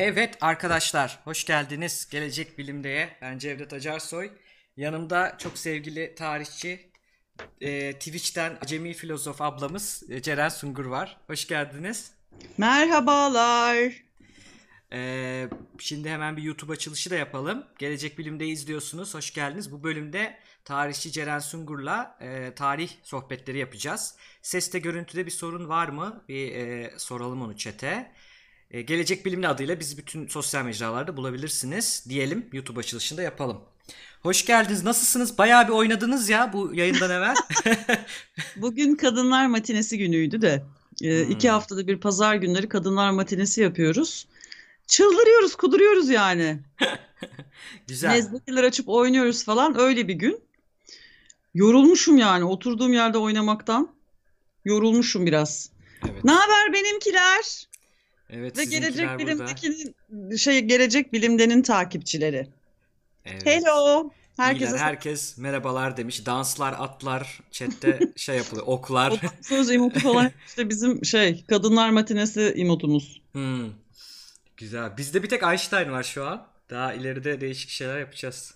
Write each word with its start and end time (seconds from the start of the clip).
Evet 0.00 0.38
arkadaşlar, 0.40 1.20
hoş 1.24 1.44
geldiniz 1.44 2.08
Gelecek 2.10 2.58
Bilim'deye. 2.58 3.16
Ben 3.22 3.38
Cevdet 3.38 3.72
Acarsoy. 3.72 4.30
Yanımda 4.76 5.36
çok 5.38 5.58
sevgili 5.58 6.14
tarihçi, 6.14 6.90
e, 7.60 7.92
Twitch'ten 7.92 8.58
acemi 8.62 8.92
filozof 8.94 9.42
ablamız 9.42 10.02
e, 10.10 10.22
Ceren 10.22 10.48
Sungur 10.48 10.84
var. 10.84 11.20
Hoş 11.26 11.46
geldiniz. 11.46 12.12
Merhabalar. 12.58 13.92
E, 14.92 15.48
şimdi 15.78 16.10
hemen 16.10 16.36
bir 16.36 16.42
YouTube 16.42 16.72
açılışı 16.72 17.10
da 17.10 17.14
yapalım. 17.14 17.66
Gelecek 17.78 18.18
Bilim'de 18.18 18.46
izliyorsunuz, 18.46 19.14
hoş 19.14 19.34
geldiniz. 19.34 19.72
Bu 19.72 19.82
bölümde 19.82 20.38
tarihçi 20.64 21.12
Ceren 21.12 21.38
Sungur'la 21.38 22.18
e, 22.20 22.54
tarih 22.54 22.90
sohbetleri 23.02 23.58
yapacağız. 23.58 24.16
Seste 24.42 24.78
görüntüde 24.78 25.26
bir 25.26 25.30
sorun 25.30 25.68
var 25.68 25.88
mı? 25.88 26.24
Bir 26.28 26.54
e, 26.54 26.92
soralım 26.98 27.42
onu 27.42 27.56
chat'e. 27.56 28.12
E, 28.70 28.82
Gelecek 28.82 29.26
Bilimli 29.26 29.48
adıyla 29.48 29.80
bizi 29.80 29.96
bütün 29.98 30.26
sosyal 30.28 30.64
mecralarda 30.64 31.16
bulabilirsiniz 31.16 32.04
diyelim. 32.08 32.46
YouTube 32.52 32.80
açılışında 32.80 33.22
yapalım. 33.22 33.60
Hoş 34.22 34.46
geldiniz. 34.46 34.84
Nasılsınız? 34.84 35.38
Bayağı 35.38 35.68
bir 35.68 35.72
oynadınız 35.72 36.28
ya 36.28 36.52
bu 36.52 36.74
yayından 36.74 37.10
evvel. 37.10 37.34
Bugün 38.56 38.94
kadınlar 38.96 39.46
matinesi 39.46 39.98
günüydü 39.98 40.42
de. 40.42 40.64
e, 41.02 41.24
Hmm. 41.24 41.30
iki 41.32 41.50
haftada 41.50 41.86
bir 41.86 42.00
pazar 42.00 42.34
günleri 42.34 42.68
kadınlar 42.68 43.10
matinesi 43.10 43.60
yapıyoruz. 43.60 44.26
Çıldırıyoruz, 44.86 45.54
kuduruyoruz 45.54 46.08
yani. 46.10 46.58
Güzel. 47.88 48.10
Nezlekeler 48.10 48.64
açıp 48.64 48.88
oynuyoruz 48.88 49.44
falan 49.44 49.78
öyle 49.80 50.08
bir 50.08 50.14
gün. 50.14 50.40
Yorulmuşum 51.54 52.18
yani 52.18 52.44
oturduğum 52.44 52.92
yerde 52.92 53.18
oynamaktan. 53.18 53.88
Yorulmuşum 54.64 55.26
biraz. 55.26 55.70
Evet. 56.04 56.24
Ne 56.24 56.32
haber 56.32 56.72
benimkiler? 56.72 57.68
Evet 58.30 58.58
Ve 58.58 58.64
gelecek 58.64 59.18
bilimdekinin 59.18 59.96
şey 60.36 60.60
gelecek 60.60 61.12
bilimdenin 61.12 61.62
takipçileri. 61.62 62.48
Evet. 63.24 63.46
Hello. 63.46 64.10
Herkese 64.36 64.70
İyiler, 64.70 64.78
herkes 64.78 65.38
merhabalar 65.38 65.96
demiş. 65.96 66.26
Danslar, 66.26 66.72
atlar, 66.78 67.40
chatte 67.50 67.98
şey 68.16 68.36
yapılıyor. 68.36 68.66
Oklar. 68.66 69.20
Söz 69.42 69.70
emotu 69.70 70.00
falan 70.00 70.30
işte 70.46 70.68
bizim 70.68 71.04
şey 71.04 71.44
kadınlar 71.44 71.90
matinesi 71.90 72.40
emotumuz. 72.40 73.22
Hmm. 73.32 73.70
Güzel. 74.56 74.96
Bizde 74.96 75.22
bir 75.22 75.28
tek 75.28 75.42
Einstein 75.42 75.90
var 75.90 76.02
şu 76.02 76.26
an. 76.26 76.46
Daha 76.70 76.94
ileride 76.94 77.40
değişik 77.40 77.70
şeyler 77.70 77.98
yapacağız. 77.98 78.54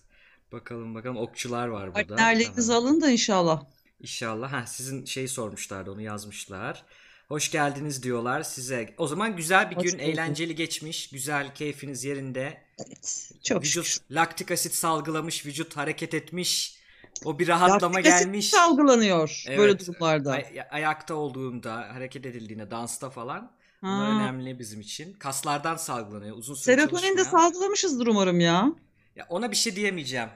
Bakalım 0.53 0.95
bakalım 0.95 1.17
okçular 1.17 1.69
var 1.69 1.95
burada. 1.95 2.06
Partnerliğinizi 2.06 2.69
Tamam. 2.69 2.87
alın 2.87 3.00
da 3.00 3.11
inşallah. 3.11 3.62
İnşallah. 4.00 4.53
Ha, 4.53 4.67
sizin 4.67 5.05
şeyi 5.05 5.28
sormuşlardı 5.28 5.93
onu 5.93 6.00
yazmışlar. 6.00 6.84
Hoş 7.33 7.50
geldiniz 7.50 8.02
diyorlar 8.02 8.42
size. 8.42 8.94
O 8.98 9.06
zaman 9.06 9.36
güzel 9.36 9.70
bir 9.70 9.77
Hoş 9.77 9.84
gün, 9.84 9.92
bulduk. 9.92 10.08
eğlenceli 10.08 10.55
geçmiş. 10.55 11.11
Güzel, 11.11 11.55
keyfiniz 11.55 12.05
yerinde. 12.05 12.62
Evet. 12.86 13.33
Çok 13.44 13.62
Vücut 13.62 13.84
şükür. 13.86 14.14
laktik 14.14 14.50
asit 14.50 14.75
salgılamış, 14.75 15.47
vücut 15.47 15.77
hareket 15.77 16.14
etmiş. 16.14 16.78
O 17.25 17.38
bir 17.38 17.48
rahatlama 17.48 17.94
Laktik 17.94 18.12
asit 18.12 18.25
gelmiş. 18.27 18.50
salgılanıyor 18.50 19.44
böyle 19.48 19.62
Evet. 19.62 19.80
durumlarda. 19.88 20.33
Ay- 20.33 20.62
ayakta 20.70 21.14
olduğunda, 21.14 21.94
hareket 21.94 22.27
edildiğinde, 22.27 22.70
dansta 22.70 23.10
falan. 23.10 23.53
Bunlar 23.83 24.10
Ha. 24.12 24.16
önemli 24.20 24.58
bizim 24.58 24.80
için. 24.80 25.12
Kaslardan 25.12 25.77
salgılanıyor. 25.77 26.36
Uzun 26.36 26.55
süre 26.55 26.77
Serotonin 26.77 27.16
de 27.16 27.25
salgılamışızdır 27.25 28.06
umarım 28.06 28.41
ya. 28.41 28.72
Ya 29.16 29.27
ona 29.28 29.50
bir 29.50 29.56
şey 29.56 29.77
diyemeyeceğim. 29.77 30.28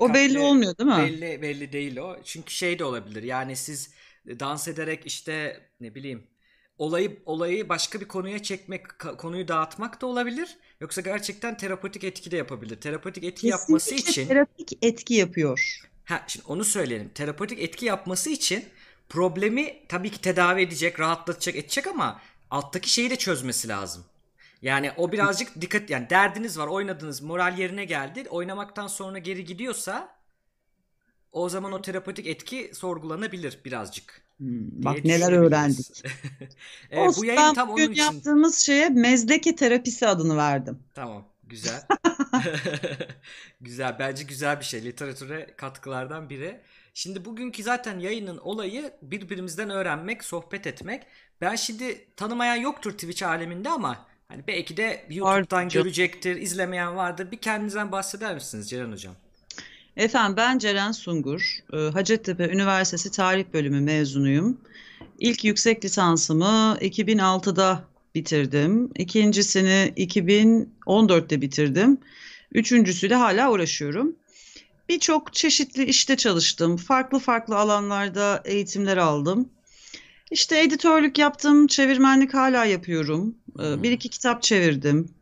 O 0.00 0.14
belli 0.14 0.34
Dikkatli- 0.34 0.38
olmuyor 0.38 0.78
değil 0.78 0.90
mi? 0.90 0.96
Belli 1.22 1.42
belli 1.42 1.72
değil 1.72 1.96
o. 1.96 2.16
Çünkü 2.24 2.52
şey 2.54 2.78
de 2.78 2.84
olabilir. 2.84 3.22
Yani 3.22 3.56
siz 3.56 3.90
dans 4.26 4.68
ederek 4.68 5.06
işte 5.06 5.60
ne 5.80 5.94
bileyim 5.94 6.26
olayı 6.78 7.22
olayı 7.26 7.68
başka 7.68 8.00
bir 8.00 8.08
konuya 8.08 8.42
çekmek, 8.42 8.98
konuyu 8.98 9.48
dağıtmak 9.48 10.00
da 10.00 10.06
olabilir. 10.06 10.58
Yoksa 10.80 11.00
gerçekten 11.00 11.56
terapötik 11.56 12.04
etki 12.04 12.30
de 12.30 12.36
yapabilir. 12.36 12.80
Terapötik 12.80 13.24
etki 13.24 13.46
yapması 13.46 13.90
Kesinlikle 13.90 14.10
için 14.12 14.28
terapik 14.28 14.78
etki 14.82 15.14
yapıyor. 15.14 15.80
ha 16.04 16.24
şimdi 16.26 16.46
onu 16.48 16.64
söyleyelim. 16.64 17.08
Terapötik 17.14 17.58
etki 17.60 17.86
yapması 17.86 18.30
için 18.30 18.64
problemi 19.08 19.86
tabii 19.88 20.10
ki 20.10 20.20
tedavi 20.20 20.62
edecek, 20.62 21.00
rahatlatacak, 21.00 21.56
edecek 21.56 21.86
ama 21.86 22.20
alttaki 22.50 22.92
şeyi 22.92 23.10
de 23.10 23.16
çözmesi 23.16 23.68
lazım. 23.68 24.04
Yani 24.62 24.92
o 24.96 25.12
birazcık 25.12 25.60
dikkat 25.60 25.90
yani 25.90 26.10
derdiniz 26.10 26.58
var, 26.58 26.66
oynadınız, 26.66 27.22
moral 27.22 27.58
yerine 27.58 27.84
geldi. 27.84 28.24
Oynamaktan 28.30 28.86
sonra 28.86 29.18
geri 29.18 29.44
gidiyorsa 29.44 30.16
o 31.32 31.48
zaman 31.48 31.72
o 31.72 31.82
terapötik 31.82 32.26
etki 32.26 32.70
sorgulanabilir 32.74 33.60
birazcık. 33.64 34.23
Hmm, 34.38 34.84
bak 34.84 35.04
neler 35.04 35.32
öğrendik. 35.32 36.04
Olsun, 36.92 37.22
bu 37.22 37.26
yayın 37.26 37.54
tam 37.54 37.70
onun 37.70 37.90
için. 37.90 38.02
yaptığımız 38.02 38.58
şeye 38.58 38.88
mezdeke 38.88 39.56
terapisi 39.56 40.06
adını 40.06 40.36
verdim. 40.36 40.78
Tamam, 40.94 41.24
güzel. 41.44 41.82
güzel, 43.60 43.96
bence 43.98 44.24
güzel 44.24 44.60
bir 44.60 44.64
şey. 44.64 44.84
Literatüre 44.84 45.54
katkılardan 45.56 46.30
biri. 46.30 46.60
Şimdi 46.94 47.24
bugünkü 47.24 47.62
zaten 47.62 47.98
yayının 47.98 48.38
olayı 48.38 48.92
birbirimizden 49.02 49.70
öğrenmek, 49.70 50.24
sohbet 50.24 50.66
etmek. 50.66 51.02
Ben 51.40 51.54
şimdi 51.56 52.08
tanımayan 52.16 52.56
yoktur 52.56 52.92
Twitch 52.92 53.22
aleminde 53.22 53.68
ama 53.68 54.06
hani 54.28 54.46
belki 54.46 54.76
de 54.76 55.06
YouTube'dan 55.10 55.68
canım. 55.68 55.84
görecektir, 55.84 56.36
izlemeyen 56.36 56.96
vardır. 56.96 57.30
Bir 57.30 57.36
kendinizden 57.36 57.92
bahseder 57.92 58.34
misiniz 58.34 58.70
Ceren 58.70 58.92
Hocam? 58.92 59.14
Efendim 59.96 60.36
ben 60.36 60.58
Ceren 60.58 60.92
Sungur. 60.92 61.58
Ee, 61.72 61.76
Hacettepe 61.76 62.48
Üniversitesi 62.48 63.10
Tarih 63.10 63.44
Bölümü 63.52 63.80
mezunuyum. 63.80 64.60
İlk 65.18 65.44
yüksek 65.44 65.84
lisansımı 65.84 66.76
2006'da 66.80 67.84
bitirdim. 68.14 68.90
İkincisini 68.96 69.92
2014'te 69.96 71.40
bitirdim. 71.40 71.98
Üçüncüsüyle 72.52 73.14
hala 73.14 73.52
uğraşıyorum. 73.52 74.16
Birçok 74.88 75.32
çeşitli 75.32 75.84
işte 75.84 76.16
çalıştım. 76.16 76.76
Farklı 76.76 77.18
farklı 77.18 77.56
alanlarda 77.56 78.42
eğitimler 78.44 78.96
aldım. 78.96 79.48
İşte 80.30 80.60
editörlük 80.62 81.18
yaptım, 81.18 81.66
çevirmenlik 81.66 82.34
hala 82.34 82.64
yapıyorum. 82.64 83.34
Ee, 83.60 83.82
Bir 83.82 83.92
iki 83.92 84.08
kitap 84.08 84.42
çevirdim. 84.42 85.13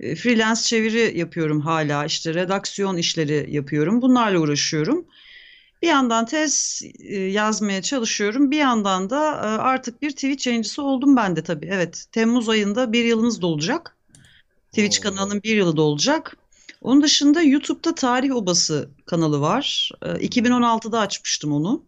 E, 0.00 0.14
Freelance 0.14 0.60
çeviri 0.62 1.18
yapıyorum 1.18 1.60
hala. 1.60 2.04
İşte 2.04 2.34
redaksiyon 2.34 2.96
işleri 2.96 3.46
yapıyorum. 3.50 4.02
Bunlarla 4.02 4.38
uğraşıyorum. 4.38 5.06
Bir 5.82 5.88
yandan 5.88 6.26
tez 6.26 6.82
e, 6.98 7.16
yazmaya 7.16 7.82
çalışıyorum. 7.82 8.50
Bir 8.50 8.58
yandan 8.58 9.10
da 9.10 9.30
e, 9.30 9.46
artık 9.62 10.02
bir 10.02 10.10
Twitch 10.10 10.46
yayıncısı 10.46 10.82
oldum 10.82 11.16
ben 11.16 11.36
de 11.36 11.42
tabii. 11.42 11.68
Evet, 11.72 12.04
Temmuz 12.12 12.48
ayında 12.48 12.92
bir 12.92 13.04
yılımız 13.04 13.42
dolacak. 13.42 13.96
Twitch 14.68 14.98
Oo. 14.98 15.02
kanalının 15.02 15.42
bir 15.42 15.56
yılı 15.56 15.76
dolacak. 15.76 16.36
Onun 16.82 17.02
dışında 17.02 17.42
YouTube'da 17.42 17.94
Tarih 17.94 18.34
Obası 18.34 18.90
kanalı 19.06 19.40
var. 19.40 19.90
E, 20.02 20.06
2016'da 20.06 21.00
açmıştım 21.00 21.52
onu. 21.52 21.82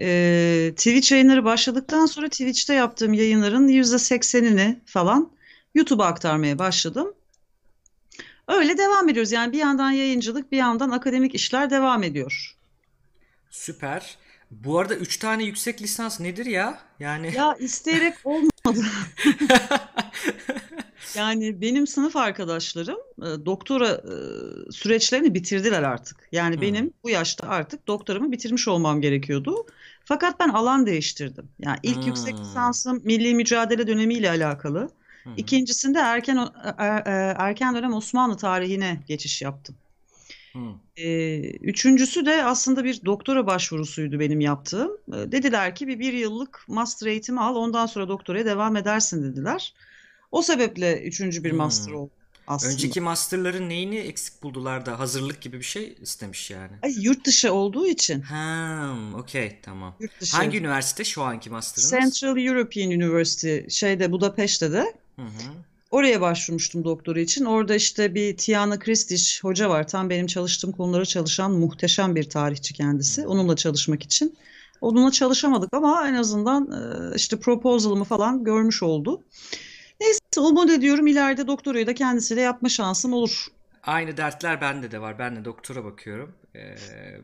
E, 0.00 0.72
Twitch 0.76 1.12
yayınları 1.12 1.44
başladıktan 1.44 2.06
sonra 2.06 2.28
Twitch'te 2.28 2.74
yaptığım 2.74 3.12
yayınların 3.14 3.68
%80'ini 3.68 4.76
falan 4.86 5.30
YouTube'a 5.74 6.06
aktarmaya 6.06 6.58
başladım. 6.58 7.14
Öyle 8.48 8.78
devam 8.78 9.08
ediyoruz. 9.08 9.32
Yani 9.32 9.52
bir 9.52 9.58
yandan 9.58 9.90
yayıncılık, 9.90 10.52
bir 10.52 10.56
yandan 10.56 10.90
akademik 10.90 11.34
işler 11.34 11.70
devam 11.70 12.02
ediyor. 12.02 12.56
Süper. 13.50 14.16
Bu 14.50 14.78
arada 14.78 14.94
3 14.94 15.16
tane 15.16 15.44
yüksek 15.44 15.82
lisans 15.82 16.20
nedir 16.20 16.46
ya? 16.46 16.78
Yani 17.00 17.34
Ya 17.36 17.54
isteyerek 17.60 18.14
olmadı. 18.24 18.84
Yani 21.16 21.60
benim 21.60 21.86
sınıf 21.86 22.16
arkadaşlarım 22.16 22.98
e, 23.18 23.46
doktora 23.46 23.88
e, 23.88 24.72
süreçlerini 24.72 25.34
bitirdiler 25.34 25.82
artık. 25.82 26.28
Yani 26.32 26.54
Hmm. 26.54 26.60
benim 26.62 26.92
bu 27.04 27.10
yaşta 27.10 27.48
artık 27.48 27.86
doktoramı 27.86 28.32
bitirmiş 28.32 28.68
olmam 28.68 29.00
gerekiyordu. 29.00 29.66
Fakat 30.04 30.40
ben 30.40 30.48
alan 30.48 30.86
değiştirdim. 30.86 31.48
Yani 31.58 31.78
ilk 31.82 32.06
yüksek 32.06 32.38
Hmm. 32.38 32.44
lisansım 32.44 33.00
milli 33.04 33.34
mücadele 33.34 33.86
dönemiyle 33.86 34.30
alakalı. 34.30 34.90
Hı 35.24 35.30
hı. 35.30 35.34
İkincisinde 35.36 35.98
erken 35.98 36.36
o- 36.36 36.52
e- 36.78 36.84
e- 36.84 37.34
erken 37.38 37.74
dönem 37.74 37.94
Osmanlı 37.94 38.36
tarihine 38.36 39.00
geçiş 39.08 39.42
yaptım. 39.42 39.76
Hı. 40.52 40.58
Ee, 40.96 41.40
üçüncüsü 41.50 42.26
de 42.26 42.44
aslında 42.44 42.84
bir 42.84 43.04
doktora 43.04 43.46
başvurusuydu 43.46 44.20
benim 44.20 44.40
yaptığım. 44.40 44.90
Ee, 45.08 45.32
dediler 45.32 45.74
ki 45.74 45.88
bir, 45.88 45.98
bir 45.98 46.12
yıllık 46.12 46.64
master 46.68 47.06
eğitimi 47.06 47.40
al 47.40 47.56
ondan 47.56 47.86
sonra 47.86 48.08
doktoraya 48.08 48.44
devam 48.46 48.76
edersin 48.76 49.22
dediler. 49.22 49.74
O 50.32 50.42
sebeple 50.42 51.02
üçüncü 51.02 51.44
bir 51.44 51.52
master 51.52 51.92
oldu 51.92 52.10
aslında. 52.46 52.72
Önceki 52.72 53.00
masterların 53.00 53.68
neyini 53.68 53.96
eksik 53.96 54.42
buldular 54.42 54.86
da 54.86 54.98
hazırlık 54.98 55.40
gibi 55.40 55.58
bir 55.58 55.64
şey 55.64 55.96
istemiş 56.00 56.50
yani. 56.50 56.72
Ay, 56.82 56.94
yurt 57.02 57.24
dışı 57.26 57.52
olduğu 57.52 57.86
için. 57.86 58.20
Ha, 58.20 58.94
okey 59.14 59.58
tamam. 59.62 59.94
Yurt 60.00 60.20
dışı. 60.20 60.36
Hangi 60.36 60.58
üniversite 60.58 61.04
şu 61.04 61.22
anki 61.22 61.50
master'ınız? 61.50 61.90
Central 61.90 62.44
European 62.44 62.88
University 62.90 63.58
şeyde 63.68 64.12
Budapeşte 64.12 64.72
de. 64.72 64.94
Hı 65.16 65.22
hı. 65.22 65.52
Oraya 65.90 66.20
başvurmuştum 66.20 66.84
doktora 66.84 67.20
için. 67.20 67.44
Orada 67.44 67.74
işte 67.74 68.14
bir 68.14 68.36
Tiana 68.36 68.78
Kristiç 68.78 69.44
hoca 69.44 69.70
var. 69.70 69.88
Tam 69.88 70.10
benim 70.10 70.26
çalıştığım 70.26 70.72
konulara 70.72 71.04
çalışan 71.04 71.52
muhteşem 71.52 72.16
bir 72.16 72.30
tarihçi 72.30 72.74
kendisi. 72.74 73.26
Onunla 73.26 73.56
çalışmak 73.56 74.02
için. 74.02 74.36
Onunla 74.80 75.10
çalışamadık 75.10 75.74
ama 75.74 76.08
en 76.08 76.14
azından 76.14 76.70
e, 76.72 77.16
işte 77.16 77.38
proposal'ımı 77.40 78.04
falan 78.04 78.44
görmüş 78.44 78.82
oldu. 78.82 79.22
Neyse 80.00 80.20
Umut 80.38 80.70
ediyorum 80.70 81.06
ileride 81.06 81.46
doktorayı 81.46 81.86
da 81.86 81.94
kendisiyle 81.94 82.40
yapma 82.40 82.68
şansım 82.68 83.12
olur. 83.12 83.46
Aynı 83.82 84.16
dertler 84.16 84.60
bende 84.60 84.90
de 84.90 85.00
var. 85.00 85.18
Ben 85.18 85.36
de 85.36 85.44
doktora 85.44 85.84
bakıyorum. 85.84 86.34
Ee, 86.56 86.76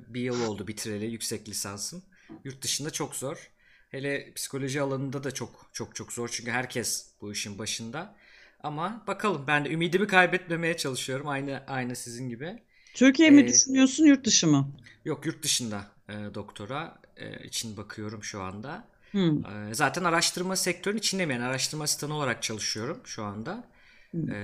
bir 0.08 0.20
yıl 0.20 0.48
oldu 0.48 0.66
bitireli 0.66 1.06
yüksek 1.06 1.48
lisansım. 1.48 2.02
Yurt 2.44 2.62
dışında 2.62 2.90
çok 2.90 3.16
zor. 3.16 3.50
Hele 3.88 4.32
psikoloji 4.34 4.80
alanında 4.82 5.24
da 5.24 5.30
çok 5.30 5.70
çok 5.72 5.94
çok 5.96 6.12
zor. 6.12 6.28
Çünkü 6.28 6.50
herkes 6.50 7.14
bu 7.20 7.32
işin 7.32 7.58
başında. 7.58 8.16
Ama 8.62 9.04
bakalım 9.06 9.44
ben 9.46 9.64
de 9.64 9.70
ümidimi 9.70 10.06
kaybetmemeye 10.06 10.76
çalışıyorum. 10.76 11.28
Aynı 11.28 11.64
aynı 11.66 11.96
sizin 11.96 12.28
gibi. 12.28 12.62
Türkiye 12.94 13.30
mi 13.30 13.46
Ee, 13.46 13.48
düşünüyorsun, 13.48 14.04
yurt 14.04 14.24
dışı 14.26 14.46
mı? 14.46 14.72
yok 15.04 15.26
yurt 15.26 15.42
dışında 15.42 15.86
e, 16.08 16.12
doktora 16.34 16.98
e, 17.16 17.44
için 17.46 17.76
bakıyorum 17.76 18.24
şu 18.24 18.42
anda. 18.42 18.88
Hmm. 19.12 19.44
E, 19.70 19.74
zaten 19.74 20.04
araştırma 20.04 20.56
sektörünün 20.56 20.98
içindeyim. 20.98 21.30
Yani 21.30 21.44
araştırma 21.44 21.84
asistanı 21.84 22.14
olarak 22.14 22.42
çalışıyorum 22.42 23.00
şu 23.04 23.24
anda. 23.24 23.68
Hmm. 24.12 24.28
E, 24.28 24.34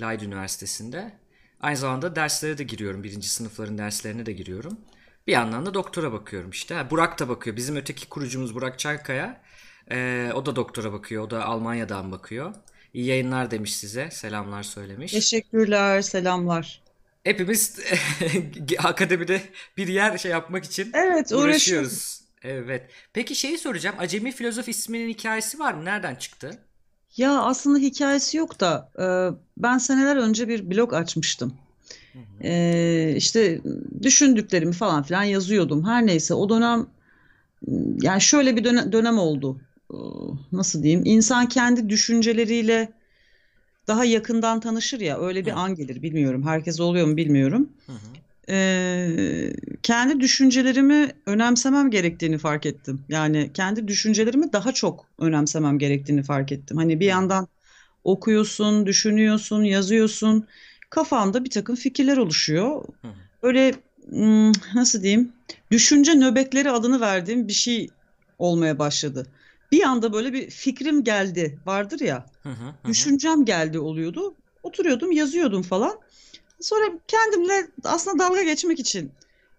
Leiden 0.00 0.26
Üniversitesi'nde. 0.26 1.20
Aynı 1.60 1.76
zamanda 1.76 2.16
derslere 2.16 2.58
de 2.58 2.64
giriyorum. 2.64 3.04
Birinci 3.04 3.28
sınıfların 3.28 3.78
derslerine 3.78 4.26
de 4.26 4.32
giriyorum. 4.32 4.80
Bir 5.26 5.32
yandan 5.32 5.66
da 5.66 5.74
doktora 5.74 6.12
bakıyorum 6.12 6.50
işte. 6.50 6.90
Burak 6.90 7.18
da 7.18 7.28
bakıyor. 7.28 7.56
Bizim 7.56 7.76
öteki 7.76 8.08
kurucumuz 8.08 8.54
Burak 8.54 8.78
Çankaya. 8.78 9.40
E, 9.90 10.30
o 10.34 10.46
da 10.46 10.56
doktora 10.56 10.92
bakıyor. 10.92 11.22
O 11.22 11.30
da 11.30 11.44
Almanya'dan 11.44 12.12
bakıyor. 12.12 12.54
İyi 12.94 13.06
yayınlar 13.06 13.50
demiş 13.50 13.76
size. 13.76 14.10
Selamlar 14.10 14.62
söylemiş. 14.62 15.12
Teşekkürler, 15.12 16.02
selamlar. 16.02 16.82
Hepimiz 17.24 17.80
akademide 18.78 19.42
bir 19.76 19.88
yer 19.88 20.18
şey 20.18 20.30
yapmak 20.30 20.64
için 20.64 20.90
Evet, 20.94 21.32
uğraşıyoruz. 21.32 21.42
uğraşıyoruz. 21.44 22.22
Evet. 22.42 22.90
Peki 23.12 23.34
şeyi 23.34 23.58
soracağım. 23.58 23.96
Acemi 23.98 24.32
Filozof 24.32 24.68
isminin 24.68 25.08
hikayesi 25.08 25.58
var 25.58 25.72
mı? 25.74 25.84
Nereden 25.84 26.14
çıktı? 26.14 26.58
Ya 27.16 27.42
aslında 27.42 27.78
hikayesi 27.78 28.36
yok 28.36 28.60
da 28.60 28.90
e, 28.98 29.04
ben 29.56 29.78
seneler 29.78 30.16
önce 30.16 30.48
bir 30.48 30.70
blog 30.70 30.94
açmıştım. 30.94 31.54
Hı 32.12 32.18
hı. 32.18 32.44
E, 32.44 33.14
işte 33.16 33.60
düşündüklerimi 34.02 34.72
falan 34.72 35.02
filan 35.02 35.22
yazıyordum. 35.24 35.86
Her 35.86 36.06
neyse 36.06 36.34
o 36.34 36.48
dönem 36.48 36.86
yani 38.02 38.20
şöyle 38.20 38.56
bir 38.56 38.64
dönem, 38.64 38.92
dönem 38.92 39.18
oldu. 39.18 39.60
E, 39.90 39.96
Nasıl 40.52 40.82
diyeyim? 40.82 41.02
İnsan 41.04 41.48
kendi 41.48 41.88
düşünceleriyle 41.88 42.92
daha 43.88 44.04
yakından 44.04 44.60
tanışır 44.60 45.00
ya 45.00 45.20
öyle 45.20 45.46
Hı 45.46 45.46
bir 45.46 45.60
an 45.60 45.74
gelir 45.74 46.02
bilmiyorum. 46.02 46.42
Herkes 46.46 46.80
oluyor 46.80 47.06
mu 47.06 47.16
bilmiyorum. 47.16 47.70
hı. 47.86 47.92
hı. 47.92 48.20
Ee, 48.50 49.52
kendi 49.82 50.20
düşüncelerimi 50.20 51.10
önemsemem 51.26 51.90
gerektiğini 51.90 52.38
fark 52.38 52.66
ettim. 52.66 53.04
Yani 53.08 53.50
kendi 53.54 53.88
düşüncelerimi 53.88 54.52
daha 54.52 54.72
çok 54.72 55.06
önemsemem 55.18 55.78
gerektiğini 55.78 56.22
fark 56.22 56.52
ettim. 56.52 56.76
Hani 56.76 57.00
bir 57.00 57.06
Hı 57.06 57.06
yandan 57.06 57.48
okuyorsun, 58.04 58.86
düşünüyorsun, 58.86 59.64
yazıyorsun. 59.64 60.48
Kafanda 60.92 61.44
bir 61.44 61.50
takım 61.50 61.76
fikirler 61.76 62.16
oluşuyor. 62.16 62.84
hı. 63.02 63.08
Öyle 63.42 63.74
nasıl 64.74 65.02
diyeyim? 65.02 65.32
Düşünce 65.70 66.14
nöbetleri 66.14 66.70
adını 66.70 67.00
verdiğim 67.00 67.48
bir 67.48 67.52
şey 67.52 67.90
olmaya 68.38 68.78
başladı. 68.78 69.26
Bir 69.72 69.82
anda 69.82 70.12
böyle 70.12 70.32
bir 70.32 70.50
fikrim 70.50 71.04
geldi 71.04 71.58
vardır 71.66 72.00
ya. 72.00 72.26
Hı 72.42 72.48
hı. 72.48 72.52
Hı 72.52 72.68
hı. 72.68 72.88
Düşüncem 72.88 73.44
geldi 73.44 73.78
oluyordu. 73.78 74.34
Oturuyordum, 74.62 75.12
yazıyordum 75.12 75.62
falan. 75.62 76.00
Sonra 76.60 76.84
kendimle 77.08 77.66
aslında 77.84 78.18
dalga 78.24 78.42
geçmek 78.42 78.80
için 78.80 79.12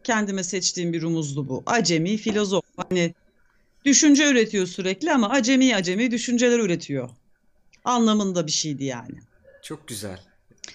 kendime 0.03 0.43
seçtiğim 0.43 0.93
bir 0.93 1.01
rumuzdu 1.01 1.49
bu. 1.49 1.63
Acemi 1.65 2.17
filozof. 2.17 2.63
Hani 2.77 3.13
düşünce 3.85 4.31
üretiyor 4.31 4.67
sürekli 4.67 5.11
ama 5.11 5.29
acemi 5.29 5.75
acemi 5.75 6.11
düşünceler 6.11 6.59
üretiyor. 6.59 7.09
Anlamında 7.83 8.47
bir 8.47 8.51
şeydi 8.51 8.83
yani. 8.83 9.19
Çok 9.61 9.87
güzel 9.87 10.32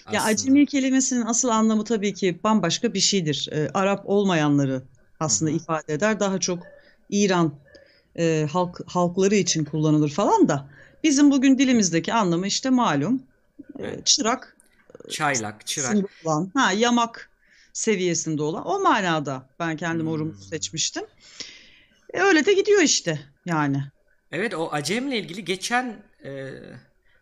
Ya 0.09 0.23
aslında. 0.23 0.23
acemi 0.23 0.65
kelimesinin 0.65 1.25
asıl 1.25 1.49
anlamı 1.49 1.83
tabii 1.83 2.13
ki 2.13 2.39
bambaşka 2.43 2.93
bir 2.93 2.99
şeydir. 2.99 3.49
Ee, 3.51 3.69
Arap 3.73 4.03
olmayanları 4.09 4.83
aslında 5.19 5.51
hı. 5.51 5.55
ifade 5.55 5.93
eder. 5.93 6.19
Daha 6.19 6.39
çok 6.39 6.63
İran 7.09 7.59
e, 8.17 8.47
halk 8.51 8.81
halkları 8.87 9.35
için 9.35 9.65
kullanılır 9.65 10.09
falan 10.09 10.47
da. 10.47 10.69
Bizim 11.03 11.31
bugün 11.31 11.57
dilimizdeki 11.57 12.13
anlamı 12.13 12.47
işte 12.47 12.69
malum 12.69 13.23
e, 13.79 13.83
Evet. 13.83 14.05
çırak 14.05 14.57
Çaylak, 15.09 15.67
çırak. 15.67 15.97
olan, 16.25 16.51
ha 16.55 16.71
yamak 16.71 17.31
seviyesinde 17.73 18.43
olan 18.43 18.67
o 18.67 18.79
manada 18.79 19.49
ben 19.59 19.77
kendime 19.77 20.09
o 20.09 20.13
Hmm. 20.13 20.19
rumuzu 20.19 20.43
seçmiştim. 20.43 21.03
E, 22.13 22.19
öyle 22.21 22.45
de 22.45 22.53
gidiyor 22.53 22.81
işte 22.81 23.19
yani. 23.45 23.83
Evet 24.31 24.53
o 24.55 24.69
Acem'le 24.71 25.11
ilgili 25.11 25.45
geçen 25.45 26.03
e, 26.25 26.51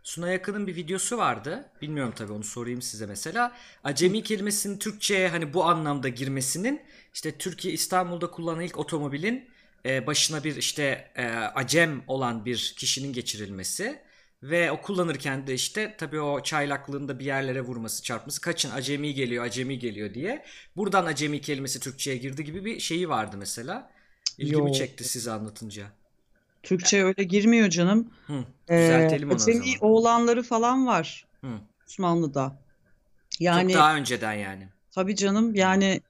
Suna 0.07 0.31
Yakın'ın 0.31 0.67
bir 0.67 0.75
videosu 0.75 1.17
vardı. 1.17 1.69
Bilmiyorum 1.81 2.13
tabii 2.15 2.33
onu 2.33 2.43
sorayım 2.43 2.81
size 2.81 3.05
mesela. 3.05 3.55
Acemi 3.83 4.23
kelimesinin 4.23 4.77
Türkçe'ye 4.77 5.27
hani 5.27 5.53
bu 5.53 5.63
anlamda 5.63 6.09
girmesinin 6.09 6.81
işte 7.13 7.37
Türkiye 7.37 7.73
İstanbul'da 7.73 8.31
kullanılan 8.31 8.63
ilk 8.63 8.77
otomobilin 8.77 9.49
e, 9.85 10.07
başına 10.07 10.43
bir 10.43 10.55
işte 10.55 11.11
e, 11.15 11.27
Acem 11.29 12.03
olan 12.07 12.45
bir 12.45 12.73
kişinin 12.77 13.13
geçirilmesi 13.13 13.99
ve 14.43 14.71
o 14.71 14.81
kullanırken 14.81 15.47
de 15.47 15.53
işte 15.53 15.95
tabii 15.97 16.21
o 16.21 16.43
çaylaklığında 16.43 17.19
bir 17.19 17.25
yerlere 17.25 17.61
vurması 17.61 18.03
çarpması 18.03 18.41
kaçın 18.41 18.71
acemi 18.71 19.13
geliyor 19.13 19.43
acemi 19.43 19.79
geliyor 19.79 20.13
diye 20.13 20.45
buradan 20.75 21.05
acemi 21.05 21.41
kelimesi 21.41 21.79
Türkçe'ye 21.79 22.17
girdi 22.17 22.43
gibi 22.43 22.65
bir 22.65 22.79
şeyi 22.79 23.09
vardı 23.09 23.37
mesela. 23.37 23.91
İlgimi 24.37 24.69
Yo, 24.69 24.73
çekti 24.73 25.03
size 25.03 25.31
anlatınca. 25.31 25.91
Türkçe 26.67 27.03
öyle 27.03 27.23
girmiyor 27.23 27.69
canım. 27.69 28.13
Hı, 28.27 28.45
Ee, 28.71 28.75
düzeltelim 28.75 29.31
onu 29.31 29.45
o 29.45 29.51
acemi 29.51 29.53
zaman. 29.53 29.81
oğlanları 29.81 30.43
falan 30.43 30.87
var 30.87 31.27
Hı. 31.43 31.61
Osmanlı'da. 31.87 32.63
Çok 33.49 33.63
Yani 33.63 33.73
daha 33.73 33.95
önceden 33.95 34.33
yani. 34.33 34.69
tabii 34.91 35.15
canım 35.15 35.55
yani 35.55 36.01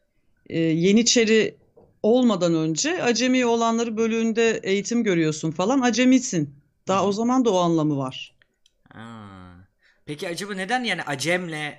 e, 0.49 0.59
Yeniçeri 0.59 1.57
olmadan 2.03 2.55
önce 2.55 3.03
acemi 3.03 3.45
oğlanları 3.45 3.97
bölüğünde 3.97 4.61
eğitim 4.63 5.03
görüyorsun 5.03 5.51
falan 5.51 5.81
acemisin. 5.81 6.55
Hı 6.87 6.89
Daha 6.89 7.05
o 7.07 7.11
hı. 7.11 7.13
zaman 7.13 7.45
da 7.45 7.53
o 7.53 7.57
anlamı 7.57 7.97
var. 7.97 8.35
Aa. 8.89 9.55
Peki 10.05 10.27
acaba 10.27 10.53
neden 10.53 10.83
yani 10.83 11.03
Acem'le 11.03 11.73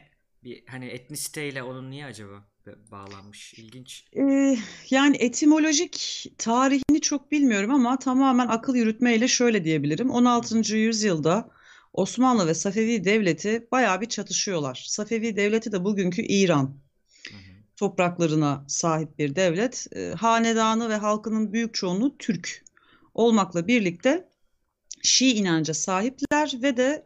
bir 0.45 0.67
hani 0.67 0.87
etnisiteyle 0.87 1.63
onun 1.63 1.91
niye 1.91 2.05
acaba 2.07 2.33
ba- 2.33 2.58
bağlanmış? 2.91 3.55
İlginç. 3.55 4.05
Ee, 4.17 4.59
yani 4.91 5.17
etimolojik 5.17 6.27
tarihini 6.39 7.01
çok 7.01 7.33
bilmiyorum 7.33 7.71
ama 7.71 7.99
tamamen 7.99 8.49
akıl 8.49 8.77
yürütmeyle 8.77 9.29
şöyle 9.29 9.65
diyebilirim. 9.65 10.09
Hı 10.09 10.13
16. 10.13 10.77
yüzyılda 10.77 11.51
Osmanlı 11.93 12.47
ve 12.47 12.55
Safevi 12.55 13.05
Devleti 13.05 13.69
bayağı 13.73 14.01
bir 14.01 14.07
çatışıyorlar. 14.07 14.85
Safevi 14.89 15.37
Devleti 15.37 15.73
de 15.73 15.85
bugünkü 15.85 16.23
İran 16.23 16.63
hı. 17.31 17.35
hı. 17.35 17.39
topraklarına 17.77 18.65
sahip 18.69 19.19
bir 19.19 19.35
devlet. 19.35 19.87
Ee, 19.97 20.13
hanedanı 20.17 20.89
ve 20.89 20.97
halkının 20.97 21.53
büyük 21.53 21.75
çoğunluğu 21.75 22.19
Türk 22.19 22.65
olmakla 23.15 23.67
birlikte 23.67 24.29
Şii 25.03 25.35
inanca 25.35 25.75
sahipler 25.75 26.53
ve 26.63 26.77
de 26.77 27.05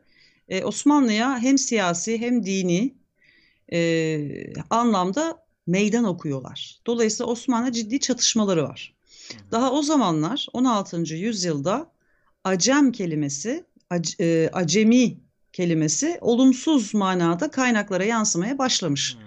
e, 0.49 0.65
Osmanlı'ya 0.65 1.39
hem 1.39 1.59
siyasi 1.59 2.21
hem 2.21 2.47
dini 2.47 2.95
e, 3.73 4.53
anlamda 4.71 5.45
meydan 5.67 6.05
okuyorlar. 6.05 6.81
Dolayısıyla 6.87 7.33
Osmanlı 7.33 7.73
ciddi 7.73 8.01
çatışmaları 8.01 8.65
var. 8.65 8.95
Daha 9.51 9.73
o 9.73 9.83
zamanlar 9.83 10.47
16. 10.53 11.15
yüzyılda 11.15 11.93
Acem 12.45 12.93
kelimesi, 12.93 13.65
e, 14.21 14.51
acemi 14.53 15.17
kelimesi 15.53 16.19
olumsuz 16.21 16.95
manada 16.95 17.51
kaynaklara 17.51 18.05
yansımaya 18.05 18.59
başlamış. 18.59 19.15
Hmm. 19.15 19.23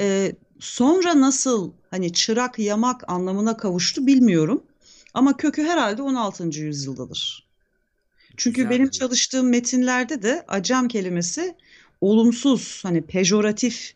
E, 0.00 0.32
sonra 0.58 1.20
nasıl 1.20 1.72
hani 1.90 2.12
çırak 2.12 2.58
yamak 2.58 3.10
anlamına 3.10 3.56
kavuştu 3.56 4.06
bilmiyorum. 4.06 4.62
Ama 5.14 5.36
kökü 5.36 5.62
herhalde 5.62 6.02
16. 6.02 6.44
yüzyıldadır. 6.60 7.46
Çünkü 8.36 8.56
Güzel 8.56 8.70
benim 8.70 8.90
çalıştığım 8.90 9.48
metinlerde 9.48 10.22
de 10.22 10.44
acem 10.48 10.88
kelimesi 10.88 11.54
olumsuz, 12.00 12.80
hani 12.82 13.02
pejoratif 13.02 13.94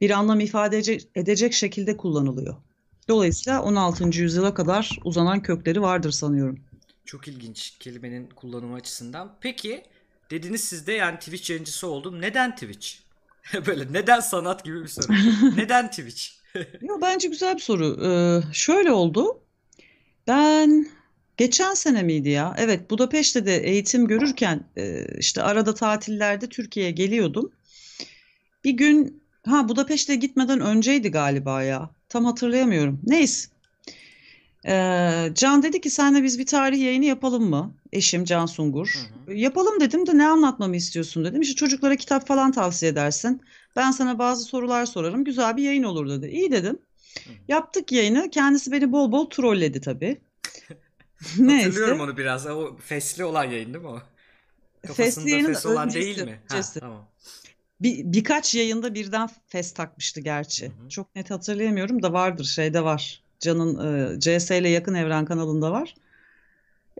bir 0.00 0.10
anlam 0.10 0.40
ifade 0.40 0.78
ece- 0.78 1.08
edecek 1.14 1.52
şekilde 1.52 1.96
kullanılıyor. 1.96 2.56
Dolayısıyla 3.08 3.62
16. 3.62 4.20
yüzyıla 4.22 4.54
kadar 4.54 4.98
uzanan 5.04 5.42
kökleri 5.42 5.82
vardır 5.82 6.10
sanıyorum. 6.10 6.58
Çok 7.04 7.28
ilginç 7.28 7.78
kelimenin 7.78 8.28
kullanımı 8.28 8.74
açısından. 8.74 9.36
Peki 9.40 9.82
dediniz 10.30 10.60
siz 10.64 10.86
de 10.86 10.92
yani 10.92 11.18
Twitch 11.18 11.50
yayıncısı 11.50 11.86
oldum. 11.88 12.20
Neden 12.20 12.54
Twitch? 12.54 12.88
Böyle 13.66 13.92
neden 13.92 14.20
sanat 14.20 14.64
gibi 14.64 14.82
bir 14.82 14.88
soru. 14.88 15.06
Neden 15.56 15.90
Twitch? 15.90 16.22
Yo, 16.82 16.98
bence 17.02 17.28
güzel 17.28 17.54
bir 17.54 17.60
soru. 17.60 18.04
Ee, 18.04 18.42
şöyle 18.52 18.92
oldu. 18.92 19.40
Ben 20.26 20.88
geçen 21.36 21.74
sene 21.74 22.02
miydi 22.02 22.28
ya? 22.28 22.54
Evet, 22.58 22.90
Budapeşte 22.90 23.46
de 23.46 23.56
eğitim 23.56 24.06
görürken 24.06 24.64
e, 24.76 25.06
işte 25.18 25.42
arada 25.42 25.74
tatillerde 25.74 26.48
Türkiye'ye 26.48 26.92
geliyordum. 26.92 27.52
Bir 28.64 28.70
gün 28.70 29.22
ha 29.46 29.68
Budapeşte 29.68 30.14
gitmeden 30.14 30.60
önceydi 30.60 31.10
galiba 31.10 31.62
ya. 31.62 31.90
Tam 32.08 32.24
hatırlayamıyorum. 32.24 33.00
Neyse. 33.06 33.48
Ee, 34.66 35.30
Can 35.34 35.62
dedi 35.62 35.80
ki 35.80 35.90
senle 35.90 36.22
biz 36.22 36.38
bir 36.38 36.46
tarih 36.46 36.80
yayını 36.80 37.04
yapalım 37.04 37.50
mı? 37.50 37.74
Eşim 37.92 38.24
Can 38.24 38.46
Hı 38.46 38.50
Sungur. 38.52 38.96
hı. 39.26 39.34
Yapalım 39.34 39.80
dedim 39.80 40.06
de 40.06 40.18
ne 40.18 40.26
anlatmamı 40.28 40.76
istiyorsun 40.76 41.24
dedim. 41.24 41.40
İşte 41.40 41.54
çocuklara 41.54 41.96
kitap 41.96 42.26
falan 42.26 42.52
tavsiye 42.52 42.92
edersin. 42.92 43.42
Ben 43.76 43.90
sana 43.90 44.18
bazı 44.18 44.44
sorular 44.44 44.86
sorarım. 44.86 45.24
Güzel 45.24 45.56
bir 45.56 45.62
yayın 45.62 45.82
olur 45.82 46.08
dedi. 46.10 46.26
İyi 46.26 46.52
dedim. 46.52 46.78
Hı 47.24 47.30
hı. 47.30 47.34
Yaptık 47.48 47.92
yayını. 47.92 48.30
Kendisi 48.30 48.72
beni 48.72 48.92
bol 48.92 49.12
bol 49.12 49.30
trolledi 49.30 49.80
tabii. 49.80 50.20
Hatırlıyorum 51.20 51.48
Neyse. 51.48 51.92
onu 52.02 52.16
biraz. 52.16 52.46
O 52.46 52.76
fesli 52.76 53.24
olan 53.24 53.44
yayın 53.44 53.74
değil 53.74 53.84
mi 53.84 53.90
o? 53.90 53.98
Fesli 54.82 54.88
Kafasında 54.88 55.28
yayının 55.30 55.54
fes 55.54 55.66
olan 55.66 55.94
değil 55.94 56.06
öncesi. 56.06 56.24
mi? 56.24 56.40
Ha, 56.48 56.60
tamam. 56.80 57.08
Bir, 57.80 58.12
birkaç 58.12 58.54
yayında 58.54 58.94
birden 58.94 59.28
fes 59.46 59.72
takmıştı 59.74 60.20
Hı 60.20 60.24
gerçi. 60.24 60.66
hı. 60.66 60.88
Çok 60.88 61.16
net 61.16 61.30
hatırlayamıyorum 61.30 62.02
da 62.02 62.12
vardır 62.12 62.44
şeyde 62.44 62.84
var. 62.84 63.22
Can'ın 63.40 64.14
e, 64.16 64.20
CS 64.20 64.58
ile 64.58 64.68
Yakın 64.68 64.94
Evren 64.94 65.24
kanalında 65.24 65.72
var. 65.72 65.94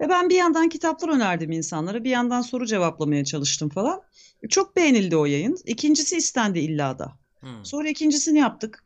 E 0.01 0.09
ben 0.09 0.29
bir 0.29 0.35
yandan 0.35 0.69
kitaplar 0.69 1.09
önerdim 1.09 1.51
insanlara, 1.51 2.05
bir 2.05 2.11
yandan 2.11 2.43
soru 2.43 2.67
cevaplamaya 2.67 3.25
çalıştım 3.25 3.69
falan. 3.69 4.03
Çok 4.49 4.77
beğenildi 4.77 5.17
o 5.17 5.27
yayın. 5.27 5.59
İkincisi 5.67 6.17
istendi 6.17 6.59
illa 6.59 6.99
da. 6.99 7.13
Hı. 7.41 7.47
Sonra 7.63 7.89
ikincisini 7.89 8.39
yaptık. 8.39 8.85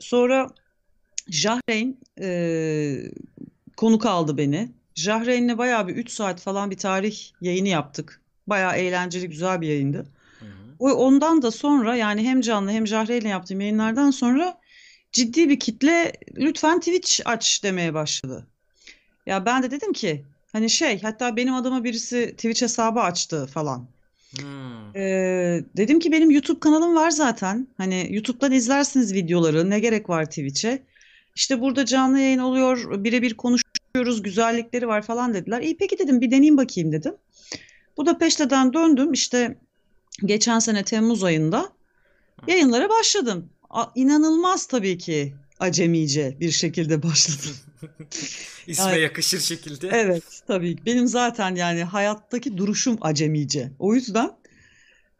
Sonra 0.00 0.48
Jahreyn 1.28 1.98
e, 2.20 2.96
konuk 3.76 4.06
aldı 4.06 4.38
beni. 4.38 4.72
Jahreyn'le 4.94 5.58
bayağı 5.58 5.88
bir 5.88 5.96
3 5.96 6.10
saat 6.10 6.40
falan 6.40 6.70
bir 6.70 6.76
tarih 6.76 7.30
yayını 7.40 7.68
yaptık. 7.68 8.20
Bayağı 8.46 8.76
eğlenceli, 8.76 9.28
güzel 9.28 9.60
bir 9.60 9.68
yayındı. 9.68 10.06
Ondan 10.92 11.42
da 11.42 11.50
sonra 11.50 11.96
yani 11.96 12.22
hem 12.22 12.40
canlı 12.40 12.70
hem 12.70 12.86
Jahreyn'le 12.86 13.28
yaptığım 13.28 13.60
yayınlardan 13.60 14.10
sonra 14.10 14.58
ciddi 15.12 15.48
bir 15.48 15.60
kitle 15.60 16.12
lütfen 16.36 16.78
Twitch 16.78 17.20
aç 17.24 17.62
demeye 17.62 17.94
başladı. 17.94 18.46
Ya 19.26 19.46
ben 19.46 19.62
de 19.62 19.70
dedim 19.70 19.92
ki 19.92 20.24
hani 20.52 20.70
şey 20.70 21.02
hatta 21.02 21.36
benim 21.36 21.54
adıma 21.54 21.84
birisi 21.84 22.32
Twitch 22.36 22.62
hesabı 22.62 23.00
açtı 23.00 23.46
falan. 23.46 23.86
Hmm. 24.38 24.96
Ee, 24.96 25.64
dedim 25.76 26.00
ki 26.00 26.12
benim 26.12 26.30
YouTube 26.30 26.60
kanalım 26.60 26.94
var 26.96 27.10
zaten. 27.10 27.68
Hani 27.76 28.06
YouTube'dan 28.10 28.52
izlersiniz 28.52 29.14
videoları. 29.14 29.70
Ne 29.70 29.78
gerek 29.78 30.08
var 30.08 30.24
Twitch'e? 30.24 30.82
İşte 31.34 31.60
burada 31.60 31.84
canlı 31.84 32.20
yayın 32.20 32.38
oluyor, 32.38 33.04
birebir 33.04 33.34
konuşuyoruz, 33.34 34.22
güzellikleri 34.22 34.88
var 34.88 35.02
falan 35.02 35.34
dediler. 35.34 35.60
İyi 35.60 35.76
peki 35.76 35.98
dedim 35.98 36.20
bir 36.20 36.30
deneyeyim 36.30 36.56
bakayım 36.56 36.92
dedim. 36.92 37.14
Budapeşte'den 37.96 38.72
döndüm 38.72 39.12
işte 39.12 39.56
geçen 40.24 40.58
sene 40.58 40.84
Temmuz 40.84 41.24
ayında 41.24 41.72
yayınlara 42.48 42.88
başladım. 42.88 43.48
A, 43.70 43.84
inanılmaz 43.94 44.66
tabii 44.66 44.98
ki 44.98 45.34
acemice 45.60 46.36
bir 46.40 46.50
şekilde 46.50 47.02
başladım. 47.02 47.56
İsme 48.66 48.84
Yani 48.84 49.00
yakışır 49.00 49.40
şekilde. 49.40 49.88
evet 49.88 50.22
tabii 50.46 50.76
benim 50.86 51.06
zaten 51.06 51.54
yani 51.54 51.84
hayattaki 51.84 52.56
duruşum 52.58 52.98
acemice. 53.00 53.70
O 53.78 53.94
yüzden 53.94 54.30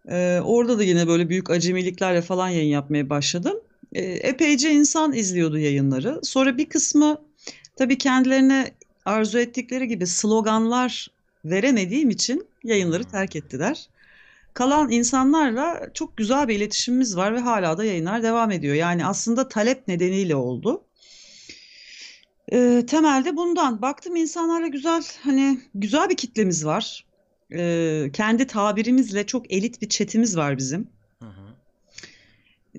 e, 0.09 0.41
orada 0.45 0.79
da 0.79 0.85
yine 0.85 1.07
böyle 1.07 1.29
büyük 1.29 1.51
acemiliklerle 1.51 2.23
falan 2.23 2.49
yayın 2.49 2.71
yapmaya 2.71 3.11
başladım. 3.11 3.61
E, 3.93 4.03
epeyce 4.03 4.71
insan 4.71 5.13
izliyordu 5.13 5.59
yayınları. 5.59 6.21
Sonra 6.23 6.59
bir 6.59 6.69
kısmı 6.69 7.21
tabii 7.77 7.99
kendilerine 7.99 8.71
arzu 9.05 9.39
ettikleri 9.39 9.89
gibi 9.89 10.07
sloganlar 10.07 11.11
veremediğim 11.45 12.11
için 12.11 12.47
yayınları 12.65 13.05
terk 13.05 13.37
ettiler. 13.37 13.89
Kalan 14.55 14.91
insanlarla 14.91 15.91
çok 15.95 16.17
güzel 16.17 16.49
bir 16.49 16.57
iletişimimiz 16.57 17.17
var 17.17 17.35
ve 17.35 17.39
hala 17.39 17.79
da 17.79 17.85
yayınlar 17.85 18.23
devam 18.23 18.51
ediyor. 18.51 18.75
Yani 18.75 19.07
aslında 19.07 19.49
talep 19.49 19.89
nedeniyle 19.89 20.37
oldu. 20.37 20.85
Ee, 22.53 22.85
temelde 22.87 23.37
bundan. 23.37 23.83
Baktım 23.83 24.17
insanlarla 24.17 24.67
güzel 24.67 25.03
hani 25.23 25.61
güzel 25.75 26.09
bir 26.09 26.17
kitlemiz 26.17 26.67
var. 26.67 27.05
Ee, 27.53 28.11
kendi 28.13 28.47
tabirimizle 28.47 29.27
çok 29.27 29.53
elit 29.53 29.83
bir 29.83 29.89
chatimiz 29.89 30.37
var 30.37 30.59
bizim. 30.59 30.89
Hı 31.23 31.29
hı. 31.29 31.45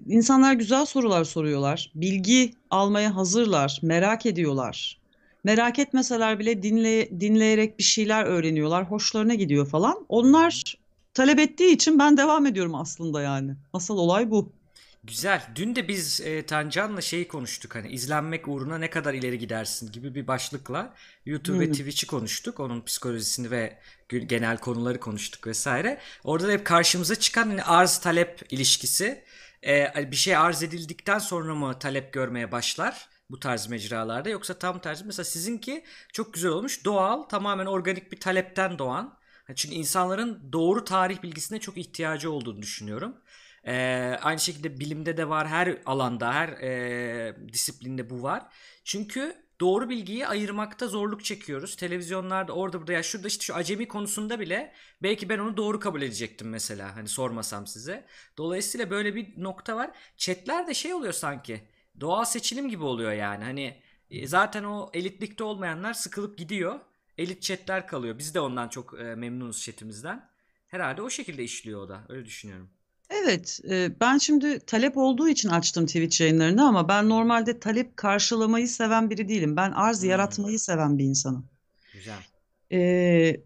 İnsanlar 0.05 0.53
güzel 0.53 0.85
sorular 0.85 1.23
soruyorlar. 1.23 1.91
Bilgi 1.95 2.53
almaya 2.69 3.15
hazırlar, 3.15 3.79
merak 3.81 4.25
ediyorlar. 4.25 4.99
Merak 5.43 5.79
etmeseler 5.79 6.39
bile 6.39 6.63
dinle, 6.63 7.19
dinleyerek 7.19 7.79
bir 7.79 7.83
şeyler 7.83 8.25
öğreniyorlar. 8.25 8.91
Hoşlarına 8.91 9.35
gidiyor 9.35 9.67
falan. 9.67 10.05
Onlar 10.09 10.75
talep 11.15 11.39
ettiği 11.39 11.71
için 11.73 11.99
ben 11.99 12.17
devam 12.17 12.45
ediyorum 12.45 12.75
aslında 12.75 13.21
yani. 13.21 13.55
Asıl 13.73 13.97
olay 13.97 14.31
bu. 14.31 14.53
Güzel. 15.03 15.47
Dün 15.55 15.75
de 15.75 15.87
biz 15.87 16.21
e, 16.21 16.45
Tancan'la 16.45 17.01
şeyi 17.01 17.27
konuştuk 17.27 17.75
hani 17.75 17.87
izlenmek 17.87 18.47
uğruna 18.47 18.77
ne 18.77 18.89
kadar 18.89 19.13
ileri 19.13 19.39
gidersin 19.39 19.91
gibi 19.91 20.15
bir 20.15 20.27
başlıkla 20.27 20.93
YouTube 21.25 21.59
ve. 21.59 21.71
Twitch'i 21.71 22.07
konuştuk. 22.07 22.59
Onun 22.59 22.81
psikolojisini 22.81 23.51
ve 23.51 23.79
genel 24.09 24.57
konuları 24.57 24.99
konuştuk 24.99 25.47
vesaire. 25.47 25.99
Orada 26.23 26.47
da 26.47 26.51
hep 26.51 26.65
karşımıza 26.65 27.15
çıkan 27.15 27.47
hani 27.47 27.63
arz 27.63 27.97
talep 27.97 28.41
ilişkisi. 28.53 29.23
E, 29.67 30.11
bir 30.11 30.15
şey 30.15 30.35
arz 30.35 30.63
edildikten 30.63 31.19
sonra 31.19 31.55
mı 31.55 31.79
talep 31.79 32.13
görmeye 32.13 32.51
başlar 32.51 33.09
bu 33.29 33.39
tarz 33.39 33.67
mecralarda 33.67 34.29
yoksa 34.29 34.53
tam 34.53 34.79
tersi 34.79 35.05
mesela 35.05 35.25
sizinki 35.25 35.83
çok 36.13 36.33
güzel 36.33 36.51
olmuş. 36.51 36.85
Doğal, 36.85 37.23
tamamen 37.23 37.65
organik 37.65 38.11
bir 38.11 38.19
talepten 38.19 38.79
doğan. 38.79 39.17
Çünkü 39.55 39.75
insanların 39.75 40.53
doğru 40.53 40.83
tarih 40.85 41.23
bilgisine 41.23 41.59
çok 41.59 41.77
ihtiyacı 41.77 42.31
olduğunu 42.31 42.61
düşünüyorum. 42.61 43.15
Ee, 43.67 44.17
aynı 44.21 44.39
şekilde 44.39 44.79
bilimde 44.79 45.17
de 45.17 45.29
var, 45.29 45.47
her 45.47 45.77
alanda, 45.85 46.33
her 46.33 46.49
e, 46.49 47.35
disiplinde 47.53 48.09
bu 48.09 48.23
var. 48.23 48.43
Çünkü 48.83 49.45
doğru 49.59 49.89
bilgiyi 49.89 50.27
ayırmakta 50.27 50.87
zorluk 50.87 51.23
çekiyoruz. 51.25 51.75
Televizyonlarda 51.75 52.53
orada 52.53 52.79
burada 52.79 52.93
ya 52.93 53.03
şurada 53.03 53.27
işte 53.27 53.43
şu 53.43 53.55
acemi 53.55 53.87
konusunda 53.87 54.39
bile 54.39 54.73
belki 55.03 55.29
ben 55.29 55.39
onu 55.39 55.57
doğru 55.57 55.79
kabul 55.79 56.01
edecektim 56.01 56.49
mesela 56.49 56.95
hani 56.95 57.07
sormasam 57.07 57.67
size. 57.67 58.05
Dolayısıyla 58.37 58.89
böyle 58.89 59.15
bir 59.15 59.43
nokta 59.43 59.75
var. 59.75 59.91
Chatler 60.17 60.67
de 60.67 60.73
şey 60.73 60.93
oluyor 60.93 61.13
sanki. 61.13 61.61
Doğal 61.99 62.25
seçilim 62.25 62.69
gibi 62.69 62.83
oluyor 62.83 63.11
yani. 63.11 63.43
Hani 63.43 63.81
e, 64.09 64.27
zaten 64.27 64.63
o 64.63 64.89
elitlikte 64.93 65.43
olmayanlar 65.43 65.93
sıkılıp 65.93 66.37
gidiyor. 66.37 66.79
Elit 67.17 67.41
chatler 67.41 67.87
kalıyor. 67.87 68.17
Biz 68.17 68.33
de 68.35 68.39
ondan 68.39 68.69
çok 68.69 68.99
e, 68.99 69.15
memnunuz 69.15 69.61
chatimizden. 69.63 70.29
Herhalde 70.67 71.01
o 71.01 71.09
şekilde 71.09 71.43
işliyor 71.43 71.81
o 71.81 71.89
da. 71.89 72.05
Öyle 72.09 72.25
düşünüyorum. 72.25 72.69
Evet, 73.09 73.59
e, 73.69 73.99
ben 73.99 74.17
şimdi 74.17 74.59
talep 74.65 74.97
olduğu 74.97 75.27
için 75.29 75.49
açtım 75.49 75.85
Twitch 75.85 76.21
yayınlarını 76.21 76.67
ama 76.67 76.87
ben 76.87 77.09
normalde 77.09 77.59
talep 77.59 77.97
karşılamayı 77.97 78.67
seven 78.67 79.09
biri 79.09 79.27
değilim. 79.29 79.55
Ben 79.55 79.71
arz 79.71 80.03
Hmm, 80.03 80.09
yaratmayı 80.09 80.59
seven 80.59 80.97
bir 80.97 81.03
insanım. 81.05 81.49
güzel. 81.91 82.23
E, 82.69 83.45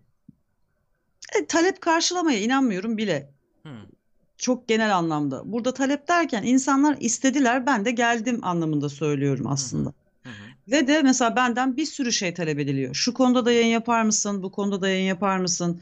e, 1.36 1.46
talep 1.48 1.82
karşılamaya 1.82 2.40
inanmıyorum 2.40 2.98
bile. 2.98 3.34
Hmm, 3.64 3.90
Çok 4.38 4.68
genel 4.68 4.96
anlamda. 4.98 5.52
Burada 5.52 5.74
talep 5.74 6.08
derken 6.08 6.44
insanlar 6.44 6.98
istediler, 7.00 7.66
ben 7.66 7.86
de 7.86 7.92
geldim 7.92 8.40
anlamında 8.44 8.90
söylüyorum 8.90 9.48
aslında. 9.48 9.94
Ve 10.72 10.88
de 10.88 11.02
mesela 11.02 11.36
benden 11.36 11.78
bir 11.78 11.86
sürü 11.86 12.12
şey 12.12 12.34
talep 12.34 12.60
ediliyor. 12.60 12.96
Şu 12.96 13.14
konuda 13.14 13.46
da 13.46 13.52
yayın 13.52 13.68
yapar 13.68 14.04
mısın? 14.04 14.44
Bu 14.44 14.52
konuda 14.52 14.82
da 14.82 14.90
yayın 14.90 15.08
yapar 15.08 15.38
mısın? 15.38 15.82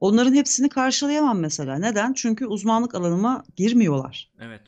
Onların 0.00 0.34
hepsini 0.34 0.68
karşılayamam 0.68 1.38
mesela. 1.38 1.78
Neden? 1.78 2.12
Çünkü 2.12 2.46
uzmanlık 2.46 2.94
alanıma 2.94 3.44
girmiyorlar. 3.56 4.30
Evet. 4.40 4.60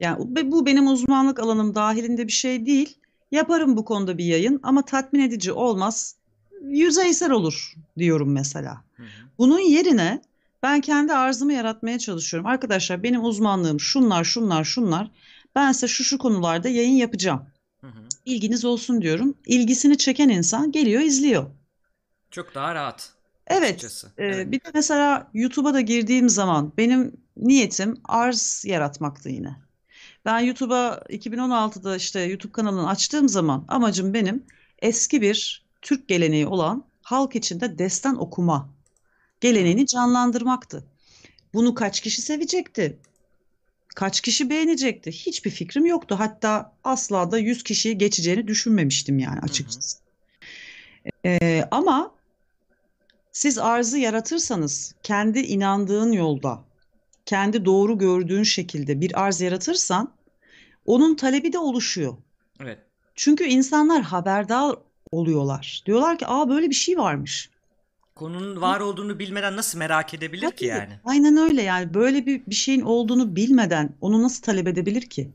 Yani 0.00 0.36
bu 0.44 0.66
benim 0.66 0.86
uzmanlık 0.86 1.40
alanım 1.40 1.74
dahilinde 1.74 2.26
bir 2.26 2.32
şey 2.32 2.66
değil. 2.66 2.96
Yaparım 3.30 3.76
bu 3.76 3.84
konuda 3.84 4.18
bir 4.18 4.24
yayın 4.24 4.60
ama 4.62 4.84
tatmin 4.84 5.20
edici 5.20 5.52
olmaz. 5.52 6.16
Yüzeysel 6.62 7.30
olur 7.30 7.74
diyorum 7.98 8.32
mesela. 8.32 8.84
Hı 8.96 9.02
hı, 9.02 9.06
Bunun 9.38 9.58
yerine 9.58 10.22
ben 10.62 10.80
kendi 10.80 11.12
arzımı 11.12 11.52
yaratmaya 11.52 11.98
çalışıyorum. 11.98 12.46
Arkadaşlar 12.46 13.02
benim 13.02 13.24
uzmanlığım 13.24 13.80
şunlar, 13.80 14.24
şunlar, 14.24 14.64
şunlar. 14.64 15.10
Ben 15.54 15.72
size 15.72 15.88
şu 15.88 16.04
şu 16.04 16.18
konularda 16.18 16.68
yayın 16.68 16.96
yapacağım. 16.96 17.42
Hı 17.84 17.88
hı. 17.88 18.08
İlginiz 18.24 18.64
olsun 18.64 19.02
diyorum. 19.02 19.34
İlgisini 19.46 19.98
çeken 19.98 20.28
insan 20.28 20.72
geliyor, 20.72 21.02
izliyor. 21.02 21.46
Çok 22.30 22.54
daha 22.54 22.74
rahat 22.74 23.14
Evet, 23.46 23.84
e, 24.18 24.24
Evet. 24.24 24.52
bir 24.52 24.60
de 24.60 24.70
mesela 24.74 25.30
YouTube'a 25.34 25.74
da 25.74 25.80
girdiğim 25.80 26.28
zaman 26.28 26.72
benim 26.76 27.12
niyetim 27.36 27.96
arz 28.04 28.64
yaratmaktı 28.66 29.28
yine. 29.28 29.56
Ben 30.24 30.40
YouTube'a 30.40 31.02
2016'da 31.08 31.96
işte 31.96 32.20
YouTube 32.20 32.52
kanalını 32.52 32.88
açtığım 32.88 33.28
zaman 33.28 33.64
amacım 33.68 34.14
benim 34.14 34.46
eski 34.78 35.22
bir 35.22 35.64
Türk 35.82 36.08
geleneği 36.08 36.46
olan 36.46 36.84
halk 37.02 37.36
içinde 37.36 37.78
destan 37.78 38.20
okuma 38.20 38.68
geleneğini 39.40 39.86
canlandırmaktı. 39.86 40.84
Bunu 41.54 41.74
kaç 41.74 42.00
kişi 42.00 42.22
sevecekti? 42.22 42.98
Kaç 43.94 44.20
kişi 44.20 44.50
beğenecekti? 44.50 45.12
Hiçbir 45.12 45.50
fikrim 45.50 45.86
yoktu. 45.86 46.16
Hatta 46.18 46.72
asla 46.84 47.30
da 47.30 47.38
100 47.38 47.62
kişiyi 47.62 47.98
geçeceğini 47.98 48.48
düşünmemiştim 48.48 49.18
yani 49.18 49.36
Hı 49.36 49.40
hı. 49.40 49.44
açıkçası. 49.44 49.98
Ee, 51.24 51.64
ama 51.70 52.14
siz 53.32 53.58
arzı 53.58 53.98
yaratırsanız 53.98 54.94
kendi 55.02 55.38
inandığın 55.40 56.12
yolda, 56.12 56.64
kendi 57.26 57.64
doğru 57.64 57.98
gördüğün 57.98 58.42
şekilde 58.42 59.00
bir 59.00 59.22
arz 59.24 59.40
yaratırsan 59.40 60.12
onun 60.86 61.14
talebi 61.14 61.52
de 61.52 61.58
oluşuyor. 61.58 62.16
Evet. 62.60 62.78
Çünkü 63.14 63.44
insanlar 63.44 64.02
haberdar 64.02 64.76
oluyorlar. 65.10 65.82
Diyorlar 65.86 66.18
ki 66.18 66.26
aa 66.26 66.48
böyle 66.48 66.70
bir 66.70 66.74
şey 66.74 66.98
varmış. 66.98 67.50
Konunun 68.14 68.60
var 68.60 68.80
olduğunu 68.80 69.18
bilmeden 69.18 69.56
nasıl 69.56 69.78
merak 69.78 70.14
edebilir 70.14 70.50
ki 70.50 70.56
Tabii, 70.56 70.66
yani? 70.66 71.00
aynen 71.04 71.36
öyle 71.36 71.62
yani 71.62 71.94
böyle 71.94 72.26
bir, 72.26 72.46
bir 72.46 72.54
şeyin 72.54 72.80
olduğunu 72.80 73.36
bilmeden 73.36 73.96
onu 74.00 74.22
nasıl 74.22 74.42
talep 74.42 74.68
edebilir 74.68 75.02
ki? 75.02 75.30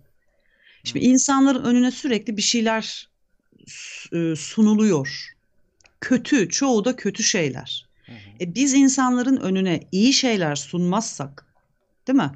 Şimdi 0.83 1.05
insanların 1.05 1.63
önüne 1.63 1.91
sürekli 1.91 2.37
bir 2.37 2.41
şeyler 2.41 3.09
e, 4.13 4.35
sunuluyor. 4.35 5.35
Kötü, 6.01 6.49
çoğu 6.49 6.85
da 6.85 6.95
kötü 6.95 7.23
şeyler. 7.23 7.89
Hı 8.05 8.11
hı. 8.11 8.17
E 8.41 8.55
biz 8.55 8.73
insanların 8.73 9.37
önüne 9.37 9.79
iyi 9.91 10.13
şeyler 10.13 10.55
sunmazsak, 10.55 11.45
değil 12.07 12.17
mi? 12.17 12.31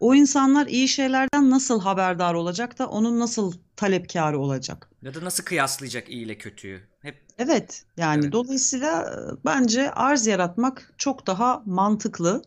O 0.00 0.14
insanlar 0.14 0.66
iyi 0.66 0.88
şeylerden 0.88 1.50
nasıl 1.50 1.80
haberdar 1.80 2.34
olacak 2.34 2.78
da 2.78 2.88
onun 2.88 3.20
nasıl 3.20 3.52
talepkarı 3.76 4.38
olacak? 4.38 4.90
Ya 5.02 5.14
da 5.14 5.24
nasıl 5.24 5.44
kıyaslayacak 5.44 6.08
iyi 6.08 6.24
ile 6.24 6.38
kötüyü? 6.38 6.80
Hep 7.02 7.25
Evet, 7.38 7.84
yani 7.96 8.22
Evet. 8.22 8.32
dolayısıyla 8.32 9.20
bence 9.44 9.90
arz 9.90 10.26
yaratmak 10.26 10.92
çok 10.98 11.26
daha 11.26 11.62
mantıklı 11.66 12.42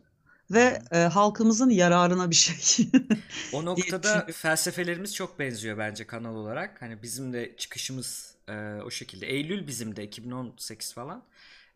ve 0.51 0.81
e, 0.91 0.97
halkımızın 0.97 1.69
yararına 1.69 2.29
bir 2.29 2.35
şey. 2.35 2.89
o 3.53 3.65
noktada 3.65 4.27
felsefelerimiz 4.33 5.15
çok 5.15 5.39
benziyor 5.39 5.77
bence 5.77 6.07
kanal 6.07 6.35
olarak. 6.35 6.81
Hani 6.81 7.01
bizim 7.03 7.33
de 7.33 7.55
çıkışımız 7.57 8.35
e, 8.47 8.53
o 8.85 8.91
şekilde. 8.91 9.27
Eylül 9.27 9.67
bizim 9.67 9.95
de 9.95 10.03
2018 10.03 10.93
falan. 10.93 11.23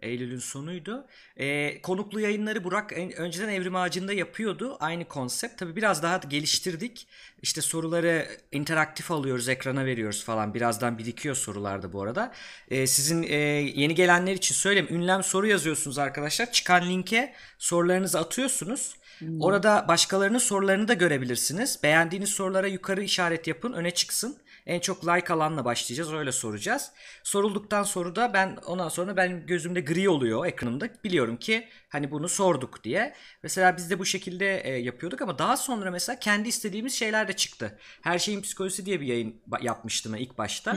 Eylül'ün 0.03 0.39
sonuydu. 0.39 1.07
E, 1.37 1.81
konuklu 1.81 2.19
yayınları 2.19 2.63
Burak 2.63 2.91
en- 2.95 3.11
önceden 3.11 3.49
Evrim 3.49 3.75
Ağacı'nda 3.75 4.13
yapıyordu. 4.13 4.77
Aynı 4.79 5.05
konsept. 5.05 5.59
Tabii 5.59 5.75
biraz 5.75 6.03
daha 6.03 6.17
geliştirdik. 6.17 7.07
İşte 7.41 7.61
soruları 7.61 8.27
interaktif 8.51 9.11
alıyoruz, 9.11 9.49
ekrana 9.49 9.85
veriyoruz 9.85 10.23
falan. 10.23 10.53
Birazdan 10.53 10.97
birikiyor 10.97 11.35
sorularda 11.35 11.93
bu 11.93 12.01
arada. 12.01 12.31
E, 12.69 12.87
sizin 12.87 13.23
e, 13.23 13.35
yeni 13.75 13.95
gelenler 13.95 14.33
için 14.33 14.55
söyleyeyim. 14.55 14.87
Ünlem 14.91 15.23
soru 15.23 15.47
yazıyorsunuz 15.47 15.97
arkadaşlar. 15.97 16.51
Çıkan 16.51 16.89
linke 16.89 17.33
sorularınızı 17.57 18.19
atıyorsunuz. 18.19 18.95
Orada 19.39 19.85
başkalarının 19.87 20.37
sorularını 20.37 20.87
da 20.87 20.93
görebilirsiniz. 20.93 21.79
Beğendiğiniz 21.83 22.29
sorulara 22.29 22.67
yukarı 22.67 23.03
işaret 23.03 23.47
yapın, 23.47 23.73
öne 23.73 23.91
çıksın. 23.91 24.37
En 24.65 24.79
çok 24.79 25.07
like 25.07 25.33
alanla 25.33 25.65
başlayacağız, 25.65 26.13
öyle 26.13 26.31
soracağız. 26.31 26.91
Sorulduktan 27.23 27.83
sonra 27.83 28.15
da 28.15 28.33
ben 28.33 28.57
ondan 28.65 28.89
sonra 28.89 29.17
benim 29.17 29.45
gözümde 29.45 29.81
gri 29.81 30.09
oluyor 30.09 30.45
ekranımda. 30.45 30.89
Biliyorum 31.03 31.37
ki 31.37 31.67
hani 31.89 32.11
bunu 32.11 32.29
sorduk 32.29 32.83
diye. 32.83 33.13
Mesela 33.43 33.77
biz 33.77 33.89
de 33.89 33.99
bu 33.99 34.05
şekilde 34.05 34.59
e, 34.59 34.69
yapıyorduk 34.77 35.21
ama 35.21 35.37
daha 35.39 35.57
sonra 35.57 35.91
mesela 35.91 36.19
kendi 36.19 36.49
istediğimiz 36.49 36.93
şeyler 36.93 37.27
de 37.27 37.33
çıktı. 37.33 37.79
Her 38.01 38.19
şeyin 38.19 38.41
psikolojisi 38.41 38.85
diye 38.85 39.01
bir 39.01 39.05
yayın 39.07 39.41
yapmıştım 39.61 40.15
ilk 40.15 40.37
başta. 40.37 40.73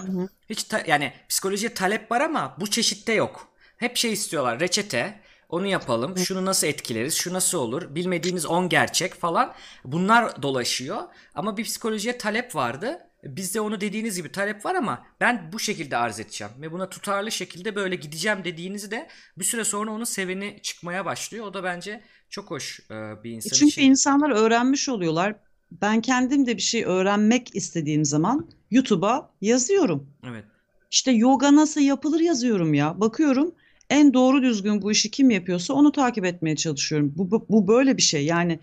Hiç 0.51 0.65
ta- 0.65 0.83
yani 0.87 1.13
psikolojiye 1.29 1.75
talep 1.75 2.11
var 2.13 2.21
ama 2.21 2.57
bu 2.61 2.71
çeşitte 2.71 3.13
yok. 3.13 3.49
Hep 3.77 3.97
şey 3.97 4.13
istiyorlar, 4.13 4.61
reçete. 4.61 5.21
Onu 5.49 5.67
yapalım. 5.67 6.19
Şunu 6.19 6.45
nasıl 6.45 6.67
etkileriz? 6.67 7.15
Şu 7.15 7.33
nasıl 7.33 7.59
olur? 7.59 7.95
Bilmediğiniz 7.95 8.47
10 8.47 8.69
gerçek 8.69 9.15
falan. 9.15 9.55
Bunlar 9.85 10.43
dolaşıyor. 10.43 11.03
Ama 11.35 11.57
bir 11.57 11.65
psikolojiye 11.65 12.19
talep 12.19 12.55
vardı. 12.55 12.99
Bizde 13.29 13.61
onu 13.61 13.81
dediğiniz 13.81 14.17
gibi 14.17 14.33
talep 14.33 14.65
var 14.65 14.75
ama 14.75 15.07
ben 15.21 15.51
bu 15.53 15.59
şekilde 15.59 15.97
arz 15.97 16.21
edeceğim. 16.21 16.53
Ve 16.61 16.73
buna 16.73 16.89
tutarlı 16.89 17.33
şekilde 17.33 17.75
böyle 17.75 17.97
gideceğim 17.97 18.39
dediğinizde 18.45 19.09
bir 19.39 19.45
süre 19.45 19.65
sonra 19.65 19.91
onun 19.91 20.05
seveni 20.05 20.59
çıkmaya 20.63 21.05
başlıyor. 21.05 21.47
O 21.47 21.55
da 21.55 21.65
bence 21.65 22.01
çok 22.31 22.51
hoş 22.51 22.81
e, 22.91 22.95
bir 23.25 23.31
E 23.31 23.33
insan 23.33 23.57
Çünkü 23.57 23.71
için. 23.71 23.83
insanlar 23.83 24.31
öğrenmiş 24.31 24.89
oluyorlar. 24.89 25.35
Ben 25.83 26.01
kendim 26.01 26.47
de 26.47 26.57
bir 26.57 26.63
şey 26.63 26.85
öğrenmek 26.85 27.57
istediğim 27.57 28.05
zaman 28.05 28.51
YouTube'a 28.71 29.31
yazıyorum. 29.41 30.11
Evet. 30.31 30.45
İşte 30.91 31.11
yoga 31.11 31.57
nasıl 31.57 31.81
yapılır 31.81 32.21
yazıyorum 32.21 32.75
ya. 32.75 33.01
Bakıyorum 33.01 33.55
en 33.91 34.15
doğru 34.15 34.43
düzgün 34.43 34.83
bu 34.83 34.93
işi 34.93 35.11
kim 35.11 35.31
yapıyorsa 35.31 35.75
onu 35.75 35.93
takip 35.93 36.25
etmeye 36.25 36.57
çalışıyorum. 36.57 37.13
Bu, 37.17 37.31
bu, 37.31 37.47
bu 37.49 37.69
böyle 37.69 37.97
bir 37.97 38.03
şey. 38.03 38.25
Yani 38.25 38.61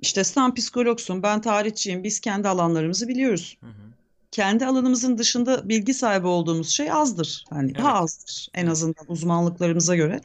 işte 0.00 0.24
sen 0.24 0.54
psikologsun, 0.54 1.22
ben 1.22 1.40
tarihçiyim. 1.40 2.04
Biz 2.04 2.20
kendi 2.20 2.48
alanlarımızı 2.48 3.08
biliyoruz. 3.08 3.58
Hı 3.60 3.66
hı. 3.66 3.91
Kendi 4.32 4.66
alanımızın 4.66 5.18
dışında 5.18 5.68
bilgi 5.68 5.94
sahibi 5.94 6.26
olduğumuz 6.26 6.68
şey 6.68 6.92
azdır. 6.92 7.44
Yani 7.52 7.74
daha 7.74 7.90
Evet. 7.90 8.02
azdır 8.02 8.48
en 8.54 8.66
azından 8.66 9.04
uzmanlıklarımıza 9.08 9.96
göre. 9.96 10.20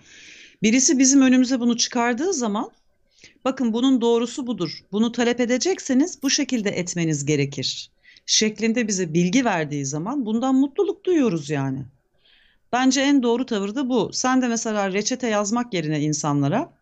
Birisi 0.63 0.99
bizim 0.99 1.21
önümüze 1.21 1.59
bunu 1.59 1.77
çıkardığı 1.77 2.33
zaman 2.33 2.71
bakın 3.45 3.73
bunun 3.73 4.01
doğrusu 4.01 4.47
budur. 4.47 4.79
Bunu 4.91 5.11
talep 5.11 5.39
edecekseniz 5.39 6.23
bu 6.23 6.29
şekilde 6.29 6.69
etmeniz 6.69 7.25
gerekir. 7.25 7.91
Şeklinde 8.25 8.87
bize 8.87 9.13
bilgi 9.13 9.45
verdiği 9.45 9.85
zaman 9.85 10.25
bundan 10.25 10.55
mutluluk 10.55 11.05
duyuyoruz 11.05 11.49
yani. 11.49 11.85
Bence 12.71 13.01
en 13.01 13.23
doğru 13.23 13.45
tavır 13.45 13.75
da 13.75 13.89
bu. 13.89 14.09
Sen 14.13 14.41
de 14.41 14.47
mesela 14.47 14.93
reçete 14.93 15.27
yazmak 15.27 15.73
yerine 15.73 16.01
insanlara 16.01 16.73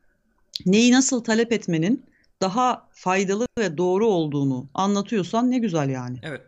neyi 0.66 0.92
nasıl 0.92 1.24
talep 1.24 1.52
etmenin 1.52 2.04
daha 2.42 2.88
faydalı 2.92 3.48
ve 3.60 3.78
doğru 3.78 4.08
olduğunu 4.08 4.68
anlatıyorsan 4.74 5.52
ne 5.52 5.58
güzel 5.58 5.90
yani. 5.90 6.20
Evet. 6.24 6.42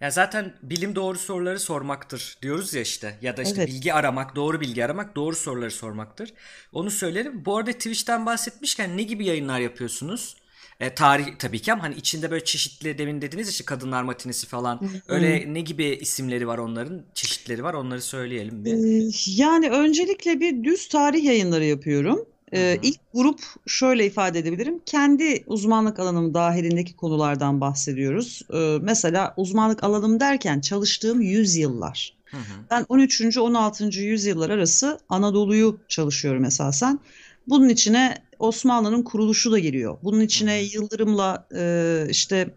Ya 0.00 0.10
zaten 0.10 0.54
bilim 0.62 0.94
doğru 0.94 1.18
soruları 1.18 1.60
sormaktır 1.60 2.38
diyoruz 2.42 2.74
ya 2.74 2.80
işte. 2.82 3.18
Ya 3.22 3.36
da 3.36 3.42
işte 3.42 3.54
Evet. 3.58 3.68
bilgi 3.68 3.94
aramak, 3.94 4.36
doğru 4.36 4.60
bilgi 4.60 4.84
aramak, 4.84 5.16
doğru 5.16 5.36
soruları 5.36 5.70
sormaktır. 5.70 6.32
Onu 6.72 6.90
söylerim. 6.90 7.44
Bu 7.44 7.56
arada 7.56 7.72
Twitch'ten 7.72 8.26
bahsetmişken 8.26 8.96
ne 8.96 9.02
gibi 9.02 9.26
yayınlar 9.26 9.60
yapıyorsunuz? 9.60 10.36
E, 10.80 10.94
tarih 10.94 11.26
tabii 11.38 11.58
ki 11.62 11.72
ama 11.72 11.82
hani 11.82 11.94
içinde 11.94 12.30
böyle 12.30 12.44
çeşitli 12.44 12.98
demin 12.98 13.22
dediniz 13.22 13.48
işte 13.48 13.64
kadınlar 13.64 14.02
matinesi 14.02 14.46
falan. 14.46 14.80
Öyle 15.08 15.54
ne 15.54 15.60
gibi 15.60 15.84
isimleri 15.84 16.46
var 16.46 16.58
onların? 16.58 17.06
Çeşitleri 17.14 17.64
var. 17.64 17.74
Onları 17.74 18.02
söyleyelim 18.02 18.64
bir. 18.64 18.72
Ee, 18.72 19.10
yani 19.26 19.70
öncelikle 19.70 20.40
bir 20.40 20.64
düz 20.64 20.88
tarih 20.88 21.24
yayınları 21.24 21.64
yapıyorum. 21.64 22.28
Ee, 22.52 22.58
Hı 22.60 22.74
hı. 22.74 22.78
ilk 22.82 23.00
grup 23.14 23.40
şöyle 23.66 24.06
ifade 24.06 24.38
edebilirim. 24.38 24.80
Kendi 24.86 25.44
uzmanlık 25.46 25.98
alanım 25.98 26.34
dahilindeki 26.34 26.96
konulardan 26.96 27.60
bahsediyoruz. 27.60 28.42
Ee, 28.54 28.78
mesela 28.82 29.34
uzmanlık 29.36 29.84
alanım 29.84 30.20
derken 30.20 30.60
çalıştığım 30.60 31.20
yüzyıllar. 31.20 32.16
Hı 32.30 32.36
hı. 32.36 32.66
Ben 32.70 32.86
13. 32.88 33.38
16. 33.38 34.00
yüzyıllar 34.00 34.50
arası 34.50 34.98
Anadolu'yu 35.08 35.80
çalışıyorum 35.88 36.44
esasen. 36.44 37.00
Bunun 37.46 37.68
içine 37.68 38.14
Osmanlı'nın 38.38 39.02
kuruluşu 39.02 39.52
da 39.52 39.58
giriyor. 39.58 39.98
Bunun 40.02 40.20
içine 40.20 40.60
Hı 40.60 40.76
Yıldırım'la 40.76 41.46
e, 41.56 42.06
işte 42.10 42.54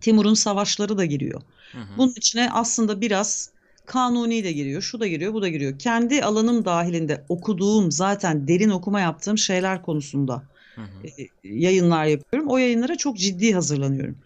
Timur'un 0.00 0.34
savaşları 0.34 0.98
da 0.98 1.04
giriyor. 1.04 1.42
Hı 1.72 1.78
hı. 1.78 1.98
Bunun 1.98 2.14
içine 2.16 2.50
aslında 2.50 3.00
biraz 3.00 3.50
Kanuni 3.90 4.44
de 4.44 4.52
giriyor, 4.52 4.82
şu 4.82 5.00
da 5.00 5.06
giriyor, 5.06 5.32
bu 5.32 5.42
da 5.42 5.48
giriyor. 5.48 5.78
Kendi 5.78 6.24
alanım 6.24 6.64
dahilinde 6.64 7.24
okuduğum, 7.28 7.92
zaten 7.92 8.48
derin 8.48 8.70
okuma 8.70 9.00
yaptığım 9.00 9.38
şeyler 9.38 9.82
konusunda 9.82 10.42
Hı 10.74 10.80
hı. 10.80 11.06
e, 11.06 11.28
yayınlar 11.44 12.04
yapıyorum. 12.04 12.48
O 12.50 12.58
yayınlara 12.58 12.96
çok 12.96 13.16
ciddi 13.16 13.52
hazırlanıyorum. 13.52 14.18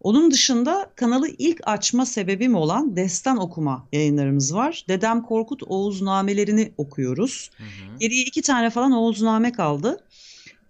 Onun 0.00 0.30
dışında 0.30 0.90
kanalı 0.96 1.28
ilk 1.38 1.60
açma 1.62 2.06
sebebim 2.06 2.54
olan 2.54 2.96
destan 2.96 3.36
okuma 3.36 3.88
yayınlarımız 3.92 4.54
var. 4.54 4.84
Dedem 4.88 5.22
Korkut 5.22 5.62
Oğuznamelerini 5.66 6.72
okuyoruz. 6.76 7.50
Hı 7.56 7.64
hı. 7.64 7.98
Geriye 7.98 8.24
iki 8.24 8.42
tane 8.42 8.70
falan 8.70 8.92
Oğuzname 8.92 9.52
kaldı. 9.52 10.04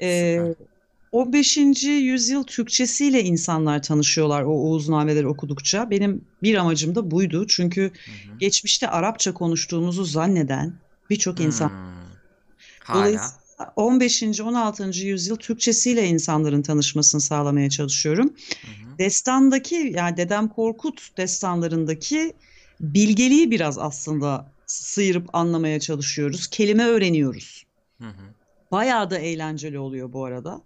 Ee, 0.01 0.41
Süper. 0.47 0.68
15. 1.13 1.57
yüzyıl 1.85 2.45
Türkçesiyle 2.45 3.25
insanlar 3.25 3.83
tanışıyorlar 3.83 4.43
o 4.43 4.51
Oğuznameleri 4.51 5.27
okudukça. 5.27 5.91
Benim 5.91 6.25
bir 6.43 6.55
amacım 6.55 6.95
da 6.95 7.11
buydu. 7.11 7.47
Çünkü 7.49 7.83
Hı 7.83 7.87
hı. 7.87 8.39
geçmişte 8.39 8.89
Arapça 8.89 9.35
konuştuğumuzu 9.35 10.05
zanneden 10.05 10.75
birçok 11.11 11.41
insan. 11.41 11.69
Hmm. 11.69 12.95
Dolayısıyla 12.95 13.73
15. 13.77 14.41
16. 14.41 15.07
yüzyıl 15.07 15.37
Türkçesiyle 15.37 16.07
insanların 16.07 16.63
tanışmasını 16.63 17.21
sağlamaya 17.21 17.71
çalışıyorum. 17.71 18.35
Hı 18.63 18.67
hı. 18.67 18.99
Destandaki 18.99 19.93
yani 19.97 20.17
Dedem 20.17 20.49
Korkut 20.49 21.17
destanlarındaki 21.17 22.33
bilgeliği 22.81 23.51
biraz 23.51 23.79
aslında 23.79 24.53
sıyırıp 24.67 25.35
anlamaya 25.35 25.81
çalışıyoruz. 25.81 26.47
Kelime 26.47 26.85
öğreniyoruz. 26.85 27.67
Hı 28.01 28.09
hı. 28.09 28.35
Bayağı 28.73 29.11
da 29.11 29.19
eğlenceli 29.19 29.79
oluyor 29.79 30.13
bu 30.13 30.25
arada. 30.25 30.61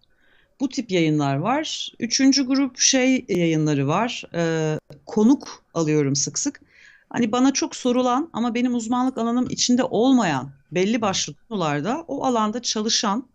Bu 0.62 0.68
tip 0.68 0.90
yayınlar 0.90 1.36
var. 1.36 1.92
Üçüncü 1.98 2.46
grup 2.46 2.78
şey 2.78 3.24
yayınları 3.28 3.88
var. 3.88 4.24
Ee, 4.34 4.78
konuk 5.06 5.64
alıyorum 5.74 6.16
sık 6.16 6.38
sık. 6.38 6.60
Hani 7.10 7.32
bana 7.32 7.52
çok 7.52 7.76
sorulan 7.76 8.30
ama 8.32 8.54
benim 8.54 8.74
uzmanlık 8.74 9.18
alanım 9.18 9.46
içinde 9.50 9.84
olmayan 9.84 10.50
belli 10.72 11.00
başlı 11.00 11.34
konularda 11.48 12.04
o 12.08 12.24
alanda 12.24 12.62
çalışan, 12.62 13.26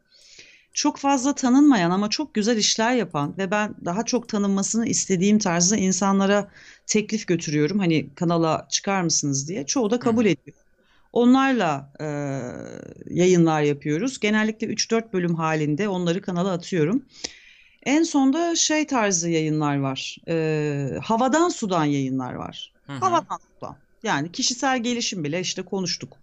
çok 0.73 0.97
fazla 0.97 1.35
tanınmayan 1.35 1.91
ama 1.91 2.09
çok 2.09 2.33
güzel 2.33 2.57
işler 2.57 2.95
yapan 2.95 3.37
ve 3.37 3.51
ben 3.51 3.75
daha 3.85 4.05
çok 4.05 4.29
tanınmasını 4.29 4.87
istediğim 4.87 5.39
tarzda 5.39 5.77
insanlara 5.77 6.51
teklif 6.85 7.27
götürüyorum. 7.27 7.79
Hani 7.79 8.09
kanala 8.15 8.67
çıkar 8.69 9.01
mısınız 9.01 9.47
diye. 9.47 9.65
Çoğu 9.65 9.91
da 9.91 9.99
kabul 9.99 10.25
ediyor. 10.25 10.66
Onlarla 11.17 11.91
e, 11.99 12.05
yayınlar 13.09 13.61
yapıyoruz. 13.61 14.19
Genellikle 14.19 14.67
3-4 14.67 15.13
bölüm 15.13 15.35
halinde 15.35 15.89
onları 15.89 16.21
kanala 16.21 16.51
atıyorum. 16.51 17.05
En 17.83 18.03
sonda 18.03 18.55
şey 18.55 18.87
tarzı 18.87 19.29
yayınlar 19.29 19.77
var. 19.77 20.17
E, 20.27 20.99
havadan 21.03 21.49
sudan 21.49 21.85
yayınlar 21.85 22.33
var. 22.33 22.73
Hı 22.85 22.93
hı. 22.93 22.97
Havadan 22.97 23.39
sudan. 23.55 23.75
Yani 24.03 24.31
kişisel 24.31 24.83
gelişim 24.83 25.23
bile 25.23 25.39
işte 25.39 25.61
konuştuk. 25.61 26.17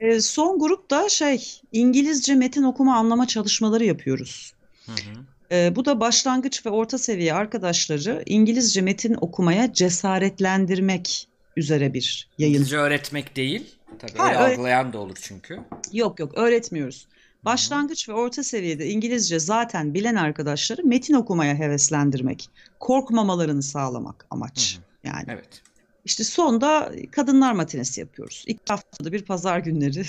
Ee, 0.00 0.20
son 0.20 0.58
grup 0.58 0.90
da 0.90 1.08
şey 1.08 1.60
İngilizce 1.72 2.34
metin 2.34 2.62
okuma 2.62 2.96
anlama 2.96 3.26
çalışmaları 3.26 3.84
yapıyoruz. 3.84 4.52
Hı 4.86 4.92
hı. 4.92 5.24
Ee, 5.52 5.76
bu 5.76 5.84
da 5.84 6.00
başlangıç 6.00 6.66
ve 6.66 6.70
orta 6.70 6.98
seviye 6.98 7.34
arkadaşları 7.34 8.22
İngilizce 8.26 8.80
metin 8.80 9.16
okumaya 9.20 9.72
cesaretlendirmek 9.72 11.28
üzere 11.56 11.94
bir 11.94 12.28
yayın. 12.38 12.54
İngilizce 12.54 12.76
öğretmek 12.76 13.36
değil. 13.36 13.77
Tabii 13.98 14.12
Hayır, 14.16 14.34
öyle 14.34 14.44
öyle- 14.44 14.54
algılayan 14.54 14.92
da 14.92 14.98
olur 14.98 15.16
çünkü. 15.22 15.60
Yok 15.92 16.20
yok 16.20 16.38
öğretmiyoruz. 16.38 17.08
Başlangıç 17.44 18.08
ve 18.08 18.12
orta 18.12 18.42
seviyede 18.44 18.86
İngilizce 18.86 19.38
zaten 19.38 19.94
bilen 19.94 20.14
arkadaşları 20.14 20.84
metin 20.84 21.14
okumaya 21.14 21.54
heveslendirmek, 21.54 22.48
korkmamalarını 22.80 23.62
sağlamak 23.62 24.26
amaç. 24.30 24.78
Yani 25.04 25.24
Evet. 25.28 25.62
işte 26.04 26.24
sonda 26.24 26.92
kadınlar 27.12 27.52
matinesi 27.52 28.00
yapıyoruz. 28.00 28.44
İlk 28.46 28.70
haftada 28.70 29.12
bir 29.12 29.22
pazar 29.24 29.58
günleri 29.58 30.02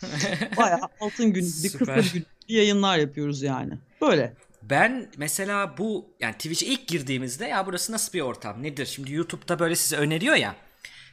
bayağı 0.56 0.80
altın 1.00 1.32
gün, 1.32 1.44
bir 1.44 1.68
Süper. 1.68 1.96
kısır 1.96 2.12
gün 2.14 2.26
yayınlar 2.48 2.98
yapıyoruz 2.98 3.42
yani. 3.42 3.72
Böyle. 4.00 4.32
Ben 4.62 5.06
mesela 5.16 5.78
bu 5.78 6.06
yani 6.20 6.32
Twitch'e 6.34 6.66
ilk 6.66 6.88
girdiğimizde 6.88 7.46
ya 7.46 7.66
burası 7.66 7.92
nasıl 7.92 8.12
bir 8.12 8.20
ortam 8.20 8.62
nedir? 8.62 8.86
Şimdi 8.86 9.12
YouTube'da 9.12 9.58
böyle 9.58 9.74
size 9.76 9.96
öneriyor 9.96 10.34
ya. 10.34 10.56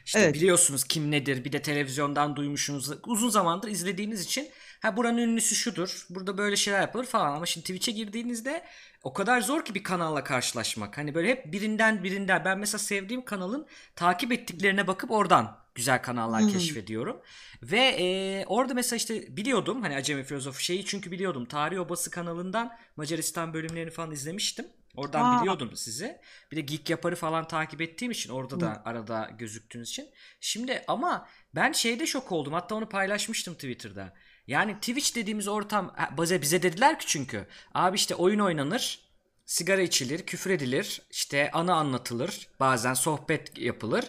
İşte 0.04 0.24
Evet. 0.24 0.34
biliyorsunuz 0.34 0.84
kim 0.84 1.10
nedir 1.10 1.44
bir 1.44 1.52
de 1.52 1.62
televizyondan 1.62 2.36
duymuşsunuz 2.36 2.90
uzun 3.06 3.28
zamandır 3.28 3.68
izlediğiniz 3.68 4.20
için 4.24 4.50
ha 4.82 4.96
buranın 4.96 5.18
ünlüsü 5.18 5.54
şudur 5.54 6.06
burada 6.10 6.38
böyle 6.38 6.56
şeyler 6.56 6.80
yapılır 6.80 7.04
falan 7.04 7.32
ama 7.36 7.46
şimdi 7.46 7.64
Twitch'e 7.64 7.92
girdiğinizde 7.92 8.64
o 9.02 9.12
kadar 9.12 9.40
zor 9.40 9.64
ki 9.64 9.74
bir 9.74 9.82
kanalla 9.82 10.24
karşılaşmak. 10.24 10.98
Hani 10.98 11.14
böyle 11.14 11.28
hep 11.28 11.52
birinden 11.52 12.04
birinden 12.04 12.44
ben 12.44 12.58
mesela 12.58 12.78
sevdiğim 12.78 13.24
kanalın 13.24 13.66
takip 13.96 14.32
ettiklerine 14.32 14.86
bakıp 14.86 15.10
oradan 15.10 15.58
güzel 15.74 16.02
kanallar 16.02 16.40
Hmm. 16.40 16.46
keşfediyorum. 16.46 17.20
Ve 17.62 17.78
e, 17.98 18.44
orada 18.46 18.74
mesela 18.74 18.96
işte 18.96 19.36
biliyordum 19.36 19.82
hani 19.82 19.96
Acemi 19.96 20.24
Filozofu 20.24 20.60
şeyi 20.60 20.84
çünkü 20.84 21.10
biliyordum. 21.10 21.44
Tarih 21.46 21.80
Obası 21.80 22.10
kanalından 22.10 22.76
Macaristan 22.96 23.54
bölümlerini 23.54 23.90
falan 23.90 24.10
izlemiştim. 24.10 24.66
Oradan 24.96 25.24
Aa. 25.24 25.40
biliyordum 25.40 25.76
sizi. 25.76 26.20
Bir 26.50 26.56
de 26.56 26.60
Geek 26.60 26.90
Yapar'ı 26.90 27.16
falan 27.16 27.48
takip 27.48 27.80
ettiğim 27.80 28.12
için 28.12 28.30
orada 28.30 28.60
da 28.60 28.82
arada 28.84 29.30
gözüktüğünüz 29.38 29.88
için. 29.88 30.08
Şimdi 30.40 30.84
ama 30.88 31.28
ben 31.54 31.72
şeyde 31.72 32.06
şok 32.06 32.32
oldum. 32.32 32.52
Hatta 32.52 32.74
onu 32.74 32.88
paylaşmıştım 32.88 33.54
Twitter'da. 33.54 34.14
Yani 34.46 34.74
Twitch 34.74 35.16
dediğimiz 35.16 35.48
ortam 35.48 35.94
bize 36.18 36.42
bize 36.42 36.62
dediler 36.62 36.98
ki 36.98 37.06
çünkü 37.06 37.46
abi 37.74 37.96
işte 37.96 38.14
oyun 38.14 38.38
oynanır, 38.38 39.00
sigara 39.44 39.82
içilir, 39.82 40.26
küfür 40.26 40.50
edilir, 40.50 41.02
işte 41.10 41.50
anı 41.50 41.74
anlatılır, 41.74 42.48
bazen 42.60 42.94
sohbet 42.94 43.58
yapılır. 43.58 44.04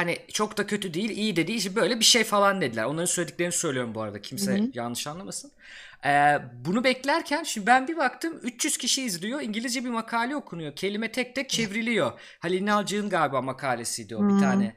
Hani 0.00 0.18
çok 0.32 0.56
da 0.56 0.66
kötü 0.66 0.94
değil, 0.94 1.10
iyi 1.10 1.36
de 1.36 1.46
değil. 1.46 1.58
İşte 1.58 1.76
böyle 1.76 2.00
bir 2.00 2.04
şey 2.04 2.24
falan 2.24 2.60
dediler. 2.60 2.84
Onların 2.84 3.04
söylediklerini 3.04 3.52
söylüyorum 3.52 3.94
bu 3.94 4.02
arada. 4.02 4.22
Kimse 4.22 4.60
yanlış 4.74 5.06
anlamasın. 5.06 5.52
Ee, 6.04 6.38
bunu 6.64 6.84
beklerken 6.84 7.42
şimdi 7.42 7.66
ben 7.66 7.88
bir 7.88 7.96
baktım 7.96 8.40
300 8.42 8.76
kişi 8.78 9.02
izliyor. 9.02 9.40
İngilizce 9.40 9.84
bir 9.84 9.90
makale 9.90 10.36
okunuyor. 10.36 10.76
Kelime 10.76 11.12
tek 11.12 11.34
tek 11.34 11.50
çevriliyor. 11.50 12.20
Halil 12.38 12.66
Nalcık'ın 12.66 13.10
galiba 13.10 13.42
makalesiydi 13.42 14.16
o 14.16 14.28
bir 14.28 14.40
tane. 14.40 14.76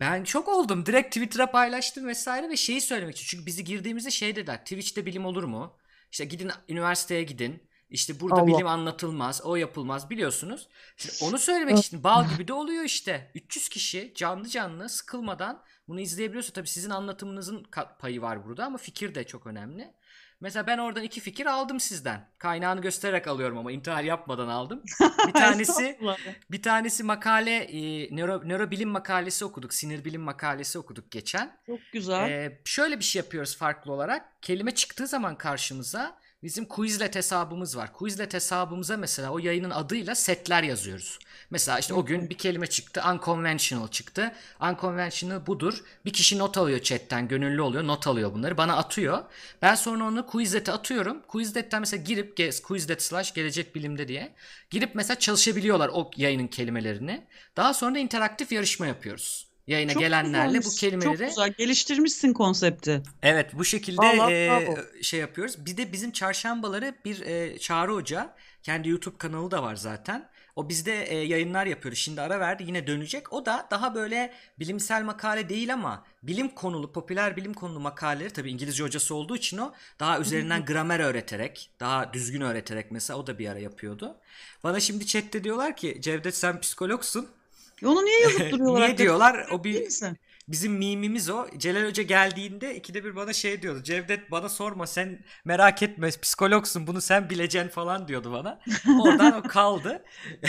Ben 0.00 0.24
çok 0.24 0.48
oldum. 0.48 0.86
Direkt 0.86 1.14
Twitter'a 1.14 1.50
paylaştım 1.50 2.06
vesaire 2.06 2.48
ve 2.48 2.56
şeyi 2.56 2.80
söylemek 2.80 3.16
için. 3.16 3.26
Çünkü 3.26 3.46
bizi 3.46 3.64
girdiğimizde 3.64 4.10
şey 4.10 4.36
dediler. 4.36 4.58
Twitch'te 4.58 5.06
bilim 5.06 5.26
olur 5.26 5.44
mu? 5.44 5.76
İşte 6.12 6.24
gidin 6.24 6.50
üniversiteye 6.68 7.22
gidin. 7.22 7.65
İşte 7.90 8.20
burada 8.20 8.40
Allah. 8.40 8.46
bilim 8.46 8.66
anlatılmaz, 8.66 9.40
o 9.44 9.56
yapılmaz 9.56 10.10
biliyorsunuz. 10.10 10.68
Şimdi 10.96 11.14
onu 11.24 11.38
söylemek 11.38 11.78
için 11.78 12.04
bal 12.04 12.28
gibi 12.28 12.48
de 12.48 12.52
oluyor 12.52 12.84
işte. 12.84 13.30
300 13.34 13.68
kişi 13.68 14.12
canlı 14.16 14.48
canlı 14.48 14.88
sıkılmadan 14.88 15.62
bunu 15.88 16.00
izleyebiliyorsa 16.00 16.52
tabii 16.52 16.68
sizin 16.68 16.90
anlatımınızın 16.90 17.66
payı 17.98 18.22
var 18.22 18.46
burada 18.46 18.64
ama 18.64 18.78
fikir 18.78 19.14
de 19.14 19.24
çok 19.24 19.46
önemli. 19.46 19.94
Mesela 20.40 20.66
ben 20.66 20.78
oradan 20.78 21.02
iki 21.02 21.20
fikir 21.20 21.46
aldım 21.46 21.80
sizden. 21.80 22.28
Kaynağını 22.38 22.80
göstererek 22.80 23.28
alıyorum 23.28 23.58
ama 23.58 23.72
intihar 23.72 24.02
yapmadan 24.02 24.48
aldım. 24.48 24.82
Bir 25.28 25.32
tanesi 25.40 25.98
bir 26.50 26.62
tanesi 26.62 27.02
makale 27.02 27.56
e, 27.56 28.08
nöro, 28.16 28.48
nörobilim 28.48 28.88
makalesi 28.88 29.44
okuduk. 29.44 29.74
Sinir 29.74 30.04
bilim 30.04 30.22
makalesi 30.22 30.78
okuduk 30.78 31.10
geçen. 31.10 31.58
Çok 31.66 31.78
güzel. 31.92 32.30
Ee, 32.30 32.60
şöyle 32.64 32.98
bir 32.98 33.04
şey 33.04 33.22
yapıyoruz 33.22 33.56
farklı 33.56 33.92
olarak. 33.92 34.42
Kelime 34.42 34.74
çıktığı 34.74 35.06
zaman 35.06 35.38
karşımıza 35.38 36.18
bizim 36.42 36.64
Quizlet 36.64 37.16
hesabımız 37.16 37.76
var. 37.76 37.92
Quizlet 37.92 38.34
hesabımıza 38.34 38.96
mesela 38.96 39.30
o 39.30 39.38
yayının 39.38 39.70
adıyla 39.70 40.14
setler 40.14 40.62
yazıyoruz. 40.62 41.18
Mesela 41.50 41.78
işte 41.78 41.94
o 41.94 42.06
gün 42.06 42.30
bir 42.30 42.38
kelime 42.38 42.66
çıktı. 42.66 43.02
Unconventional 43.12 43.88
çıktı. 43.88 44.32
Unconventional 44.60 45.46
budur. 45.46 45.84
Bir 46.04 46.12
kişi 46.12 46.38
not 46.38 46.58
alıyor 46.58 46.80
chatten. 46.80 47.28
Gönüllü 47.28 47.60
oluyor. 47.60 47.86
Not 47.86 48.06
alıyor 48.06 48.32
bunları. 48.34 48.56
Bana 48.56 48.76
atıyor. 48.76 49.24
Ben 49.62 49.74
sonra 49.74 50.04
onu 50.04 50.26
Quizlet'e 50.26 50.72
atıyorum. 50.72 51.22
Quizlet'ten 51.28 51.80
mesela 51.80 52.02
girip 52.02 52.36
Quizlet 52.64 53.02
slash 53.02 53.34
gelecek 53.34 53.74
bilimde 53.74 54.08
diye. 54.08 54.34
Girip 54.70 54.94
mesela 54.94 55.18
çalışabiliyorlar 55.18 55.90
o 55.92 56.10
yayının 56.16 56.46
kelimelerini. 56.46 57.26
Daha 57.56 57.74
sonra 57.74 57.94
da 57.94 57.98
interaktif 57.98 58.52
yarışma 58.52 58.86
yapıyoruz. 58.86 59.45
Yayına 59.66 59.92
Çok 59.92 60.02
gelenlerle 60.02 60.48
bu 60.48 60.52
güzelmiş. 60.58 60.80
kelimeleri 60.80 61.18
Çok 61.18 61.28
güzel. 61.28 61.52
Geliştirmişsin 61.58 62.32
konsepti. 62.32 63.02
Evet 63.22 63.50
bu 63.54 63.64
şekilde 63.64 63.96
Vallahi 64.02 64.32
e, 64.32 64.48
bravo. 64.50 64.76
şey 65.02 65.20
yapıyoruz. 65.20 65.66
Bir 65.66 65.76
de 65.76 65.92
bizim 65.92 66.10
çarşambaları 66.10 66.94
bir 67.04 67.20
e, 67.20 67.58
Çağrı 67.58 67.92
Hoca 67.92 68.34
kendi 68.62 68.88
YouTube 68.88 69.18
kanalı 69.18 69.50
da 69.50 69.62
var 69.62 69.74
zaten. 69.76 70.28
O 70.56 70.68
bizde 70.68 71.04
e, 71.04 71.16
yayınlar 71.16 71.66
yapıyoruz. 71.66 71.98
Şimdi 71.98 72.20
ara 72.20 72.40
verdi 72.40 72.64
yine 72.66 72.86
dönecek. 72.86 73.32
O 73.32 73.46
da 73.46 73.68
daha 73.70 73.94
böyle 73.94 74.32
bilimsel 74.58 75.02
makale 75.02 75.48
değil 75.48 75.72
ama 75.74 76.04
bilim 76.22 76.48
konulu, 76.48 76.92
popüler 76.92 77.36
bilim 77.36 77.54
konulu 77.54 77.80
makaleleri 77.80 78.30
tabii 78.30 78.50
İngilizce 78.50 78.84
hocası 78.84 79.14
olduğu 79.14 79.36
için 79.36 79.58
o 79.58 79.72
daha 80.00 80.20
üzerinden 80.20 80.64
gramer 80.64 81.00
öğreterek, 81.00 81.70
daha 81.80 82.12
düzgün 82.12 82.40
öğreterek 82.40 82.90
mesela 82.90 83.18
o 83.18 83.26
da 83.26 83.38
bir 83.38 83.48
ara 83.48 83.58
yapıyordu. 83.58 84.16
Bana 84.64 84.80
şimdi 84.80 85.06
chatte 85.06 85.44
diyorlar 85.44 85.76
ki 85.76 85.98
Cevdet 86.00 86.36
sen 86.36 86.60
psikologsun. 86.60 87.28
Onu 87.84 88.04
niye 88.04 88.20
yazıp 88.20 88.40
duruyorlar? 88.52 88.80
Niye 88.80 88.98
diyorlar? 88.98 89.48
O 89.50 89.64
bir 89.64 89.84
misin? 89.84 90.18
Bizim 90.48 90.72
mimimiz 90.72 91.30
o. 91.30 91.46
Celal 91.56 91.88
Hoca 91.88 92.02
geldiğinde 92.02 92.76
ikide 92.76 93.04
bir 93.04 93.16
bana 93.16 93.32
şey 93.32 93.62
diyordu. 93.62 93.82
Cevdet 93.82 94.30
bana 94.30 94.48
sorma 94.48 94.86
sen 94.86 95.24
merak 95.44 95.82
etme 95.82 96.10
psikologsun 96.10 96.86
bunu 96.86 97.00
sen 97.00 97.30
bileceksin 97.30 97.70
falan 97.70 98.08
diyordu 98.08 98.32
bana. 98.32 98.60
Oradan 99.00 99.32
o 99.32 99.42
kaldı. 99.42 100.04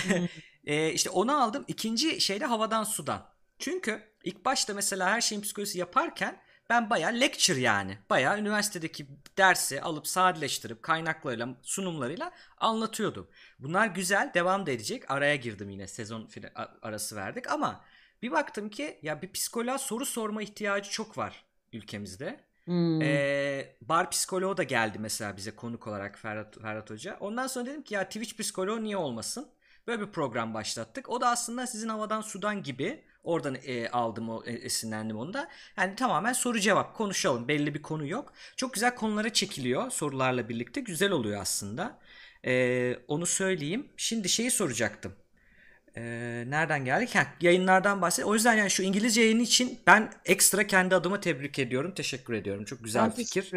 e, 0.66 0.92
işte 0.92 1.10
onu 1.10 1.42
aldım. 1.42 1.66
İkinci 1.68 2.22
şeyde 2.22 2.46
havadan 2.46 2.84
sudan. 2.84 3.30
Çünkü 3.60 4.02
ilk 4.24 4.46
başta 4.46 4.74
mesela 4.74 5.10
her 5.10 5.22
şeyin 5.22 5.42
psikolojisi 5.42 5.80
yaparken 5.80 6.42
ben 6.70 6.90
bayağı 6.90 7.14
lecture 7.14 7.60
yani. 7.60 7.98
Bayağı 8.10 8.40
üniversitedeki 8.40 9.08
dersi 9.38 9.82
alıp 9.82 10.08
sadeleştirip 10.08 10.84
kaynaklarıyla, 10.84 11.50
sunumlarıyla 11.62 12.32
anlatıyordum. 12.58 13.28
Bunlar 13.60 13.88
güzel, 13.88 14.32
devam 14.34 14.66
da 14.66 14.72
edecek. 14.72 15.12
Araya 15.12 15.36
girdim 15.36 15.70
yine 15.70 15.88
sezon 15.88 16.30
arası 16.82 17.16
verdik 17.16 17.52
ama 17.52 17.84
bir 18.22 18.32
baktım 18.32 18.70
ki 18.70 19.00
ya 19.02 19.22
bir 19.22 19.32
psikoloğa 19.32 19.78
soru 19.78 20.06
sorma 20.06 20.42
ihtiyacı 20.42 20.90
çok 20.90 21.18
var 21.18 21.46
ülkemizde. 21.74 22.40
Hmm. 22.66 23.02
Ee, 23.02 23.76
bar 23.82 24.12
psikoloğu 24.12 24.58
da 24.58 24.64
geldi 24.64 25.00
mesela 25.00 25.38
bize 25.38 25.56
konuk 25.56 25.88
olarak 25.88 26.20
Ferhat, 26.20 26.62
Ferhat 26.62 26.90
Hoca. 26.90 27.18
Ondan 27.20 27.48
sonra 27.48 27.66
dedim 27.66 27.82
ki 27.82 27.94
ya 27.94 28.04
Twitch 28.04 28.38
psikoloğu 28.38 28.84
niye 28.84 28.98
olmasın? 28.98 29.48
Böyle 29.88 30.02
bir 30.02 30.12
program 30.12 30.54
başlattık. 30.54 31.10
O 31.10 31.22
da 31.22 31.30
aslında 31.30 31.68
sizin 31.68 31.90
havadan 31.90 32.22
sudan 32.22 32.64
gibi. 32.64 33.04
Oradan 33.24 33.58
e, 33.64 33.90
aldım 33.90 34.30
o 34.30 34.44
e, 34.46 34.52
esinlendim 34.52 35.18
onda. 35.18 35.50
Yani 35.78 35.96
tamamen 35.96 36.34
soru 36.34 36.60
cevap 36.60 36.96
konuşalım. 36.96 37.48
Belli 37.48 37.74
bir 37.74 37.82
konu 37.82 38.08
yok. 38.08 38.34
Çok 38.58 38.74
güzel 38.74 38.96
konulara 38.96 39.34
çekiliyor 39.34 39.92
sorularla 39.92 40.50
birlikte. 40.50 40.82
Güzel 40.82 41.12
oluyor 41.12 41.42
aslında. 41.42 42.00
Ee, 42.46 42.96
onu 43.08 43.26
söyleyeyim. 43.26 43.88
Şimdi 43.98 44.30
şeyi 44.30 44.52
soracaktım. 44.52 45.16
Ee, 45.98 46.44
nereden 46.48 46.86
geldik? 46.86 47.16
Heh, 47.16 47.26
yayınlardan 47.42 48.02
bahset. 48.02 48.26
O 48.26 48.34
yüzden 48.34 48.54
yani 48.54 48.72
şu 48.72 48.84
İngilizce 48.84 49.22
yayını 49.22 49.42
için 49.42 49.80
ben 49.88 50.14
ekstra 50.26 50.68
kendi 50.68 50.96
adıma 50.96 51.20
tebrik 51.20 51.60
ediyorum. 51.60 51.94
Teşekkür 51.94 52.34
ediyorum. 52.34 52.66
Çok 52.66 52.84
güzel 52.84 53.04
Ben 53.04 53.12
bir 53.12 53.16
fikir. 53.16 53.54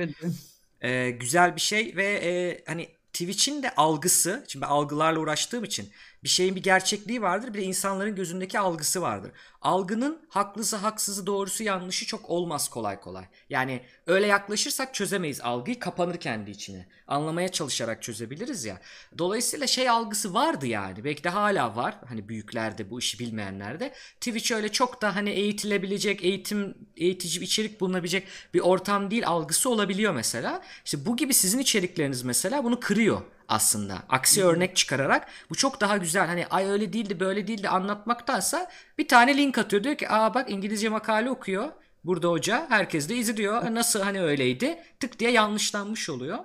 Ee, 0.81 1.11
güzel 1.11 1.57
bir 1.57 1.61
şey 1.61 1.97
ve 1.97 2.05
e, 2.05 2.65
hani 2.67 2.89
Twitch'in 3.13 3.63
de 3.63 3.75
algısı, 3.75 4.45
şimdi 4.49 4.65
ben 4.65 4.71
algılarla 4.71 5.21
uğraştığım 5.21 5.65
için 5.65 5.91
bir 6.25 6.29
şeyin 6.29 6.57
bir 6.57 6.63
gerçekliği 6.63 7.23
vardır 7.23 7.55
bir 7.55 7.59
de 7.59 7.63
insanların 7.63 8.15
gözündeki 8.15 8.59
algısı 8.59 9.03
vardır. 9.03 9.33
Algının 9.63 10.27
haklısı, 10.29 10.77
haksızı, 10.77 11.27
doğrusu, 11.27 11.63
yanlışı 11.63 12.07
çok 12.07 12.31
olmaz 12.31 12.69
kolay 12.69 13.01
kolay. 13.01 13.25
Yani 13.51 13.83
öyle 14.07 14.27
yaklaşırsak 14.27 14.95
çözemeyiz 14.95 15.41
algıyı, 15.41 15.79
kapanır 15.79 16.17
kendi 16.17 16.51
içine. 16.51 16.89
Anlamaya 17.07 17.49
çalışarak 17.49 18.03
çözebiliriz 18.03 18.65
ya. 18.65 18.81
Dolayısıyla 19.19 19.67
şey 19.67 19.89
algısı 19.89 20.35
vardı 20.35 20.67
yani. 20.67 21.05
Belki 21.05 21.25
de 21.25 21.29
hala 21.29 21.77
var. 21.77 21.95
Hani 22.09 22.29
büyüklerde 22.29 22.91
bu 22.91 22.99
işi 22.99 23.19
bilmeyenlerde. 23.19 23.95
Twitch 24.21 24.53
öyle 24.53 24.69
çok 24.69 25.03
da 25.03 25.17
hani 25.17 25.31
eğitilebilecek, 25.31 26.25
eğitim 26.25 26.75
eğitici 26.97 27.45
içerik 27.45 27.81
bulunabilecek 27.81 28.27
bir 28.55 28.61
ortam 28.61 29.11
değil 29.11 29.27
algısı 29.27 29.71
olabiliyor 29.71 30.15
mesela. 30.15 30.63
İşte 30.85 31.07
bu 31.07 31.17
gibi 31.17 31.35
sizin 31.35 31.59
içerikleriniz 31.59 32.23
mesela 32.23 32.65
bunu 32.65 32.81
kırıyor. 32.81 33.23
Aslında. 33.51 34.03
Aksi 34.09 34.45
örnek 34.45 34.77
çıkararak 34.77 35.29
bu 35.51 35.55
çok 35.55 35.81
daha 35.81 35.97
güzel. 35.97 36.27
Hani 36.27 36.47
ay 36.47 36.67
öyle 36.67 36.93
değildi 36.93 37.21
böyle 37.21 37.47
değildi 37.47 37.69
anlatmaktansa 37.69 38.71
bir 38.99 39.09
tane 39.09 39.37
link 39.37 39.59
atıyor. 39.59 39.85
Diyor 39.85 39.97
ki 39.97 40.11
aa 40.11 40.35
bak 40.35 40.51
İngilizce 40.51 40.89
makale 40.89 41.31
okuyor. 41.31 41.69
Burada 42.05 42.29
hoca 42.29 42.67
herkes 42.69 43.09
de 43.09 43.17
izliyor. 43.17 43.75
Nasıl 43.75 44.01
hani 44.01 44.23
öyleydi? 44.23 44.79
Tık 45.01 45.19
diye 45.19 45.31
yanlışlanmış 45.31 46.11
oluyor. 46.11 46.39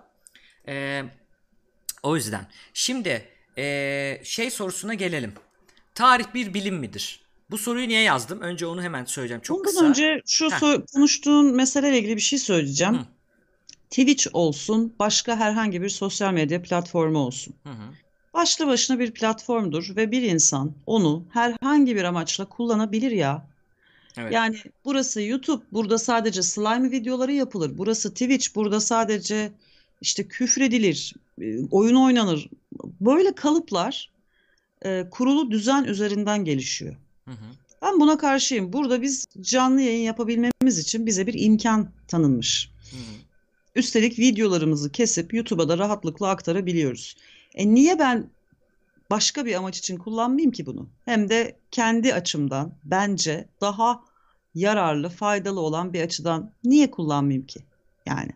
Ee, 0.68 1.04
o 2.04 2.16
yüzden. 2.16 2.48
Şimdi 2.74 3.28
ee, 3.58 4.22
şey 4.24 4.50
sorusuna 4.50 4.94
gelelim. 4.94 5.34
Tarih 5.96 6.26
bir 6.34 6.54
bilim 6.54 6.76
midir? 6.76 7.26
Bu 7.52 7.58
soruyu 7.58 7.88
niye 7.88 8.02
yazdım? 8.02 8.42
Önce 8.42 8.66
onu 8.66 8.84
hemen 8.84 9.06
söyleyeceğim. 9.06 9.42
Çok 9.42 9.58
Ondan 9.60 9.72
kısa. 9.72 9.86
önce 9.86 10.22
şu 10.28 10.46
so- 10.46 10.86
konuştuğun 10.94 11.56
meseleyle 11.56 11.98
ilgili 11.98 12.16
bir 12.16 12.22
şey 12.22 12.40
söyleyeceğim. 12.40 12.94
Hı. 12.94 13.06
Twitch 13.96 14.28
olsun, 14.34 14.94
başka 15.00 15.38
herhangi 15.38 15.82
bir 15.82 15.90
sosyal 15.90 16.34
medya 16.34 16.62
platformu 16.62 17.18
olsun. 17.18 17.54
Hı 17.64 17.70
hı. 17.70 17.94
Başlı 18.34 18.68
başına 18.68 19.00
bir 19.00 19.12
platformdur 19.12 19.96
ve 19.96 20.12
bir 20.12 20.22
insan 20.22 20.74
onu 20.86 21.26
herhangi 21.30 21.96
bir 21.96 22.04
amaçla 22.04 22.46
kullanabilir 22.46 23.12
ya. 23.12 23.48
Evet. 24.18 24.34
Yani 24.34 24.58
burası 24.86 25.22
YouTube, 25.22 25.64
burada 25.72 25.98
sadece 25.98 26.44
slime 26.44 26.92
videoları 26.92 27.32
yapılır. 27.32 27.78
Burası 27.78 28.12
Twitch, 28.12 28.56
burada 28.56 28.80
sadece 28.80 29.52
işte 30.02 30.28
küfredilir, 30.28 31.14
e, 31.42 31.66
oyun 31.72 31.96
oynanır. 31.96 32.50
Böyle 33.02 33.36
kalıplar 33.36 34.12
e, 34.86 35.06
kurulu 35.12 35.52
düzen 35.52 35.84
üzerinden 35.84 36.46
gelişiyor. 36.46 36.96
Hı 37.26 37.32
hı. 37.32 37.46
Ben 37.82 38.00
buna 38.00 38.18
karşıyım. 38.18 38.74
Burada 38.74 39.02
biz 39.02 39.26
canlı 39.42 39.82
yayın 39.82 40.04
yapabilmemiz 40.04 40.80
için 40.80 41.06
bize 41.06 41.28
bir 41.28 41.36
imkan 41.38 41.90
tanınmış. 42.08 42.72
Hı 42.92 42.98
hı. 42.98 43.25
Üstelik 43.76 44.20
videolarımızı 44.20 44.92
kesip 44.92 45.34
YouTube'a 45.34 45.70
da 45.70 45.78
rahatlıkla 45.78 46.30
aktarabiliyoruz. 46.30 47.18
E 47.56 47.74
niye 47.74 48.00
ben 48.00 48.30
başka 49.10 49.46
bir 49.46 49.56
amaç 49.56 49.78
için 49.78 49.98
kullanmayayım 49.98 50.52
ki 50.52 50.66
bunu? 50.66 50.88
Hem 51.06 51.30
de 51.30 51.56
kendi 51.72 52.14
açımdan 52.14 52.74
bence 52.84 53.46
daha 53.62 54.04
yararlı, 54.56 55.10
faydalı 55.10 55.60
olan 55.60 55.94
bir 55.94 56.02
açıdan 56.02 56.52
niye 56.64 56.92
kullanmayayım 56.92 57.46
ki? 57.46 57.60
Yani. 58.06 58.32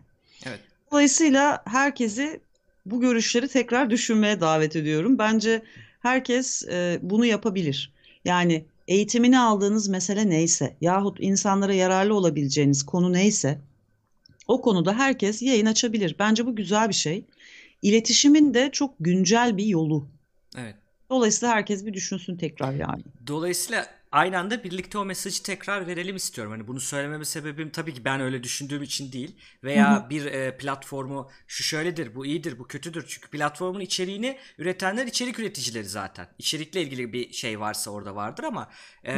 Evet. 0.46 0.60
Dolayısıyla 0.92 1.62
herkesi 1.66 2.40
bu 2.86 3.00
görüşleri 3.00 3.48
tekrar 3.48 3.90
düşünmeye 3.90 4.40
davet 4.40 4.76
ediyorum. 4.76 5.18
Bence 5.18 5.62
herkes 6.00 6.68
e, 6.68 6.98
bunu 7.02 7.26
yapabilir. 7.26 7.92
Yani 8.24 8.64
eğitimini 8.88 9.38
aldığınız 9.38 9.88
mesele 9.88 10.30
neyse 10.30 10.76
yahut 10.80 11.16
insanlara 11.20 11.74
yararlı 11.74 12.14
olabileceğiniz 12.14 12.82
konu 12.82 13.12
neyse 13.12 13.58
o 14.50 14.60
konuda 14.60 14.98
herkes 14.98 15.42
yayın 15.42 15.66
açabilir. 15.66 16.16
Bence 16.18 16.46
bu 16.46 16.56
güzel 16.56 16.88
bir 16.88 16.94
şey. 16.94 17.24
İletişimin 17.82 18.54
de 18.54 18.70
çok 18.72 18.94
güncel 19.00 19.56
bir 19.56 19.64
yolu. 19.64 20.08
Evet. 20.58 20.74
Dolayısıyla 21.10 21.54
herkes 21.54 21.86
bir 21.86 21.94
düşünsün 21.94 22.36
tekrar 22.36 22.72
yani. 22.72 23.02
Dolayısıyla 23.26 23.86
aynı 24.12 24.38
anda 24.38 24.64
birlikte 24.64 24.98
o 24.98 25.04
mesajı 25.04 25.42
tekrar 25.42 25.86
verelim 25.86 26.16
istiyorum. 26.16 26.52
Hani 26.52 26.68
bunu 26.68 26.80
söylememe 26.80 27.24
sebebim 27.24 27.70
tabii 27.70 27.94
ki 27.94 28.04
ben 28.04 28.20
öyle 28.20 28.42
düşündüğüm 28.42 28.82
için 28.82 29.12
değil. 29.12 29.36
Veya 29.64 30.06
bir 30.10 30.26
e, 30.26 30.56
platformu 30.56 31.30
şu 31.46 31.62
şöyledir, 31.62 32.14
bu 32.14 32.26
iyidir, 32.26 32.58
bu 32.58 32.66
kötüdür. 32.66 33.04
Çünkü 33.08 33.30
platformun 33.30 33.80
içeriğini 33.80 34.38
üretenler 34.58 35.06
içerik 35.06 35.38
üreticileri 35.38 35.84
zaten. 35.84 36.28
İçerikle 36.38 36.82
ilgili 36.82 37.12
bir 37.12 37.32
şey 37.32 37.60
varsa 37.60 37.90
orada 37.90 38.14
vardır 38.14 38.44
ama 38.44 38.70
e, 39.06 39.12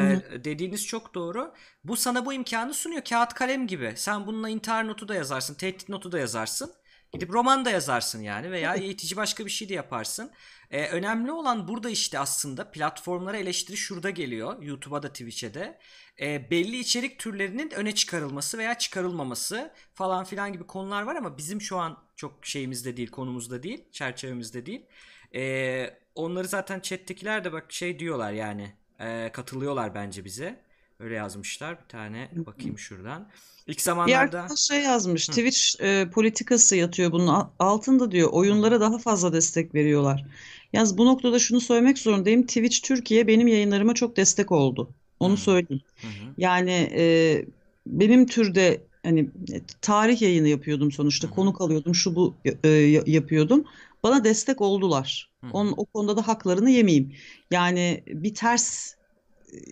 dediğiniz 0.45 0.87
çok 0.87 1.15
doğru. 1.15 1.55
Bu 1.85 1.97
sana 1.97 2.27
bu 2.27 2.33
imkanı 2.33 2.75
sunuyor. 2.75 3.03
Kağıt 3.05 3.35
kalem 3.35 3.67
gibi. 3.67 3.93
Sen 3.97 4.27
bununla 4.27 4.49
intihar 4.49 4.89
notu 4.89 5.09
da 5.09 5.15
yazarsın, 5.15 5.55
tehdit 5.55 5.89
notu 5.89 6.13
da 6.13 6.19
yazarsın. 6.19 6.73
Gidip 7.13 7.33
roman 7.33 7.65
da 7.65 7.71
yazarsın 7.71 8.23
yani 8.23 8.51
veya 8.51 8.75
eğitici 8.77 9.17
başka 9.17 9.47
bir 9.47 9.51
şey 9.51 9.69
de 9.69 9.75
yaparsın. 9.75 10.33
Ee, 10.71 10.89
önemli 10.89 11.33
olan 11.33 11.69
burada 11.69 11.91
işte 11.91 12.19
aslında 12.19 12.71
platformlara 12.71 13.37
eleştiri 13.37 13.77
şurada 13.77 14.11
geliyor. 14.11 14.63
YouTube'a 14.63 15.03
da 15.03 15.09
Twitch'e 15.09 15.55
de. 15.55 15.79
Ee, 16.21 16.51
belli 16.51 16.79
içerik 16.79 17.19
türlerinin 17.19 17.71
öne 17.71 17.95
çıkarılması 17.95 18.59
veya 18.59 18.79
çıkarılmaması 18.79 19.73
falan 19.95 20.25
filan 20.25 20.53
gibi 20.53 20.67
konular 20.67 21.03
var 21.03 21.17
ama 21.17 21.39
bizim 21.39 21.61
şu 21.61 21.79
an 21.79 22.05
çok 22.17 22.47
şeyimizde 22.47 22.97
değil, 22.97 23.11
konumuzda 23.11 23.63
değil, 23.63 23.85
çerçevemizde 23.93 24.67
değil. 24.67 24.87
Ee, 25.35 25.91
onları 26.15 26.49
zaten 26.49 26.81
chat'tekiler 26.81 27.45
de 27.45 27.53
bak 27.53 27.73
şey 27.73 27.99
diyorlar 27.99 28.33
yani 28.33 28.73
e, 29.01 29.31
katılıyorlar 29.33 29.95
bence 29.95 30.25
bize. 30.25 30.72
Öyle 31.03 31.15
yazmışlar. 31.15 31.79
Bir 31.83 31.89
tane 31.89 32.29
bakayım 32.35 32.79
şuradan. 32.79 33.29
İlk 33.67 33.77
Bir 33.79 33.83
zamanlarda... 33.83 34.41
arkadaş 34.41 34.61
şey 34.61 34.81
yazmış. 34.83 35.27
Twitch 35.27 35.81
e, 35.81 36.11
politikası 36.11 36.77
yatıyor 36.77 37.13
bunun 37.13 37.47
altında 37.59 38.11
diyor. 38.13 38.29
Oyunlara 38.33 38.81
daha 38.81 38.99
fazla 38.99 39.33
destek 39.33 39.75
veriyorlar. 39.75 40.25
Yalnız 40.73 40.99
bu 40.99 41.07
noktada 41.07 41.39
şunu 41.39 41.61
söylemek 41.61 41.99
zorundayım. 41.99 42.43
Twitch 42.43 42.83
Türkiye 42.83 43.27
benim 43.27 43.47
yayınlarıma 43.47 43.95
çok 43.95 44.17
destek 44.17 44.53
oldu. 44.53 44.91
Onu 45.21 45.33
Hı. 45.33 45.41
söyleyeyim. 45.41 45.83
Hı 46.01 46.07
hı. 46.07 46.35
Yani 46.39 46.91
e, 46.97 47.45
benim 47.87 48.27
türde 48.27 48.81
hani 49.03 49.21
e, 49.53 49.61
tarih 49.81 50.23
yayını 50.23 50.49
yapıyordum 50.49 50.93
sonuçta. 50.93 51.29
Hı 51.29 51.31
hı. 51.31 51.35
Konuk 51.35 51.61
alıyordum, 51.61 51.95
şu 51.95 52.15
bu 52.15 52.35
e, 52.65 52.69
ya- 52.69 53.05
yapıyordum. 53.07 53.65
Bana 54.03 54.25
destek 54.25 54.61
oldular. 54.61 55.31
Hı 55.41 55.47
hı. 55.47 55.51
Onun, 55.53 55.75
o 55.77 55.85
konuda 55.85 56.17
da 56.17 56.29
haklarını 56.29 56.71
yemeyeyim. 56.71 57.13
Yani 57.51 58.05
bir 58.07 58.35
ters 58.35 58.95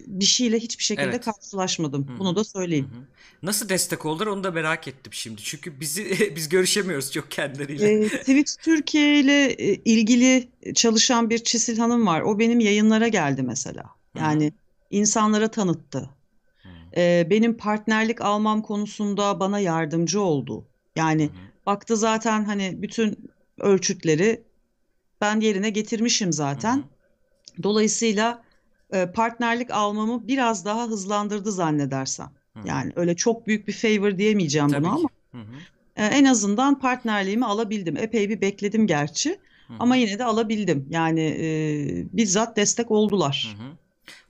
bir 0.06 0.24
şeyle 0.24 0.58
hiçbir 0.58 0.84
şekilde 0.84 1.06
Evet. 1.06 1.24
karşılaşmadım. 1.24 2.08
Hı 2.08 2.12
hı. 2.12 2.18
Bunu 2.18 2.36
da 2.36 2.44
söyleyeyim. 2.44 2.88
Hı 2.92 2.98
hı. 2.98 3.04
Nasıl 3.42 3.68
destek 3.68 4.06
oldular 4.06 4.26
onu 4.26 4.44
da 4.44 4.50
merak 4.50 4.88
ettim 4.88 5.12
şimdi. 5.12 5.42
Çünkü 5.42 5.80
bizi 5.80 6.32
biz 6.36 6.48
görüşemiyoruz 6.48 7.12
çok 7.12 7.30
kendileriyle. 7.30 7.92
Ee, 7.92 8.08
Twitch 8.08 8.52
Türkiye 8.62 9.20
ile 9.20 9.46
e, 9.46 9.74
ilgili 9.74 10.48
çalışan 10.74 11.30
bir 11.30 11.38
Çisil 11.38 11.78
Hanım 11.78 12.06
var. 12.06 12.20
O 12.20 12.38
benim 12.38 12.60
yayınlara 12.60 13.08
geldi 13.08 13.42
mesela. 13.42 13.84
Yani 14.18 14.52
insanlara 14.90 15.48
tanıttı. 15.48 16.10
Ee, 16.96 17.26
benim 17.30 17.56
partnerlik 17.56 18.20
almam 18.20 18.62
konusunda 18.62 19.40
bana 19.40 19.60
yardımcı 19.60 20.20
oldu. 20.20 20.64
Yani 20.96 21.24
hı. 21.24 21.30
baktı 21.66 21.96
zaten 21.96 22.44
hani 22.44 22.82
bütün 22.82 23.30
ölçütleri 23.58 24.42
ben 25.20 25.40
yerine 25.40 25.70
getirmişim 25.70 26.32
zaten. 26.32 26.76
Hı 26.76 26.82
Dolayısıyla 27.62 28.42
e, 28.92 29.12
partnerlik 29.12 29.70
almamı 29.70 30.28
biraz 30.28 30.64
daha 30.64 30.86
hızlandırdı 30.86 31.52
zannedersem. 31.52 32.30
Hı. 32.54 32.68
Yani 32.68 32.92
öyle 32.96 33.16
çok 33.16 33.46
büyük 33.46 33.68
bir 33.68 33.72
favor 33.72 34.18
diyemeyeceğim 34.18 34.68
Tabii 34.68 34.84
buna 34.84 34.96
ki. 34.96 35.06
ama 35.32 35.42
Hı 35.44 35.50
hı. 35.50 35.56
e, 35.96 36.04
en 36.06 36.24
azından 36.24 36.78
partnerliğimi 36.78 37.44
alabildim. 37.46 37.96
Epey 37.96 38.28
bir 38.28 38.40
bekledim 38.40 38.86
gerçi 38.86 39.30
Hı 39.68 39.74
ama 39.78 39.96
yine 39.96 40.18
de 40.18 40.24
alabildim. 40.24 40.86
Yani 40.90 41.20
e, 41.40 41.46
bizzat 42.16 42.56
destek 42.56 42.90
oldular. 42.90 43.56
Hı 43.58 43.62
hı. 43.64 43.68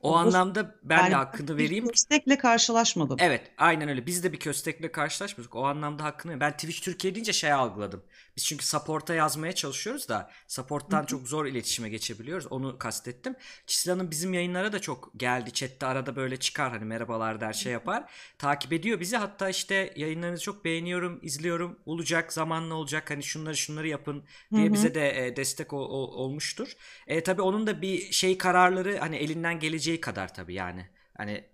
O 0.03 0.11
O- 0.13 0.17
anlamda 0.17 0.75
ben 0.83 0.99
de 0.99 1.03
Yani 1.03 1.15
hakkını 1.15 1.59
bir 1.59 1.65
vereyim. 1.65 1.87
köstekle 1.89 2.39
karşılaşmadım. 2.39 3.17
Evet, 3.21 3.43
aynen 3.59 3.89
öyle. 3.89 4.07
Biz 4.07 4.25
de 4.25 4.33
bir 4.33 4.39
köstekle 4.39 4.93
karşılaşmadık. 4.93 5.57
O 5.57 5.65
anlamda 5.65 6.05
hakkını. 6.05 6.41
Ben 6.41 6.53
Twitch 6.53 6.81
Türkiye 6.83 7.15
deyince 7.15 7.33
şey 7.33 7.53
algıladım. 7.53 8.03
Biz 8.41 8.47
çünkü 8.47 8.67
support'a 8.67 9.15
yazmaya 9.15 9.53
çalışıyoruz 9.55 10.09
da 10.09 10.31
support'tan 10.49 11.05
çok 11.05 11.29
zor 11.29 11.47
iletişime 11.47 11.89
geçebiliyoruz. 11.89 12.47
Onu 12.47 12.79
kastettim. 12.79 13.35
Çisila'nın 13.67 14.11
bizim 14.11 14.35
yayınlara 14.35 14.73
da 14.73 14.79
çok 14.81 15.11
geldi. 15.17 15.53
Chat'te 15.53 15.87
arada 15.87 16.17
böyle 16.17 16.37
çıkar 16.37 16.71
hani 16.73 16.85
merhabalar 16.85 17.41
der 17.41 17.53
şey 17.53 17.73
yapar. 17.73 18.11
Takip 18.39 18.73
ediyor 18.73 19.01
bizi. 19.01 19.17
Hatta 19.17 19.49
işte 19.49 19.93
yayınlarınızı 19.97 20.43
çok 20.43 20.65
beğeniyorum, 20.65 21.19
izliyorum. 21.23 21.79
Olacak, 21.87 22.33
zamanla 22.33 22.75
olacak. 22.75 23.11
Hani 23.11 23.23
şunları 23.23 23.57
şunları 23.57 23.89
yapın 23.89 24.25
diye 24.55 24.73
bize 24.73 24.95
de 24.95 25.27
e, 25.27 25.37
destek 25.37 25.73
ol- 25.73 25.91
ol- 25.91 26.13
olmuştur. 26.15 26.73
E, 27.07 27.23
tabii 27.23 27.43
onun 27.43 27.67
da 27.67 27.83
bir 27.83 28.13
şey 28.13 28.39
kararları 28.39 28.99
hani 28.99 29.17
elinden 29.17 29.61
geleceği 29.61 30.01
kadar 30.01 30.35
tabii 30.35 30.55
yani. 30.55 30.87
Hani 31.21 31.45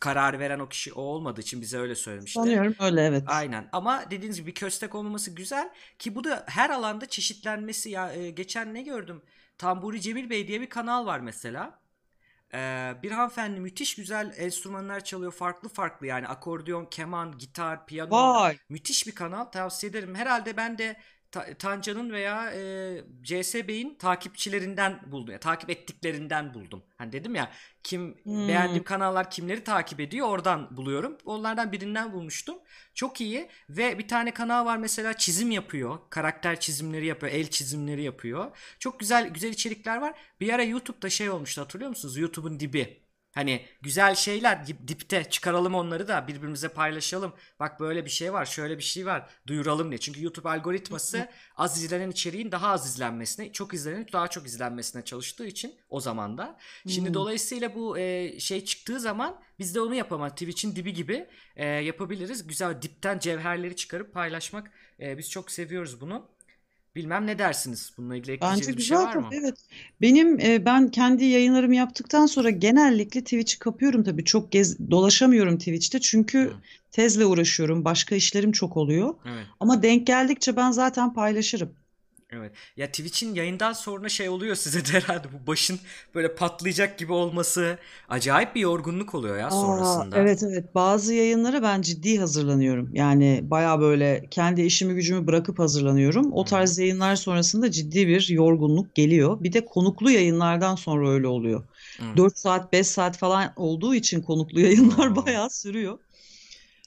karar 0.00 0.38
veren 0.38 0.58
o 0.58 0.68
kişi 0.68 0.92
o 0.92 1.02
olmadığı 1.02 1.40
için 1.40 1.60
bize 1.60 1.78
öyle 1.78 1.94
söylemişti. 1.94 2.40
Sanıyorum 2.40 2.74
öyle 2.80 3.04
evet. 3.04 3.22
Aynen 3.26 3.68
ama 3.72 4.10
dediğiniz 4.10 4.36
gibi 4.36 4.54
köstek 4.54 4.94
olmaması 4.94 5.30
güzel 5.30 5.70
ki 5.98 6.14
bu 6.14 6.24
da 6.24 6.44
her 6.48 6.70
alanda 6.70 7.06
çeşitlenmesi 7.06 7.90
ya 7.90 8.12
e, 8.12 8.30
geçen 8.30 8.74
ne 8.74 8.82
gördüm 8.82 9.22
Tamburi 9.58 10.00
Cemil 10.00 10.30
Bey 10.30 10.48
diye 10.48 10.60
bir 10.60 10.68
kanal 10.68 11.06
var 11.06 11.20
mesela. 11.20 11.80
Ee, 12.54 12.94
bir 13.02 13.10
hanımefendi 13.10 13.60
müthiş 13.60 13.94
güzel 13.94 14.34
enstrümanlar 14.36 15.04
çalıyor 15.04 15.32
farklı 15.32 15.68
farklı 15.68 16.06
yani 16.06 16.28
akordeon, 16.28 16.84
keman, 16.84 17.38
gitar, 17.38 17.86
piyano. 17.86 18.10
Vay. 18.10 18.58
Müthiş 18.68 19.06
bir 19.06 19.14
kanal 19.14 19.44
tavsiye 19.44 19.90
ederim. 19.90 20.14
Herhalde 20.14 20.56
ben 20.56 20.78
de 20.78 20.96
Ta- 21.30 21.54
Tancan'ın 21.58 22.10
veya 22.12 22.52
e, 22.54 23.04
CS 23.22 23.68
Bey'in 23.68 23.94
takipçilerinden 23.94 25.00
buldum. 25.06 25.32
Ya, 25.32 25.40
takip 25.40 25.70
ettiklerinden 25.70 26.54
buldum. 26.54 26.82
Hani 26.98 27.12
dedim 27.12 27.34
ya 27.34 27.50
kim 27.82 28.14
Hmm. 28.22 28.48
beğendiğim 28.48 28.84
kanallar 28.84 29.30
kimleri 29.30 29.64
takip 29.64 30.00
ediyor 30.00 30.28
oradan 30.28 30.76
buluyorum. 30.76 31.18
Onlardan 31.24 31.72
birinden 31.72 32.12
bulmuştum. 32.12 32.56
Çok 32.94 33.20
iyi 33.20 33.48
ve 33.70 33.98
bir 33.98 34.08
tane 34.08 34.30
kanal 34.34 34.66
var 34.66 34.76
mesela 34.76 35.16
çizim 35.16 35.50
yapıyor. 35.50 35.98
Karakter 36.10 36.60
çizimleri 36.60 37.06
yapıyor, 37.06 37.32
el 37.32 37.50
çizimleri 37.50 38.02
yapıyor. 38.02 38.56
Çok 38.78 39.00
güzel 39.00 39.28
güzel 39.28 39.50
içerikler 39.50 39.96
var. 39.96 40.18
Bir 40.40 40.52
ara 40.52 40.62
YouTube'da 40.62 41.10
şey 41.10 41.30
olmuştu 41.30 41.60
hatırlıyor 41.62 41.88
musunuz? 41.90 42.16
YouTube'un 42.18 42.60
dibi. 42.60 43.05
Hani 43.36 43.66
güzel 43.82 44.14
şeyler 44.14 44.56
dip- 44.56 44.88
dipte 44.88 45.24
çıkaralım 45.30 45.74
onları 45.74 46.08
da 46.08 46.28
birbirimize 46.28 46.68
paylaşalım. 46.68 47.32
Bak 47.60 47.80
böyle 47.80 48.04
bir 48.04 48.10
şey 48.10 48.32
var, 48.32 48.44
şöyle 48.46 48.78
bir 48.78 48.82
şey 48.82 49.06
var. 49.06 49.30
Duyuralım 49.46 49.90
diye. 49.90 49.98
Çünkü 49.98 50.24
YouTube 50.24 50.48
algoritması 50.48 51.28
az 51.56 51.82
izlenen 51.84 52.10
içeriğin 52.10 52.52
daha 52.52 52.68
az 52.68 52.86
izlenmesine, 52.88 53.52
çok 53.52 53.74
izlenenin 53.74 54.06
daha 54.12 54.28
çok 54.28 54.46
izlenmesine 54.46 55.04
çalıştığı 55.04 55.46
için 55.46 55.74
o 55.88 56.00
zaman 56.00 56.38
da. 56.38 56.58
Şimdi 56.88 57.08
Hmm. 57.08 57.14
dolayısıyla 57.14 57.74
bu 57.74 57.98
e, 57.98 58.38
şey 58.40 58.64
çıktığı 58.64 59.00
zaman 59.00 59.40
biz 59.58 59.74
de 59.74 59.80
onu 59.80 59.94
yapamaz. 59.94 60.32
Twitch'in 60.32 60.76
dibi 60.76 60.92
gibi 60.92 61.26
e, 61.56 61.66
yapabiliriz. 61.66 62.46
Güzel 62.46 62.82
dipten 62.82 63.18
cevherleri 63.18 63.76
çıkarıp 63.76 64.14
paylaşmak. 64.14 64.70
e, 65.00 65.18
biz 65.18 65.30
çok 65.30 65.50
seviyoruz 65.50 66.00
bunu. 66.00 66.28
Bilmem 66.96 67.26
ne 67.26 67.38
dersiniz? 67.38 67.92
Bununla 67.96 68.16
ilgili 68.16 68.40
Bence 68.40 68.46
ekleyeceğiniz 68.46 68.76
bir 68.76 68.82
şey 68.82 68.96
güzel 68.96 69.06
var 69.06 69.12
tabii 69.12 69.24
mı? 69.24 69.30
evet. 69.32 69.54
Benim 70.00 70.40
e, 70.40 70.64
ben 70.64 70.88
kendi 70.90 71.24
yayınlarımı 71.24 71.76
yaptıktan 71.76 72.26
sonra 72.26 72.50
genellikle 72.50 73.20
Twitch'i 73.20 73.58
kapıyorum 73.58 74.04
tabii. 74.04 74.24
Çok 74.24 74.52
gez 74.52 74.90
dolaşamıyorum 74.90 75.58
Twitch'te 75.58 76.00
çünkü 76.00 76.38
Hı. 76.38 76.52
tezle 76.90 77.26
uğraşıyorum. 77.26 77.84
Başka 77.84 78.14
işlerim 78.14 78.52
çok 78.52 78.76
oluyor. 78.76 79.14
Evet. 79.26 79.46
Ama 79.60 79.82
denk 79.82 80.06
geldikçe 80.06 80.56
ben 80.56 80.70
zaten 80.70 81.14
paylaşırım. 81.14 81.74
Evet. 82.30 82.52
Ya 82.76 82.86
Twitch'in 82.86 83.34
yayından 83.34 83.72
sonra 83.72 84.08
şey 84.08 84.28
oluyor 84.28 84.56
size 84.56 84.84
de 84.84 84.88
herhalde 85.00 85.28
bu 85.32 85.46
başın 85.46 85.78
böyle 86.14 86.34
patlayacak 86.34 86.98
gibi 86.98 87.12
olması 87.12 87.78
acayip 88.08 88.54
bir 88.54 88.60
yorgunluk 88.60 89.14
oluyor 89.14 89.38
ya 89.38 89.46
Aa, 89.46 89.50
sonrasında. 89.50 90.16
evet 90.18 90.42
evet. 90.42 90.74
Bazı 90.74 91.14
yayınlara 91.14 91.62
ben 91.62 91.82
ciddi 91.82 92.18
hazırlanıyorum. 92.18 92.90
Yani 92.94 93.40
baya 93.42 93.80
böyle 93.80 94.26
kendi 94.30 94.62
işimi 94.62 94.94
gücümü 94.94 95.26
bırakıp 95.26 95.58
hazırlanıyorum. 95.58 96.32
O 96.32 96.44
tarz 96.44 96.78
yayınlar 96.78 97.16
sonrasında 97.16 97.70
ciddi 97.70 98.08
bir 98.08 98.28
yorgunluk 98.28 98.94
geliyor. 98.94 99.42
Bir 99.42 99.52
de 99.52 99.64
konuklu 99.64 100.10
yayınlardan 100.10 100.74
sonra 100.74 101.10
öyle 101.10 101.26
oluyor. 101.26 101.64
Hı. 101.98 102.16
4 102.16 102.38
saat 102.38 102.72
5 102.72 102.86
saat 102.86 103.18
falan 103.18 103.52
olduğu 103.56 103.94
için 103.94 104.22
konuklu 104.22 104.60
yayınlar 104.60 105.16
bayağı 105.26 105.50
sürüyor. 105.50 105.98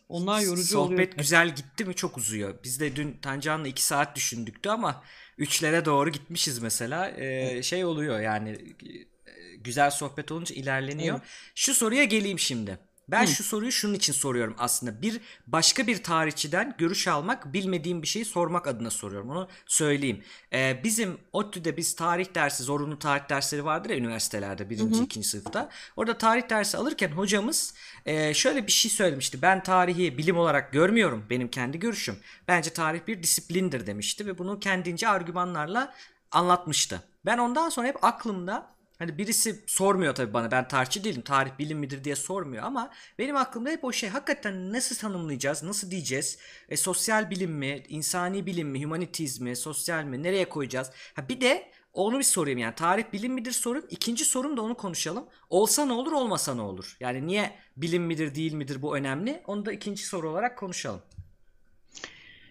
Onlar 0.10 0.42
yorucu 0.42 0.80
oluyor. 0.80 1.00
Sohbet 1.00 1.18
güzel 1.18 1.56
gitti 1.56 1.86
mi 1.86 1.96
çok 1.96 2.18
uzuyor. 2.18 2.64
Biz 2.64 2.80
de 2.80 2.96
dün 2.96 3.18
Tancan'la 3.22 3.68
2 3.68 3.84
saat 3.84 4.16
düşündüktü 4.16 4.70
ama 4.70 5.04
3'lere 5.40 5.86
doğru 5.86 6.10
gitmişiz 6.10 6.60
mesela. 6.60 7.10
Ee, 7.10 7.64
şey 7.64 7.86
oluyor 7.86 8.20
yani 8.20 8.50
e, 8.50 9.56
güzel 9.56 9.92
sohbet 9.92 10.32
olunca 10.32 10.56
ilerleniyor. 10.56 11.16
Evet. 11.20 11.28
Şu 11.56 11.74
soruya 11.74 12.04
geleyim 12.04 12.40
şimdi. 12.40 12.80
Ben 13.12 13.24
Hı. 13.24 13.28
şu 13.28 13.44
soruyu 13.44 13.72
şunun 13.72 13.94
için 13.94 14.14
soruyorum 14.14 14.56
aslında. 14.58 15.02
Bir 15.02 15.22
başka 15.48 15.88
bir 15.88 16.04
tarihçiden 16.04 16.76
görüş 16.78 17.08
almak, 17.08 17.54
bilmediğim 17.54 18.02
bir 18.02 18.08
şeyi 18.08 18.26
sormak 18.26 18.68
adına 18.68 18.90
soruyorum. 18.90 19.30
Onu 19.30 19.48
söyleyeyim. 19.66 20.24
Ee, 20.54 20.82
bizim 20.84 21.18
ODTÜ'de 21.34 21.78
biz 21.78 21.96
tarih 21.96 22.36
dersi, 22.36 22.64
zorunlu 22.64 23.00
tarih 23.00 23.30
dersleri 23.30 23.66
vardır 23.66 23.90
ya 23.90 23.98
üniversitelerde 23.98 24.70
birinci, 24.70 25.00
hı. 25.00 25.04
ikinci 25.04 25.28
sınıfta. 25.28 25.70
Orada 25.96 26.18
tarih 26.18 26.50
dersi 26.50 26.78
alırken 26.78 27.12
hocamız 27.12 27.74
e, 28.06 28.34
şöyle 28.34 28.68
bir 28.68 28.72
şey 28.72 28.92
söylemişti. 28.92 29.42
Ben 29.42 29.64
tarihi 29.64 30.18
bilim 30.18 30.38
olarak 30.38 30.74
görmüyorum. 30.74 31.26
Benim 31.30 31.48
kendi 31.48 31.80
görüşüm. 31.80 32.16
Bence 32.48 32.70
tarih 32.70 33.00
bir 33.08 33.24
disiplindir 33.24 33.88
demişti 33.88 34.26
ve 34.26 34.38
bunu 34.38 34.60
kendince 34.60 35.08
argümanlarla 35.08 35.94
anlatmıştı. 36.32 37.04
Ben 37.26 37.38
ondan 37.38 37.70
sonra 37.70 37.88
hep 37.88 38.04
aklımda 38.04 38.79
Hani 39.00 39.18
birisi 39.18 39.64
sormuyor 39.68 40.16
tabii 40.16 40.34
bana 40.34 40.52
ben 40.52 40.68
tarihçi 40.68 41.04
değilim 41.04 41.22
tarih 41.22 41.52
bilim 41.60 41.80
midir 41.80 42.04
diye 42.04 42.16
sormuyor 42.16 42.64
ama 42.64 42.92
benim 43.20 43.36
aklımda 43.36 43.70
hep 43.70 43.84
o 43.84 43.92
şey 43.92 44.10
hakikaten 44.10 44.74
nasıl 44.74 44.96
tanımlayacağız 44.96 45.64
nasıl 45.64 45.92
diyeceğiz 45.92 46.38
e, 46.70 46.78
sosyal 46.78 47.30
bilim 47.30 47.52
mi 47.52 47.84
insani 47.90 48.46
bilim 48.46 48.68
mi 48.70 48.84
humanities 48.84 49.40
mi 49.40 49.56
sosyal 49.56 50.04
mi 50.04 50.24
nereye 50.24 50.50
koyacağız 50.50 50.92
ha 51.14 51.30
bir 51.30 51.42
de 51.42 51.72
onu 51.94 52.20
bir 52.20 52.24
sorayım 52.24 52.60
yani 52.60 52.76
tarih 52.76 53.04
bilim 53.14 53.34
midir 53.34 53.52
sorum 53.52 53.86
ikinci 53.90 54.26
sorum 54.26 54.58
da 54.58 54.62
onu 54.62 54.78
konuşalım 54.78 55.26
olsa 55.50 55.86
ne 55.86 55.94
olur 55.94 56.12
olmasa 56.12 56.56
ne 56.56 56.62
olur 56.62 56.98
yani 57.00 57.28
niye 57.28 57.56
bilim 57.78 58.04
midir 58.04 58.36
değil 58.36 58.54
midir 58.54 58.82
bu 58.82 58.98
önemli 58.98 59.44
onu 59.48 59.66
da 59.66 59.72
ikinci 59.72 60.06
soru 60.06 60.30
olarak 60.30 60.58
konuşalım. 60.58 61.02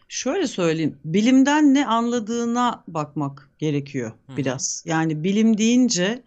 Şöyle 0.08 0.46
söyleyeyim. 0.46 0.98
Bilimden 1.04 1.74
ne 1.74 1.86
anladığına 1.86 2.84
bakmak 2.88 3.50
gerekiyor 3.58 4.12
hı. 4.26 4.36
biraz. 4.36 4.82
Yani 4.86 5.24
bilim 5.24 5.58
deyince 5.58 6.22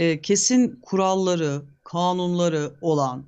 e, 0.00 0.20
kesin 0.20 0.80
kuralları, 0.82 1.62
kanunları 1.84 2.72
olan, 2.80 3.24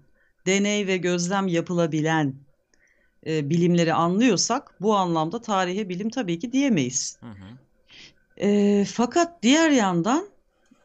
deney 0.46 0.86
ve 0.86 0.96
gözlem 0.96 1.48
yapılabilen 1.48 2.34
e, 3.26 3.50
bilimleri 3.50 3.94
anlıyorsak 3.94 4.74
bu 4.80 4.96
anlamda 4.96 5.40
tarihe 5.40 5.88
bilim 5.88 6.10
tabii 6.10 6.38
ki 6.38 6.52
diyemeyiz. 6.52 7.18
Hı 7.20 7.26
hı. 7.26 8.46
E, 8.46 8.84
fakat 8.84 9.42
diğer 9.42 9.70
yandan 9.70 10.28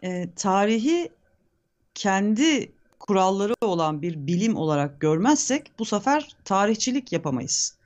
e, 0.04 0.30
tarihi 0.36 1.10
kendi 1.96 2.72
kuralları 3.00 3.54
olan 3.62 4.02
bir 4.02 4.28
bilim 4.28 4.56
olarak 4.56 5.02
görmezsek 5.02 5.72
bu 5.80 5.86
sefer 5.86 6.36
tarihçilik 6.46 7.12
yapamayız. 7.12 7.78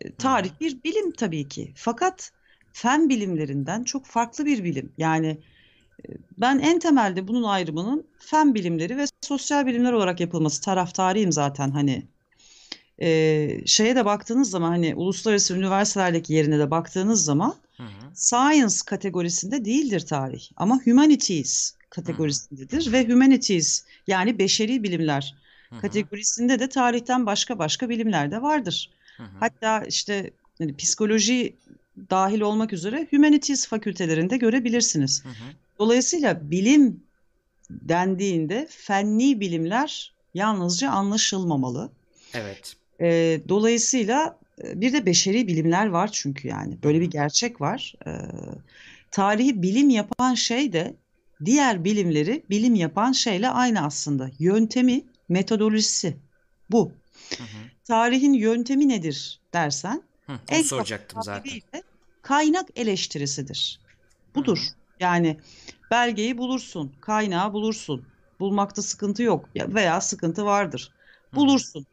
E. 0.00 0.14
Tarih 0.14 0.50
bir 0.60 0.82
bilim 0.84 1.12
tabii 1.12 1.48
ki. 1.48 1.72
Fakat 1.74 2.32
fen 2.72 3.08
bilimlerinden 3.08 3.84
çok 3.84 4.06
farklı 4.06 4.46
bir 4.46 4.64
bilim. 4.64 4.92
Yani 4.98 5.38
ben 6.38 6.58
en 6.58 6.78
temelde 6.78 7.28
bunun 7.28 7.42
ayrımının 7.42 8.06
fen 8.18 8.54
bilimleri 8.54 8.96
ve 8.96 9.04
sosyal 9.20 9.66
bilimler 9.66 9.92
olarak 9.92 10.20
yapılması 10.20 10.62
taraftarıyım 10.62 11.32
zaten 11.32 11.70
hani. 11.70 12.06
E, 13.02 13.60
şeye 13.66 13.96
de 13.96 14.04
baktığınız 14.04 14.50
zaman 14.50 14.68
hani 14.68 14.94
uluslararası 14.94 15.56
üniversitelerdeki 15.56 16.32
yerine 16.32 16.58
de 16.58 16.70
baktığınız 16.70 17.24
zaman 17.24 17.54
Hı 17.76 17.82
hı. 17.82 18.14
science 18.14 18.74
kategorisinde 18.86 19.64
değildir 19.64 20.00
tarih 20.00 20.42
ama 20.56 20.80
humanities 20.84 21.72
Hı 21.72 21.76
hı. 21.76 21.90
kategorisindedir 21.90 22.92
ve 22.92 23.08
humanities 23.08 23.84
yani 24.06 24.38
beşeri 24.38 24.82
bilimler 24.82 25.34
Hı 25.70 25.76
hı. 25.76 25.80
kategorisinde 25.80 26.58
de 26.58 26.68
tarihten 26.68 27.26
başka 27.26 27.58
başka 27.58 27.88
bilimler 27.88 28.30
de 28.30 28.42
vardır. 28.42 28.90
Hı 29.16 29.22
hı. 29.22 29.36
Hatta 29.40 29.82
işte 29.88 30.30
hani 30.58 30.76
psikoloji 30.76 31.56
dahil 32.10 32.40
olmak 32.40 32.72
üzere 32.72 33.06
humanities 33.10 33.66
fakültelerinde 33.66 34.36
görebilirsiniz. 34.36 35.24
Hı 35.24 35.28
hı. 35.28 35.34
Dolayısıyla 35.78 36.50
bilim 36.50 37.04
dendiğinde 37.70 38.66
fenni 38.70 39.40
bilimler 39.40 40.14
yalnızca 40.34 40.90
anlaşılmamalı. 40.90 41.92
Evet. 42.34 42.76
Ee, 43.00 43.40
dolayısıyla 43.48 44.38
e, 44.64 44.80
bir 44.80 44.92
de 44.92 45.06
beşeri 45.06 45.48
bilimler 45.48 45.86
var 45.86 46.10
çünkü 46.12 46.48
yani 46.48 46.82
böyle 46.82 47.00
bir 47.00 47.10
gerçek 47.10 47.60
var. 47.60 47.94
Ee, 48.06 48.10
tarihi 49.10 49.62
bilim 49.62 49.90
yapan 49.90 50.34
şey 50.34 50.72
de 50.72 50.94
diğer 51.44 51.84
bilimleri 51.84 52.42
bilim 52.50 52.74
yapan 52.74 53.12
şeyle 53.12 53.48
aynı 53.48 53.86
aslında. 53.86 54.30
Yöntemi, 54.38 55.04
metodolojisi 55.28 56.16
bu. 56.70 56.92
Hı 57.38 57.42
hı. 57.42 57.46
Tarihin 57.84 58.32
yöntemi 58.32 58.88
nedir 58.88 59.40
dersen 59.52 60.02
Hı, 60.26 60.38
onu 60.52 60.64
soracaktım 60.64 61.22
zaten. 61.22 61.60
kaynak 62.22 62.68
eleştirisidir. 62.76 63.80
Hı 64.34 64.40
Budur. 64.40 64.58
hı. 64.58 64.85
Yani 65.00 65.36
belgeyi 65.90 66.38
bulursun, 66.38 66.92
kaynağı 67.00 67.52
bulursun. 67.52 68.04
Bulmakta 68.40 68.82
sıkıntı 68.82 69.22
yok 69.22 69.48
ya- 69.54 69.74
veya 69.74 70.00
sıkıntı 70.00 70.44
vardır. 70.44 70.92
Bulursun. 71.34 71.86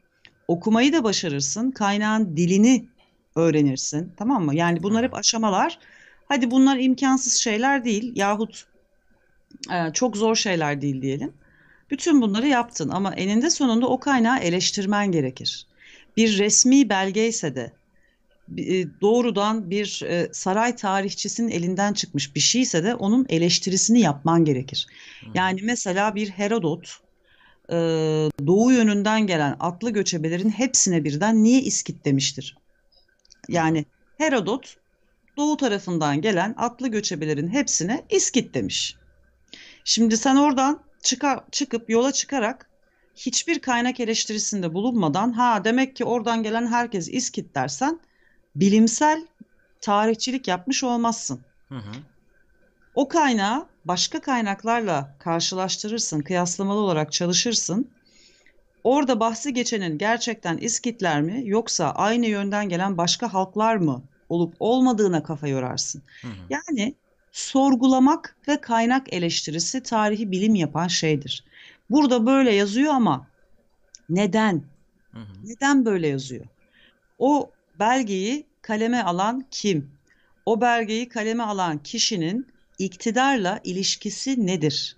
Okumayı 0.47 0.93
da 0.93 1.03
başarırsın, 1.03 1.71
kaynağın 1.71 2.37
dilini 2.37 2.89
öğrenirsin, 3.35 4.13
tamam 4.17 4.45
mı? 4.45 4.55
Yani 4.55 4.83
bunlar 4.83 5.05
hep 5.05 5.13
aşamalar. 5.13 5.79
Hadi 6.27 6.51
bunlar 6.51 6.77
imkansız 6.77 7.33
şeyler 7.33 7.85
değil 7.85 8.13
yahut 8.15 8.65
e, 9.71 9.93
çok 9.93 10.17
zor 10.17 10.35
şeyler 10.35 10.81
değil 10.81 11.01
diyelim. 11.01 11.33
Bütün 11.91 12.21
bunları 12.21 12.47
yaptın 12.47 12.89
ama 12.89 13.15
eninde 13.15 13.49
sonunda 13.49 13.87
o 13.87 13.99
kaynağı 13.99 14.39
eleştirmen 14.39 15.11
gerekir. 15.11 15.67
Bir 16.17 16.37
resmi 16.37 16.89
belge 16.89 17.27
ise 17.27 17.55
de 17.55 17.73
doğrudan 19.01 19.69
bir 19.69 20.01
e, 20.05 20.29
saray 20.31 20.75
tarihçisinin 20.75 21.51
elinden 21.51 21.93
çıkmış 21.93 22.35
bir 22.35 22.39
şeyse 22.39 22.83
de 22.83 22.95
onun 22.95 23.25
eleştirisini 23.29 23.99
yapman 23.99 24.45
gerekir. 24.45 24.87
Hı. 25.21 25.25
Yani 25.33 25.59
mesela 25.63 26.15
bir 26.15 26.29
Herodot 26.29 26.99
e, 27.69 27.75
doğu 28.47 28.71
yönünden 28.71 29.27
gelen 29.27 29.55
atlı 29.59 29.89
göçebelerin 29.89 30.49
hepsine 30.49 31.03
birden 31.03 31.43
niye 31.43 31.61
İskit 31.61 32.05
demiştir? 32.05 32.57
Yani 33.49 33.85
Herodot 34.17 34.75
doğu 35.37 35.57
tarafından 35.57 36.21
gelen 36.21 36.53
atlı 36.57 36.87
göçebelerin 36.87 37.47
hepsine 37.47 38.05
İskit 38.09 38.53
demiş. 38.53 38.97
Şimdi 39.83 40.17
sen 40.17 40.35
oradan 40.35 40.83
çıka, 41.03 41.45
çıkıp 41.51 41.89
yola 41.89 42.11
çıkarak 42.11 42.69
hiçbir 43.15 43.59
kaynak 43.59 43.99
eleştirisinde 43.99 44.73
bulunmadan 44.73 45.31
ha 45.31 45.63
demek 45.63 45.95
ki 45.95 46.05
oradan 46.05 46.43
gelen 46.43 46.67
herkes 46.67 47.09
İskit 47.09 47.55
dersen 47.55 47.99
bilimsel 48.55 49.27
tarihçilik 49.81 50.47
yapmış 50.47 50.83
olmazsın. 50.83 51.41
Hı 51.69 51.75
hı. 51.75 51.91
O 52.95 53.07
kaynağı 53.07 53.67
başka 53.85 54.21
kaynaklarla 54.21 55.15
karşılaştırırsın, 55.19 56.21
kıyaslamalı 56.21 56.79
olarak 56.79 57.11
çalışırsın. 57.11 57.89
Orada 58.83 59.19
bahsi 59.19 59.53
geçenin 59.53 59.97
gerçekten 59.97 60.57
İskitler 60.57 61.21
mi 61.21 61.41
yoksa 61.45 61.91
aynı 61.91 62.25
yönden 62.25 62.69
gelen 62.69 62.97
başka 62.97 63.33
halklar 63.33 63.75
mı 63.75 64.03
olup 64.29 64.55
olmadığına 64.59 65.23
kafa 65.23 65.47
yorarsın. 65.47 66.03
Hı 66.21 66.27
hı. 66.27 66.31
Yani 66.49 66.95
sorgulamak 67.31 68.35
ve 68.47 68.61
kaynak 68.61 69.13
eleştirisi 69.13 69.83
tarihi 69.83 70.31
bilim 70.31 70.55
yapan 70.55 70.87
şeydir. 70.87 71.43
Burada 71.89 72.25
böyle 72.25 72.53
yazıyor 72.53 72.93
ama 72.93 73.27
neden? 74.09 74.63
Hı 75.11 75.19
hı. 75.19 75.33
Neden 75.43 75.85
böyle 75.85 76.07
yazıyor? 76.07 76.45
O 77.17 77.52
belgeyi 77.79 78.47
kaleme 78.61 79.03
alan 79.03 79.47
kim? 79.51 79.91
O 80.45 80.61
belgeyi 80.61 81.09
kaleme 81.09 81.43
alan 81.43 81.83
kişinin 81.83 82.47
iktidarla 82.79 83.59
ilişkisi 83.63 84.47
nedir? 84.47 84.97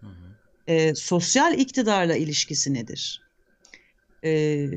Hı 0.00 0.06
hı. 0.06 0.12
Ee, 0.66 0.94
sosyal 0.94 1.58
iktidarla 1.58 2.16
ilişkisi 2.16 2.74
nedir? 2.74 3.22
Ee, 4.24 4.70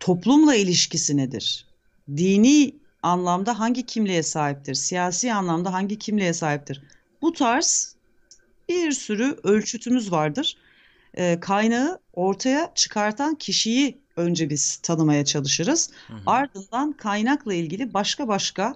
toplumla 0.00 0.54
ilişkisi 0.54 1.16
nedir? 1.16 1.66
Dini 2.16 2.74
anlamda 3.02 3.58
hangi 3.58 3.86
kimliğe 3.86 4.22
sahiptir? 4.22 4.74
Siyasi 4.74 5.32
anlamda 5.32 5.72
hangi 5.72 5.98
kimliğe 5.98 6.32
sahiptir? 6.32 6.82
Bu 7.22 7.32
tarz 7.32 7.96
bir 8.68 8.92
sürü 8.92 9.36
ölçütümüz 9.42 10.12
vardır. 10.12 10.56
Ee, 11.14 11.38
kaynağı 11.40 12.00
ortaya 12.12 12.72
çıkartan 12.74 13.34
kişiyi 13.34 14.01
önce 14.16 14.50
biz 14.50 14.76
tanımaya 14.76 15.24
çalışırız. 15.24 15.90
Hı 16.06 16.12
hı. 16.12 16.20
Ardından 16.26 16.92
kaynakla 16.92 17.54
ilgili 17.54 17.94
başka 17.94 18.28
başka 18.28 18.74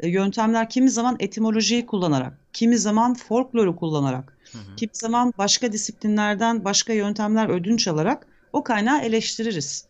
e, 0.00 0.08
yöntemler 0.08 0.70
kimi 0.70 0.90
zaman 0.90 1.16
etimolojiyi 1.20 1.86
kullanarak, 1.86 2.38
kimi 2.52 2.78
zaman 2.78 3.14
folkloru 3.14 3.76
kullanarak, 3.76 4.38
Hı 4.52 4.58
hı. 4.58 4.76
kimi 4.76 4.90
zaman 4.94 5.32
başka 5.38 5.72
disiplinlerden 5.72 6.64
başka 6.64 6.92
yöntemler 6.92 7.48
ödünç 7.48 7.88
alarak 7.88 8.26
o 8.52 8.64
kaynağı 8.64 9.00
eleştiririz. 9.00 9.86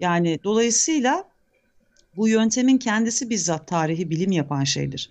Yani 0.00 0.40
dolayısıyla 0.44 1.24
bu 2.16 2.28
yöntemin 2.28 2.78
kendisi 2.78 3.30
bizzat 3.30 3.68
tarihi 3.68 4.10
bilim 4.10 4.32
yapan 4.32 4.64
şeydir. 4.64 5.10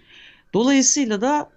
Dolayısıyla 0.54 1.22
da 1.22 1.50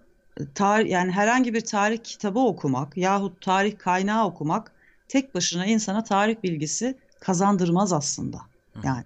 tarih 0.54 0.90
yani 0.90 1.12
herhangi 1.12 1.54
bir 1.54 1.60
tarih 1.60 1.98
kitabı 2.04 2.38
okumak 2.40 2.96
yahut 2.96 3.40
tarih 3.42 3.78
kaynağı 3.78 4.26
okumak 4.26 4.72
tek 5.08 5.34
başına 5.34 5.66
insana 5.66 6.04
tarih 6.04 6.42
bilgisi 6.42 6.98
kazandırmaz 7.22 7.92
aslında. 7.92 8.38
Yani 8.84 9.04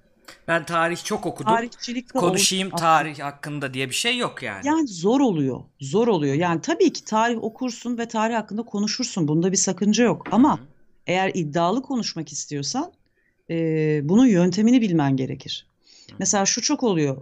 Ben 0.49 0.65
tarih 0.67 1.05
çok 1.05 1.27
okudum. 1.27 1.53
tarihçilik 1.55 2.13
Konuşayım 2.13 2.69
ol- 2.73 2.77
tarih 2.77 3.19
hakkında 3.21 3.75
diye 3.75 3.89
bir 3.89 3.95
şey 3.95 4.19
yok 4.19 4.43
yani. 4.43 4.67
Yani 4.67 4.89
zor 4.89 5.21
oluyor. 5.21 5.61
Zor 5.81 6.09
oluyor. 6.09 6.35
Yani 6.35 6.61
tabii 6.61 6.93
ki 6.93 7.05
tarih 7.05 7.45
okursun 7.45 7.99
ve 7.99 8.09
tarih 8.09 8.35
hakkında 8.35 8.63
konuşursun. 8.63 9.29
Bunda 9.29 9.53
bir 9.53 9.57
sakınca 9.57 10.05
yok. 10.05 10.27
Ama 10.31 10.59
Hı 10.59 10.63
hı. 10.63 10.67
eğer 11.07 11.31
iddialı 11.35 11.83
konuşmak 11.83 12.33
istiyorsan 12.33 12.93
e, 13.51 13.55
bunun 14.09 14.27
yöntemini 14.27 14.81
bilmen 14.81 15.17
gerekir. 15.17 15.67
Hı. 16.11 16.15
Mesela 16.19 16.47
şu 16.47 16.63
çok 16.63 16.83
oluyor. 16.83 17.17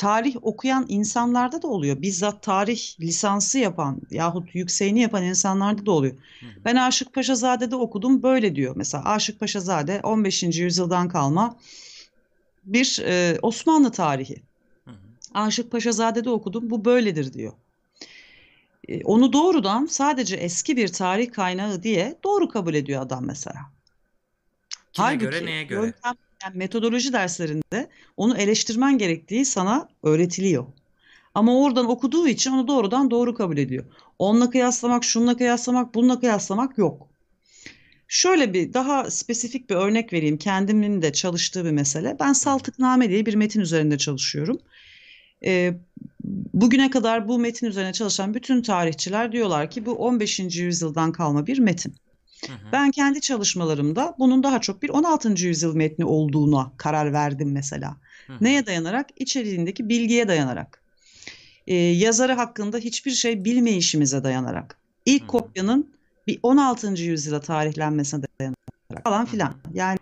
Tarih 0.00 0.36
okuyan 0.42 0.86
insanlarda 0.88 1.62
da 1.62 1.68
oluyor. 1.68 2.02
Bizzat 2.02 2.42
tarih 2.42 3.00
lisansı 3.00 3.58
yapan 3.58 4.00
yahut 4.10 4.54
yükseğini 4.54 5.00
yapan 5.00 5.24
insanlarda 5.24 5.86
da 5.86 5.90
oluyor. 5.90 6.14
Hı 6.14 6.46
hı. 6.46 6.50
Ben 6.64 6.76
Aşık 6.76 7.14
Paşazade'de 7.14 7.76
okudum 7.76 8.22
böyle 8.22 8.56
diyor. 8.56 8.76
Mesela 8.76 9.04
Aşık 9.04 9.40
Paşazade 9.40 10.00
15. 10.02 10.62
yüzyıldan 10.62 11.08
kalma 11.08 11.56
bir 12.64 13.02
e, 13.04 13.38
Osmanlı 13.42 13.92
tarihi. 13.92 14.42
Hı 14.84 14.90
hı. 14.90 14.96
Aşık 15.34 15.72
Paşazade'de 15.72 16.30
okudum 16.30 16.70
bu 16.70 16.84
böyledir 16.84 17.32
diyor. 17.32 17.52
E, 18.88 19.04
Onu 19.04 19.32
doğrudan 19.32 19.86
sadece 19.86 20.36
eski 20.36 20.76
bir 20.76 20.88
tarih 20.88 21.32
kaynağı 21.32 21.82
diye 21.82 22.18
doğru 22.24 22.48
kabul 22.48 22.74
ediyor 22.74 23.02
adam 23.02 23.26
mesela. 23.26 23.60
Kime 24.92 25.08
Halbuki 25.08 25.24
göre 25.24 25.46
neye 25.46 25.62
göre? 25.64 25.86
yöntem, 25.86 26.14
yani 26.44 26.58
metodoloji 26.58 27.12
derslerinde 27.12 27.88
onu 28.16 28.36
eleştirmen 28.36 28.98
gerektiği 28.98 29.44
sana 29.44 29.88
öğretiliyor. 30.02 30.66
Ama 31.34 31.62
oradan 31.62 31.90
okuduğu 31.90 32.28
için 32.28 32.50
onu 32.50 32.68
doğrudan 32.68 33.10
doğru 33.10 33.34
kabul 33.34 33.58
ediyor. 33.58 33.84
Onunla 34.18 34.50
kıyaslamak, 34.50 35.04
şununla 35.04 35.36
kıyaslamak, 35.36 35.94
bununla 35.94 36.20
kıyaslamak 36.20 36.78
yok. 36.78 37.08
Şöyle 38.08 38.54
bir 38.54 38.72
daha 38.72 39.10
spesifik 39.10 39.70
bir 39.70 39.74
örnek 39.74 40.12
vereyim. 40.12 40.38
Kendimin 40.38 41.02
de 41.02 41.12
çalıştığı 41.12 41.64
bir 41.64 41.70
mesele. 41.70 42.16
Ben 42.20 42.32
Saltıkname 42.32 43.10
diye 43.10 43.26
bir 43.26 43.34
metin 43.34 43.60
üzerinde 43.60 43.98
çalışıyorum. 43.98 44.58
Ee, 45.44 45.74
bugüne 46.54 46.90
kadar 46.90 47.28
bu 47.28 47.38
metin 47.38 47.66
üzerine 47.66 47.92
çalışan 47.92 48.34
bütün 48.34 48.62
tarihçiler 48.62 49.32
diyorlar 49.32 49.70
ki 49.70 49.86
bu 49.86 49.92
15. 49.92 50.40
yüzyıldan 50.40 51.12
kalma 51.12 51.46
bir 51.46 51.58
metin. 51.58 51.94
Hı 52.46 52.52
hı. 52.52 52.72
Ben 52.72 52.90
kendi 52.90 53.20
çalışmalarımda 53.20 54.14
bunun 54.18 54.42
daha 54.42 54.60
çok 54.60 54.82
bir 54.82 54.88
16. 54.88 55.46
yüzyıl 55.46 55.76
metni 55.76 56.04
olduğuna 56.04 56.72
karar 56.76 57.12
verdim 57.12 57.52
mesela. 57.52 57.96
Hı 58.26 58.32
hı. 58.32 58.38
Neye 58.40 58.66
dayanarak? 58.66 59.06
İçeriğindeki 59.16 59.88
bilgiye 59.88 60.28
dayanarak. 60.28 60.82
Ee, 61.66 61.74
yazarı 61.74 62.32
hakkında 62.32 62.78
hiçbir 62.78 63.10
şey 63.10 63.44
bilmeyişimize 63.44 64.24
dayanarak. 64.24 64.78
İlk 65.06 65.22
Hı. 65.22 65.26
kopyanın 65.26 65.94
bir 66.26 66.40
16. 66.42 67.02
yüzyıla 67.02 67.40
tarihlenmesine 67.40 68.22
dayanarak 68.40 69.04
falan 69.04 69.26
filan. 69.26 69.54
Yani 69.72 69.98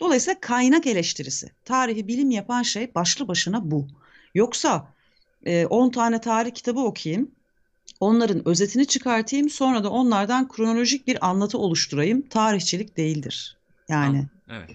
dolayısıyla 0.00 0.40
kaynak 0.40 0.86
eleştirisi. 0.86 1.50
Tarihi 1.64 2.08
bilim 2.08 2.30
yapan 2.30 2.62
şey 2.62 2.94
başlı 2.94 3.28
başına 3.28 3.70
bu. 3.70 3.88
Yoksa 4.34 4.94
e, 5.44 5.66
10 5.66 5.90
tane 5.90 6.20
tarih 6.20 6.54
kitabı 6.54 6.80
okuyayım. 6.80 7.30
Onların 8.02 8.48
özetini 8.48 8.86
çıkartayım. 8.86 9.50
Sonra 9.50 9.84
da 9.84 9.90
onlardan 9.90 10.48
kronolojik 10.48 11.06
bir 11.06 11.26
anlatı 11.26 11.58
oluşturayım. 11.58 12.28
Tarihçilik 12.28 12.96
değildir. 12.96 13.56
Yani 13.88 14.26
Evet. 14.48 14.70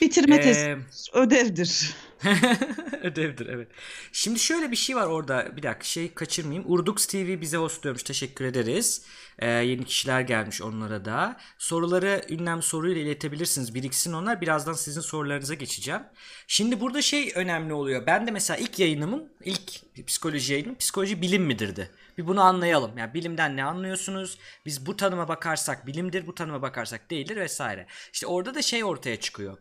bitirme 0.00 0.40
tezi 0.40 0.60
Ee, 0.60 0.76
ödevdir. 1.12 1.94
Ödevdir 3.02 3.46
evet. 3.46 3.68
Şimdi 4.12 4.38
şöyle 4.38 4.70
bir 4.70 4.76
şey 4.76 4.96
var 4.96 5.06
orada. 5.06 5.56
Bir 5.56 5.62
dakika 5.62 5.84
şey 5.84 6.14
kaçırmayayım. 6.14 6.72
Urdux 6.72 7.06
TV 7.06 7.40
bize 7.40 7.56
hostluyormuş. 7.56 8.02
Teşekkür 8.02 8.44
ederiz. 8.44 9.02
Ee, 9.38 9.50
yeni 9.50 9.84
kişiler 9.84 10.20
gelmiş 10.20 10.62
onlara 10.62 11.04
da. 11.04 11.36
Soruları 11.58 12.22
ünlem 12.28 12.62
soruyla 12.62 13.02
iletebilirsiniz. 13.02 13.74
Biriksin 13.74 14.12
onlar. 14.12 14.40
Birazdan 14.40 14.72
sizin 14.72 15.00
sorularınıza 15.00 15.54
geçeceğim. 15.54 16.02
Şimdi 16.46 16.80
burada 16.80 17.02
şey 17.02 17.32
önemli 17.34 17.72
oluyor. 17.72 18.06
Ben 18.06 18.26
de 18.26 18.30
mesela 18.30 18.56
ilk 18.56 18.78
yayınımın 18.78 19.32
ilk 19.44 20.06
psikoloji 20.06 20.52
yayınım 20.52 20.74
psikoloji 20.78 21.22
bilim 21.22 21.42
midirdi? 21.42 21.90
Bir 22.18 22.26
bunu 22.26 22.40
anlayalım. 22.40 22.98
Yani 22.98 23.14
bilimden 23.14 23.56
ne 23.56 23.64
anlıyorsunuz? 23.64 24.38
Biz 24.66 24.86
bu 24.86 24.96
tanıma 24.96 25.28
bakarsak 25.28 25.86
bilimdir, 25.86 26.26
bu 26.26 26.34
tanıma 26.34 26.62
bakarsak 26.62 27.10
değildir 27.10 27.36
vesaire. 27.36 27.86
İşte 28.12 28.26
orada 28.26 28.54
da 28.54 28.62
şey 28.62 28.84
ortaya 28.84 29.20
çıkıyor. 29.20 29.58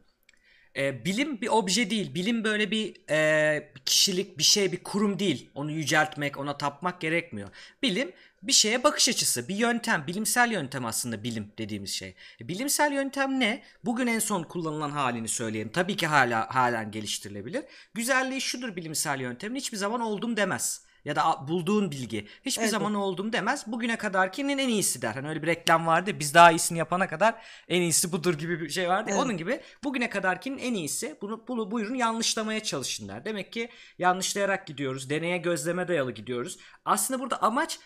E, 0.78 1.05
bilim 1.05 1.41
bir 1.41 1.47
obje 1.47 1.89
değil. 1.89 2.13
Bilim 2.15 2.43
böyle 2.43 2.71
bir 2.71 2.95
e, 3.09 3.71
kişilik, 3.86 4.38
bir 4.38 4.43
şey, 4.43 4.71
bir 4.71 4.84
kurum 4.84 5.19
değil. 5.19 5.49
Onu 5.55 5.71
yüceltmek, 5.71 6.38
ona 6.38 6.57
tapmak 6.57 7.01
gerekmiyor. 7.01 7.49
Bilim 7.82 8.11
bir 8.43 8.53
şeye 8.53 8.84
bakış 8.84 9.09
açısı, 9.09 9.47
bir 9.47 9.55
yöntem, 9.55 10.07
bilimsel 10.07 10.51
yöntem 10.51 10.86
aslında 10.86 11.23
bilim 11.23 11.51
dediğimiz 11.57 11.91
şey. 11.91 12.15
E, 12.41 12.47
bilimsel 12.47 12.91
yöntem 12.91 13.39
ne? 13.39 13.63
Bugün 13.86 14.07
en 14.07 14.19
son 14.19 14.43
kullanılan 14.43 14.89
halini 14.91 15.28
söyleyelim. 15.28 15.71
Tabii 15.71 15.95
ki 15.95 16.07
hala 16.07 16.55
halen 16.55 16.91
geliştirilebilir. 16.91 17.63
Güzelliği 17.93 18.41
şudur 18.41 18.75
bilimsel 18.75 19.21
yöntemin 19.21 19.59
hiçbir 19.59 19.78
zaman 19.78 20.01
oldum 20.01 20.38
demez. 20.38 20.87
Ya 21.08 21.16
da 21.16 21.47
bulduğun 21.47 21.91
bilgi 21.91 22.28
hiçbir 22.45 22.62
Evet. 22.62 22.72
zaman 22.72 22.93
oldum 22.93 23.34
demez. 23.34 23.64
Bugüne 23.68 23.97
kadarkinin 23.97 24.58
en 24.58 24.70
iyisi 24.70 25.01
der. 25.01 25.14
Hani 25.14 25.30
öyle 25.30 25.41
bir 25.41 25.47
reklam 25.47 25.88
vardı. 25.88 26.20
Biz 26.20 26.34
daha 26.34 26.51
iyisini 26.51 26.78
yapana 26.78 27.08
kadar 27.08 27.36
en 27.68 27.82
iyisi 27.82 28.12
budur 28.12 28.34
gibi 28.34 28.62
bir 28.62 28.70
şey 28.70 28.89
vardı. 28.89 29.10
Evet. 29.14 29.22
Onun 29.22 29.38
gibi 29.38 29.62
bugüne 29.84 30.10
kadarkinin 30.10 30.58
en 30.58 30.74
iyisi. 30.74 31.18
Bunu, 31.22 31.47
bunu 31.47 31.72
buyurun 31.72 31.95
yanlışlamaya 31.95 32.64
çalışın 32.64 33.08
der. 33.08 33.26
Demek 33.26 33.53
ki 33.53 33.70
yanlışlayarak 33.97 34.68
gidiyoruz. 34.68 35.10
Deneye 35.10 35.38
gözleme 35.38 35.88
dayalı 35.88 36.12
gidiyoruz. 36.12 36.58
Aslında 36.86 37.20
burada 37.20 37.41
amaç 37.41 37.80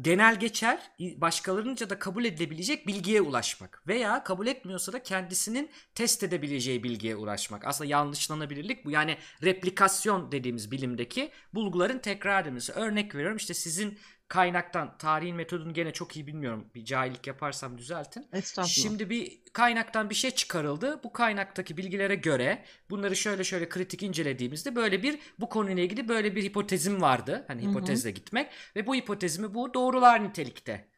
genel 0.00 0.40
geçer 0.40 0.90
başkalarınca 1.00 1.90
da 1.90 1.98
kabul 1.98 2.24
edilebilecek 2.24 2.86
bilgiye 2.86 3.20
ulaşmak 3.20 3.82
veya 3.86 4.24
kabul 4.24 4.46
etmiyorsa 4.46 4.92
da 4.92 5.02
kendisinin 5.02 5.70
test 5.94 6.22
edebileceği 6.22 6.82
bilgiye 6.82 7.16
ulaşmak. 7.16 7.66
Aslında 7.66 7.90
yanlışlanabilirlik 7.90 8.84
bu. 8.84 8.90
Yani 8.90 9.16
replikasyon 9.42 10.32
dediğimiz 10.32 10.70
bilimdeki 10.70 11.30
bulguların 11.54 11.98
tekrar 11.98 12.42
edilmesi. 12.42 12.72
Örnek 12.72 13.14
veriyorum 13.14 13.36
işte 13.36 13.54
sizin 13.54 13.98
kaynaktan 14.28 14.98
tarihin 14.98 15.36
metodunu 15.36 15.74
gene 15.74 15.92
çok 15.92 16.16
iyi 16.16 16.26
bilmiyorum. 16.26 16.70
Bir 16.74 16.84
cahillik 16.84 17.26
yaparsam 17.26 17.78
düzeltin. 17.78 18.26
Şimdi 18.66 19.10
bir 19.10 19.38
kaynaktan 19.52 20.10
bir 20.10 20.14
şey 20.14 20.30
çıkarıldı. 20.30 21.00
Bu 21.04 21.12
kaynaktaki 21.12 21.76
bilgilere 21.76 22.14
göre 22.14 22.64
bunları 22.90 23.16
şöyle 23.16 23.44
şöyle 23.44 23.68
kritik 23.68 24.02
incelediğimizde 24.02 24.76
böyle 24.76 25.02
bir 25.02 25.18
bu 25.38 25.48
konuyla 25.48 25.82
ilgili 25.82 26.08
böyle 26.08 26.36
bir 26.36 26.42
hipotezim 26.42 27.00
vardı. 27.02 27.44
Hani 27.48 27.62
hipotezle 27.70 28.10
gitmek 28.10 28.50
ve 28.76 28.86
bu 28.86 28.94
hipotezimi 28.94 29.54
bu 29.54 29.74
doğrular 29.74 30.24
nitelikte 30.24 30.88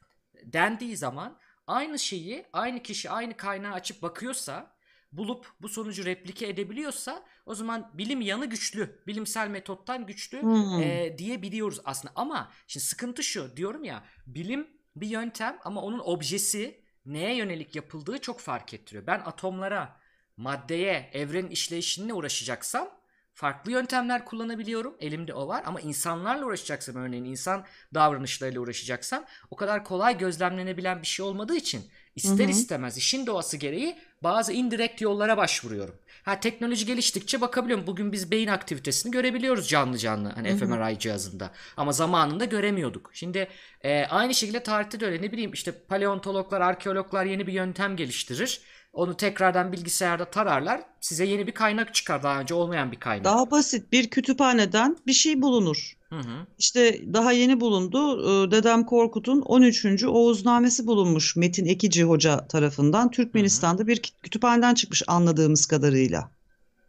dendiği 0.45 0.97
zaman 0.97 1.39
aynı 1.67 1.99
şeyi 1.99 2.47
aynı 2.53 2.83
kişi 2.83 3.11
aynı 3.11 3.37
kaynağı 3.37 3.73
açıp 3.73 4.03
bakıyorsa 4.03 4.77
bulup 5.13 5.47
bu 5.61 5.69
sonucu 5.69 6.05
replike 6.05 6.47
edebiliyorsa 6.49 7.23
o 7.47 7.55
zaman 7.55 7.91
bilim 7.95 8.21
yanı 8.21 8.47
güçlü. 8.47 9.03
Bilimsel 9.07 9.49
metottan 9.49 10.07
güçlü 10.07 10.43
Hmm. 10.43 10.81
e, 10.83 11.19
diyebiliyoruz 11.19 11.81
aslında. 11.85 12.13
Ama 12.17 12.53
şimdi 12.67 12.87
sıkıntı 12.87 13.23
şu 13.23 13.57
diyorum 13.57 13.85
ya 13.85 14.05
bilim 14.27 14.69
bir 14.97 15.09
yöntem 15.09 15.59
ama 15.65 15.83
onun 15.83 15.99
objesi 16.05 16.81
neye 17.07 17.37
yönelik 17.37 17.77
yapıldığı 17.77 18.19
çok 18.19 18.41
fark 18.41 18.75
ettiriyor. 18.75 19.07
Ben 19.07 19.21
atomlara, 19.21 20.01
maddeye, 20.37 21.11
evrenin 21.13 21.51
işleyişine 21.51 22.15
uğraşacaksam 22.15 22.89
farklı 23.35 23.73
yöntemler 23.73 24.25
kullanabiliyorum. 24.25 24.97
Elimde 25.01 25.35
o 25.35 25.49
var 25.49 25.63
ama 25.67 25.81
insanlarla 25.81 26.47
uğraşacaksam 26.47 26.97
örneğin 26.97 27.25
insan 27.25 27.65
davranışlarıyla 27.95 28.61
uğraşacaksam 28.61 29.25
o 29.51 29.57
kadar 29.57 29.85
kolay 29.85 30.19
gözlemlenebilen 30.19 31.03
bir 31.03 31.07
şey 31.07 31.27
olmadığı 31.27 31.57
için 31.57 31.85
ister 32.17 32.45
Hı 32.45 32.49
hı. 32.49 32.51
istemez 32.51 32.97
işin 32.97 33.27
doğası 33.27 33.57
gereği 33.57 33.99
bazı 34.23 34.53
indirekt 34.53 35.01
yollara 35.01 35.37
başvuruyorum. 35.37 35.95
Ha 36.23 36.41
teknoloji 36.41 36.87
geliştikçe 36.87 37.41
bakabiliyorum. 37.41 37.87
Bugün 37.87 38.13
biz 38.13 38.31
beyin 38.31 38.49
aktivitesini 38.49 39.13
görebiliyoruz 39.13 39.69
canlı 39.69 39.99
canlı 39.99 40.29
hani 40.29 40.57
fMRI 40.57 40.99
cihazında. 40.99 41.51
Ama 41.77 41.93
zamanında 41.93 42.45
göremiyorduk. 42.45 43.11
Şimdi 43.13 43.49
e, 43.81 44.05
aynı 44.05 44.35
şekilde 44.35 44.63
tarihte 44.63 45.01
de 45.01 45.07
öyle 45.07 45.23
ne 45.23 45.33
bileyim 45.33 45.53
işte 45.53 45.73
paleontologlar, 45.73 46.61
arkeologlar 46.61 47.25
yeni 47.25 47.47
bir 47.47 47.53
yöntem 47.53 47.97
geliştirir. 47.97 48.61
Onu 48.93 49.17
tekrardan 49.17 49.73
bilgisayarda 49.73 50.25
tararlar. 50.25 50.81
Size 51.01 51.25
yeni 51.25 51.47
bir 51.47 51.53
kaynak 51.53 51.95
çıkar 51.95 52.23
daha 52.23 52.41
önce 52.41 52.55
olmayan 52.55 52.93
bir 52.93 53.01
kaynak. 53.01 53.25
Daha 53.25 53.51
basit 53.51 53.93
bir 53.93 54.11
kütüphaneden 54.11 54.97
bir 55.07 55.13
şey 55.13 55.43
bulunur. 55.43 55.97
Hı 56.11 56.19
hı. 56.19 56.47
İşte 56.59 57.01
daha 57.15 57.33
yeni 57.33 57.61
bulundu. 57.61 58.21
Ee, 58.23 58.51
Dedem 58.51 58.87
Korkut'un 58.87 59.41
13. 59.41 60.05
Oğuznamesi 60.05 60.87
bulunmuş 60.87 61.37
Metin 61.37 61.67
Ekici 61.67 62.05
Hoca 62.05 62.47
tarafından. 62.49 63.11
Türkmenistan'da 63.11 63.87
bir 63.87 64.03
kütüphaneden 64.23 64.75
çıkmış 64.75 65.03
anladığımız 65.07 65.67
kadarıyla. 65.67 66.31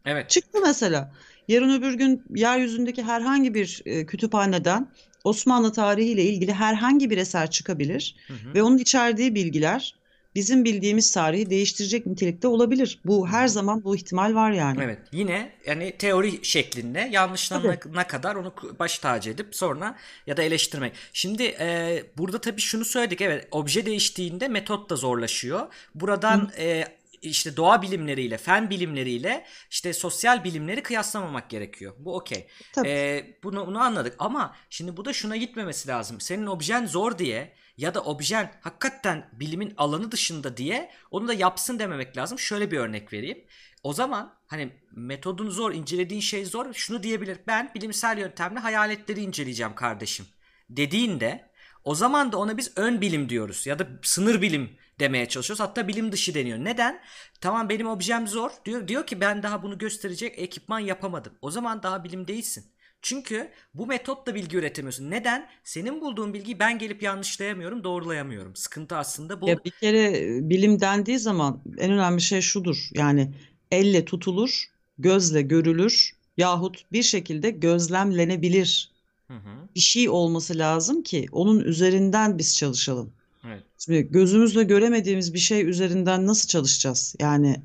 Evet. 0.04 0.30
Çıktı 0.30 0.58
mesela. 0.62 1.12
Yarın 1.48 1.80
öbür 1.80 1.94
gün 1.94 2.22
yeryüzündeki 2.34 3.02
herhangi 3.02 3.54
bir 3.54 3.82
e, 3.84 4.06
kütüphaneden 4.06 4.88
Osmanlı 5.24 5.72
tarihiyle 5.72 6.24
ilgili 6.24 6.52
herhangi 6.52 7.10
bir 7.10 7.18
eser 7.18 7.50
çıkabilir 7.50 8.16
Hı 8.26 8.34
hı. 8.34 8.54
ve 8.54 8.62
onun 8.62 8.78
içerdiği 8.78 9.34
bilgiler 9.34 9.94
bizim 10.34 10.64
bildiğimiz 10.64 11.12
tarihi 11.12 11.50
değiştirecek 11.50 12.06
nitelikte 12.06 12.48
olabilir. 12.48 13.00
Bu 13.04 13.28
her 13.28 13.48
zaman 13.48 13.84
bu 13.84 13.96
ihtimal 13.96 14.34
var 14.34 14.50
yani. 14.50 14.78
Evet. 14.82 14.98
Yine 15.12 15.52
yani 15.66 15.92
teori 15.98 16.44
şeklinde 16.44 17.08
yanlışlarına 17.12 18.06
kadar 18.06 18.34
onu 18.34 18.54
baş 18.78 18.98
tacı 18.98 19.30
edip 19.30 19.56
sonra 19.56 19.98
ya 20.26 20.36
da 20.36 20.42
eleştirmek. 20.42 20.92
Şimdi 21.12 21.42
e, 21.42 22.02
burada 22.18 22.40
tabii 22.40 22.60
şunu 22.60 22.84
söyledik. 22.84 23.20
Evet 23.20 23.48
obje 23.50 23.86
değiştiğinde 23.86 24.48
metot 24.48 24.90
da 24.90 24.96
zorlaşıyor. 24.96 25.66
Buradan 25.94 26.50
e, 26.58 26.84
işte 27.22 27.56
doğa 27.56 27.82
bilimleriyle, 27.82 28.38
fen 28.38 28.70
bilimleriyle 28.70 29.44
işte 29.70 29.92
sosyal 29.92 30.44
bilimleri 30.44 30.82
kıyaslamamak 30.82 31.50
gerekiyor. 31.50 31.94
Bu 31.98 32.16
okey. 32.16 32.46
Tabii. 32.72 32.88
E, 32.88 33.26
bunu, 33.42 33.66
bunu 33.66 33.80
anladık 33.80 34.14
ama 34.18 34.56
şimdi 34.70 34.96
bu 34.96 35.04
da 35.04 35.12
şuna 35.12 35.36
gitmemesi 35.36 35.88
lazım. 35.88 36.20
Senin 36.20 36.46
objen 36.46 36.86
zor 36.86 37.18
diye 37.18 37.52
ya 37.76 37.94
da 37.94 38.00
objen 38.00 38.52
hakikaten 38.60 39.28
bilimin 39.32 39.74
alanı 39.76 40.12
dışında 40.12 40.56
diye 40.56 40.90
onu 41.10 41.28
da 41.28 41.34
yapsın 41.34 41.78
dememek 41.78 42.16
lazım. 42.16 42.38
Şöyle 42.38 42.70
bir 42.70 42.78
örnek 42.78 43.12
vereyim. 43.12 43.44
O 43.82 43.92
zaman 43.92 44.34
hani 44.46 44.72
metodun 44.92 45.50
zor, 45.50 45.72
incelediğin 45.72 46.20
şey 46.20 46.44
zor. 46.44 46.74
Şunu 46.74 47.02
diyebilir. 47.02 47.38
Ben 47.46 47.70
bilimsel 47.74 48.18
yöntemle 48.18 48.60
hayaletleri 48.60 49.20
inceleyeceğim 49.20 49.74
kardeşim. 49.74 50.26
Dediğinde 50.70 51.50
o 51.84 51.94
zaman 51.94 52.32
da 52.32 52.36
ona 52.36 52.56
biz 52.56 52.72
ön 52.76 53.00
bilim 53.00 53.28
diyoruz 53.28 53.66
ya 53.66 53.78
da 53.78 53.88
sınır 54.02 54.42
bilim 54.42 54.76
demeye 55.00 55.28
çalışıyoruz. 55.28 55.60
Hatta 55.60 55.88
bilim 55.88 56.12
dışı 56.12 56.34
deniyor. 56.34 56.58
Neden? 56.58 57.00
Tamam 57.40 57.68
benim 57.68 57.86
objem 57.86 58.28
zor. 58.28 58.50
Diyor 58.64 58.88
diyor 58.88 59.06
ki 59.06 59.20
ben 59.20 59.42
daha 59.42 59.62
bunu 59.62 59.78
gösterecek 59.78 60.38
ekipman 60.38 60.78
yapamadım. 60.78 61.32
O 61.42 61.50
zaman 61.50 61.82
daha 61.82 62.04
bilim 62.04 62.28
değilsin. 62.28 62.72
Çünkü 63.02 63.50
bu 63.74 63.86
metotla 63.86 64.34
bilgi 64.34 64.56
üretemiyorsun. 64.56 65.10
Neden? 65.10 65.48
Senin 65.64 66.00
bulduğun 66.00 66.34
bilgiyi 66.34 66.58
ben 66.58 66.78
gelip 66.78 67.02
yanlışlayamıyorum, 67.02 67.84
doğrulayamıyorum. 67.84 68.56
Sıkıntı 68.56 68.96
aslında 68.96 69.40
bu. 69.40 69.48
Ya 69.48 69.64
bir 69.64 69.70
kere 69.70 70.18
e, 70.18 70.50
bilim 70.50 70.80
dendiği 70.80 71.18
zaman 71.18 71.60
en 71.78 71.92
önemli 71.92 72.20
şey 72.20 72.40
şudur. 72.40 72.88
Yani 72.92 73.34
elle 73.70 74.04
tutulur, 74.04 74.64
gözle 74.98 75.42
görülür 75.42 76.12
yahut 76.36 76.84
bir 76.92 77.02
şekilde 77.02 77.50
gözlemlenebilir 77.50 78.92
Hı 79.28 79.34
hı. 79.34 79.68
bir 79.74 79.80
şey 79.80 80.08
olması 80.08 80.58
lazım 80.58 81.02
ki 81.02 81.26
onun 81.32 81.60
üzerinden 81.60 82.38
biz 82.38 82.56
çalışalım. 82.56 83.12
Evet. 83.46 83.62
Şimdi 83.78 84.08
gözümüzle 84.10 84.62
göremediğimiz 84.62 85.34
bir 85.34 85.38
şey 85.38 85.68
üzerinden 85.68 86.26
nasıl 86.26 86.48
çalışacağız? 86.48 87.14
Yani 87.20 87.56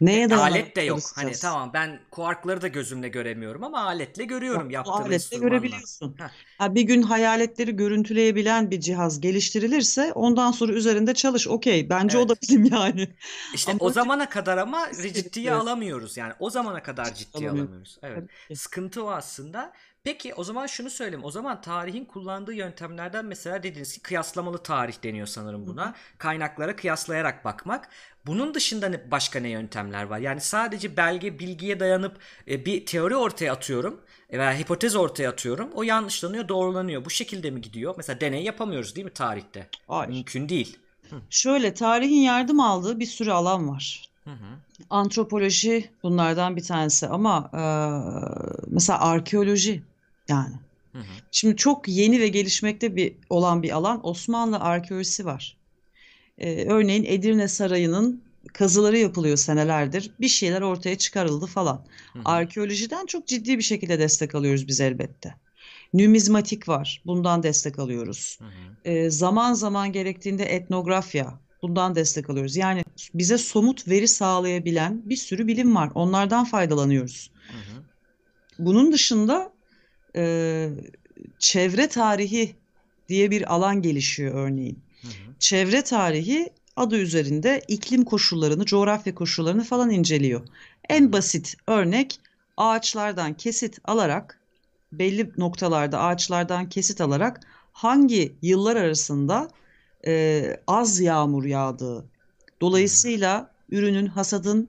neye 0.00 0.30
dayanarak 0.30 0.52
Alet 0.52 0.76
de 0.76 0.80
yok. 0.82 1.00
Hani 1.14 1.32
tamam 1.32 1.70
ben 1.74 2.00
kuarkları 2.10 2.62
da 2.62 2.68
gözümle 2.68 3.08
göremiyorum 3.08 3.64
ama 3.64 3.80
aletle 3.84 4.24
görüyorum 4.24 4.68
Bu 4.68 4.72
yaptığım 4.72 4.94
aletle 4.94 5.14
enstrümanla. 5.14 5.48
görebiliyorsun. 5.48 6.16
Ha, 6.58 6.74
bir 6.74 6.82
gün 6.82 7.02
hayaletleri 7.02 7.76
görüntüleyebilen 7.76 8.70
bir 8.70 8.80
cihaz 8.80 9.20
geliştirilirse 9.20 10.12
ondan 10.12 10.52
sonra 10.52 10.72
üzerinde 10.72 11.14
çalış. 11.14 11.48
Okey, 11.48 11.90
bence 11.90 12.18
o 12.18 12.28
da 12.28 12.32
Evet. 12.32 12.42
bilim 12.50 12.64
yani. 12.72 13.08
İşte 13.54 13.72
Ama 13.72 13.78
o 13.80 13.90
zamana 13.90 14.28
kadar 14.28 14.58
ama 14.58 14.88
ciddiye 14.92 15.12
gerekiyor. 15.12 15.56
alamıyoruz. 15.56 16.16
Yani 16.16 16.32
o 16.38 16.50
zamana 16.50 16.82
kadar 16.82 17.14
ciddiye 17.14 17.48
Alamıyor. 17.48 17.64
alamıyoruz. 17.66 17.98
Evet. 18.02 18.28
Ki. 18.48 18.56
Sıkıntı 18.56 19.04
o 19.04 19.10
aslında. 19.10 19.72
Peki 20.04 20.34
o 20.34 20.44
zaman 20.44 20.66
şunu 20.66 20.90
söyleyeyim. 20.90 21.24
O 21.24 21.30
zaman 21.30 21.60
tarihin 21.60 22.04
kullandığı 22.04 22.52
yöntemlerden 22.54 23.24
mesela 23.24 23.62
dediğiniz 23.62 23.92
ki 23.92 24.00
kıyaslamalı 24.02 24.62
tarih 24.62 25.02
deniyor 25.04 25.26
sanırım 25.26 25.66
buna. 25.66 25.94
Kaynaklara 26.18 26.76
kıyaslayarak 26.76 27.44
bakmak. 27.44 27.88
Bunun 28.26 28.54
dışında 28.54 28.88
ne- 28.88 29.10
başka 29.10 29.40
ne 29.40 29.48
yöntemler 29.48 30.04
var? 30.04 30.18
Yani 30.18 30.40
sadece 30.40 30.96
belge, 30.96 31.38
bilgiye 31.38 31.80
dayanıp 31.80 32.18
e, 32.48 32.64
bir 32.66 32.86
teori 32.86 33.16
ortaya 33.16 33.52
atıyorum 33.52 34.00
e, 34.30 34.38
veya 34.38 34.58
hipotez 34.58 34.96
ortaya 34.96 35.28
atıyorum. 35.30 35.70
O 35.74 35.82
yanlışlanıyor, 35.82 36.48
doğrulanıyor. 36.48 37.04
Bu 37.04 37.10
şekilde 37.10 37.50
mi 37.50 37.60
gidiyor? 37.60 37.94
Mesela 37.96 38.20
deney 38.20 38.42
yapamıyoruz 38.44 38.96
değil 38.96 39.04
mi 39.04 39.12
tarihte? 39.12 39.68
Hayır. 39.88 40.08
Mümkün 40.08 40.48
değil. 40.48 40.78
Şöyle 41.30 41.74
tarihin 41.74 42.20
yardım 42.20 42.60
aldığı 42.60 43.00
bir 43.00 43.06
sürü 43.06 43.30
alan 43.30 43.68
var. 43.68 44.08
Hı 44.24 44.30
hı. 44.30 44.46
Antropoloji 44.90 45.90
bunlardan 46.02 46.56
bir 46.56 46.62
tanesi 46.62 47.06
ama 47.08 47.50
eee, 47.54 48.34
mesela 48.66 49.00
arkeoloji 49.00 49.82
yani. 50.28 50.54
Hı 50.92 50.98
hı. 50.98 51.04
Şimdi 51.30 51.56
çok 51.56 51.88
yeni 51.88 52.20
ve 52.20 52.28
gelişmekte 52.28 52.96
bir 52.96 53.14
olan 53.30 53.62
bir 53.62 53.70
alan 53.70 54.06
Osmanlı 54.06 54.60
arkeolojisi 54.60 55.24
var. 55.26 55.56
Eee, 56.40 56.68
örneğin 56.68 57.04
Edirne 57.04 57.48
Sarayı'nın 57.48 58.24
kazıları 58.52 58.98
yapılıyor 58.98 59.36
senelerdir. 59.36 60.10
Bir 60.20 60.28
şeyler 60.28 60.60
ortaya 60.60 60.98
çıkarıldı 60.98 61.46
falan. 61.46 61.86
Hı. 62.12 62.18
Arkeolojiden 62.24 63.06
çok 63.06 63.26
ciddi 63.26 63.58
bir 63.58 63.62
şekilde 63.62 63.98
destek 63.98 64.34
alıyoruz 64.34 64.68
biz 64.68 64.80
elbette. 64.80 65.34
Numizmatik 65.94 66.68
var. 66.68 67.02
Bundan 67.06 67.42
destek 67.42 67.78
alıyoruz. 67.78 68.38
Hı 68.40 68.44
hı. 68.44 68.50
Eee, 68.90 69.10
zaman 69.10 69.54
zaman 69.54 69.92
gerektiğinde 69.92 70.44
etnografya. 70.44 71.40
Bundan 71.62 71.94
destek 71.94 72.30
alıyoruz. 72.30 72.56
Yani 72.56 72.82
bize 73.14 73.38
somut 73.38 73.88
veri 73.88 74.08
sağlayabilen 74.08 75.02
bir 75.04 75.16
sürü 75.16 75.46
bilim 75.46 75.74
var. 75.74 75.90
Onlardan 75.94 76.44
faydalanıyoruz. 76.44 77.30
Hı 77.48 77.56
hı. 77.56 77.82
Bunun 78.58 78.92
dışında 78.92 79.52
eee, 80.14 80.70
çevre 81.38 81.88
tarihi 81.88 82.56
diye 83.08 83.30
bir 83.30 83.54
alan 83.54 83.82
gelişiyor 83.82 84.34
örneğin. 84.34 84.83
Hı 85.04 85.08
hı. 85.08 85.34
Çevre 85.38 85.82
tarihi 85.82 86.50
adı 86.76 86.96
üzerinde 86.96 87.62
iklim 87.68 88.04
koşullarını, 88.04 88.64
coğrafya 88.64 89.14
koşullarını 89.14 89.64
falan 89.64 89.90
inceliyor. 89.90 90.40
En 90.88 91.12
basit 91.12 91.56
örnek 91.66 92.20
ağaçlardan 92.56 93.34
kesit 93.34 93.78
alarak 93.84 94.40
belli 94.92 95.32
noktalarda 95.36 96.00
ağaçlardan 96.00 96.68
kesit 96.68 97.00
alarak 97.00 97.40
hangi 97.72 98.34
yıllar 98.42 98.76
arasında 98.76 99.48
e, 100.06 100.56
az 100.66 101.00
yağmur 101.00 101.44
yağdığı, 101.44 102.04
dolayısıyla 102.60 103.50
ürünün 103.70 104.06
hasadın 104.06 104.68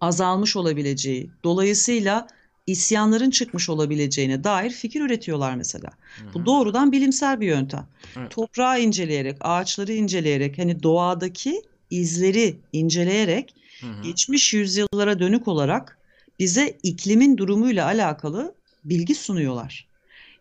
azalmış 0.00 0.56
olabileceği, 0.56 1.30
dolayısıyla 1.44 2.26
isyanların 2.66 3.30
çıkmış 3.30 3.68
olabileceğine 3.68 4.44
dair 4.44 4.70
fikir 4.70 5.00
üretiyorlar 5.00 5.54
mesela. 5.54 5.88
Hı 5.88 6.24
hı. 6.24 6.34
Bu 6.34 6.46
doğrudan 6.46 6.92
bilimsel 6.92 7.40
bir 7.40 7.46
yöntem. 7.46 7.86
Evet. 8.16 8.30
Toprağı 8.30 8.80
inceleyerek, 8.80 9.36
ağaçları 9.40 9.92
inceleyerek, 9.92 10.58
hani 10.58 10.82
doğadaki 10.82 11.62
izleri 11.90 12.56
inceleyerek 12.72 13.54
Hı 13.80 13.86
hı. 13.86 14.02
geçmiş 14.02 14.54
yüzyıllara 14.54 15.18
dönük 15.18 15.48
olarak 15.48 15.98
bize 16.38 16.78
iklimin 16.82 17.36
durumuyla 17.36 17.86
alakalı 17.86 18.54
bilgi 18.84 19.14
sunuyorlar. 19.14 19.86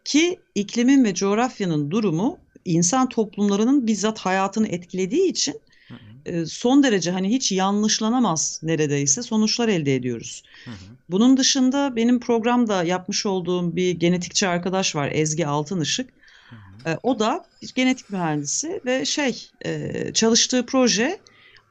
Ki 0.06 0.40
iklimin 0.56 1.04
ve 1.04 1.14
coğrafyanın 1.14 1.92
durumu 1.92 2.38
insan 2.66 3.10
toplumlarının 3.10 3.88
bizzat 3.88 4.20
hayatını 4.20 4.68
etkilediği 4.68 5.30
için. 5.30 5.62
E, 6.26 6.46
son 6.46 6.84
derece 6.84 7.12
hani 7.12 7.30
hiç 7.30 7.52
yanlışlanamaz 7.52 8.60
neredeyse 8.64 9.22
sonuçlar 9.22 9.68
elde 9.68 9.96
ediyoruz. 9.96 10.44
Hı 10.66 10.72
hı. 10.72 10.76
Bunun 11.10 11.38
dışında 11.38 11.96
benim 11.96 12.20
programda 12.20 12.84
yapmış 12.84 13.26
olduğum 13.26 13.76
bir 13.76 13.92
genetikçi 13.92 14.48
arkadaş 14.48 14.96
var 14.96 15.10
Ezgi 15.14 15.48
Altınışık. 15.48 16.10
Hı 16.50 16.56
hı. 16.56 16.90
E, 16.90 17.00
o 17.04 17.20
da 17.20 17.46
genetik 17.76 18.10
mühendisi 18.10 18.82
ve 18.86 19.06
şey 19.06 19.50
e, 19.66 19.92
çalıştığı 20.14 20.66
proje 20.66 21.20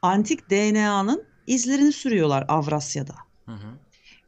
antik 0.01 0.49
DNA'nın 0.49 1.23
izlerini 1.47 1.91
sürüyorlar 1.91 2.45
Avrasya'da. 2.47 3.15
Hı 3.45 3.51
hı. 3.51 3.67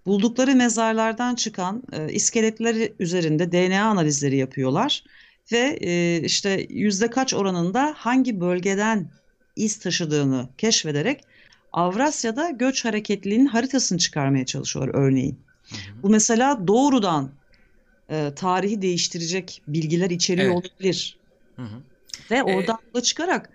Buldukları 0.06 0.56
mezarlardan 0.56 1.36
çıkan 1.36 1.84
e, 1.92 2.14
iskeletleri 2.14 2.96
üzerinde 3.00 3.52
DNA 3.52 3.86
analizleri 3.86 4.38
yapıyorlar 4.38 5.04
ve 5.52 5.78
e, 5.82 6.22
işte 6.22 6.68
yüzde 6.70 7.10
kaç 7.10 7.34
oranında 7.34 7.94
hangi 7.98 8.40
bölgeden 8.40 9.12
iz 9.56 9.80
taşıdığını 9.80 10.50
keşfederek 10.58 11.24
Avrasya'da 11.74 12.50
göç 12.50 12.86
hareketliliğinin 12.86 13.46
haritasını 13.46 13.98
çıkarmaya 13.98 14.46
çalışıyorlar 14.46 14.96
örneğin. 14.96 15.40
Bu 16.04 16.10
mesela 16.10 16.68
doğrudan 16.68 17.32
e, 18.10 18.32
tarihi 18.36 18.82
değiştirecek 18.82 19.62
bilgiler 19.68 20.10
içeriyor 20.10 20.54
Evet. 20.54 20.58
olabilir. 20.58 21.18
Hı 21.56 21.62
hı. 21.62 21.76
Ve 22.32 22.36
E, 22.36 22.44
oradan 22.44 22.78
yola 22.94 23.04
çıkarak 23.04 23.50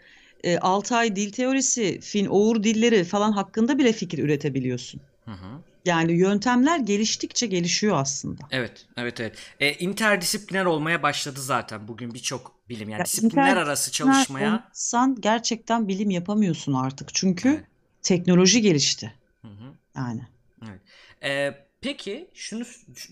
e, 0.45 0.59
Altay 0.59 1.17
dil 1.17 1.33
teorisi, 1.33 2.01
Fin-Oğur 2.01 2.63
dilleri 2.63 3.05
falan 3.05 3.33
hakkında 3.33 3.79
bile 3.79 3.93
fikir 3.93 4.19
üretebiliyorsun. 4.19 5.01
Hı 5.25 5.31
hı. 5.31 5.61
Yani 5.85 6.13
yöntemler 6.13 6.79
geliştikçe 6.79 7.47
gelişiyor 7.47 7.97
aslında. 7.97 8.43
Evet, 8.51 8.87
evet, 8.97 9.21
evet. 9.21 9.39
E, 9.61 9.73
interdisipliner 9.73 10.65
olmaya 10.65 11.03
başladı 11.03 11.41
zaten 11.41 11.89
bugün 11.89 12.15
birçok 12.15 12.60
bilim. 12.71 12.89
Yani 12.91 13.01
Ya 13.01 13.05
disiplinler 13.05 13.57
arası 13.57 13.91
interdisipliner 13.91 13.93
çalışmaya. 13.93 14.65
olmazsan 14.65 15.21
gerçekten 15.21 15.89
bilim 15.89 16.11
yapamıyorsun 16.11 16.73
artık. 16.75 17.15
Çünkü 17.15 17.49
Evet. 17.49 17.67
teknoloji 18.03 18.63
gelişti. 18.63 19.15
Hı 19.43 19.49
hı. 19.49 19.75
Yani. 19.97 20.23
Evet. 20.63 20.81
Ee, 21.23 21.67
peki 21.81 22.31
şunu 22.35 22.65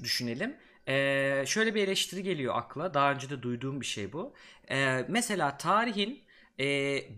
düşünelim. 0.03 0.57
Ee, 0.89 1.45
şöyle 1.47 1.75
bir 1.75 1.83
eleştiri 1.85 2.23
geliyor 2.23 2.55
akla. 2.57 2.95
Daha 2.95 3.13
önce 3.13 3.31
de 3.31 3.43
duyduğum 3.43 3.81
bir 3.81 3.87
şey 3.87 4.13
bu. 4.13 4.35
Ee, 4.71 5.05
mesela 5.09 5.57
tarihin 5.57 6.25
e, 6.61 6.65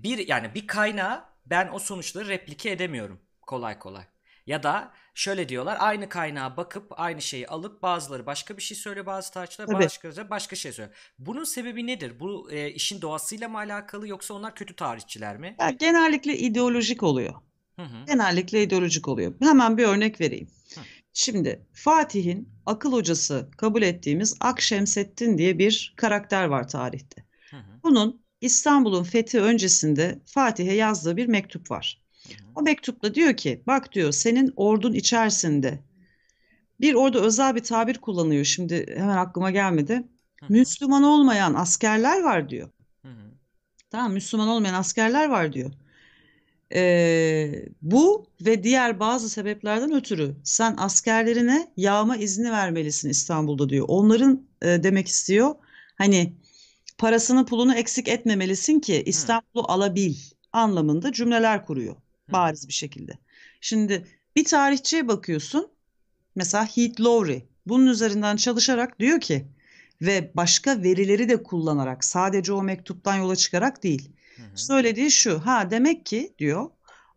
bir 0.03 0.29
yani 0.29 0.55
bir 0.55 0.67
kaynağı 0.67 1.25
ben 1.47 1.69
o 1.73 1.79
sonuçları 1.79 2.29
replike 2.29 2.71
edemiyorum 2.71 3.21
kolay 3.43 3.79
kolay. 3.79 4.05
Ya 4.51 4.63
da 4.63 4.93
şöyle 5.15 5.49
diyorlar 5.49 5.77
aynı 5.81 6.09
kaynağa 6.09 6.57
bakıp 6.57 7.01
aynı 7.01 7.23
şeyi 7.23 7.49
alıp 7.49 7.83
bazıları 7.83 8.27
başka 8.27 8.57
bir 8.57 8.63
şey 8.63 8.77
söylüyor 8.77 9.07
bazı 9.07 9.33
tarihçiler 9.33 9.67
Tabii. 9.67 9.85
başkaları 9.85 10.31
başka 10.31 10.57
şey 10.57 10.73
söylüyor. 10.73 10.97
Bunun 11.19 11.45
sebebi 11.45 11.87
nedir? 11.87 12.21
Bu 12.21 12.51
e, 12.53 12.71
işin 12.71 13.03
doğasıyla 13.03 13.49
mı 13.49 13.59
alakalı 13.59 14.09
yoksa 14.09 14.35
onlar 14.35 14.55
kötü 14.55 14.77
tarihçiler 14.77 15.37
mi? 15.37 15.57
Ya 15.61 15.71
genellikle 15.71 16.39
ideolojik 16.39 17.03
oluyor. 17.03 17.35
Hı 17.77 17.83
hı. 17.83 18.07
Genellikle 18.07 18.63
ideolojik 18.63 19.09
oluyor. 19.09 19.35
Hemen 19.41 19.79
bir 19.79 19.85
örnek 19.85 20.21
vereyim. 20.21 20.49
Hı. 20.75 20.81
Şimdi 21.13 21.67
Fatih'in 21.73 22.49
akıl 22.67 22.93
hocası 22.93 23.49
kabul 23.57 23.83
ettiğimiz 23.83 24.37
Akşemseddin 24.41 25.39
diye 25.39 25.59
bir 25.59 25.95
karakter 25.97 26.45
var 26.45 26.69
tarihte. 26.69 27.25
Hı 27.51 27.57
hı. 27.57 27.83
Bunun 27.83 28.23
İstanbul'un 28.41 29.05
fethi 29.05 29.41
öncesinde 29.41 30.19
Fatih'e 30.27 30.75
yazdığı 30.75 31.17
bir 31.17 31.27
mektup 31.27 31.71
var. 31.71 32.00
O 32.61 32.63
mektupta 32.63 33.15
diyor 33.15 33.37
ki 33.37 33.63
bak 33.67 33.93
diyor 33.93 34.13
senin 34.13 34.53
ordun 34.57 34.93
içerisinde 34.93 35.79
bir 36.81 36.95
orada 36.95 37.21
özel 37.21 37.55
bir 37.55 37.63
tabir 37.63 37.99
kullanıyor. 37.99 38.45
Şimdi 38.45 38.87
hemen 38.97 39.17
aklıma 39.17 39.51
gelmedi. 39.51 39.93
Hı 40.41 40.47
hı. 40.47 40.53
Müslüman 40.53 41.03
olmayan 41.03 41.55
askerler 41.55 42.23
var 42.23 42.49
diyor. 42.49 42.69
Hı 43.03 43.09
hı. 43.09 43.31
Tamam 43.91 44.13
Müslüman 44.13 44.49
olmayan 44.49 44.75
askerler 44.75 45.29
var 45.29 45.53
diyor. 45.53 45.73
Ee, 46.75 47.65
bu 47.83 48.27
ve 48.41 48.63
diğer 48.63 49.01
bazı 49.01 49.29
sebeplerden 49.29 49.95
ötürü 49.95 50.37
sen 50.45 50.75
askerlerine 50.79 51.73
yağma 51.77 52.17
izni 52.17 52.53
vermelisin 52.53 53.09
İstanbul'da 53.09 53.69
diyor. 53.69 53.85
Onların 53.89 54.47
e, 54.63 54.67
demek 54.83 55.09
istiyor 55.09 55.55
hani 55.99 56.33
parasını 56.99 57.47
pulunu 57.47 57.75
eksik 57.75 58.09
etmemelisin 58.09 58.81
ki 58.81 59.03
İstanbul'u 59.07 59.65
alabil 59.69 60.15
anlamında 60.53 61.13
cümleler 61.13 61.67
kuruyor. 61.67 61.97
Bariz 62.33 62.69
bir 62.69 62.73
şekilde. 62.73 63.13
Şimdi 63.61 64.07
bir 64.37 64.45
tarihçiye 64.45 65.09
bakıyorsun 65.09 65.69
mesela 66.35 66.65
Heath 66.65 67.01
Lowry 67.01 67.43
bunun 67.67 67.87
üzerinden 67.87 68.37
çalışarak 68.37 69.01
diyor 69.01 69.21
ki 69.21 69.47
ve 70.03 70.31
başka 70.35 70.83
verileri 70.83 71.29
de 71.29 71.43
kullanarak 71.43 72.05
sadece 72.05 72.53
o 72.53 72.63
mektuptan 72.63 73.17
yola 73.17 73.37
çıkarak 73.37 73.83
değil. 73.83 74.11
Hı 74.37 74.43
hı. 74.43 74.47
Söylediği 74.55 75.11
şu, 75.11 75.39
ha 75.39 75.71
demek 75.71 76.07
ki 76.07 76.35
diyor 76.39 76.71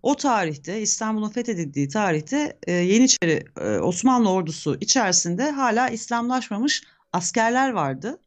o 0.03 0.16
tarihte 0.16 0.82
İstanbul'un 0.82 1.30
fethedildiği 1.30 1.89
tarihte 1.89 2.57
e, 2.68 2.72
Yeniçeri 2.72 3.45
e, 3.61 3.78
Osmanlı 3.78 4.32
ordusu 4.32 4.78
içerisinde 4.82 5.51
hala 5.51 5.89
İslamlaşmamış 5.89 6.84
askerler 7.14 7.70
vardı. 7.70 8.20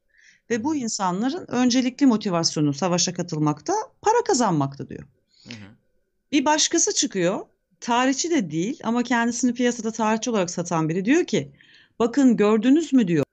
Ve 0.50 0.64
bu 0.64 0.76
insanların 0.76 1.44
öncelikli 1.48 2.06
motivasyonu 2.06 2.74
savaşa 2.74 3.14
katılmakta, 3.14 3.72
para 4.02 4.24
kazanmakta 4.26 4.88
diyor. 4.88 5.04
Hı 5.44 5.50
hı. 5.50 5.76
Bir 6.36 6.44
başkası 6.44 6.94
çıkıyor, 6.94 7.46
tarihçi 7.80 8.30
de 8.30 8.50
değil 8.50 8.80
ama 8.84 9.02
kendisini 9.02 9.54
piyasada 9.54 9.90
tarihçi 9.90 10.30
olarak 10.30 10.50
satan 10.50 10.88
biri 10.88 11.04
diyor 11.04 11.24
ki, 11.24 11.52
bakın 11.98 12.36
gördünüz 12.36 12.92
mü 12.92 13.08
diyor, 13.08 13.24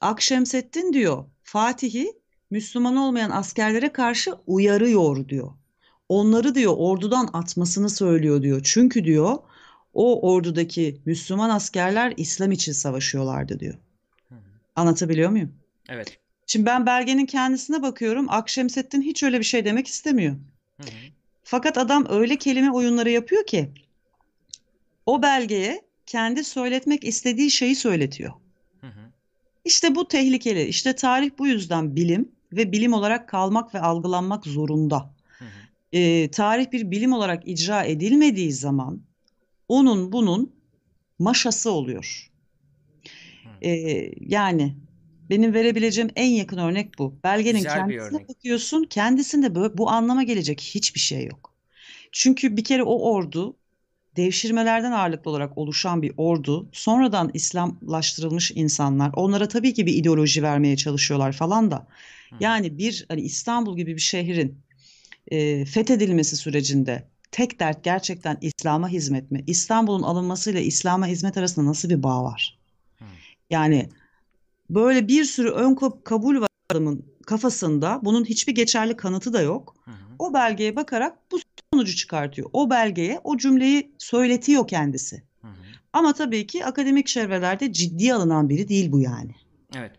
Akşemseddin 0.00 0.92
diyor, 0.92 1.24
Fatih'i 1.42 2.12
Müslüman 2.50 2.96
olmayan 2.96 3.30
askerlere 3.30 3.92
karşı 3.92 4.34
uyarıyor 4.46 5.28
diyor. 5.28 5.52
Onları 6.08 6.54
diyor 6.54 6.74
ordudan 6.76 7.30
atmasını 7.32 7.90
söylüyor 7.90 8.42
diyor. 8.42 8.60
Çünkü 8.64 9.04
diyor 9.04 9.38
o 9.94 10.32
ordudaki 10.32 11.00
Müslüman 11.04 11.50
askerler 11.50 12.14
İslam 12.16 12.52
için 12.52 12.72
savaşıyorlardı 12.72 13.60
diyor. 13.60 13.74
Anlatabiliyor 14.76 15.30
muyum? 15.30 15.54
Evet. 15.88 16.18
Şimdi 16.46 16.66
ben 16.66 16.86
belgenin 16.86 17.26
kendisine 17.26 17.82
bakıyorum. 17.82 18.26
Akşemseddin 18.30 19.02
hiç 19.02 19.22
öyle 19.22 19.38
bir 19.38 19.44
şey 19.44 19.64
demek 19.64 19.86
istemiyor. 19.86 20.36
Hı 20.76 20.82
hı. 20.82 21.19
Fakat 21.50 21.78
adam 21.78 22.06
öyle 22.08 22.36
kelime 22.36 22.70
oyunları 22.70 23.10
yapıyor 23.10 23.46
ki 23.46 23.70
o 25.06 25.22
belgeye 25.22 25.82
kendi 26.06 26.44
söyletmek 26.44 27.04
istediği 27.04 27.50
şeyi 27.50 27.76
söyletiyor. 27.76 28.32
Hı 28.80 28.86
hı. 28.86 29.00
İşte 29.64 29.94
bu 29.94 30.08
tehlikeli. 30.08 30.62
İşte 30.64 30.94
tarih 30.94 31.30
bu 31.38 31.46
yüzden 31.46 31.96
bilim 31.96 32.32
ve 32.52 32.72
bilim 32.72 32.92
olarak 32.92 33.28
kalmak 33.28 33.74
ve 33.74 33.80
algılanmak 33.80 34.46
zorunda. 34.46 35.14
Hı 35.38 35.44
hı. 35.44 35.48
Ee, 35.92 36.30
tarih 36.30 36.72
bir 36.72 36.90
bilim 36.90 37.12
olarak 37.12 37.48
icra 37.48 37.84
edilmediği 37.84 38.52
zaman 38.52 39.00
onun 39.68 40.12
bunun 40.12 40.52
maşası 41.18 41.70
oluyor. 41.70 42.30
Hı. 43.44 43.66
Ee, 43.66 44.12
yani 44.20 44.76
benim 45.30 45.54
verebileceğim 45.54 46.10
en 46.16 46.30
yakın 46.30 46.58
örnek 46.58 46.98
bu. 46.98 47.14
Belgenin 47.24 47.58
Güzel 47.58 47.74
kendisine 47.74 48.28
bakıyorsun, 48.28 48.84
kendisinde 48.84 49.54
böyle 49.54 49.78
bu 49.78 49.90
anlama 49.90 50.22
gelecek 50.22 50.60
hiçbir 50.60 51.00
şey 51.00 51.24
yok. 51.24 51.54
Çünkü 52.12 52.56
bir 52.56 52.64
kere 52.64 52.82
o 52.82 53.12
ordu 53.12 53.56
devşirmelerden 54.16 54.92
ağırlıklı 54.92 55.30
olarak 55.30 55.58
oluşan 55.58 56.02
bir 56.02 56.12
ordu. 56.16 56.68
Sonradan 56.72 57.30
İslamlaştırılmış 57.34 58.52
insanlar. 58.54 59.10
Onlara 59.16 59.48
tabii 59.48 59.74
ki 59.74 59.86
bir 59.86 59.94
ideoloji 59.94 60.42
vermeye 60.42 60.76
çalışıyorlar 60.76 61.32
falan 61.32 61.70
da. 61.70 61.86
Yani 62.40 62.78
bir 62.78 63.04
hani 63.08 63.20
İstanbul 63.20 63.76
gibi 63.76 63.94
bir 63.94 64.00
şehrin 64.00 64.58
e, 65.28 65.64
fethedilmesi 65.64 66.36
sürecinde 66.36 67.04
tek 67.30 67.60
dert 67.60 67.84
gerçekten 67.84 68.38
İslam'a 68.40 68.88
hizmet 68.88 69.30
mi? 69.30 69.44
İstanbul'un 69.46 70.02
alınmasıyla 70.02 70.60
İslam'a 70.60 71.06
hizmet 71.06 71.36
arasında 71.36 71.66
nasıl 71.66 71.90
bir 71.90 72.02
bağ 72.02 72.24
var? 72.24 72.58
Yani 73.50 73.88
böyle 74.74 75.08
bir 75.08 75.24
sürü 75.24 75.50
ön 75.50 75.74
kab- 75.74 76.04
kabul 76.04 76.40
var 76.40 76.48
adamın 76.70 77.06
kafasında. 77.26 78.00
Bunun 78.02 78.24
hiçbir 78.24 78.54
geçerli 78.54 78.96
kanıtı 78.96 79.32
da 79.32 79.40
yok. 79.40 79.74
Hı 79.84 79.90
hı. 79.90 79.94
O 80.18 80.34
belgeye 80.34 80.76
bakarak 80.76 81.18
bu 81.32 81.38
sonucu 81.74 81.96
çıkartıyor. 81.96 82.50
O 82.52 82.70
belgeye 82.70 83.20
o 83.24 83.36
cümleyi 83.36 83.92
söyletiyor 83.98 84.68
kendisi. 84.68 85.22
Hı 85.42 85.48
hı. 85.48 85.52
Ama 85.92 86.12
tabii 86.12 86.46
ki 86.46 86.64
akademik 86.64 87.06
çevrelerde 87.06 87.72
ciddiye 87.72 88.14
alınan 88.14 88.48
biri 88.48 88.68
değil 88.68 88.92
bu 88.92 89.00
yani. 89.00 89.34
Evet. 89.76 89.92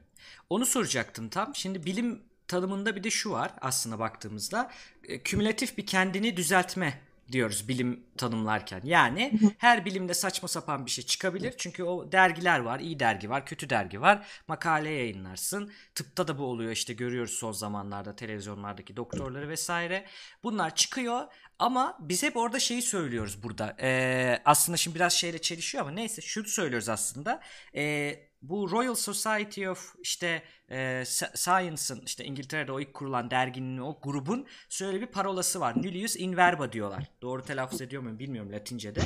Onu 0.49 0.65
soracaktım 0.65 1.29
tam. 1.29 1.55
Şimdi 1.55 1.85
bilim 1.85 2.19
tanımında 2.47 2.95
bir 2.95 3.03
de 3.03 3.09
şu 3.09 3.31
var 3.31 3.51
aslında 3.61 3.99
baktığımızda. 3.99 4.71
E, 5.03 5.19
kümülatif 5.19 5.77
bir 5.77 5.85
kendini 5.85 6.37
düzeltme 6.37 7.01
diyoruz 7.31 7.67
bilim 7.67 8.05
tanımlarken. 8.17 8.81
Yani 8.83 9.39
her 9.57 9.85
bilimde 9.85 10.13
saçma 10.13 10.47
sapan 10.47 10.85
bir 10.85 10.91
şey 10.91 11.05
çıkabilir. 11.05 11.53
Çünkü 11.57 11.83
o 11.83 12.11
dergiler 12.11 12.59
var. 12.59 12.79
iyi 12.79 12.99
dergi 12.99 13.29
var, 13.29 13.45
kötü 13.45 13.69
dergi 13.69 14.01
var. 14.01 14.27
Makale 14.47 14.89
yayınlarsın. 14.89 15.71
Tıpta 15.95 16.27
da 16.27 16.37
bu 16.37 16.43
oluyor 16.43 16.71
işte 16.71 16.93
görüyoruz 16.93 17.31
son 17.31 17.51
zamanlarda 17.51 18.15
televizyonlardaki 18.15 18.95
doktorları 18.95 19.49
vesaire. 19.49 20.05
Bunlar 20.43 20.75
çıkıyor 20.75 21.21
ama 21.59 21.97
biz 21.99 22.23
hep 22.23 22.37
orada 22.37 22.59
şeyi 22.59 22.81
söylüyoruz 22.81 23.43
burada. 23.43 23.75
Ee, 23.81 24.41
aslında 24.45 24.77
şimdi 24.77 24.95
biraz 24.95 25.13
şeyle 25.13 25.41
çelişiyor 25.41 25.83
ama 25.83 25.91
neyse 25.91 26.21
şunu 26.21 26.47
söylüyoruz 26.47 26.89
aslında. 26.89 27.41
Ee, 27.75 28.19
bu 28.41 28.71
Royal 28.71 28.95
Society 28.95 29.69
of 29.69 29.95
işte 30.01 30.43
e, 30.71 31.03
Science'ın 31.35 32.01
işte 32.05 32.25
İngiltere'de 32.25 32.71
o 32.71 32.79
ilk 32.79 32.93
kurulan 32.93 33.31
derginin 33.31 33.77
o 33.77 33.99
grubun 34.03 34.47
şöyle 34.69 35.01
bir 35.01 35.07
parolası 35.07 35.59
var. 35.59 35.77
Nullius 35.77 36.15
in 36.15 36.37
verba 36.37 36.71
diyorlar. 36.71 37.03
Doğru 37.21 37.45
telaffuz 37.45 37.81
ediyor 37.81 38.01
muyum 38.01 38.19
bilmiyorum 38.19 38.51
Latince'de. 38.51 39.01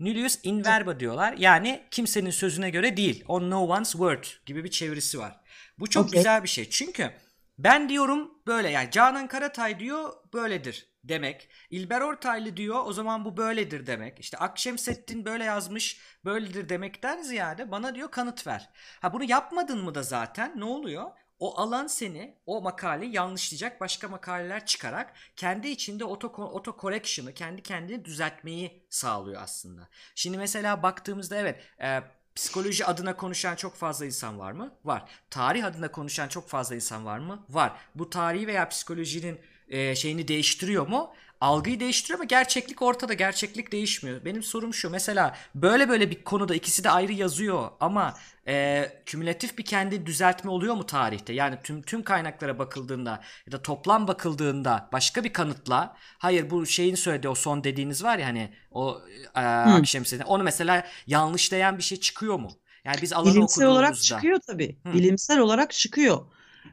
Nullius 0.00 0.38
in 0.42 0.64
verba 0.64 1.00
diyorlar. 1.00 1.34
Yani 1.38 1.82
kimsenin 1.90 2.30
sözüne 2.30 2.70
göre 2.70 2.96
değil. 2.96 3.24
On 3.28 3.50
no 3.50 3.66
one's 3.66 3.92
word 3.92 4.24
gibi 4.46 4.64
bir 4.64 4.70
çevirisi 4.70 5.18
var. 5.18 5.40
Bu 5.78 5.90
çok 5.90 6.06
Okey. 6.06 6.18
güzel 6.18 6.42
bir 6.42 6.48
şey. 6.48 6.70
Çünkü 6.70 7.10
ben 7.58 7.88
diyorum 7.88 8.30
böyle 8.46 8.70
yani 8.70 8.90
Canan 8.90 9.28
Karatay 9.28 9.78
diyor 9.78 10.12
böyledir 10.34 10.91
demek. 11.04 11.48
İlber 11.70 12.00
Ortaylı 12.00 12.56
diyor 12.56 12.82
o 12.86 12.92
zaman 12.92 13.24
bu 13.24 13.36
böyledir 13.36 13.86
demek. 13.86 14.20
İşte 14.20 14.36
Akşemseddin 14.36 15.24
böyle 15.24 15.44
yazmış 15.44 16.00
böyledir 16.24 16.68
demekten 16.68 17.22
ziyade 17.22 17.70
bana 17.70 17.94
diyor 17.94 18.10
kanıt 18.10 18.46
ver. 18.46 18.70
Ha 19.00 19.12
bunu 19.12 19.24
yapmadın 19.24 19.84
mı 19.84 19.94
da 19.94 20.02
zaten 20.02 20.52
ne 20.56 20.64
oluyor? 20.64 21.10
O 21.38 21.60
alan 21.60 21.86
seni 21.86 22.36
o 22.46 22.60
makaleyi 22.62 23.14
yanlışlayacak 23.14 23.80
başka 23.80 24.08
makaleler 24.08 24.66
çıkarak 24.66 25.14
kendi 25.36 25.68
içinde 25.68 26.04
auto, 26.04 26.32
auto 26.42 26.76
correction'ı 26.80 27.34
kendi 27.34 27.62
kendini 27.62 28.04
düzeltmeyi 28.04 28.86
sağlıyor 28.90 29.42
aslında. 29.42 29.88
Şimdi 30.14 30.38
mesela 30.38 30.82
baktığımızda 30.82 31.36
evet 31.36 31.60
e, 31.80 32.00
Psikoloji 32.34 32.86
adına 32.86 33.16
konuşan 33.16 33.56
çok 33.56 33.74
fazla 33.74 34.06
insan 34.06 34.38
var 34.38 34.52
mı? 34.52 34.74
Var. 34.84 35.10
Tarih 35.30 35.64
adına 35.64 35.90
konuşan 35.90 36.28
çok 36.28 36.48
fazla 36.48 36.74
insan 36.74 37.04
var 37.04 37.18
mı? 37.18 37.46
Var. 37.48 37.72
Bu 37.94 38.10
tarihi 38.10 38.46
veya 38.46 38.68
psikolojinin 38.68 39.40
e, 39.68 39.94
şeyini 39.94 40.28
değiştiriyor 40.28 40.88
mu? 40.88 41.10
Algıyı 41.40 41.80
değiştiriyor 41.80 42.18
ama 42.18 42.24
gerçeklik 42.24 42.82
ortada. 42.82 43.14
Gerçeklik 43.14 43.72
değişmiyor. 43.72 44.24
Benim 44.24 44.42
sorum 44.42 44.74
şu. 44.74 44.90
Mesela 44.90 45.36
böyle 45.54 45.88
böyle 45.88 46.10
bir 46.10 46.24
konuda 46.24 46.54
ikisi 46.54 46.84
de 46.84 46.90
ayrı 46.90 47.12
yazıyor 47.12 47.68
ama 47.80 48.14
e, 48.48 48.84
kümülatif 49.06 49.58
bir 49.58 49.64
kendi 49.64 50.06
düzeltme 50.06 50.50
oluyor 50.50 50.74
mu 50.74 50.86
tarihte? 50.86 51.32
Yani 51.32 51.58
tüm 51.64 51.82
tüm 51.82 52.02
kaynaklara 52.02 52.58
bakıldığında 52.58 53.20
ya 53.46 53.52
da 53.52 53.62
toplam 53.62 54.08
bakıldığında 54.08 54.88
başka 54.92 55.24
bir 55.24 55.32
kanıtla 55.32 55.96
hayır 56.18 56.50
bu 56.50 56.66
şeyin 56.66 56.94
söylediği 56.94 57.30
o 57.30 57.34
son 57.34 57.64
dediğiniz 57.64 58.04
var 58.04 58.18
ya 58.18 58.26
hani 58.26 58.54
o 58.70 59.00
e, 59.34 59.40
Akşemseddin 59.40 60.24
onu 60.24 60.42
mesela 60.42 60.86
yanlışlayan 61.06 61.78
bir 61.78 61.82
şey 61.82 62.00
çıkıyor 62.00 62.38
mu? 62.38 62.50
Yani 62.84 63.02
biz 63.02 63.12
alanı 63.12 63.34
Bilimsel 63.34 63.66
olarak 63.66 63.90
okuduğumuzda 63.90 64.02
çıkıyor 64.02 64.40
tabii. 64.46 64.78
Hı. 64.86 64.92
Bilimsel 64.92 65.38
olarak 65.38 65.72
çıkıyor. 65.72 66.26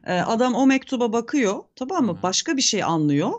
Ee, 0.05 0.13
adam 0.13 0.55
o 0.55 0.67
mektuba 0.67 1.13
bakıyor, 1.13 1.63
tamam 1.75 2.05
mı? 2.05 2.19
Başka 2.23 2.57
bir 2.57 2.61
şey 2.61 2.83
anlıyor 2.83 3.31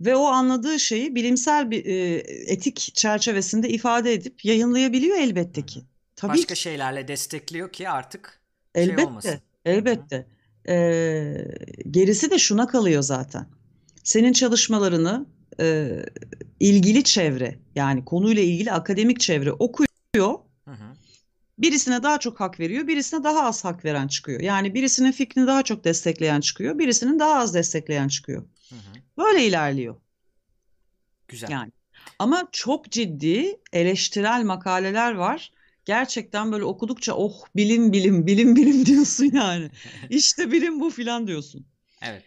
ve 0.00 0.16
o 0.16 0.24
anladığı 0.24 0.80
şeyi 0.80 1.14
bilimsel 1.14 1.70
bir 1.70 1.86
e, 1.86 2.14
etik 2.46 2.90
çerçevesinde 2.94 3.68
ifade 3.68 4.12
edip 4.12 4.44
yayınlayabiliyor 4.44 5.16
elbette 5.16 5.66
ki. 5.66 5.82
Tabii 6.16 6.32
başka 6.32 6.54
ki, 6.54 6.60
şeylerle 6.60 7.08
destekliyor 7.08 7.72
ki 7.72 7.88
artık 7.88 8.40
şey 8.74 8.84
elbette, 8.84 9.06
olmasın. 9.06 9.28
Hı 9.28 9.34
hı. 9.34 9.38
elbette. 9.64 10.26
Ee, 10.68 11.34
gerisi 11.90 12.30
de 12.30 12.38
şuna 12.38 12.66
kalıyor 12.66 13.02
zaten. 13.02 13.46
Senin 14.04 14.32
çalışmalarını 14.32 15.26
e, 15.60 15.88
ilgili 16.60 17.04
çevre, 17.04 17.58
yani 17.74 18.04
konuyla 18.04 18.42
ilgili 18.42 18.72
akademik 18.72 19.20
çevre 19.20 19.52
okuyor. 19.52 20.38
Birisine 21.58 22.02
daha 22.02 22.18
çok 22.20 22.40
hak 22.40 22.60
veriyor, 22.60 22.86
birisine 22.86 23.24
daha 23.24 23.42
az 23.46 23.64
hak 23.64 23.84
veren 23.84 24.08
çıkıyor. 24.08 24.40
Yani 24.40 24.74
birisinin 24.74 25.12
fikrini 25.12 25.46
daha 25.46 25.62
çok 25.62 25.84
destekleyen 25.84 26.40
çıkıyor, 26.40 26.78
birisinin 26.78 27.18
daha 27.18 27.34
az 27.38 27.54
destekleyen 27.54 28.08
çıkıyor. 28.08 28.42
Hı 28.68 28.74
hı. 28.74 29.02
Böyle 29.18 29.46
ilerliyor 29.46 29.96
Güzel. 31.28 31.50
yani. 31.50 31.72
Ama 32.18 32.48
çok 32.52 32.90
ciddi 32.90 33.60
eleştirel 33.72 34.42
makaleler 34.44 35.12
var. 35.12 35.52
Gerçekten 35.84 36.52
böyle 36.52 36.64
okudukça 36.64 37.14
oh 37.14 37.44
bilim 37.56 37.92
bilim 37.92 38.26
bilim 38.26 38.56
bilim 38.56 38.86
diyorsun 38.86 39.30
yani. 39.34 39.70
İşte 40.10 40.52
bilim 40.52 40.80
bu 40.80 40.90
filan 40.90 41.26
diyorsun. 41.26 41.66
Evet. 42.02 42.22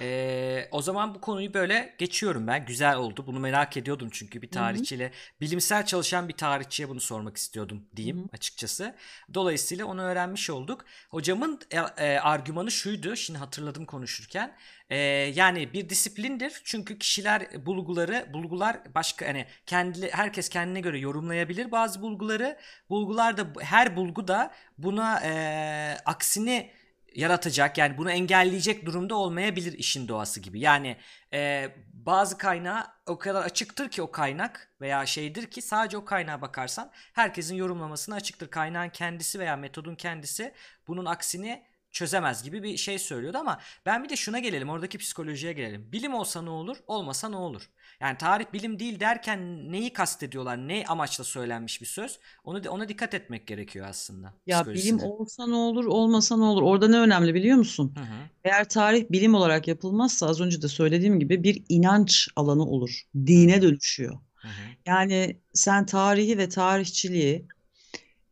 Ee, 0.00 0.68
o 0.70 0.82
zaman 0.82 1.14
bu 1.14 1.20
konuyu 1.20 1.54
böyle 1.54 1.94
geçiyorum 1.98 2.46
ben. 2.46 2.66
Güzel 2.66 2.96
oldu. 2.96 3.24
Bunu 3.26 3.40
merak 3.40 3.76
ediyordum 3.76 4.08
çünkü 4.12 4.42
bir 4.42 4.50
tarihçiyle, 4.50 5.12
bilimsel 5.40 5.86
çalışan 5.86 6.28
bir 6.28 6.36
tarihçiye 6.36 6.88
bunu 6.88 7.00
sormak 7.00 7.36
istiyordum 7.36 7.84
diyeyim 7.96 8.18
hı. 8.18 8.28
açıkçası. 8.32 8.94
Dolayısıyla 9.34 9.86
onu 9.86 10.02
öğrenmiş 10.02 10.50
olduk. 10.50 10.84
Hocamın 11.10 11.60
e, 11.70 11.78
e, 11.78 12.18
argümanı 12.18 12.70
şuydu, 12.70 13.16
şimdi 13.16 13.38
hatırladım 13.38 13.86
konuşurken. 13.86 14.56
E, 14.90 14.98
yani 15.34 15.72
bir 15.72 15.88
disiplindir 15.88 16.60
çünkü 16.64 16.98
kişiler 16.98 17.66
bulguları, 17.66 18.26
bulgular 18.32 18.80
başka 18.94 19.26
hani 19.26 19.46
kendi 19.66 20.10
herkes 20.12 20.48
kendine 20.48 20.80
göre 20.80 20.98
yorumlayabilir 20.98 21.70
bazı 21.70 22.02
bulguları. 22.02 22.58
Bulgular 22.90 23.36
da 23.36 23.46
her 23.60 23.96
bulgu 23.96 24.28
da 24.28 24.54
buna 24.78 25.20
e, 25.24 25.98
aksini 26.04 26.70
yaratacak 27.14 27.78
yani 27.78 27.98
bunu 27.98 28.10
engelleyecek 28.10 28.86
durumda 28.86 29.14
olmayabilir 29.14 29.72
işin 29.72 30.08
doğası 30.08 30.40
gibi. 30.40 30.60
Yani 30.60 30.96
e, 31.32 31.70
bazı 31.92 32.38
kaynağı 32.38 32.86
o 33.06 33.18
kadar 33.18 33.42
açıktır 33.42 33.88
ki 33.90 34.02
o 34.02 34.10
kaynak 34.10 34.72
veya 34.80 35.06
şeydir 35.06 35.46
ki 35.46 35.62
sadece 35.62 35.96
o 35.96 36.04
kaynağa 36.04 36.40
bakarsan 36.40 36.90
herkesin 37.12 37.56
yorumlamasına 37.56 38.14
açıktır. 38.14 38.50
Kaynağın 38.50 38.88
kendisi 38.88 39.38
veya 39.38 39.56
metodun 39.56 39.94
kendisi 39.94 40.54
bunun 40.86 41.04
aksini 41.04 41.64
çözemez 41.90 42.42
gibi 42.42 42.62
bir 42.62 42.76
şey 42.76 42.98
söylüyordu 42.98 43.38
ama 43.38 43.60
ben 43.86 44.04
bir 44.04 44.08
de 44.08 44.16
şuna 44.16 44.38
gelelim 44.38 44.70
oradaki 44.70 44.98
psikolojiye 44.98 45.52
gelelim. 45.52 45.92
Bilim 45.92 46.14
olsa 46.14 46.42
ne 46.42 46.50
olur 46.50 46.76
olmasa 46.86 47.28
ne 47.28 47.36
olur? 47.36 47.70
Yani 48.00 48.16
tarih 48.16 48.46
bilim 48.52 48.78
değil 48.78 49.00
derken 49.00 49.72
neyi 49.72 49.92
kastediyorlar 49.92 50.68
ne 50.68 50.84
amaçla 50.88 51.24
söylenmiş 51.24 51.80
bir 51.80 51.86
söz 51.86 52.20
onu 52.44 52.60
ona 52.68 52.88
dikkat 52.88 53.14
etmek 53.14 53.46
gerekiyor 53.46 53.86
aslında 53.88 54.34
Ya 54.46 54.66
bilim 54.66 55.00
olsa 55.00 55.46
ne 55.46 55.54
olur, 55.54 55.84
olmasa 55.84 56.36
ne 56.36 56.44
olur? 56.44 56.62
Orada 56.62 56.88
ne 56.88 56.98
önemli 56.98 57.34
biliyor 57.34 57.56
musun? 57.56 57.92
Hı 57.96 58.00
hı. 58.00 58.28
Eğer 58.44 58.68
tarih 58.68 59.04
bilim 59.10 59.34
olarak 59.34 59.68
yapılmazsa 59.68 60.26
az 60.26 60.40
önce 60.40 60.62
de 60.62 60.68
söylediğim 60.68 61.20
gibi 61.20 61.42
bir 61.42 61.62
inanç 61.68 62.28
alanı 62.36 62.62
olur. 62.66 63.02
Dine 63.26 63.62
dönüşüyor. 63.62 64.18
Hı 64.36 64.48
hı. 64.48 64.52
Yani 64.86 65.40
sen 65.54 65.86
tarihi 65.86 66.38
ve 66.38 66.48
tarihçiliği 66.48 67.46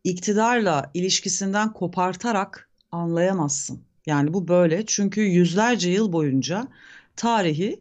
iktidarla 0.05 0.91
ilişkisinden 0.95 1.73
kopartarak 1.73 2.71
anlayamazsın. 2.93 3.85
Yani 4.07 4.35
bu 4.35 4.49
böyle 4.49 4.87
çünkü 4.87 5.21
yüzlerce 5.21 5.91
yıl 5.91 6.13
boyunca 6.13 6.69
tarihi 7.17 7.81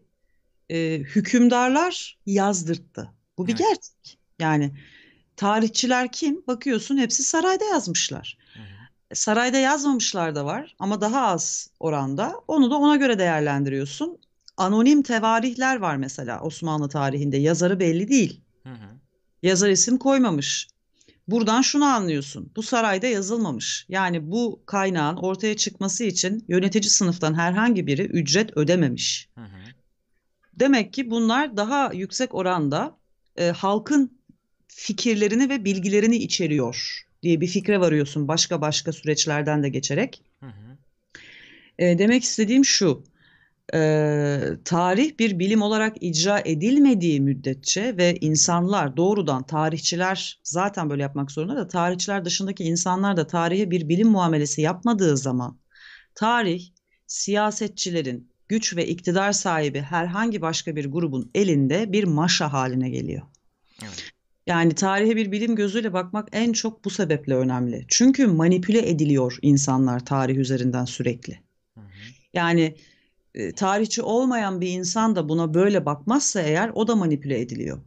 e, 0.70 1.00
hükümdarlar 1.00 2.18
yazdırttı. 2.26 3.10
Bu 3.38 3.48
bir 3.48 3.52
Evet. 3.52 3.60
gerçek. 3.60 4.20
Yani 4.40 4.72
tarihçiler 5.36 6.12
kim? 6.12 6.44
Bakıyorsun 6.48 6.98
hepsi 6.98 7.24
sarayda 7.24 7.66
yazmışlar. 7.66 8.38
Hı. 8.54 8.60
Sarayda 9.16 9.58
yazmamışlar 9.58 10.36
da 10.36 10.46
var 10.46 10.76
ama 10.80 11.02
daha 11.02 11.28
az 11.28 11.70
oranda. 11.80 12.36
Onu 12.48 12.72
da 12.72 12.76
ona 12.76 12.96
göre 12.96 13.20
değerlendiriyorsun. 13.20 14.18
Anonim 14.58 15.04
tevarihler 15.04 15.76
var 15.76 15.96
mesela 15.96 16.42
Osmanlı 16.42 16.90
tarihinde. 16.90 17.38
Yazarı 17.38 17.80
belli 17.80 18.08
değil. 18.08 18.42
Hı 18.64 18.70
hı. 18.70 18.88
Yazar 19.44 19.70
isim 19.70 19.98
koymamış. 19.98 20.68
Buradan 21.28 21.62
şunu 21.62 21.86
anlıyorsun. 21.86 22.52
Bu 22.56 22.64
sarayda 22.64 23.08
yazılmamış. 23.08 23.86
Yani 23.90 24.32
bu 24.32 24.64
kaynağın 24.66 25.16
ortaya 25.16 25.56
çıkması 25.58 26.04
için 26.04 26.46
yönetici 26.48 26.90
sınıftan 26.90 27.34
herhangi 27.34 27.88
biri 27.88 28.02
ücret 28.02 28.58
ödememiş. 28.58 29.30
Hı 29.36 29.42
hı. 29.42 29.75
Demek 30.60 30.94
ki 30.94 31.10
bunlar 31.10 31.58
daha 31.58 31.92
yüksek 31.94 32.36
oranda 32.36 32.98
e, 33.38 33.50
halkın 33.50 34.20
fikirlerini 34.68 35.50
ve 35.50 35.66
bilgilerini 35.66 36.16
içeriyor 36.16 37.06
diye 37.24 37.42
bir 37.42 37.48
fikre 37.48 37.80
varıyorsun 37.80 38.28
başka 38.28 38.62
başka 38.62 38.92
süreçlerden 38.92 39.64
de 39.64 39.70
geçerek. 39.70 40.22
Hı 40.40 40.46
hı. 40.46 40.78
E, 41.80 41.98
demek 41.98 42.24
istediğim 42.24 42.66
şu, 42.66 43.04
e, 43.74 44.40
tarih 44.66 45.20
bir 45.20 45.40
bilim 45.40 45.62
olarak 45.62 46.04
icra 46.04 46.42
edilmediği 46.46 47.22
müddetçe 47.22 47.98
ve 47.98 48.18
insanlar 48.22 48.98
doğrudan 48.98 49.44
tarihçiler 49.44 50.40
zaten 50.44 50.90
böyle 50.90 51.02
yapmak 51.02 51.32
zorunda 51.32 51.56
da 51.56 51.68
tarihçiler 51.68 52.26
dışındaki 52.26 52.64
insanlar 52.64 53.18
da 53.18 53.28
tarihe 53.28 53.72
bir 53.72 53.90
bilim 53.90 54.08
muamelesi 54.08 54.62
yapmadığı 54.62 55.18
zaman 55.18 55.60
tarih 56.16 56.70
siyasetçilerin 57.08 58.35
güç 58.50 58.76
ve 58.76 58.88
iktidar 58.88 59.32
sahibi 59.32 59.82
herhangi 59.82 60.42
başka 60.42 60.76
bir 60.76 60.92
grubun 60.92 61.32
elinde 61.36 61.92
bir 61.92 62.04
maşa 62.04 62.54
haline 62.54 62.90
geliyor. 62.90 63.22
Evet. 63.84 64.12
Yani 64.48 64.76
tarihe 64.76 65.16
bir 65.16 65.32
bilim 65.32 65.56
gözüyle 65.56 65.94
bakmak 65.94 66.30
en 66.32 66.54
çok 66.54 66.86
bu 66.86 66.90
sebeple 66.90 67.36
önemli. 67.36 67.86
Çünkü 67.88 68.28
manipüle 68.28 68.90
ediliyor 68.90 69.38
insanlar 69.42 70.06
tarih 70.06 70.38
üzerinden 70.38 70.86
sürekli. 70.86 71.40
Hı 71.74 71.82
hı. 71.82 71.86
Yani 72.34 72.76
e, 73.36 73.52
tarihçi 73.52 74.02
olmayan 74.02 74.62
bir 74.62 74.70
insan 74.70 75.16
da 75.16 75.30
buna 75.30 75.54
böyle 75.54 75.86
bakmazsa 75.86 76.42
eğer 76.42 76.72
o 76.74 76.88
da 76.88 76.96
manipüle 76.96 77.40
ediliyor. 77.40 77.82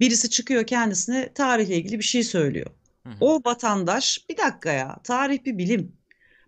Birisi 0.00 0.30
çıkıyor 0.30 0.66
kendisine 0.66 1.32
tarihle 1.32 1.76
ilgili 1.76 1.98
bir 1.98 2.04
şey 2.04 2.24
söylüyor. 2.24 2.70
Hı 3.06 3.08
hı. 3.08 3.16
O 3.20 3.40
vatandaş 3.44 4.24
bir 4.28 4.36
dakika 4.36 4.72
ya 4.72 4.98
tarih 5.04 5.44
bir 5.44 5.58
bilim. 5.58 5.92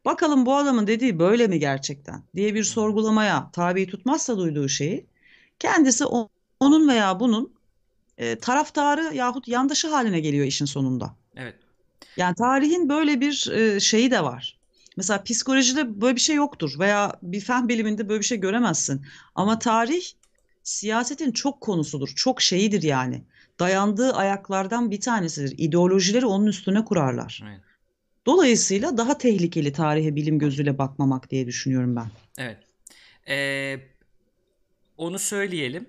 Bakalım 0.04 0.46
bu 0.46 0.56
adamın 0.56 0.86
dediği 0.86 1.18
böyle 1.18 1.46
mi 1.46 1.58
gerçekten 1.58 2.22
diye 2.34 2.54
bir 2.54 2.64
sorgulamaya 2.64 3.50
tabi 3.52 3.86
tutmazsa 3.86 4.38
duyduğu 4.38 4.68
şeyi 4.68 5.06
kendisi 5.58 6.04
onun 6.60 6.88
veya 6.88 7.20
bunun 7.20 7.54
e, 8.18 8.38
taraftarı 8.38 9.14
yahut 9.14 9.48
yandaşı 9.48 9.88
haline 9.88 10.20
geliyor 10.20 10.46
işin 10.46 10.64
sonunda. 10.64 11.16
Evet. 11.36 11.54
Yani 12.16 12.34
tarihin 12.34 12.88
böyle 12.88 13.20
bir 13.20 13.50
e, 13.50 13.80
şeyi 13.80 14.10
de 14.10 14.24
var. 14.24 14.58
Mesela 14.96 15.22
psikolojide 15.22 16.00
böyle 16.00 16.16
bir 16.16 16.20
şey 16.20 16.36
yoktur 16.36 16.78
veya 16.78 17.12
bir 17.22 17.40
fen 17.40 17.68
biliminde 17.68 18.08
böyle 18.08 18.20
bir 18.20 18.24
şey 18.26 18.40
göremezsin. 18.40 19.06
Ama 19.34 19.58
tarih 19.58 20.04
siyasetin 20.62 21.32
çok 21.32 21.60
konusudur, 21.60 22.08
çok 22.08 22.42
şeyidir 22.42 22.82
yani. 22.82 23.24
Dayandığı 23.60 24.12
ayaklardan 24.12 24.90
bir 24.90 25.00
tanesidir. 25.00 25.54
İdeolojileri 25.58 26.26
onun 26.26 26.46
üstüne 26.46 26.84
kurarlar. 26.84 27.42
Evet. 27.48 27.60
Dolayısıyla 28.26 28.96
daha 28.96 29.18
tehlikeli 29.18 29.72
tarihe 29.72 30.16
bilim 30.16 30.38
gözüyle 30.38 30.78
bakmamak 30.78 31.30
diye 31.30 31.46
düşünüyorum 31.46 31.96
ben. 31.96 32.06
Evet. 32.38 32.58
Ee, 33.28 33.80
onu 34.96 35.18
söyleyelim. 35.18 35.88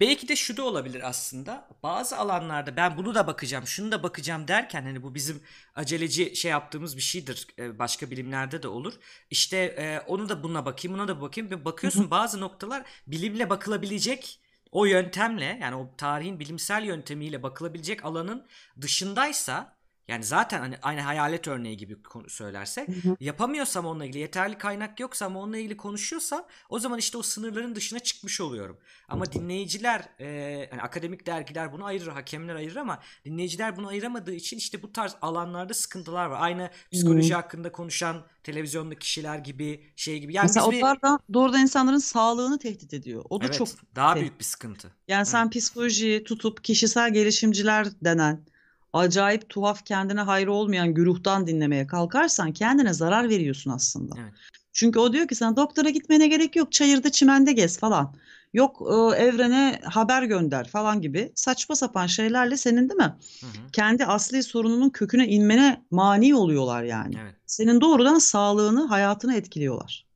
Belki 0.00 0.28
de 0.28 0.36
şu 0.36 0.56
da 0.56 0.64
olabilir 0.64 1.08
aslında. 1.08 1.68
Bazı 1.82 2.16
alanlarda 2.16 2.76
ben 2.76 2.96
bunu 2.96 3.14
da 3.14 3.26
bakacağım, 3.26 3.66
şunu 3.66 3.92
da 3.92 4.02
bakacağım 4.02 4.48
derken 4.48 4.82
hani 4.82 5.02
bu 5.02 5.14
bizim 5.14 5.42
aceleci 5.74 6.36
şey 6.36 6.50
yaptığımız 6.50 6.96
bir 6.96 7.02
şeydir. 7.02 7.46
Ee, 7.58 7.78
Başka 7.78 8.10
bilimlerde 8.10 8.62
de 8.62 8.68
olur. 8.68 8.94
İşte 9.30 9.56
e, 9.56 10.00
onu 10.06 10.28
da 10.28 10.42
buna 10.42 10.66
bakayım, 10.66 10.98
buna 10.98 11.08
da 11.08 11.20
bakayım. 11.20 11.50
Bir 11.50 11.64
bakıyorsun 11.64 12.10
bazı 12.10 12.40
noktalar 12.40 12.82
bilimle 13.06 13.50
bakılabilecek 13.50 14.40
o 14.72 14.84
yöntemle 14.84 15.58
yani 15.60 15.76
o 15.76 15.90
tarihin 15.96 16.40
bilimsel 16.40 16.84
yöntemiyle 16.84 17.42
bakılabilecek 17.42 18.04
alanın 18.04 18.46
dışındaysa 18.80 19.73
Yani 20.08 20.24
zaten 20.24 20.60
hani 20.60 20.78
aynı 20.82 21.00
hayalet 21.00 21.48
örneği 21.48 21.76
gibi 21.76 21.96
söylersek 22.28 22.88
Hı 22.88 23.08
hı. 23.08 23.16
yapamıyorsam 23.20 23.86
onunla 23.86 24.04
ilgili 24.04 24.18
yeterli 24.18 24.58
kaynak 24.58 25.00
yoksa 25.00 25.26
ama 25.26 25.40
onunla 25.40 25.58
ilgili 25.58 25.76
konuşuyorsam 25.76 26.46
o 26.68 26.78
zaman 26.78 26.98
işte 26.98 27.18
o 27.18 27.22
sınırların 27.22 27.74
dışına 27.74 27.98
çıkmış 27.98 28.40
oluyorum. 28.40 28.78
Ama 29.08 29.32
dinleyiciler 29.32 30.08
e, 30.20 30.68
hani 30.70 30.82
akademik 30.82 31.26
dergiler 31.26 31.72
bunu 31.72 31.84
ayırır, 31.84 32.12
hakemler 32.12 32.54
ayırır 32.54 32.76
ama 32.76 32.98
dinleyiciler 33.24 33.76
bunu 33.76 33.88
ayıramadığı 33.88 34.34
için 34.34 34.56
işte 34.56 34.82
bu 34.82 34.92
tarz 34.92 35.16
alanlarda 35.22 35.74
sıkıntılar 35.74 36.26
var. 36.26 36.38
Aynı 36.40 36.70
psikoloji 36.92 37.34
hakkında 37.34 37.72
konuşan 37.72 38.24
televizyonda 38.42 38.98
kişiler 38.98 39.38
gibi 39.38 39.84
şey 39.96 40.18
gibi. 40.18 40.34
Yani 40.34 40.46
Mesela 40.46 40.70
bir 40.70 40.82
onlar 40.82 41.02
da 41.02 41.18
doğrudan 41.32 41.60
insanların 41.60 41.98
sağlığını 41.98 42.58
tehdit 42.58 42.94
ediyor. 42.94 43.24
O 43.30 43.40
da 43.40 43.44
evet 43.44 43.54
çok 43.54 43.68
daha 43.96 44.16
büyük 44.16 44.38
bir 44.38 44.44
sıkıntı. 44.44 44.90
Yani 45.08 45.26
sen 45.26 45.50
psikolojiyi 45.50 46.24
tutup 46.24 46.64
kişisel 46.64 47.12
gelişimciler 47.12 47.86
denen 48.04 48.53
acayip 48.94 49.48
tuhaf 49.48 49.84
kendine 49.84 50.20
hayrı 50.20 50.52
olmayan 50.52 50.94
güruhtan 50.94 51.46
dinlemeye 51.46 51.86
kalkarsan 51.86 52.52
kendine 52.52 52.92
zarar 52.92 53.28
veriyorsun 53.28 53.70
aslında. 53.70 54.14
Evet. 54.20 54.32
Çünkü 54.72 54.98
o 54.98 55.12
diyor 55.12 55.28
ki 55.28 55.34
sana 55.34 55.56
doktora 55.56 55.90
gitmene 55.90 56.28
gerek 56.28 56.56
yok 56.56 56.72
çayırda 56.72 57.12
çimende 57.12 57.52
gez 57.52 57.78
falan. 57.78 58.16
Yok 58.52 58.82
e, 58.90 59.16
evrene 59.16 59.80
haber 59.84 60.22
gönder 60.22 60.68
falan 60.68 61.00
gibi 61.00 61.32
saçma 61.34 61.76
sapan 61.76 62.06
şeylerle 62.06 62.56
senin 62.56 62.88
değil 62.88 62.98
mi? 62.98 63.16
Hı 63.40 63.46
hı. 63.46 63.70
Kendi 63.72 64.06
asli 64.06 64.42
sorununun 64.42 64.90
köküne 64.90 65.28
inmene 65.28 65.82
mani 65.90 66.34
oluyorlar 66.34 66.82
yani. 66.82 67.14
Evet. 67.22 67.34
Senin 67.46 67.80
doğrudan 67.80 68.18
sağlığını, 68.18 68.86
hayatını 68.86 69.34
etkiliyorlar. 69.36 70.06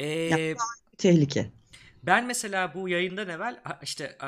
Ee, 0.00 0.54
Tehlike. 0.98 1.52
Ben 2.08 2.26
mesela 2.26 2.74
bu 2.74 2.88
yayından 2.88 3.28
evvel 3.28 3.60
işte 3.82 4.18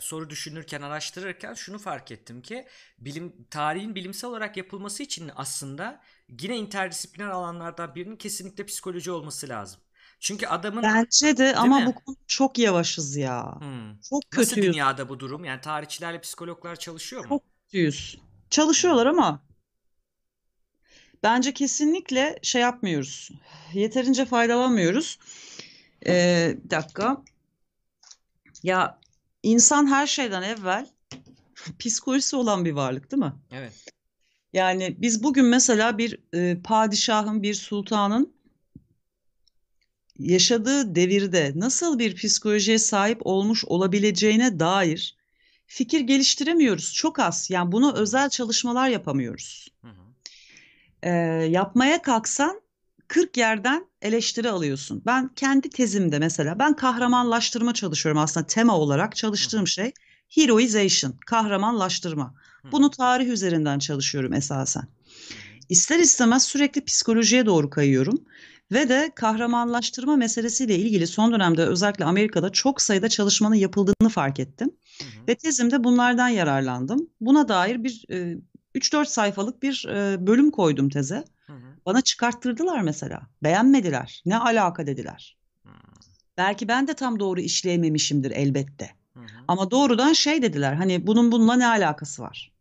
soru 0.00 0.30
düşünürken, 0.30 0.82
araştırırken 0.82 1.54
şunu 1.54 1.78
fark 1.78 2.10
ettim 2.10 2.42
ki 2.42 2.66
bilim 2.98 3.32
tarihin 3.50 3.94
bilimsel 3.94 4.30
olarak 4.30 4.56
yapılması 4.56 5.02
için 5.02 5.30
aslında 5.36 6.00
yine 6.40 6.56
interdisipliner 6.56 7.28
alanlardan 7.28 7.94
birinin 7.94 8.16
kesinlikle 8.16 8.66
psikoloji 8.66 9.10
olması 9.10 9.48
lazım. 9.48 9.80
Çünkü 10.20 10.46
adamın 10.46 10.82
Bence 10.82 11.36
de 11.36 11.56
ama 11.56 11.80
mi? 11.80 11.86
bu 11.86 11.94
konu 11.94 12.16
çok 12.26 12.58
yavaşız 12.58 13.16
ya. 13.16 13.60
Hmm. 13.60 14.00
Çok 14.10 14.22
Nasıl 14.36 14.56
kötüyüz. 14.56 14.74
dünyada 14.74 15.08
bu 15.08 15.20
durum? 15.20 15.44
Yani 15.44 15.60
tarihçilerle 15.60 16.20
psikologlar 16.20 16.76
çalışıyor 16.76 17.24
mu? 17.24 17.28
Çok 17.28 17.42
kötüyüz. 17.64 18.18
Çalışıyorlar 18.50 19.06
ama 19.06 19.42
bence 21.22 21.52
kesinlikle 21.54 22.38
şey 22.42 22.62
yapmıyoruz. 22.62 23.30
Yeterince 23.74 24.24
faydalanmıyoruz. 24.24 25.18
Ee, 26.06 26.56
bir 26.64 26.70
dakika. 26.70 27.22
Ya 28.62 28.98
insan 29.42 29.86
her 29.86 30.06
şeyden 30.06 30.42
evvel 30.42 30.86
psikolojisi 31.78 32.36
olan 32.36 32.64
bir 32.64 32.72
varlık 32.72 33.10
değil 33.10 33.22
mi? 33.22 33.32
Evet. 33.52 33.72
Yani 34.52 34.96
biz 34.98 35.22
bugün 35.22 35.44
mesela 35.44 35.98
bir 35.98 36.18
e, 36.34 36.60
padişahın, 36.62 37.42
bir 37.42 37.54
sultanın 37.54 38.34
yaşadığı 40.18 40.94
devirde 40.94 41.52
nasıl 41.56 41.98
bir 41.98 42.14
psikolojiye 42.14 42.78
sahip 42.78 43.20
olmuş 43.26 43.64
olabileceğine 43.64 44.60
dair 44.60 45.16
fikir 45.66 46.00
geliştiremiyoruz. 46.00 46.94
Çok 46.94 47.18
az. 47.18 47.50
Yani 47.50 47.72
bunu 47.72 47.94
özel 47.96 48.30
çalışmalar 48.30 48.88
yapamıyoruz. 48.88 49.68
Hı 49.82 49.88
hı. 49.88 50.00
Ee, 51.02 51.10
yapmaya 51.50 52.02
kalksan 52.02 52.60
40 53.10 53.36
yerden 53.36 53.86
eleştiri 54.02 54.50
alıyorsun. 54.50 55.02
Ben 55.06 55.28
kendi 55.28 55.70
tezimde 55.70 56.18
mesela 56.18 56.58
ben 56.58 56.76
kahramanlaştırma 56.76 57.74
çalışıyorum 57.74 58.20
aslında 58.20 58.46
tema 58.46 58.78
olarak 58.78 59.16
çalıştığım 59.16 59.66
şey 59.66 59.92
heroization, 60.28 61.14
kahramanlaştırma. 61.26 62.34
Bunu 62.72 62.90
tarih 62.90 63.28
üzerinden 63.28 63.78
çalışıyorum 63.78 64.32
esasen. 64.32 64.82
İster 65.68 65.98
istemez 65.98 66.42
sürekli 66.42 66.84
psikolojiye 66.84 67.46
doğru 67.46 67.70
kayıyorum 67.70 68.24
ve 68.72 68.88
de 68.88 69.10
kahramanlaştırma 69.14 70.16
meselesiyle 70.16 70.76
ilgili 70.76 71.06
son 71.06 71.32
dönemde 71.32 71.64
özellikle 71.64 72.04
Amerika'da 72.04 72.50
çok 72.50 72.82
sayıda 72.82 73.08
çalışmanın 73.08 73.54
yapıldığını 73.54 74.08
fark 74.08 74.40
ettim. 74.40 74.70
Hı 74.98 75.04
hı. 75.04 75.26
Ve 75.28 75.34
tezimde 75.34 75.84
bunlardan 75.84 76.28
yararlandım. 76.28 77.08
Buna 77.20 77.48
dair 77.48 77.84
bir 77.84 78.04
e, 78.10 78.36
3-4 78.74 79.06
sayfalık 79.06 79.62
bir 79.62 79.86
e, 79.88 80.26
bölüm 80.26 80.50
koydum 80.50 80.88
teze. 80.88 81.24
Bana 81.86 82.00
çıkarttırdılar 82.00 82.80
mesela. 82.80 83.22
Beğenmediler. 83.42 84.22
Ne 84.26 84.38
alaka 84.38 84.86
dediler. 84.86 85.36
Hı 85.64 85.70
Belki 86.38 86.68
ben 86.68 86.88
de 86.88 86.94
tam 86.94 87.20
doğru 87.20 87.40
işleyememişimdir 87.40 88.30
elbette. 88.30 88.90
hı. 89.14 89.26
Ama 89.48 89.70
doğrudan 89.70 90.12
şey 90.12 90.42
dediler. 90.42 90.74
Hani 90.74 91.06
bunun 91.06 91.32
bununla 91.32 91.54
ne 91.56 91.66
alakası 91.66 92.22
var? 92.22 92.52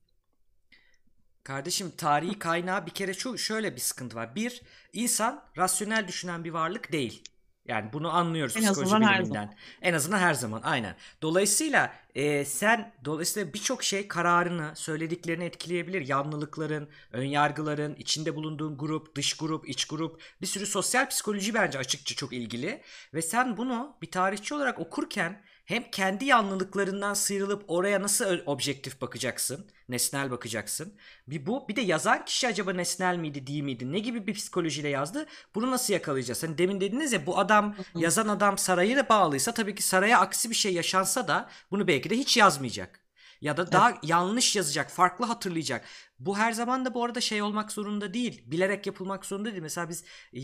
Kardeşim 1.44 1.92
tarihi 1.98 2.40
kaynağı 2.40 2.86
bir 2.86 2.92
kere 2.92 3.38
şöyle 3.38 3.76
bir 3.76 3.82
sıkıntı 3.82 4.16
var. 4.16 4.36
Bir, 4.36 4.62
insan 4.94 5.44
rasyonel 5.58 6.08
düşünen 6.08 6.44
bir 6.44 6.52
varlık 6.52 6.92
değil. 6.92 7.24
Yani 7.70 7.94
bunu 7.94 8.16
anlıyoruz 8.16 8.58
En 8.58 8.62
psikoloji 8.62 8.96
biliminden. 8.96 9.54
En 9.82 9.94
azından 9.94 10.20
her 10.20 10.34
zaman 10.34 10.62
aynen. 10.64 10.96
Dolayısıyla 11.22 11.94
e, 12.16 12.46
sen 12.46 12.94
dolayısıyla 13.06 13.54
birçok 13.54 13.84
şey 13.84 14.08
kararını, 14.08 14.72
söylediklerini 14.76 15.44
etkileyebilir. 15.44 16.08
Yanlılıkların, 16.08 16.90
önyargıların, 17.12 17.96
içinde 17.96 18.36
bulunduğun 18.36 18.78
grup, 18.78 19.16
dış 19.16 19.38
grup, 19.38 19.70
iç 19.70 19.86
grup 19.86 20.22
bir 20.42 20.48
sürü 20.48 20.66
sosyal 20.66 21.10
psikoloji 21.10 21.54
bence 21.54 21.80
açıkça 21.80 22.16
çok 22.16 22.34
ilgili. 22.34 22.82
Ve 23.14 23.22
sen 23.22 23.58
bunu 23.58 23.96
bir 24.02 24.12
tarihçi 24.12 24.56
olarak 24.56 24.80
okurken 24.80 25.42
hem 25.70 25.92
kendi 25.92 26.26
yanlılıklarından 26.26 27.14
sıyrılıp 27.14 27.64
oraya 27.68 28.02
nasıl 28.02 28.40
objektif 28.46 29.02
bakacaksın, 29.02 29.68
nesnel 29.90 30.32
bakacaksın. 30.32 30.94
Bir 31.28 31.46
bu, 31.46 31.68
bir 31.70 31.76
de 31.76 31.82
yazan 31.82 32.26
kişi 32.26 32.48
acaba 32.48 32.74
nesnel 32.74 33.18
miydi, 33.18 33.48
değil 33.48 33.64
miydi, 33.64 33.92
ne 33.92 34.00
gibi 34.00 34.28
bir 34.28 34.34
psikolojiyle 34.34 34.90
yazdı? 34.90 35.26
Bunu 35.56 35.72
nasıl 35.72 35.94
yakalayacağız? 35.94 36.44
Hani 36.44 36.58
demin 36.58 36.82
dediniz 36.82 37.14
ya 37.14 37.26
bu 37.26 37.40
adam, 37.40 37.76
yazan 37.96 38.28
adam 38.28 38.58
sarayı 38.58 38.98
da 38.98 39.10
bağlıysa 39.10 39.54
tabii 39.54 39.76
ki 39.76 39.84
saraya 39.84 40.20
aksi 40.20 40.50
bir 40.50 40.56
şey 40.56 40.74
yaşansa 40.74 41.28
da 41.28 41.50
bunu 41.72 41.88
belki 41.88 42.10
de 42.10 42.18
hiç 42.18 42.38
yazmayacak. 42.38 43.00
Ya 43.42 43.58
da 43.58 43.72
daha 43.72 43.98
yanlış 44.04 44.56
yazacak, 44.56 44.92
farklı 44.92 45.26
hatırlayacak. 45.26 45.86
Bu 46.20 46.38
her 46.38 46.52
zaman 46.52 46.86
da 46.86 46.94
bu 46.94 47.04
arada 47.04 47.22
şey 47.22 47.42
olmak 47.42 47.72
zorunda 47.72 48.14
değil. 48.14 48.44
Bilerek 48.46 48.86
yapılmak 48.88 49.26
zorunda 49.26 49.52
değil. 49.52 49.62
Mesela 49.62 49.90
biz 49.90 50.04
e, 50.34 50.40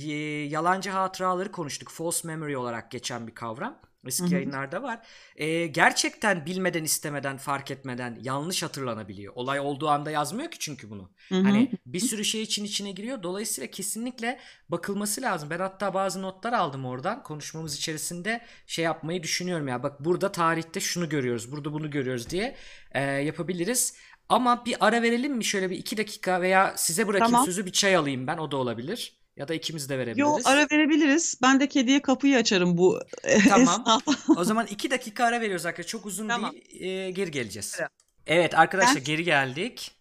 yalancı 0.49 0.89
hatıraları 0.89 1.51
konuştuk. 1.51 1.89
False 1.89 2.27
memory 2.27 2.57
olarak 2.57 2.91
geçen 2.91 3.27
bir 3.27 3.35
kavram. 3.35 3.79
Eski 4.05 4.23
Hı 4.23 4.27
hı. 4.27 4.33
yayınlarda 4.33 4.83
var. 4.83 4.99
E, 5.35 5.67
gerçekten 5.67 6.45
bilmeden 6.45 6.83
istemeden 6.83 7.37
fark 7.37 7.71
etmeden 7.71 8.17
yanlış 8.21 8.63
hatırlanabiliyor. 8.63 9.33
Olay 9.35 9.59
olduğu 9.59 9.89
anda 9.89 10.11
yazmıyor 10.11 10.51
ki 10.51 10.57
çünkü 10.59 10.89
bunu. 10.89 11.11
Hani 11.29 11.71
bir 11.85 11.99
sürü 11.99 12.25
şey 12.25 12.41
için 12.41 12.63
içine 12.63 12.91
giriyor. 12.91 13.23
Dolayısıyla 13.23 13.71
kesinlikle 13.71 14.39
bakılması 14.69 15.21
lazım. 15.21 15.49
Ben 15.49 15.59
hatta 15.59 15.93
bazı 15.93 16.21
notlar 16.21 16.53
aldım 16.53 16.85
oradan. 16.85 17.23
Konuşmamız 17.23 17.75
içerisinde 17.75 18.41
şey 18.67 18.85
yapmayı 18.85 19.23
düşünüyorum 19.23 19.67
ya. 19.67 19.83
Bak 19.83 20.05
burada 20.05 20.31
tarihte 20.31 20.79
şunu 20.79 21.09
görüyoruz, 21.09 21.51
burada 21.51 21.73
bunu 21.73 21.91
görüyoruz 21.91 22.29
diye 22.29 22.55
e, 22.91 23.01
yapabiliriz. 23.01 23.97
Ama 24.29 24.65
bir 24.65 24.75
ara 24.79 25.01
verelim 25.01 25.33
mi 25.33 25.45
şöyle 25.45 25.69
bir 25.69 25.77
iki 25.77 25.97
dakika 25.97 26.41
veya 26.41 26.73
size 26.77 27.07
bırakayım 27.07 27.31
Tamam. 27.31 27.45
sözü 27.45 27.65
bir 27.65 27.71
çay 27.71 27.95
alayım 27.95 28.27
ben 28.27 28.37
o 28.37 28.51
da 28.51 28.57
olabilir. 28.57 29.24
Ya 29.37 29.47
da 29.47 29.53
ikimiz 29.53 29.89
de 29.89 29.93
Yo 29.93 29.99
verebiliriz. 29.99 30.45
ara 30.45 30.67
verebiliriz. 30.71 31.39
Ben 31.41 31.59
de 31.59 31.67
kediye 31.67 32.01
kapıyı 32.01 32.37
açarım 32.37 32.77
bu 32.77 32.99
Tamam. 33.49 34.01
O 34.37 34.43
zaman 34.43 34.67
iki 34.67 34.91
dakika 34.91 35.25
ara 35.25 35.41
veriyoruz 35.41 35.65
arkadaşlar. 35.65 35.89
Çok 35.89 36.05
uzun 36.05 36.27
Tamam. 36.27 36.51
değil. 36.53 36.81
E, 36.81 37.11
geri 37.11 37.31
geleceğiz. 37.31 37.75
Evet. 37.79 37.89
Evet 38.27 38.55
arkadaşlar 38.55 39.01
geri 39.01 39.23
geldik. 39.23 39.91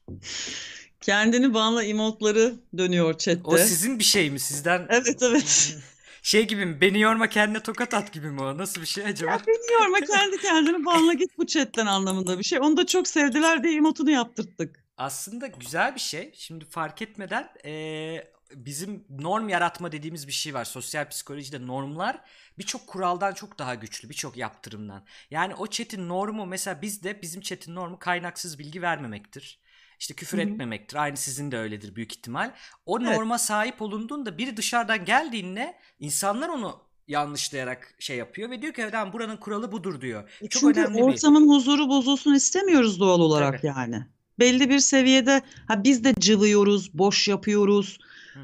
Kendini 1.01 1.55
banla 1.55 1.85
emotları 1.85 2.55
dönüyor 2.79 3.19
chatte. 3.19 3.41
O 3.45 3.57
sizin 3.59 3.99
bir 3.99 4.05
şey 4.05 4.31
mi? 4.31 4.41
Sizden 4.41 4.87
Evet 4.91 5.23
evet. 5.23 5.77
şey 6.23 6.47
gibi 6.47 6.67
mi? 6.67 6.81
Beni 6.81 7.01
yorma 7.01 7.29
kendine 7.29 7.63
tokat 7.63 7.95
at 7.95 8.13
gibi 8.13 8.27
mi 8.31 8.43
o? 8.43 8.59
Nasıl 8.59 8.81
bir 8.81 8.87
şey 8.87 9.05
acaba? 9.05 9.39
Bilmiyorum 9.47 9.95
ama 9.95 10.01
kendi 10.07 10.37
kendini 10.39 10.85
banla 10.85 11.13
git 11.13 11.39
bu 11.39 11.47
chatten 11.47 11.87
anlamında 11.87 12.39
bir 12.39 12.45
şey. 12.45 12.59
Onu 12.61 12.77
da 12.77 12.87
çok 12.87 13.09
sevdiler 13.09 13.63
diye 13.65 13.75
emotunu 13.77 14.11
yaptırttık. 14.11 14.85
Aslında 14.97 15.47
güzel 15.47 15.95
bir 15.95 16.01
şey. 16.01 16.31
Şimdi 16.35 16.65
fark 16.65 17.03
etmeden 17.03 17.49
eee, 17.65 18.34
bizim 18.57 19.05
norm 19.11 19.49
yaratma 19.49 19.93
dediğimiz 19.93 20.27
bir 20.27 20.33
şey 20.33 20.55
var. 20.55 20.65
Sosyal 20.65 21.09
psikolojide 21.09 21.67
normlar 21.67 22.21
birçok 22.59 22.87
kuraldan 22.87 23.33
çok 23.35 23.59
daha 23.59 23.75
güçlü. 23.75 24.09
Birçok 24.09 24.37
yaptırımdan. 24.37 25.05
Yani 25.31 25.55
o 25.55 25.67
chat'in 25.67 26.09
normu 26.09 26.47
mesela 26.47 26.83
bizde 26.83 27.23
bizim 27.23 27.41
chat'in 27.43 27.75
normu 27.75 27.99
kaynaksız 27.99 28.59
bilgi 28.59 28.83
vermemektir. 28.83 29.61
İşte 30.01 30.15
küfür 30.15 30.39
Hı 30.39 30.43
hı. 30.43 30.47
etmemektir. 30.47 30.97
Aynı 30.97 31.17
sizin 31.17 31.51
de 31.53 31.59
öyledir 31.59 31.97
büyük 31.97 32.13
ihtimal. 32.13 32.53
O 32.87 32.99
Evet. 33.03 33.17
norma 33.17 33.39
sahip 33.39 33.83
olunduğunda 33.83 34.39
biri 34.39 34.57
dışarıdan 34.57 35.05
geldiğinde 35.05 35.75
insanlar 36.01 36.49
onu 36.49 36.81
yanlışlayarak 37.09 37.95
şey 37.99 38.17
yapıyor 38.17 38.51
ve 38.51 38.63
diyor 38.63 38.73
ki 38.75 38.89
"Tamam, 38.93 39.13
buranın 39.13 39.37
kuralı 39.37 39.73
budur 39.73 40.01
diyor. 40.01 40.31
E 40.41 40.49
Çok 40.49 40.61
Çünkü 40.61 40.81
önemli 40.81 40.99
bir. 40.99 41.03
ortamın 41.03 41.49
huzuru 41.49 41.89
bozulsun 41.89 42.35
istemiyoruz 42.35 43.01
doğal 43.01 43.21
olarak 43.21 43.63
Tabii. 43.63 43.67
yani. 43.67 44.07
Belli 44.39 44.71
bir 44.71 44.79
seviyede 44.79 45.43
ha 45.69 45.85
biz 45.85 46.05
de 46.05 46.15
cıvıyoruz, 46.21 46.99
boş 46.99 47.29
yapıyoruz. 47.29 47.99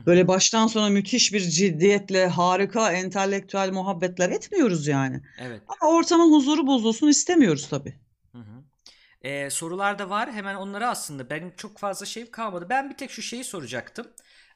Böyle 0.06 0.28
baştan 0.28 0.66
sona 0.66 0.88
müthiş 0.88 1.32
bir 1.32 1.40
ciddiyetle 1.40 2.26
harika 2.26 2.92
entelektüel 2.92 3.72
muhabbetler 3.72 4.30
etmiyoruz 4.30 4.86
yani. 4.86 5.22
Evet. 5.38 5.62
Ama 5.68 5.92
ortamın 5.92 6.32
huzuru 6.32 6.66
bozulsun 6.66 7.08
istemiyoruz 7.08 7.68
tabii. 7.68 7.94
Hı 8.32 8.38
hı. 8.38 8.62
Ee, 9.22 9.50
sorular 9.50 9.98
da 9.98 10.10
var. 10.10 10.32
Hemen 10.32 10.54
onlara 10.54 10.90
aslında 10.90 11.30
benim 11.30 11.52
çok 11.56 11.78
fazla 11.78 12.06
şeyim 12.06 12.30
kalmadı. 12.30 12.66
Ben 12.70 12.90
bir 12.90 12.96
tek 12.96 13.10
şu 13.10 13.22
şeyi 13.22 13.44
soracaktım. 13.44 14.06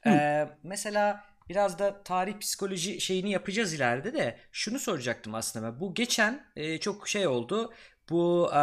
Ee, 0.07 0.49
mesela 0.63 1.25
biraz 1.49 1.79
da 1.79 2.03
tarih 2.03 2.39
psikoloji 2.39 3.01
şeyini 3.01 3.31
yapacağız 3.31 3.75
ileride 3.75 4.15
de 4.15 4.39
şunu 4.53 4.79
soracaktım 4.79 5.35
aslında 5.35 5.67
ben. 5.67 5.81
Bu 5.81 5.95
geçen 5.95 6.47
e, 6.57 6.79
çok 6.79 7.09
şey 7.09 7.27
oldu. 7.27 7.73
Bu 8.11 8.51
e, 8.53 8.59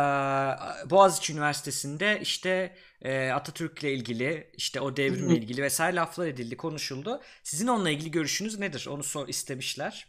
Boğaziçi 0.90 1.34
Üniversitesi'nde 1.34 2.20
işte 2.22 2.76
e, 3.02 3.30
Atatürk'le 3.30 3.84
ilgili 3.84 4.52
işte 4.58 4.82
o 4.82 4.98
devrimle 4.98 5.36
ilgili 5.36 5.62
vesaire 5.62 5.96
laflar 5.96 6.28
edildi, 6.28 6.58
konuşuldu. 6.58 7.22
Sizin 7.44 7.68
onunla 7.68 7.90
ilgili 7.90 8.12
görüşünüz 8.12 8.60
nedir? 8.60 8.88
Onu 8.90 9.04
sor 9.04 9.28
istemişler. 9.28 10.08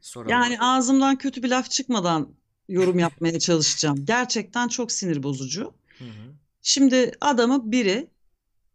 Soralım. 0.00 0.30
Yani 0.30 0.60
ağzımdan 0.60 1.18
kötü 1.18 1.42
bir 1.42 1.48
laf 1.48 1.70
çıkmadan 1.70 2.34
yorum 2.68 2.98
yapmaya 2.98 3.38
çalışacağım. 3.38 4.04
Gerçekten 4.04 4.68
çok 4.68 4.92
sinir 4.92 5.22
bozucu. 5.22 5.74
Hı 5.98 6.04
hı. 6.04 6.34
Şimdi 6.62 7.12
adamı 7.20 7.72
biri 7.72 8.10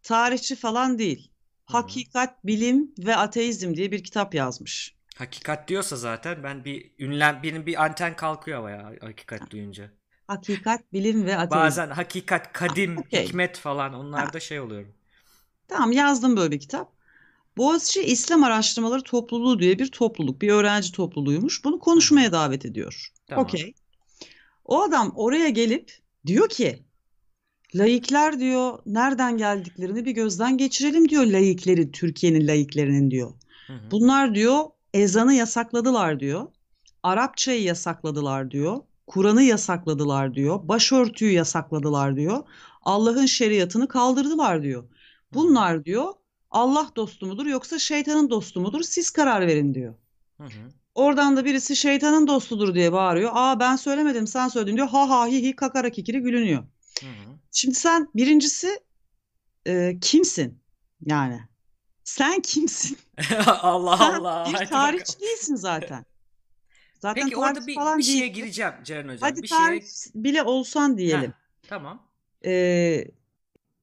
tarihçi 0.03 0.55
falan 0.55 0.99
değil. 0.99 1.31
Hakikat, 1.65 2.45
Bilim 2.45 2.91
ve 2.99 3.15
Ateizm 3.15 3.75
diye 3.75 3.91
bir 3.91 4.03
kitap 4.03 4.35
yazmış. 4.35 4.96
Hakikat 5.17 5.67
diyorsa 5.67 5.95
zaten 5.95 6.43
ben 6.43 6.65
bir 6.65 6.91
ünlem 6.99 7.39
benim 7.43 7.65
bir 7.65 7.83
anten 7.83 8.15
kalkıyor 8.15 8.59
ama 8.59 8.69
ya 8.69 8.93
hakikat 9.01 9.51
duyunca. 9.51 9.91
Hakikat, 10.27 10.93
Bilim 10.93 11.25
ve 11.25 11.37
Ateizm. 11.37 11.65
Bazen 11.65 11.89
hakikat, 11.89 12.53
kadim, 12.53 12.97
okey. 12.97 13.25
hikmet 13.25 13.57
falan 13.57 13.93
onlarda 13.93 14.39
şey 14.39 14.59
oluyorum. 14.59 14.93
Tamam 15.67 15.91
yazdım 15.91 16.37
böyle 16.37 16.51
bir 16.51 16.59
kitap. 16.59 16.91
Boğaziçi 17.57 18.03
İslam 18.03 18.43
Araştırmaları 18.43 19.01
Topluluğu 19.01 19.59
diye 19.59 19.79
bir 19.79 19.91
topluluk, 19.91 20.41
bir 20.41 20.49
öğrenci 20.49 20.91
topluluğuymuş. 20.91 21.63
Bunu 21.63 21.79
konuşmaya 21.79 22.31
davet 22.31 22.65
ediyor. 22.65 23.11
Tamam. 23.27 23.45
Okey. 23.45 23.73
O 24.65 24.81
adam 24.81 25.13
oraya 25.15 25.49
gelip 25.49 25.91
diyor 26.25 26.49
ki 26.49 26.83
laikler 27.75 28.39
diyor 28.39 28.79
nereden 28.85 29.37
geldiklerini 29.37 30.05
bir 30.05 30.11
gözden 30.11 30.57
geçirelim 30.57 31.09
diyor 31.09 31.25
laikleri, 31.25 31.91
Türkiye'nin 31.91 32.47
laiklerinin 32.47 33.11
diyor. 33.11 33.33
Hı 33.67 33.73
hı. 33.73 33.91
Bunlar 33.91 34.35
diyor 34.35 34.65
ezanı 34.97 35.33
yasakladılar 35.33 36.19
diyor. 36.19 36.47
Arapçayı 37.03 37.63
yasakladılar 37.63 38.51
diyor. 38.51 38.79
Kur'an'ı 39.07 39.43
yasakladılar 39.43 40.33
diyor. 40.33 40.67
Başörtüyü 40.67 41.31
yasakladılar 41.31 42.15
diyor. 42.15 42.43
Allah'ın 42.81 43.25
şeriatını 43.25 43.87
kaldırdılar 43.87 44.63
diyor. 44.63 44.89
Bunlar 45.33 45.85
diyor 45.85 46.13
Allah 46.51 46.91
dostu 46.95 47.25
mudur 47.25 47.45
yoksa 47.45 47.79
şeytanın 47.79 48.29
dostu 48.29 48.61
mudur? 48.61 48.81
Siz 48.81 49.09
karar 49.09 49.47
verin 49.47 49.73
diyor. 49.73 49.93
Hı 50.37 50.43
hı. 50.43 50.71
Oradan 50.95 51.37
da 51.37 51.45
birisi 51.45 51.75
şeytanın 51.75 52.27
dostudur 52.27 52.75
diye 52.75 52.91
bağırıyor. 52.91 53.31
Aa 53.33 53.59
ben 53.59 53.75
söylemedim 53.75 54.27
sen 54.27 54.47
söyledin 54.47 54.75
diyor. 54.75 54.87
Ha 54.87 55.09
ha 55.09 55.27
hi 55.27 55.43
hi 55.43 55.55
kakara 55.55 55.89
kikiri 55.89 56.19
gülünüyor. 56.19 56.63
Hı 57.01 57.05
hı. 57.05 57.37
Şimdi 57.51 57.75
sen 57.75 58.07
birincisi 58.15 58.79
e, 59.67 59.97
kimsin? 60.01 60.59
Yani 61.05 61.39
sen 62.07 62.41
kimsin? 62.41 62.97
Allah 63.61 63.97
Sen 63.97 64.13
Allah. 64.13 64.45
bir 64.49 64.65
tarihçi 64.65 65.13
bakalım. 65.13 65.21
değilsin 65.21 65.55
zaten. 65.55 66.05
Zaten 66.99 67.23
Peki 67.23 67.37
orada 67.37 67.67
bir, 67.67 67.75
falan 67.75 67.97
bir 67.97 68.03
şeye 68.03 68.19
değilsin. 68.19 68.33
gireceğim 68.33 68.73
Ceren 68.83 69.03
Hocam. 69.07 69.17
Hadi 69.21 69.43
bir 69.43 69.47
şeye... 69.47 69.57
tarih 69.57 69.81
bile 70.15 70.43
olsan 70.43 70.97
diyelim. 70.97 71.31
Heh, 71.31 71.69
tamam. 71.69 72.07
Ee, 72.45 73.05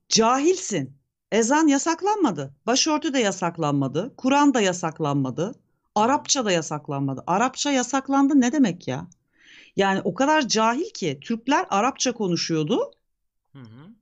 cahilsin. 0.09 0.97
Ezan 1.33 1.67
yasaklanmadı. 1.67 2.55
Başörtü 2.67 3.15
de 3.15 3.19
yasaklanmadı. 3.19 4.15
Kur'an 4.17 4.55
da 4.55 4.61
yasaklanmadı. 4.61 5.55
Arapça 5.95 6.45
da 6.45 6.53
yasaklanmadı. 6.53 7.25
Arapça 7.27 7.71
yasaklandı 7.73 8.41
ne 8.41 8.53
demek 8.53 8.89
ya? 8.89 9.09
Yani 9.77 10.01
o 10.05 10.15
kadar 10.15 10.49
cahil 10.49 10.91
ki 10.95 11.19
Türkler 11.23 11.67
Arapça 11.71 12.13
konuşuyordu 12.13 12.91
Hı 13.53 13.59
hı. 13.59 13.95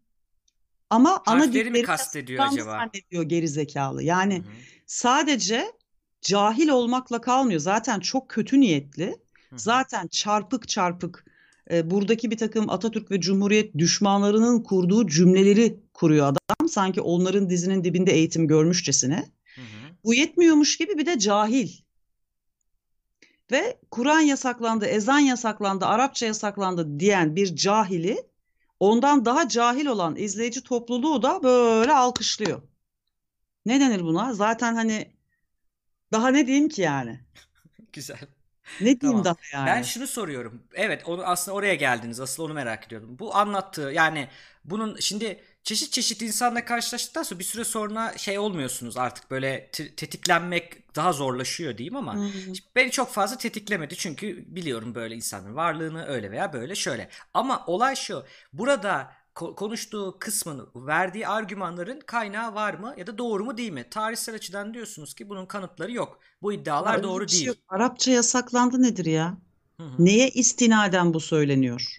Ama 0.93 1.23
ana 1.27 1.41
Harfleri 1.41 1.65
mi 1.65 1.75
dilleri 1.75 1.83
kastediyor 1.87 2.45
acaba? 2.47 2.71
zannediyor 2.71 3.23
geri 3.23 3.49
zekalı. 3.49 4.03
Yani 4.03 4.35
Hı 4.35 4.39
hı. 4.39 4.53
sadece 4.87 5.73
cahil 6.21 6.69
olmakla 6.69 7.21
kalmıyor. 7.21 7.61
Zaten 7.61 8.01
çok 8.01 8.29
kötü 8.29 8.61
niyetli. 8.61 9.07
Hı 9.07 9.57
hı. 9.57 9.59
Zaten 9.59 10.07
çarpık 10.07 10.69
çarpık 10.69 11.25
e, 11.71 11.91
buradaki 11.91 12.31
bir 12.31 12.37
takım 12.37 12.71
Atatürk 12.71 13.11
ve 13.11 13.21
Cumhuriyet 13.21 13.79
düşmanlarının 13.79 14.63
kurduğu 14.63 15.07
cümleleri 15.07 15.81
kuruyor 15.95 16.27
adam. 16.27 16.69
Sanki 16.69 17.01
onların 17.01 17.51
dizinin 17.51 17.85
dibinde 17.85 18.13
eğitim 18.13 18.49
görmüşçesine. 18.49 19.17
Hı 19.55 19.61
hı. 19.61 19.95
Bu 20.05 20.15
yetmiyormuş 20.15 20.77
gibi 20.77 20.99
bir 20.99 21.07
de 21.07 21.19
cahil. 21.19 21.71
Ve 23.51 23.79
Kur'an 23.91 24.21
yasaklandı, 24.21 24.87
ezan 24.87 25.19
yasaklandı, 25.19 25.87
Arapça 25.87 26.27
yasaklandı 26.27 27.01
diyen 27.01 27.37
bir 27.37 27.57
cahili 27.57 28.32
ondan 28.83 29.25
daha 29.25 29.49
cahil 29.49 29.87
olan 29.87 30.17
izleyici 30.17 30.63
topluluğu 30.65 31.23
da 31.23 31.43
böyle 31.43 31.93
alkışlıyor. 31.93 32.63
Ne 33.67 33.81
denir 33.81 34.01
buna? 34.03 34.35
Zaten 34.35 34.75
hani 34.75 35.13
daha 36.13 36.29
ne 36.29 36.47
diyeyim 36.47 36.69
ki 36.69 36.83
yani? 36.83 37.21
Güzel. 37.93 38.19
Ne 38.81 39.01
diyeyim 39.01 39.23
Tamam. 39.23 39.25
daha 39.25 39.37
yani? 39.53 39.67
Ben 39.67 39.83
şunu 39.83 40.07
soruyorum. 40.07 40.63
Evet, 40.75 41.03
onu 41.09 41.25
aslında 41.25 41.57
oraya 41.57 41.75
geldiniz. 41.75 42.21
Asıl 42.21 42.43
onu 42.45 42.55
merak 42.55 42.87
ediyorum. 42.87 43.19
Bu 43.19 43.35
anlattığı 43.37 43.91
yani 43.95 44.29
bunun 44.65 44.97
şimdi 45.01 45.41
çeşit 45.65 45.93
çeşit 45.93 46.23
insanla 46.23 46.65
karşılaştıktan 46.65 47.23
sonra 47.23 47.39
bir 47.39 47.45
süre 47.45 47.65
sonra 47.65 48.19
şey 48.19 48.39
olmuyorsunuz 48.39 48.97
artık 48.97 49.31
böyle 49.31 49.71
te- 49.73 49.95
tetiklenmek 49.95 50.97
daha 50.97 51.13
zorlaşıyor 51.13 51.79
diyeyim 51.79 51.97
ama 51.97 52.17
Hı. 52.17 52.31
beni 52.77 52.91
çok 52.91 53.11
fazla 53.13 53.39
tetiklemedi 53.39 53.97
çünkü 53.97 54.45
biliyorum 54.57 54.95
böyle 54.95 55.15
insanın 55.17 55.57
varlığını 55.57 56.07
öyle 56.07 56.31
veya 56.31 56.53
böyle 56.53 56.75
şöyle. 56.75 57.09
Ama 57.35 57.65
olay 57.67 57.97
şu. 57.97 58.25
Burada 58.53 59.13
ko- 59.35 59.55
konuştuğu 59.55 60.17
kısmın 60.21 60.71
verdiği 60.75 61.29
argümanların 61.29 62.01
kaynağı 62.01 62.55
var 62.55 62.75
mı 62.75 62.95
ya 62.99 63.07
da 63.07 63.19
doğru 63.19 63.45
mu 63.45 63.57
değil 63.57 63.73
mi? 63.73 63.85
Tarihsel 63.91 64.35
açıdan 64.35 64.75
diyorsunuz 64.75 65.15
ki 65.15 65.29
bunun 65.29 65.47
kanıtları 65.47 65.93
yok. 65.93 66.21
Bu 66.43 66.53
iddialar 66.53 66.95
Öyle 66.95 67.03
doğru 67.03 67.29
şey 67.29 67.39
değil. 67.41 67.47
yok. 67.47 67.57
Arapça 67.69 68.11
yasaklandı 68.11 68.83
nedir 68.83 69.05
ya? 69.05 69.39
Hı 69.81 69.83
hı. 69.87 70.05
Neye 70.05 70.31
istinaden 70.31 71.15
bu 71.15 71.21
söyleniyor? 71.21 71.99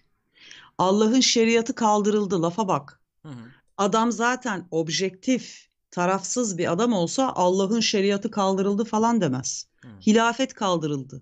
Allah'ın 0.78 1.20
şeriatı 1.20 1.76
kaldırıldı 1.76 2.42
lafa 2.42 2.68
bak. 2.68 3.02
Hı 3.24 3.30
hı. 3.30 3.44
Adam 3.78 4.12
zaten 4.12 4.68
objektif, 4.72 5.68
tarafsız 5.92 6.58
bir 6.58 6.72
adam 6.72 6.94
olsa 6.94 7.34
Allah'ın 7.36 7.80
şeriatı 7.80 8.32
kaldırıldı 8.32 8.86
falan 8.86 9.22
demez. 9.22 9.68
Hı. 9.82 9.88
Hilafet 10.08 10.54
kaldırıldı. 10.54 11.22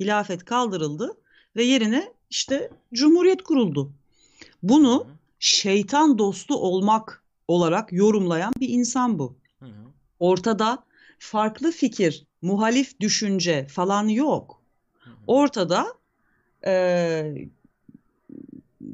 Hilafet 0.00 0.44
kaldırıldı 0.44 1.16
ve 1.56 1.62
yerine 1.62 2.12
işte 2.30 2.70
cumhuriyet 2.94 3.42
kuruldu. 3.42 3.92
Bunu 4.62 5.06
Hı 5.08 5.18
şeytan 5.38 6.18
dostu 6.18 6.56
olmak 6.56 7.24
olarak 7.48 7.92
yorumlayan 7.92 8.52
bir 8.60 8.68
insan 8.68 9.18
bu. 9.18 9.36
Hı 9.58 9.66
hı. 9.66 9.84
Ortada 10.20 10.84
farklı 11.18 11.70
fikir, 11.72 12.26
muhalif 12.42 13.00
düşünce 13.00 13.66
falan 13.66 14.08
yok. 14.08 14.62
Hı 14.98 15.10
hı. 15.10 15.14
Ortada 15.26 15.94
eee, 16.66 17.48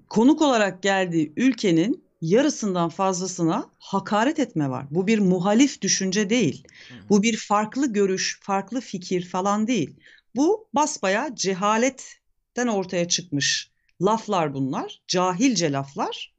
konuk 0.09 0.43
olarak 0.43 0.83
geldiği 0.83 1.33
ülkenin 1.37 2.04
yarısından 2.25 2.89
fazlasına 2.89 3.70
hakaret 3.79 4.39
etme 4.39 4.70
var. 4.70 4.87
Bu 4.91 5.07
bir 5.07 5.18
muhalif 5.18 5.83
düşünce 5.83 6.31
değil. 6.31 6.64
Bu 7.09 7.22
bir 7.22 7.37
farklı 7.37 7.93
görüş, 7.93 8.39
farklı 8.43 8.81
fikir 8.81 9.29
falan 9.29 9.66
değil. 9.66 9.97
Bu 10.37 10.68
basbayağı 10.75 11.35
cehaletten 11.35 12.66
ortaya 12.66 13.09
çıkmış 13.09 13.70
laflar 14.03 14.55
bunlar. 14.55 15.01
Cahilce 15.09 15.72
laflar 15.72 16.35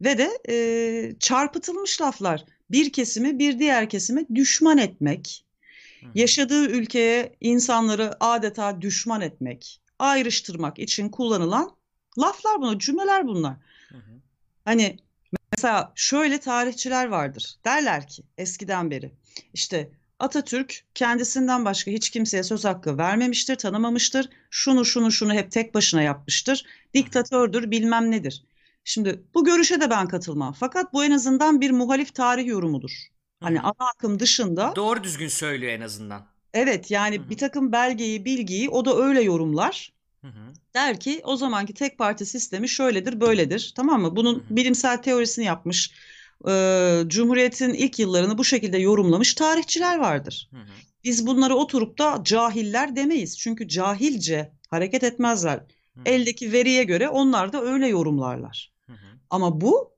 ve 0.00 0.18
de 0.18 0.30
eee, 0.48 1.16
çarpıtılmış 1.20 2.00
laflar. 2.00 2.44
Bir 2.70 2.92
kesimi 2.92 3.38
bir 3.38 3.58
diğer 3.58 3.88
kesime 3.88 4.26
düşman 4.34 4.78
etmek, 4.78 5.44
yaşadığı 6.14 6.66
ülkeye 6.70 7.36
insanları 7.40 8.24
adeta 8.24 8.82
düşman 8.82 9.20
etmek, 9.20 9.80
ayrıştırmak 9.98 10.78
için 10.78 11.08
kullanılan 11.08 11.70
laflar 12.18 12.60
bunlar, 12.60 12.78
cümleler 12.78 13.26
bunlar. 13.26 13.56
Hani 14.64 14.96
mesela 15.52 15.92
şöyle 15.94 16.40
tarihçiler 16.40 17.06
vardır. 17.06 17.56
Derler 17.64 18.08
ki 18.08 18.22
eskiden 18.38 18.90
beri 18.90 19.12
işte 19.54 19.90
Atatürk 20.20 20.84
kendisinden 20.94 21.64
başka 21.64 21.90
hiç 21.90 22.10
kimseye 22.10 22.42
söz 22.42 22.64
hakkı 22.64 22.98
vermemiştir, 22.98 23.56
tanımamıştır. 23.56 24.28
Şunu 24.50 24.84
şunu 24.84 25.12
şunu 25.12 25.32
hep 25.32 25.52
tek 25.52 25.74
başına 25.74 26.02
yapmıştır. 26.02 26.64
Diktatördür, 26.94 27.70
bilmem 27.70 28.10
nedir. 28.10 28.44
Şimdi 28.84 29.22
bu 29.34 29.44
görüşe 29.44 29.80
de 29.80 29.90
ben 29.90 30.08
katılmam. 30.08 30.52
Fakat 30.52 30.92
bu 30.92 31.04
en 31.04 31.10
azından 31.10 31.60
bir 31.60 31.70
muhalif 31.70 32.14
tarih 32.14 32.46
yorumudur. 32.46 32.90
Hani 33.40 33.58
Hı 33.58 33.62
ana 33.62 33.88
akım 33.94 34.20
dışında 34.20 34.76
Doğru 34.76 35.04
düzgün 35.04 35.28
söylüyor 35.28 35.72
en 35.72 35.80
azından. 35.80 36.26
Evet 36.54 36.90
yani 36.90 37.18
hı. 37.18 37.30
bir 37.30 37.38
takım 37.38 37.72
belgeyi, 37.72 38.24
bilgiyi 38.24 38.68
o 38.70 38.84
da 38.84 38.96
öyle 38.96 39.22
yorumlar. 39.22 39.92
Hı 40.22 40.28
hı. 40.28 40.52
Der 40.74 41.00
ki 41.00 41.20
o 41.24 41.36
zamanki 41.36 41.74
tek 41.74 41.98
parti 41.98 42.26
sistemi 42.26 42.68
şöyledir, 42.68 43.20
böyledir. 43.20 43.72
Tamam 43.76 44.02
mı? 44.02 44.16
Bunun 44.16 44.34
Hı 44.34 44.38
hı. 44.38 44.56
bilimsel 44.56 45.02
teorisini 45.02 45.44
yapmış, 45.44 45.92
e, 46.48 47.02
Cumhuriyet'in 47.06 47.74
ilk 47.74 47.98
yıllarını 47.98 48.38
bu 48.38 48.44
şekilde 48.44 48.78
yorumlamış 48.78 49.34
tarihçiler 49.34 49.98
vardır. 49.98 50.48
Hı 50.52 50.56
hı. 50.56 50.70
Biz 51.04 51.26
bunları 51.26 51.54
oturup 51.54 51.98
da 51.98 52.20
cahiller 52.24 52.96
demeyiz. 52.96 53.38
Çünkü 53.38 53.68
cahilce 53.68 54.52
hareket 54.70 55.04
etmezler. 55.04 55.56
Hı 55.56 56.00
Hı. 56.00 56.02
Eldeki 56.04 56.52
veriye 56.52 56.84
göre 56.84 57.08
onlar 57.08 57.52
da 57.52 57.62
öyle 57.62 57.88
yorumlarlar. 57.88 58.72
Hı 58.86 58.92
hı. 58.92 59.06
Ama 59.30 59.60
bu 59.60 59.89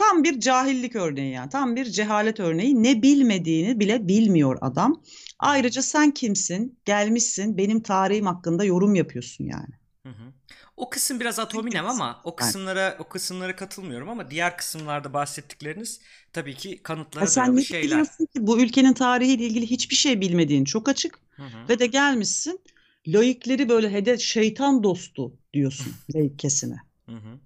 tam 0.00 0.24
bir 0.24 0.40
cahillik 0.40 0.96
örneği 0.96 1.32
yani. 1.32 1.50
Tam 1.50 1.76
bir 1.76 1.84
cehalet 1.84 2.40
örneği. 2.40 2.82
Ne 2.82 3.02
bilmediğini 3.02 3.80
bile 3.80 4.08
bilmiyor 4.08 4.58
adam. 4.60 5.02
Ayrıca 5.38 5.82
sen 5.82 6.10
kimsin? 6.10 6.78
Gelmişsin 6.84 7.56
benim 7.56 7.82
tarihim 7.82 8.26
hakkında 8.26 8.64
yorum 8.64 8.94
yapıyorsun 8.94 9.44
yani. 9.44 9.80
Hı 10.06 10.08
hı. 10.08 10.32
O 10.76 10.90
kısım 10.90 11.20
biraz 11.20 11.38
atominem 11.38 11.86
ama 11.86 12.20
o 12.24 12.36
kısımlara 12.36 12.96
o 12.98 13.08
kısımlara 13.08 13.56
katılmıyorum 13.56 14.08
ama 14.08 14.30
diğer 14.30 14.56
kısımlarda 14.56 15.12
bahsettikleriniz 15.12 16.00
tabii 16.32 16.54
ki 16.54 16.82
kanıtlara 16.82 17.24
Ya 17.24 17.30
sen 17.30 17.44
dayalı 17.44 17.56
ne 17.56 17.64
şeyler. 17.64 17.90
biliyorsun 17.90 18.26
ki 18.26 18.46
bu 18.46 18.60
ülkenin 18.60 18.92
tarihiyle 18.92 19.46
ilgili 19.46 19.66
hiçbir 19.66 19.96
şey 19.96 20.20
bilmediğin 20.20 20.64
çok 20.64 20.88
açık 20.88 21.18
Hı 21.36 21.42
hı. 21.42 21.68
ve 21.68 21.78
de 21.78 21.86
gelmişsin 21.86 22.60
laikleri 23.06 23.68
böyle 23.68 23.92
hedef 23.92 24.20
şeytan 24.20 24.82
dostu 24.82 25.32
diyorsun 25.54 25.92
laik 26.14 26.38
kesime. 26.38 26.76
Hı 27.08 27.16
hı. 27.16 27.38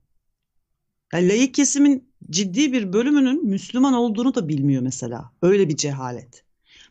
Yani 1.15 1.29
laik 1.29 1.55
kesimin 1.55 2.09
ciddi 2.31 2.73
bir 2.73 2.93
bölümünün 2.93 3.47
Müslüman 3.47 3.95
olduğunu 3.95 4.35
da 4.35 4.49
bilmiyor 4.49 4.83
mesela. 4.83 5.31
Öyle 5.43 5.69
bir 5.69 5.77
cehalet. 5.77 6.45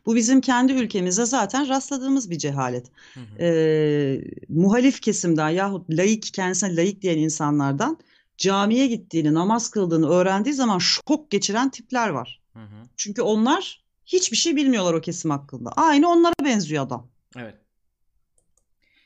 Bu 0.06 0.14
bizim 0.14 0.40
kendi 0.40 0.72
ülkemizde 0.72 1.24
zaten 1.24 1.68
rastladığımız 1.68 2.30
bir 2.30 2.38
cehalet. 2.38 2.86
Hı 3.14 3.20
hı. 3.20 3.42
Ee, 3.42 4.24
muhalif 4.48 5.00
kesimden 5.00 5.48
yahut 5.48 5.90
laik 5.90 6.34
kendisine 6.34 6.76
laik 6.76 7.02
diyen 7.02 7.18
insanlardan 7.18 7.98
camiye 8.38 8.86
gittiğini, 8.86 9.34
namaz 9.34 9.70
kıldığını 9.70 10.10
öğrendiği 10.10 10.54
zaman 10.54 10.78
şok 10.78 11.30
geçiren 11.30 11.70
tipler 11.70 12.08
var. 12.08 12.40
Hı 12.52 12.58
hı. 12.58 12.88
Çünkü 12.96 13.22
onlar 13.22 13.84
hiçbir 14.06 14.36
şey 14.36 14.56
bilmiyorlar 14.56 14.94
o 14.94 15.00
kesim 15.00 15.30
hakkında. 15.30 15.70
Aynı 15.70 16.08
onlara 16.08 16.34
benziyor 16.44 16.84
adam. 16.84 17.08
Evet. 17.36 17.63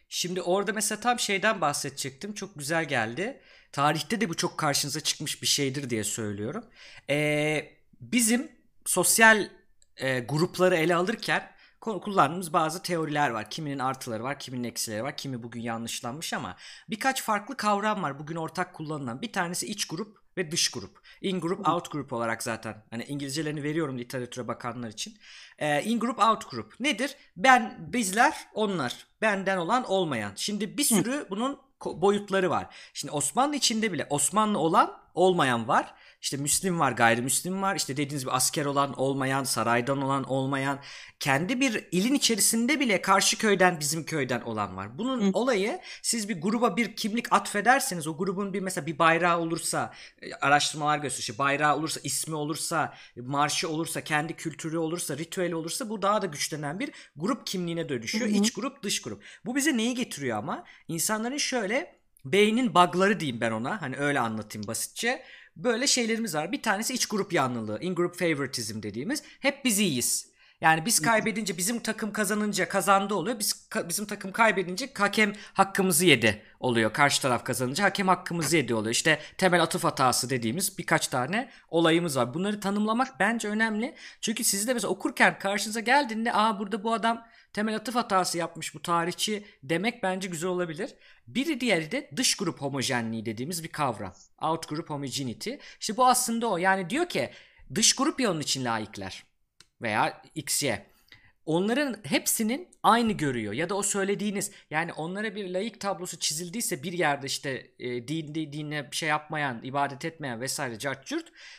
Şimdi 0.09 0.43
orada 0.43 0.73
mesela 0.73 1.01
tam 1.01 1.19
şeyden 1.19 1.61
bahsedecektim. 1.61 2.35
Çok 2.35 2.59
güzel 2.59 2.85
geldi. 2.89 3.41
Tarihte 3.73 4.21
de 4.21 4.29
bu 4.29 4.35
çok 4.37 4.59
karşınıza 4.59 5.01
çıkmış 5.01 5.43
bir 5.43 5.47
şeydir 5.47 5.91
diye 5.91 6.05
söylüyorum. 6.05 6.65
Ee, 7.11 7.71
bizim 8.01 8.53
sosyal 8.87 9.49
e, 9.97 10.21
grupları 10.21 10.77
ele 10.77 10.95
alırken 10.95 11.51
kullandığımız 11.81 12.53
bazı 12.53 12.83
teoriler 12.83 13.31
var. 13.31 13.51
Kiminin 13.51 13.79
artıları 13.79 14.23
var, 14.23 14.39
kiminin 14.39 14.65
eksileri 14.65 15.03
var, 15.03 15.17
kimi 15.17 15.43
bugün 15.43 15.61
yanlışlanmış 15.61 16.33
ama 16.33 16.57
birkaç 16.91 17.23
farklı 17.23 17.57
kavram 17.57 18.03
var 18.03 18.19
bugün 18.19 18.37
ortak 18.37 18.75
kullanılan. 18.75 19.23
Bir 19.23 19.33
tanesi 19.33 19.67
iç 19.67 19.87
grup 19.89 20.19
ve 20.39 20.51
dış 20.51 20.71
grup. 20.71 21.01
In 21.21 21.41
group, 21.41 21.69
out 21.69 21.91
group 21.91 22.13
olarak 22.13 22.43
zaten. 22.43 22.85
Hani 22.91 23.05
İngilizcelerini 23.05 23.63
veriyorum 23.63 23.99
literatüre 23.99 24.49
bakanlar 24.49 24.89
için. 24.89 25.19
Ee, 25.59 25.83
in 25.83 26.01
group, 26.01 26.19
out 26.19 26.51
group. 26.51 26.81
Nedir? 26.81 27.17
Ben, 27.37 27.77
bizler, 27.93 28.35
onlar. 28.55 29.07
Benden 29.23 29.57
olan, 29.57 29.85
olmayan. 29.85 30.33
Şimdi 30.37 30.79
bir 30.79 30.85
sürü 30.85 31.27
bunun 31.31 31.59
boyutları 31.85 32.51
var. 32.51 32.75
Şimdi 32.93 33.13
Osmanlı 33.13 33.57
içinde 33.57 33.93
bile 33.93 34.07
Osmanlı 34.11 34.59
olan, 34.59 34.99
olmayan 35.15 35.69
var. 35.69 35.95
İşte 36.21 36.37
Müslim 36.37 36.81
var, 36.81 36.93
gayrimüslim 36.93 37.63
var. 37.63 37.77
İşte 37.77 37.97
dediğiniz 37.97 38.23
gibi 38.23 38.33
asker 38.33 38.65
olan, 38.65 39.01
olmayan, 39.01 39.45
saraydan 39.45 40.03
olan, 40.03 40.25
olmayan. 40.25 40.79
Kendi 41.21 41.61
bir 41.61 41.89
ilin 41.93 42.15
içerisinde 42.15 42.81
bile 42.81 43.03
karşı 43.03 43.39
köyden, 43.39 43.81
bizim 43.81 44.05
köyden 44.05 44.41
olan 44.41 44.77
var. 44.77 44.99
Bunun 44.99 45.21
Hı. 45.21 45.31
olayı 45.33 45.81
siz 46.03 46.29
bir 46.29 46.41
gruba 46.41 46.77
bir 46.77 46.97
kimlik 46.97 47.33
atfederseniz 47.33 48.07
o 48.07 48.17
grubun 48.17 48.53
bir 48.53 48.61
mesela 48.61 48.87
bir 48.87 48.99
bayrağı 48.99 49.41
olursa 49.41 49.95
e, 50.23 50.35
araştırmalar 50.35 50.99
gösteriyor. 50.99 51.21
İşte 51.21 51.39
bayrağı 51.39 51.77
olursa, 51.77 52.01
ismi 52.05 52.35
olursa, 52.35 52.95
marşı 53.17 53.69
olursa, 53.69 54.01
kendi 54.01 54.37
kültürü 54.37 54.79
olursa, 54.79 55.19
ritüeli 55.19 55.55
olursa 55.55 55.89
bu 55.89 56.03
daha 56.03 56.23
da 56.23 56.27
güçlenen 56.27 56.81
bir 56.81 56.91
grup 57.17 57.47
kimliğine 57.47 57.89
dönüşüyor. 57.89 58.27
Hı 58.27 58.31
hı. 58.31 58.37
İç 58.37 58.53
grup, 58.53 58.83
dış 58.83 59.03
grup. 59.03 59.23
Bu 59.45 59.57
bize 59.57 59.77
neyi 59.77 59.95
getiriyor 59.95 60.39
ama? 60.39 60.65
İnsanların 60.89 61.37
şöyle 61.37 61.99
beynin 62.25 62.75
bug'ları 62.75 63.21
diyeyim 63.21 63.41
ben 63.41 63.51
ona. 63.51 63.83
Hani 63.83 63.97
öyle 63.97 64.21
anlatayım 64.21 64.67
basitçe. 64.67 65.25
Böyle 65.59 65.87
şeylerimiz 65.87 66.35
var. 66.35 66.53
Bir 66.53 66.63
tanesi 66.63 66.95
iç 66.95 67.07
grup 67.07 67.33
yanlılığı. 67.33 67.79
In 67.81 67.95
group 67.95 68.19
favoritism 68.19 68.83
dediğimiz. 68.83 69.23
Hep 69.41 69.65
biz 69.65 69.79
iyiyiz. 69.79 70.29
Yani 70.61 70.87
biz 70.87 71.01
kaybedince 71.03 71.57
bizim 71.59 71.79
takım 71.79 72.13
kazanınca 72.13 72.69
kazandı 72.69 73.15
oluyor. 73.15 73.39
Biz 73.39 73.67
ka- 73.71 73.89
bizim 73.89 74.07
takım 74.07 74.33
kaybedince 74.33 74.91
hakem 74.99 75.33
hakkımızı 75.53 76.05
yedi 76.07 76.43
oluyor. 76.61 76.93
Karşı 76.93 77.23
taraf 77.23 77.45
kazanınca 77.45 77.85
hakem 77.85 78.09
hakkımızı 78.09 78.57
yedi 78.57 78.75
oluyor. 78.75 78.93
İşte 78.93 79.19
temel 79.39 79.63
atıf 79.63 79.85
hatası 79.85 80.31
dediğimiz 80.31 80.79
birkaç 80.79 81.09
tane 81.09 81.51
olayımız 81.71 82.17
var. 82.17 82.35
Bunları 82.35 82.61
tanımlamak 82.61 83.21
bence 83.21 83.49
önemli. 83.49 83.95
Çünkü 84.21 84.45
siz 84.45 84.69
de 84.69 84.75
mesela 84.75 84.91
okurken 84.91 85.39
karşınıza 85.39 85.81
geldiğinde 85.81 86.33
aa 86.33 86.59
burada 86.59 86.85
bu 86.85 86.93
adam 86.93 87.25
temel 87.59 87.77
atıf 87.77 87.95
hatası 87.95 88.39
yapmış 88.39 88.75
bu 88.75 88.83
tarihçi 88.83 89.45
demek 89.63 90.03
bence 90.03 90.29
güzel 90.29 90.51
olabilir. 90.51 90.95
Biri 91.27 91.61
diğeri 91.61 91.93
de 91.93 92.11
dış 92.17 92.37
grup 92.37 92.61
homojenliği 92.61 93.27
dediğimiz 93.27 93.65
bir 93.65 93.69
kavram. 93.69 94.15
Out 94.43 94.69
group 94.69 94.91
homogeneity. 94.91 95.51
İşte 95.81 95.97
bu 95.97 96.07
aslında 96.07 96.47
o. 96.47 96.59
Yani 96.59 96.91
diyor 96.91 97.09
ki 97.09 97.31
dış 97.75 97.97
grup 97.97 98.21
ya 98.21 98.31
onun 98.31 98.41
için 98.41 98.65
laikler 98.65 99.25
veya 99.83 100.23
XY. 100.35 100.71
Onların 101.47 101.97
hepsinin 102.05 102.69
aynı 102.83 103.13
görüyor 103.13 103.53
ya 103.53 103.69
da 103.69 103.75
o 103.75 103.83
söylediğiniz 103.83 104.51
yani 104.71 104.93
onlara 104.93 105.35
bir 105.35 105.51
laik 105.51 105.81
tablosu 105.81 106.19
çizildiyse 106.19 106.83
bir 106.83 106.93
yerde 106.93 107.27
işte 107.27 107.71
e, 107.79 108.09
dinde 108.09 108.53
dinle 108.53 108.91
bir 108.91 108.97
şey 108.97 109.09
yapmayan, 109.09 109.61
ibadet 109.63 110.05
etmeyen 110.05 110.41
vesaire 110.41 110.79
cart 110.79 111.13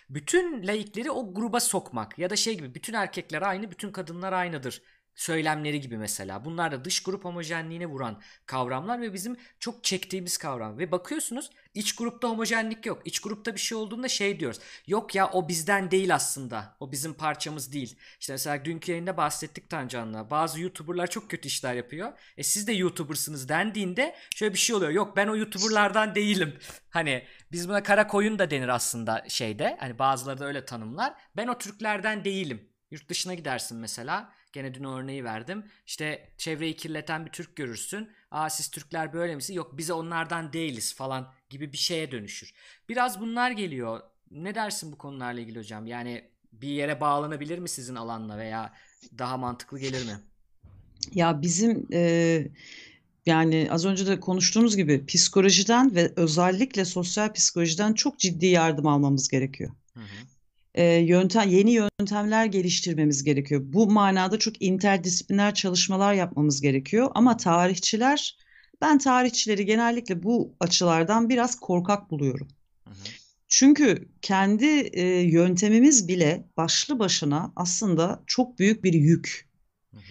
bütün 0.10 0.68
laikleri 0.68 1.12
o 1.12 1.34
gruba 1.34 1.60
sokmak 1.60 2.20
ya 2.20 2.30
da 2.30 2.36
şey 2.36 2.58
gibi 2.58 2.76
bütün 2.76 2.94
erkekler 2.94 3.42
aynı, 3.42 3.72
bütün 3.72 3.92
kadınlar 3.92 4.34
aynıdır 4.34 4.82
söylemleri 5.20 5.82
gibi 5.82 5.98
mesela. 5.98 6.46
Bunlar 6.46 6.72
da 6.72 6.86
dış 6.86 7.04
grup 7.04 7.26
homojenliğine 7.26 7.86
vuran 7.86 8.22
kavramlar 8.46 9.02
ve 9.02 9.14
bizim 9.14 9.38
çok 9.60 9.84
çektiğimiz 9.84 10.38
kavram. 10.38 10.78
Ve 10.78 10.92
bakıyorsunuz 10.92 11.50
iç 11.74 11.96
grupta 11.96 12.30
homojenlik 12.30 12.86
yok. 12.86 13.02
İç 13.06 13.20
grupta 13.20 13.56
bir 13.56 13.60
şey 13.60 13.78
olduğunda 13.78 14.08
şey 14.08 14.40
diyoruz. 14.40 14.60
Yok 14.88 15.16
ya 15.16 15.30
o 15.30 15.48
bizden 15.48 15.92
değil 15.92 16.16
aslında. 16.16 16.78
O 16.80 16.92
bizim 16.92 17.14
parçamız 17.14 17.74
değil. 17.74 18.00
İşte 18.20 18.34
mesela 18.34 18.66
dünkü 18.66 18.92
yayında 18.92 19.18
bahsettik 19.18 19.70
Tancan'la. 19.70 20.30
Bazı 20.30 20.62
YouTuber'lar 20.62 21.08
çok 21.08 21.30
kötü 21.30 21.48
işler 21.48 21.74
yapıyor. 21.74 22.14
E 22.38 22.44
siz 22.44 22.68
de 22.68 22.74
YouTuber'sınız 22.74 23.50
dendiğinde 23.50 24.16
şöyle 24.36 24.54
bir 24.54 24.60
şey 24.60 24.76
oluyor. 24.76 24.92
Yok 24.92 25.16
ben 25.18 25.28
o 25.28 25.36
YouTuber'lardan 25.36 26.16
değilim. 26.16 26.60
Hani 26.90 27.24
biz 27.52 27.70
buna 27.70 27.84
kara 27.84 28.08
koyun 28.08 28.40
da 28.40 28.52
denir 28.52 28.68
aslında 28.68 29.26
şeyde. 29.28 29.78
Hani 29.80 30.00
bazıları 30.00 30.40
da 30.40 30.46
öyle 30.46 30.66
tanımlar. 30.66 31.14
Ben 31.38 31.48
o 31.48 31.58
Türklerden 31.58 32.24
değilim. 32.24 32.70
Yurt 32.92 33.10
dışına 33.10 33.34
gidersin 33.34 33.78
mesela. 33.78 34.39
Gene 34.54 34.74
dün 34.74 34.84
örneği 34.84 35.24
verdim. 35.24 35.66
İşte 35.88 36.30
çevreyi 36.38 36.76
kirleten 36.76 37.26
bir 37.26 37.32
Türk 37.32 37.56
görürsün. 37.56 38.10
Aa 38.32 38.50
siz 38.50 38.72
Türkler 38.72 39.14
böyle 39.14 39.36
misiniz? 39.36 39.58
Yok 39.58 39.78
bize 39.78 39.94
onlardan 39.94 40.54
değiliz 40.54 40.96
falan 40.96 41.34
gibi 41.50 41.74
bir 41.74 41.78
şeye 41.78 42.12
dönüşür. 42.12 42.54
Biraz 42.90 43.22
bunlar 43.22 43.52
geliyor. 43.52 44.02
Ne 44.32 44.56
dersin 44.56 44.92
bu 44.92 44.98
konularla 44.98 45.40
ilgili 45.40 45.60
hocam? 45.60 45.88
Yani 45.88 46.30
bir 46.54 46.68
yere 46.68 47.02
bağlanabilir 47.02 47.60
mi 47.60 47.70
sizin 47.70 47.96
alanla 47.96 48.38
veya 48.38 48.74
daha 49.18 49.38
mantıklı 49.38 49.80
gelir 49.80 50.06
mi? 50.06 50.20
Ya 51.14 51.42
bizim 51.42 51.88
e, 51.94 52.48
yani 53.26 53.68
az 53.72 53.86
önce 53.86 54.08
de 54.08 54.20
konuştuğumuz 54.20 54.78
gibi 54.78 55.06
psikolojiden 55.06 55.96
ve 55.96 56.14
özellikle 56.16 56.86
sosyal 56.86 57.34
psikolojiden 57.34 57.94
çok 57.94 58.20
ciddi 58.20 58.46
yardım 58.46 58.88
almamız 58.88 59.28
gerekiyor. 59.28 59.72
Hı 59.94 60.00
hı. 60.00 60.39
E, 60.80 60.84
yöntem 60.84 61.50
yeni 61.50 61.72
yöntemler 61.72 62.46
geliştirmemiz 62.46 63.24
gerekiyor. 63.24 63.62
Bu 63.64 63.92
manada 63.92 64.40
çok 64.40 64.62
interdisipliner 64.62 65.54
çalışmalar 65.54 66.14
yapmamız 66.14 66.62
gerekiyor. 66.62 67.12
Ama 67.16 67.38
tarihçiler, 67.38 68.38
ben 68.82 68.98
tarihçileri 68.98 69.66
genellikle 69.66 70.24
bu 70.24 70.56
açılardan 70.60 71.30
biraz 71.30 71.60
korkak 71.60 72.12
buluyorum. 72.12 72.48
Hı 72.84 72.90
hı. 72.90 72.96
Çünkü 73.48 74.10
kendi 74.22 74.66
e, 74.66 75.04
yöntemimiz 75.22 76.08
bile 76.08 76.48
başlı 76.58 77.00
başına 77.00 77.54
aslında 77.56 78.24
çok 78.28 78.60
büyük 78.60 78.84
bir 78.84 78.94
yük. 78.94 79.50
Hı 79.92 79.98
hı. 79.98 80.02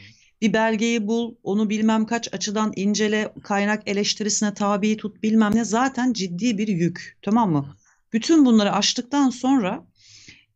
Bir 0.40 0.52
belgeyi 0.52 1.06
bul, 1.06 1.34
onu 1.42 1.70
bilmem 1.70 2.06
kaç 2.06 2.34
açıdan 2.34 2.72
incele, 2.76 3.32
kaynak 3.42 3.88
eleştirisine 3.88 4.54
tabi 4.54 4.96
tut 4.96 5.22
bilmem 5.22 5.54
ne 5.54 5.64
zaten 5.64 6.12
ciddi 6.12 6.58
bir 6.58 6.68
yük. 6.68 7.18
Tamam 7.22 7.52
mı? 7.52 7.76
Bütün 8.12 8.46
bunları 8.46 8.72
aştıktan 8.72 9.30
sonra 9.30 9.87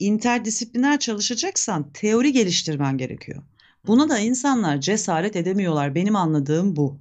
interdisipliner 0.03 0.99
çalışacaksan 0.99 1.93
teori 1.93 2.33
geliştirmen 2.33 2.99
gerekiyor. 2.99 3.43
Buna 3.87 4.09
da 4.09 4.19
insanlar 4.19 4.81
cesaret 4.81 5.37
edemiyorlar. 5.37 5.95
Benim 5.95 6.17
anladığım 6.17 6.77
bu. 6.77 7.01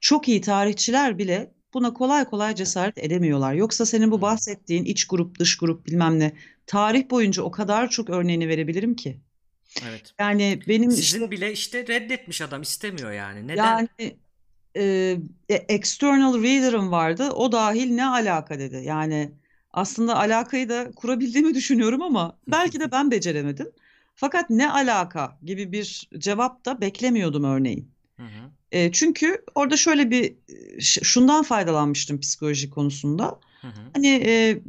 Çok 0.00 0.28
iyi 0.28 0.40
tarihçiler 0.40 1.18
bile 1.18 1.52
buna 1.74 1.92
kolay 1.92 2.24
kolay 2.24 2.54
cesaret 2.54 2.98
edemiyorlar. 2.98 3.54
Yoksa 3.54 3.86
senin 3.86 4.10
bu 4.10 4.22
bahsettiğin 4.22 4.84
iç 4.84 5.06
grup, 5.06 5.38
dış 5.38 5.58
grup 5.58 5.86
bilmem 5.86 6.18
ne 6.18 6.32
tarih 6.66 7.10
boyunca 7.10 7.42
o 7.42 7.50
kadar 7.50 7.90
çok 7.90 8.10
örneğini 8.10 8.48
verebilirim 8.48 8.96
ki. 8.96 9.20
Evet. 9.88 10.14
Yani 10.18 10.60
benim 10.68 10.90
Sizin 10.90 11.02
işte 11.02 11.30
bile 11.30 11.52
işte 11.52 11.86
reddetmiş 11.86 12.40
adam 12.40 12.62
istemiyor 12.62 13.12
yani. 13.12 13.48
Neden? 13.48 13.88
yani 13.98 14.16
e, 14.76 15.18
external 15.68 16.42
reader'ım 16.42 16.90
vardı. 16.90 17.30
O 17.30 17.52
dahil 17.52 17.90
ne 17.90 18.06
alaka 18.06 18.58
dedi. 18.58 18.82
Yani 18.84 19.32
aslında 19.72 20.16
alakayı 20.16 20.68
da 20.68 20.90
kurabildiğimi 20.96 21.54
düşünüyorum 21.54 22.02
ama 22.02 22.38
belki 22.48 22.80
de 22.80 22.92
ben 22.92 23.10
beceremedim. 23.10 23.70
Fakat 24.14 24.50
ne 24.50 24.70
alaka 24.70 25.38
gibi 25.42 25.72
bir 25.72 26.08
cevap 26.18 26.64
da 26.66 26.80
beklemiyordum 26.80 27.44
örneğin. 27.44 27.90
Hı 28.16 28.22
hı. 28.22 28.50
E, 28.72 28.92
çünkü 28.92 29.44
orada 29.54 29.76
şöyle 29.76 30.10
bir 30.10 30.34
şundan 30.80 31.42
faydalanmıştım 31.42 32.20
psikoloji 32.20 32.70
konusunda. 32.70 33.40
Hı 33.60 33.68
hı. 33.68 33.80
Hani 33.94 34.22
e, 34.26 34.62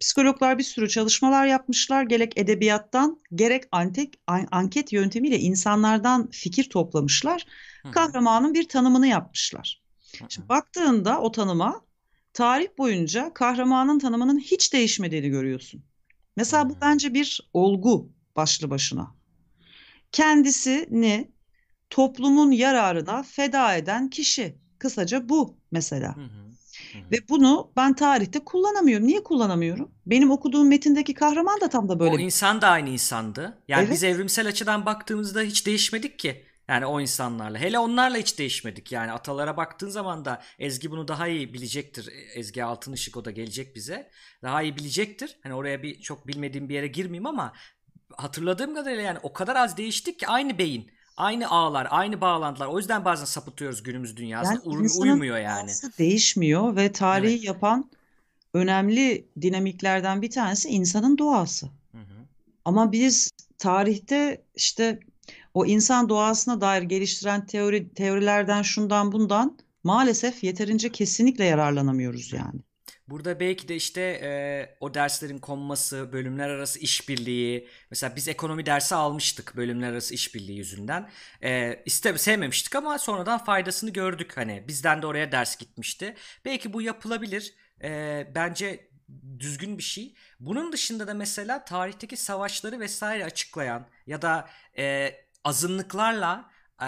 psikologlar 0.00 0.58
bir 0.58 0.62
sürü 0.62 0.88
çalışmalar 0.88 1.46
yapmışlar. 1.46 2.04
Gerek 2.04 2.38
edebiyattan 2.38 3.20
gerek 3.34 3.64
antek, 3.72 4.14
an- 4.26 4.48
anket 4.50 4.92
yöntemiyle 4.92 5.38
insanlardan 5.38 6.30
fikir 6.30 6.70
toplamışlar. 6.70 7.46
Hı 7.82 7.88
hı. 7.88 7.92
Kahramanın 7.92 8.54
bir 8.54 8.68
tanımını 8.68 9.06
yapmışlar. 9.06 9.82
Hı 10.18 10.24
hı. 10.24 10.28
Şimdi 10.30 10.48
baktığında 10.48 11.20
o 11.20 11.32
tanıma 11.32 11.80
tarih 12.34 12.68
boyunca 12.78 13.34
kahramanın 13.34 13.98
tanımının 13.98 14.38
hiç 14.38 14.72
değişmediğini 14.72 15.28
görüyorsun. 15.28 15.84
Mesela 16.36 16.70
bu 16.70 16.76
bence 16.80 17.14
bir 17.14 17.50
olgu 17.52 18.12
başlı 18.36 18.70
başına. 18.70 19.14
Kendisini 20.12 21.32
toplumun 21.90 22.50
yararına 22.50 23.22
feda 23.22 23.76
eden 23.76 24.10
kişi. 24.10 24.58
Kısaca 24.78 25.28
bu 25.28 25.56
mesela. 25.70 26.16
Hı 26.16 26.20
hı. 26.20 26.26
Hı 26.92 26.98
hı. 26.98 27.10
Ve 27.12 27.28
bunu 27.28 27.72
ben 27.76 27.94
tarihte 27.94 28.44
kullanamıyorum. 28.44 29.06
Niye 29.06 29.22
kullanamıyorum? 29.22 29.90
Benim 30.06 30.30
okuduğum 30.30 30.68
metindeki 30.68 31.14
kahraman 31.14 31.60
da 31.60 31.68
tam 31.68 31.88
da 31.88 32.00
böyle 32.00 32.14
O 32.14 32.18
bir 32.18 32.24
insan 32.24 32.62
da 32.62 32.68
aynı 32.68 32.88
insandı. 32.88 33.58
Yani 33.68 33.82
Evet. 33.84 33.92
biz 33.92 34.04
evrimsel 34.04 34.48
açıdan 34.48 34.86
baktığımızda 34.86 35.40
hiç 35.42 35.66
değişmedik 35.66 36.18
ki. 36.18 36.44
Yani 36.68 36.86
o 36.86 37.00
insanlarla. 37.00 37.58
Hele 37.58 37.78
onlarla 37.78 38.18
hiç 38.18 38.38
değişmedik. 38.38 38.92
Yani 38.92 39.12
atalara 39.12 39.56
baktığın 39.56 39.88
zaman 39.88 40.24
da 40.24 40.42
Ezgi 40.58 40.90
bunu 40.90 41.08
daha 41.08 41.28
iyi 41.28 41.54
bilecektir. 41.54 42.12
Ezgi 42.34 42.64
Altınışık 42.64 43.16
o 43.16 43.24
da 43.24 43.30
gelecek 43.30 43.76
bize. 43.76 44.10
Daha 44.42 44.62
iyi 44.62 44.76
bilecektir. 44.76 45.38
Hani 45.42 45.54
oraya 45.54 45.82
bir 45.82 46.00
çok 46.00 46.26
bilmediğim 46.26 46.68
bir 46.68 46.74
yere 46.74 46.86
girmeyeyim 46.86 47.26
ama 47.26 47.52
hatırladığım 48.16 48.74
kadarıyla 48.74 49.02
yani 49.02 49.18
o 49.22 49.32
kadar 49.32 49.56
az 49.56 49.76
değiştik 49.76 50.18
ki 50.18 50.26
aynı 50.26 50.58
beyin. 50.58 50.90
Aynı 51.16 51.48
ağlar, 51.50 51.88
aynı 51.90 52.20
bağlantılar. 52.20 52.66
O 52.66 52.78
yüzden 52.78 53.04
bazen 53.04 53.24
sapıtıyoruz 53.24 53.82
günümüz 53.82 54.16
dünyasında. 54.16 54.60
yani 54.64 54.84
insanın 54.84 55.10
uymuyor 55.10 55.38
yani. 55.38 55.70
değişmiyor 55.98 56.76
ve 56.76 56.92
tarihi 56.92 57.34
Evet. 57.34 57.44
yapan 57.44 57.90
önemli 58.54 59.28
dinamiklerden 59.40 60.22
bir 60.22 60.30
tanesi 60.30 60.68
insanın 60.68 61.18
doğası. 61.18 61.66
Hı 61.66 61.98
hı. 61.98 62.26
Ama 62.64 62.92
biz 62.92 63.30
tarihte 63.58 64.44
işte 64.54 65.00
o 65.54 65.66
insan 65.66 66.08
doğasına 66.08 66.60
dair 66.60 66.82
geliştiren 66.82 67.46
teori 67.46 67.94
teorilerden 67.94 68.62
şundan 68.62 69.12
bundan 69.12 69.58
maalesef 69.84 70.44
yeterince 70.44 70.92
kesinlikle 70.92 71.44
yararlanamıyoruz 71.44 72.32
yani. 72.32 72.60
Burada 73.08 73.40
belki 73.40 73.68
de 73.68 73.76
işte 73.76 74.00
e, 74.00 74.30
o 74.80 74.94
derslerin 74.94 75.38
konması, 75.38 76.12
bölümler 76.12 76.48
arası 76.48 76.78
işbirliği. 76.78 77.68
Mesela 77.90 78.16
biz 78.16 78.28
ekonomi 78.28 78.66
dersi 78.66 78.94
almıştık 78.94 79.56
bölümler 79.56 79.90
arası 79.90 80.14
işbirliği 80.14 80.58
yüzünden. 80.58 81.10
E, 81.42 81.82
iste, 81.86 82.18
sevmemiştik 82.18 82.76
ama 82.76 82.98
sonradan 82.98 83.44
faydasını 83.44 83.90
gördük. 83.90 84.36
Hani 84.36 84.64
bizden 84.68 85.02
de 85.02 85.06
oraya 85.06 85.32
ders 85.32 85.56
gitmişti. 85.56 86.14
Belki 86.44 86.72
bu 86.72 86.82
yapılabilir. 86.82 87.54
E, 87.82 88.26
bence 88.34 88.88
düzgün 89.38 89.78
bir 89.78 89.82
şey. 89.82 90.14
Bunun 90.40 90.72
dışında 90.72 91.06
da 91.06 91.14
mesela 91.14 91.64
tarihteki 91.64 92.16
savaşları 92.16 92.80
vesaire 92.80 93.24
açıklayan 93.24 93.88
ya 94.06 94.22
da 94.22 94.48
e, 94.78 95.10
azınlıklarla 95.44 96.50
e, 96.82 96.86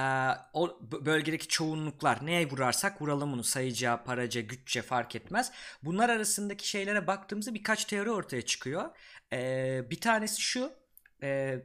o 0.52 0.78
bölgedeki 0.80 1.48
çoğunluklar 1.48 2.26
neye 2.26 2.50
vurarsak 2.50 3.02
vuralım 3.02 3.32
bunu 3.32 3.44
sayıca, 3.44 4.04
paraca, 4.04 4.40
güççe 4.40 4.82
fark 4.82 5.16
etmez. 5.16 5.52
Bunlar 5.82 6.08
arasındaki 6.08 6.68
şeylere 6.68 7.06
baktığımızda 7.06 7.54
birkaç 7.54 7.84
teori 7.84 8.10
ortaya 8.10 8.42
çıkıyor. 8.42 8.90
E, 9.32 9.82
bir 9.90 10.00
tanesi 10.00 10.40
şu. 10.40 10.72
E, 11.22 11.58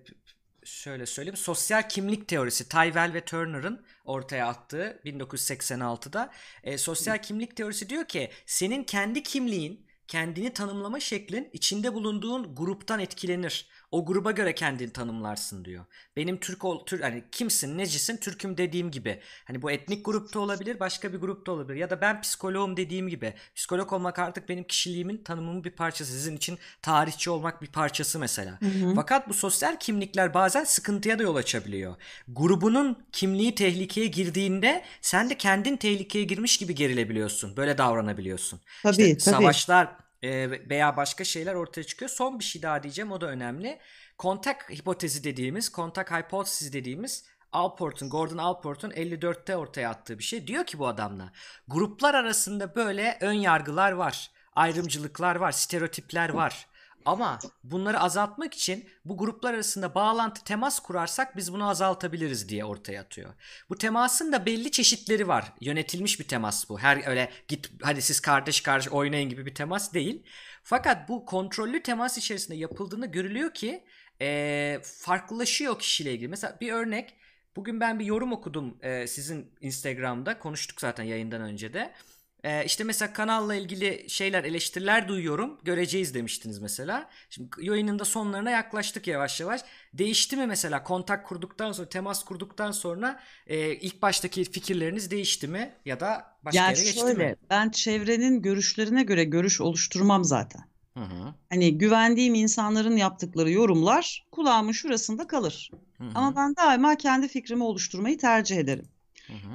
şöyle 0.63 1.05
söyleyeyim. 1.05 1.38
Sosyal 1.38 1.89
kimlik 1.89 2.27
teorisi 2.27 2.69
Tyrrell 2.69 3.13
ve 3.13 3.26
Turner'ın 3.26 3.85
ortaya 4.05 4.47
attığı 4.47 5.01
1986'da. 5.05 6.31
E, 6.63 6.77
sosyal 6.77 7.18
kimlik 7.18 7.55
teorisi 7.55 7.89
diyor 7.89 8.05
ki 8.05 8.31
senin 8.45 8.84
kendi 8.84 9.23
kimliğin, 9.23 9.88
kendini 10.07 10.53
tanımlama 10.53 10.99
şeklin 10.99 11.49
içinde 11.53 11.93
bulunduğun 11.93 12.55
gruptan 12.55 12.99
etkilenir. 12.99 13.68
O 13.91 14.05
gruba 14.05 14.31
göre 14.31 14.55
kendini 14.55 14.93
tanımlarsın 14.93 15.65
diyor. 15.65 15.85
Benim 16.15 16.39
Türk 16.39 16.65
ol, 16.65 16.85
Tür, 16.85 17.01
hani 17.01 17.23
kimsin, 17.31 17.77
necisin, 17.77 18.18
Türk'üm 18.18 18.57
dediğim 18.57 18.91
gibi. 18.91 19.19
Hani 19.45 19.61
bu 19.61 19.72
etnik 19.72 20.05
grupta 20.05 20.39
olabilir, 20.39 20.80
başka 20.80 21.13
bir 21.13 21.18
grupta 21.18 21.51
olabilir. 21.51 21.80
Ya 21.80 21.89
da 21.89 22.01
ben 22.01 22.22
psikoloğum 22.22 22.77
dediğim 22.77 23.09
gibi. 23.09 23.34
Psikolog 23.55 23.93
olmak 23.93 24.19
artık 24.19 24.49
benim 24.49 24.63
kişiliğimin, 24.63 25.18
tanımımın 25.23 25.63
bir 25.63 25.72
parçası. 25.72 26.11
Sizin 26.11 26.38
için 26.38 26.59
tarihçi 26.81 27.30
olmak 27.30 27.61
bir 27.61 27.68
parçası 27.68 28.19
mesela. 28.19 28.59
Fakat 28.95 29.30
bu 29.30 29.34
sosyal 29.34 29.76
kimlikler 29.80 30.34
bazen 30.34 30.63
sıkıntıya 30.63 31.19
da 31.19 31.23
yol 31.23 31.35
açabiliyor. 31.35 31.95
Grubunun 32.27 33.05
kimliği 33.11 33.55
tehlikeye 33.55 34.07
girdiğinde 34.07 34.84
sen 35.01 35.30
de 35.30 35.38
kendin 35.38 35.77
tehlikeye 35.77 36.26
girmiş 36.26 36.57
gibi 36.57 36.76
gerilebiliyorsun. 36.76 37.57
Böyle 37.57 37.77
davranabiliyorsun. 37.77 38.61
Tabii, 38.84 39.18
İşte 39.18 39.31
tabii. 39.31 39.43
savaşlar 39.43 39.95
e, 40.23 40.52
veya 40.69 40.98
başka 40.98 41.23
şeyler 41.23 41.53
ortaya 41.53 41.84
çıkıyor. 41.84 42.10
Son 42.10 42.39
bir 42.39 42.43
şey 42.43 42.61
daha 42.61 42.84
diyeceğim 42.84 43.11
o 43.11 43.22
da 43.22 43.27
önemli. 43.27 43.80
Kontak 44.18 44.69
hipotezi 44.72 45.23
dediğimiz, 45.23 45.69
kontak 45.69 46.11
hypothesis 46.11 46.73
dediğimiz 46.73 47.26
Alport'un, 47.53 48.10
Gordon 48.10 48.38
Alport'un 48.38 48.91
54'te 48.91 49.56
ortaya 49.56 49.89
attığı 49.89 50.19
bir 50.19 50.23
şey. 50.23 50.48
Diyor 50.48 50.65
ki 50.65 50.80
bu 50.80 50.88
adamla 50.88 51.31
gruplar 51.68 52.14
arasında 52.14 52.76
böyle 52.76 53.18
ön 53.22 53.34
yargılar 53.34 53.91
var, 53.91 54.31
ayrımcılıklar 54.56 55.35
var, 55.35 55.52
stereotipler 55.52 56.30
var. 56.30 56.68
Ama 57.06 57.40
bunları 57.64 57.99
azaltmak 57.99 58.53
için 58.53 58.90
bu 59.06 59.18
gruplar 59.18 59.53
arasında 59.53 59.95
bağlantı, 59.95 60.44
temas 60.44 60.80
kurarsak 60.80 61.38
biz 61.38 61.53
bunu 61.53 61.69
azaltabiliriz 61.69 62.49
diye 62.49 62.65
ortaya 62.65 63.02
atıyor. 63.02 63.34
Bu 63.69 63.78
temasın 63.78 64.32
da 64.32 64.45
belli 64.45 64.72
çeşitleri 64.72 65.28
var. 65.28 65.53
Yönetilmiş 65.61 66.19
bir 66.19 66.28
temas 66.28 66.69
bu. 66.69 66.80
Her 66.80 67.07
öyle 67.07 67.32
git 67.48 67.69
hadi 67.82 68.02
siz 68.02 68.19
kardeş 68.19 68.61
kardeş 68.61 68.90
oynayın 68.90 69.30
gibi 69.30 69.45
bir 69.45 69.56
temas 69.56 69.94
değil. 69.94 70.23
Fakat 70.64 71.10
bu 71.10 71.26
kontrollü 71.26 71.84
temas 71.84 72.18
içerisinde 72.18 72.57
yapıldığında 72.57 73.06
görülüyor 73.06 73.53
ki 73.53 73.84
eee, 74.22 74.82
farklılaşıyor 74.84 75.80
kişiyle 75.80 76.14
ilgili. 76.14 76.28
Mesela 76.28 76.57
bir 76.61 76.72
örnek. 76.73 77.15
Bugün 77.56 77.80
ben 77.80 77.99
bir 77.99 78.06
yorum 78.06 78.32
okudum 78.34 78.78
eee, 78.84 79.07
sizin 79.07 79.56
Instagram'da. 79.61 80.40
Konuştuk 80.40 80.82
zaten 80.82 81.03
yayından 81.03 81.41
önce 81.41 81.73
de. 81.73 81.94
Ee, 82.43 82.65
işte 82.65 82.84
mesela 82.84 83.13
kanalla 83.13 83.55
ilgili 83.55 84.05
şeyler, 84.09 84.43
eleştiriler 84.43 85.07
duyuyorum. 85.07 85.59
Göreceğiz 85.63 86.13
demiştiniz 86.13 86.59
mesela. 86.59 87.09
Şimdi 87.30 87.49
yayının 87.61 87.99
da 87.99 88.05
sonlarına 88.05 88.51
yaklaştık 88.51 89.07
yavaş 89.07 89.39
yavaş. 89.41 89.61
Değişti 89.93 90.38
mi 90.38 90.47
mesela 90.47 90.84
kontak 90.84 91.27
kurduktan 91.27 91.72
sonra, 91.72 91.89
temas 91.89 92.23
kurduktan 92.26 92.72
sonra 92.72 93.19
e, 93.47 93.76
ilk 93.76 94.01
baştaki 94.01 94.43
fikirleriniz 94.43 95.11
değişti 95.11 95.47
mi? 95.47 95.76
Ya 95.85 95.99
da 95.99 96.38
başka 96.43 96.57
Yani 96.57 96.72
yere 96.72 96.84
geçti 96.84 96.99
şöyle 96.99 97.13
mi? 97.13 97.35
ben 97.49 97.69
çevrenin 97.69 98.41
görüşlerine 98.41 99.03
göre 99.03 99.23
görüş 99.23 99.61
oluşturmam 99.61 100.23
zaten. 100.23 100.61
Hı 100.97 100.99
hı. 101.03 101.35
Hani 101.49 101.77
güvendiğim 101.77 102.35
insanların 102.35 102.97
yaptıkları 102.97 103.51
yorumlar 103.51 104.27
kulağımın 104.31 104.72
şurasında 104.72 105.27
kalır. 105.27 105.72
Hı 105.97 106.03
hı. 106.03 106.09
Ama 106.13 106.35
ben 106.35 106.55
daima 106.55 106.97
kendi 106.97 107.27
fikrimi 107.27 107.63
oluşturmayı 107.63 108.18
tercih 108.18 108.57
ederim. 108.57 108.89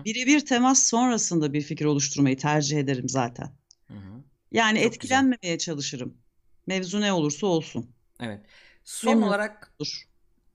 Birebir 0.05 0.47
temas 0.47 0.83
sonrasında 0.83 1.53
bir 1.53 1.63
fikir 1.63 1.85
oluşturmayı 1.85 2.39
tercih 2.39 2.79
ederim 2.79 3.09
zaten. 3.09 3.53
Hı 3.89 3.95
hı. 3.95 4.23
Yani 4.53 4.83
Çok 4.83 4.85
güzel. 4.85 4.97
etkilenmemeye 4.97 5.59
çalışırım. 5.59 6.15
Mevzu 6.67 7.01
ne 7.01 7.13
olursa 7.13 7.47
olsun. 7.47 7.91
Evet. 8.21 8.41
Son 8.85 9.15
Memnun 9.15 9.29
olarak 9.29 9.73
olur. 9.79 10.03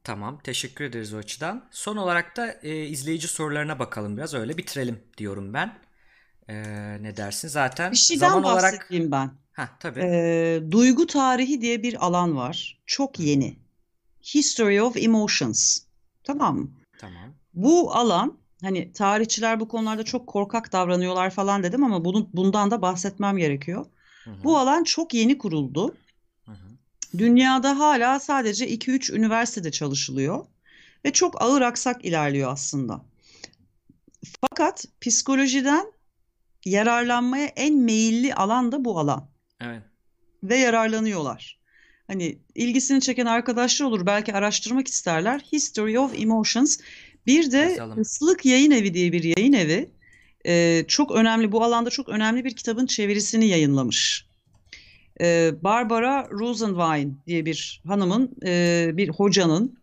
Tamam, 0.04 0.40
teşekkür 0.44 0.86
ederiz 0.86 1.14
o 1.14 1.18
açıdan. 1.18 1.68
Son 1.72 1.98
olarak 1.98 2.38
da 2.38 2.52
e, 2.64 2.86
izleyici 2.86 3.28
sorularına 3.28 3.80
bakalım 3.80 4.18
biraz. 4.18 4.34
Öyle 4.34 4.58
bitirelim 4.58 5.04
diyorum 5.18 5.54
ben. 5.54 5.80
E, 6.48 6.56
ne 7.04 7.18
dersin? 7.18 7.48
Zaten 7.48 7.92
Bir 7.92 7.98
şeyden 7.98 8.30
zaman 8.30 8.44
olarak... 8.44 8.88
ben. 8.92 9.32
Ha 9.54 9.70
tabii. 9.80 10.00
Ee, 10.00 10.62
duygu 10.72 11.08
tarihi 11.08 11.62
diye 11.62 11.84
bir 11.84 12.06
alan 12.06 12.36
var. 12.36 12.82
Çok 12.86 13.20
yeni. 13.20 13.60
History 14.36 14.82
of 14.82 14.98
Emotions. 14.98 15.80
Tamam 16.24 16.58
mı? 16.58 16.72
Tamam. 16.98 17.34
Bu 17.54 17.94
alan 17.96 18.41
hani 18.62 18.92
tarihçiler 18.92 19.60
bu 19.60 19.68
konularda 19.68 20.04
çok 20.04 20.28
korkak 20.28 20.72
davranıyorlar 20.72 21.30
falan 21.30 21.64
dedim 21.64 21.84
ama 21.84 22.06
bunu, 22.06 22.30
bundan 22.34 22.72
da 22.72 22.82
bahsetmem 22.82 23.38
gerekiyor. 23.38 23.86
Hı 24.24 24.30
hı. 24.32 24.44
Bu 24.44 24.58
alan 24.58 24.84
çok 24.84 25.14
yeni 25.14 25.38
kuruldu. 25.38 25.96
Hı 26.46 26.52
hı. 26.52 27.18
Dünyada 27.18 27.80
hala 27.80 28.20
sadece 28.20 28.68
2-3 28.68 29.14
üniversitede 29.14 29.72
çalışılıyor 29.72 30.46
ve 31.06 31.14
çok 31.14 31.42
ağır 31.42 31.62
aksak 31.62 32.06
ilerliyor 32.06 32.52
aslında. 32.52 33.02
Fakat 34.42 34.86
psikolojiden 35.02 35.92
yararlanmaya 36.66 37.46
en 37.46 37.76
meyilli 37.76 38.34
alan 38.36 38.72
da 38.72 38.86
bu 38.86 39.00
alan 39.00 39.30
Evet. 39.62 39.84
ve 40.44 40.58
yararlanıyorlar. 40.58 41.62
Hani 42.08 42.38
ilgisini 42.56 43.02
çeken 43.02 43.26
arkadaşlar 43.26 43.86
olur 43.86 44.06
belki 44.06 44.34
araştırmak 44.34 44.88
isterler. 44.88 45.40
History 45.52 46.00
of 46.00 46.20
Emotions. 46.20 46.80
Bir 47.28 47.52
de 47.52 47.58
Yazalım. 47.58 48.02
Islık 48.02 48.46
Yayın 48.46 48.72
Evi 48.72 48.94
diye 48.94 49.12
bir 49.12 49.24
yayın 49.24 49.54
evi 49.54 49.90
e, 50.46 50.84
çok 50.88 51.12
önemli 51.12 51.52
bu 51.52 51.64
alanda 51.64 51.90
çok 51.90 52.10
önemli 52.10 52.46
bir 52.46 52.56
kitabın 52.56 52.86
çevirisini 52.86 53.48
yayınlamış. 53.48 54.28
E, 55.22 55.52
Barbara 55.62 56.30
Rosenwein 56.32 57.22
diye 57.28 57.46
bir 57.46 57.82
hanımın, 57.88 58.36
e, 58.46 58.90
bir 58.94 59.10
hocanın 59.10 59.81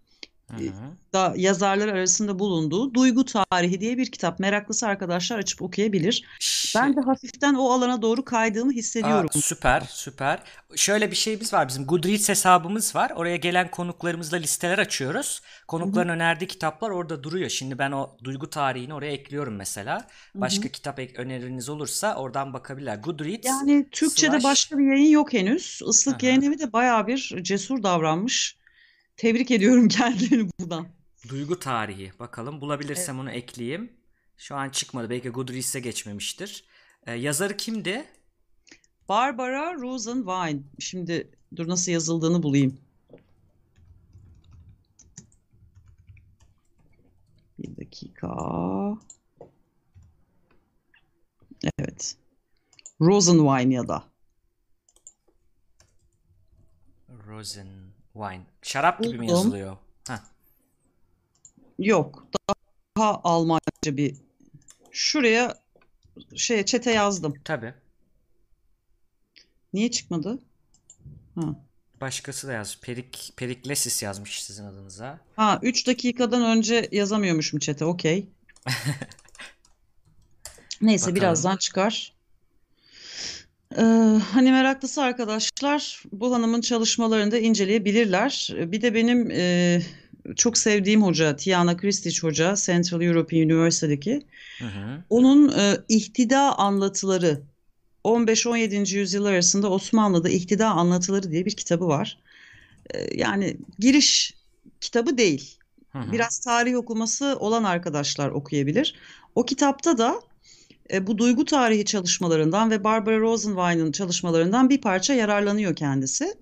Hı 0.50 0.56
hı. 0.56 1.12
da 1.12 1.34
yazarlar 1.36 1.88
arasında 1.88 2.38
bulunduğu 2.38 2.94
Duygu 2.94 3.24
Tarihi 3.24 3.80
diye 3.80 3.98
bir 3.98 4.10
kitap. 4.12 4.38
Meraklısı 4.40 4.86
arkadaşlar 4.86 5.38
açıp 5.38 5.62
okuyabilir. 5.62 6.24
Şey- 6.40 6.82
Ben 6.82 6.96
de 6.96 7.00
hafiften 7.00 7.54
o 7.54 7.70
alana 7.72 8.02
doğru 8.02 8.24
kaydığımı 8.24 8.70
Aa, 8.70 8.74
hissediyorum. 8.74 9.28
süper 9.32 9.80
süper. 9.90 10.38
Şöyle 10.76 11.10
bir 11.10 11.16
şeyimiz 11.16 11.52
var 11.52 11.68
bizim 11.68 11.86
Goodreads 11.86 12.28
hesabımız 12.28 12.94
var. 12.94 13.12
Oraya 13.16 13.36
gelen 13.36 13.70
konuklarımızla 13.70 14.36
listeler 14.36 14.78
açıyoruz. 14.78 15.42
Konukların 15.68 16.08
önerdiği 16.08 16.48
kitaplar 16.48 16.90
orada 16.90 17.22
duruyor. 17.22 17.50
Şimdi 17.50 17.78
ben 17.78 17.92
o 17.92 18.16
duygu 18.24 18.50
tarihini 18.50 18.94
oraya 18.94 19.12
ekliyorum 19.12 19.56
mesela. 19.56 20.06
Başka 20.34 20.68
kitap 20.68 20.98
ek- 20.98 21.22
öneriniz 21.22 21.68
olursa 21.68 22.14
oradan 22.16 22.52
bakabilirler. 22.52 22.96
Goodreads 22.96 23.46
Yani 23.46 23.86
Türkçe'de 23.92 24.36
slash- 24.36 24.44
başka 24.44 24.78
bir 24.78 24.86
yayın 24.92 25.10
yok 25.10 25.32
henüz. 25.32 25.80
Islık. 25.88 26.22
Yayın 26.22 26.42
Evi 26.42 26.58
de 26.58 26.72
bayağı 26.72 27.06
bir 27.06 27.34
cesur 27.42 27.82
davranmış. 27.82 28.57
Tebrik 29.18 29.50
ediyorum 29.50 29.88
kendilerini 29.98 30.50
buradan. 30.60 30.88
duygu 31.28 31.60
tarihi. 31.60 32.12
Bakalım 32.18 32.60
bulabilirsem 32.60 33.18
onu 33.18 33.30
ekleyeyim. 33.30 33.92
Şu 34.36 34.56
an 34.56 34.68
çıkmadı. 34.70 35.10
Belki 35.10 35.28
Goodreads'e 35.28 35.80
geçmemiştir. 35.80 36.64
Ee, 37.06 37.12
yazarı 37.12 37.56
kimdi? 37.56 38.04
Barbara 39.08 39.74
Rosenwein. 39.74 40.66
Şimdi 40.78 41.30
dur 41.56 41.68
nasıl 41.68 41.92
yazıldığını 41.92 42.42
bulayım. 42.42 42.80
Bir 47.58 47.76
dakika. 47.76 48.28
Evet. 51.78 52.16
Rosenwein 53.00 53.70
ya 53.70 53.88
da. 53.88 54.04
Rosenwein. 58.18 58.44
Şarap 58.62 59.02
gibi 59.02 59.12
mi 59.12 59.18
Buldum. 59.18 59.28
yazılıyor? 59.28 59.76
Heh. 60.08 60.18
Yok. 61.78 62.26
Daha 62.98 63.20
Almanca 63.24 63.60
bir. 63.86 64.16
Şuraya 64.90 65.58
şey 66.36 66.64
çete 66.64 66.92
yazdım. 66.92 67.34
Tabii. 67.44 67.74
Niye 69.72 69.90
çıkmadı? 69.90 70.38
Ha. 71.34 71.42
Başkası 72.00 72.48
da 72.48 72.52
yazmış. 72.52 72.80
Perik, 72.80 73.32
Periklesis 73.36 74.02
yazmış 74.02 74.42
sizin 74.42 74.64
adınıza. 74.64 75.20
Ha 75.36 75.58
3 75.62 75.86
dakikadan 75.86 76.42
önce 76.42 76.88
yazamıyormuşum 76.92 77.58
çete. 77.58 77.84
Okey. 77.84 78.28
Neyse 80.80 81.02
Bakalım. 81.02 81.16
birazdan 81.16 81.56
çıkar. 81.56 82.17
Ee, 83.76 83.82
hani 84.32 84.52
meraklısı 84.52 85.02
arkadaşlar 85.02 86.02
bu 86.12 86.34
hanımın 86.34 86.60
çalışmalarını 86.60 87.32
da 87.32 87.38
inceleyebilirler. 87.38 88.54
Bir 88.56 88.82
de 88.82 88.94
benim 88.94 89.30
e, 89.30 89.82
çok 90.36 90.58
sevdiğim 90.58 91.02
hoca 91.02 91.36
Tiana 91.36 91.76
Kristich 91.76 92.22
hoca 92.22 92.54
Central 92.56 93.02
European 93.02 93.42
University'deki 93.42 94.22
Hı 94.58 94.64
hı. 94.64 95.04
onun 95.10 95.48
e, 95.58 95.76
ihtida 95.88 96.58
anlatıları 96.58 97.42
15-17. 98.04 98.94
yüzyıl 98.94 99.24
arasında 99.24 99.70
Osmanlı'da 99.70 100.28
ihtida 100.28 100.68
anlatıları 100.68 101.30
diye 101.30 101.46
bir 101.46 101.56
kitabı 101.56 101.88
var. 101.88 102.18
E, 102.94 103.18
yani 103.18 103.56
giriş 103.78 104.34
kitabı 104.80 105.18
değil. 105.18 105.58
Hı 105.88 105.98
hı. 105.98 106.12
Biraz 106.12 106.38
tarih 106.38 106.76
okuması 106.76 107.36
olan 107.40 107.64
arkadaşlar 107.64 108.28
okuyabilir. 108.28 108.94
O 109.34 109.44
kitapta 109.44 109.98
da 109.98 110.20
e, 110.92 111.06
bu 111.06 111.18
duygu 111.18 111.44
tarihi 111.44 111.84
çalışmalarından 111.84 112.70
ve 112.70 112.84
Barbara 112.84 113.18
Rosenwein'in 113.18 113.92
çalışmalarından 113.92 114.70
bir 114.70 114.80
parça 114.80 115.14
yararlanıyor 115.14 115.76
kendisi. 115.76 116.34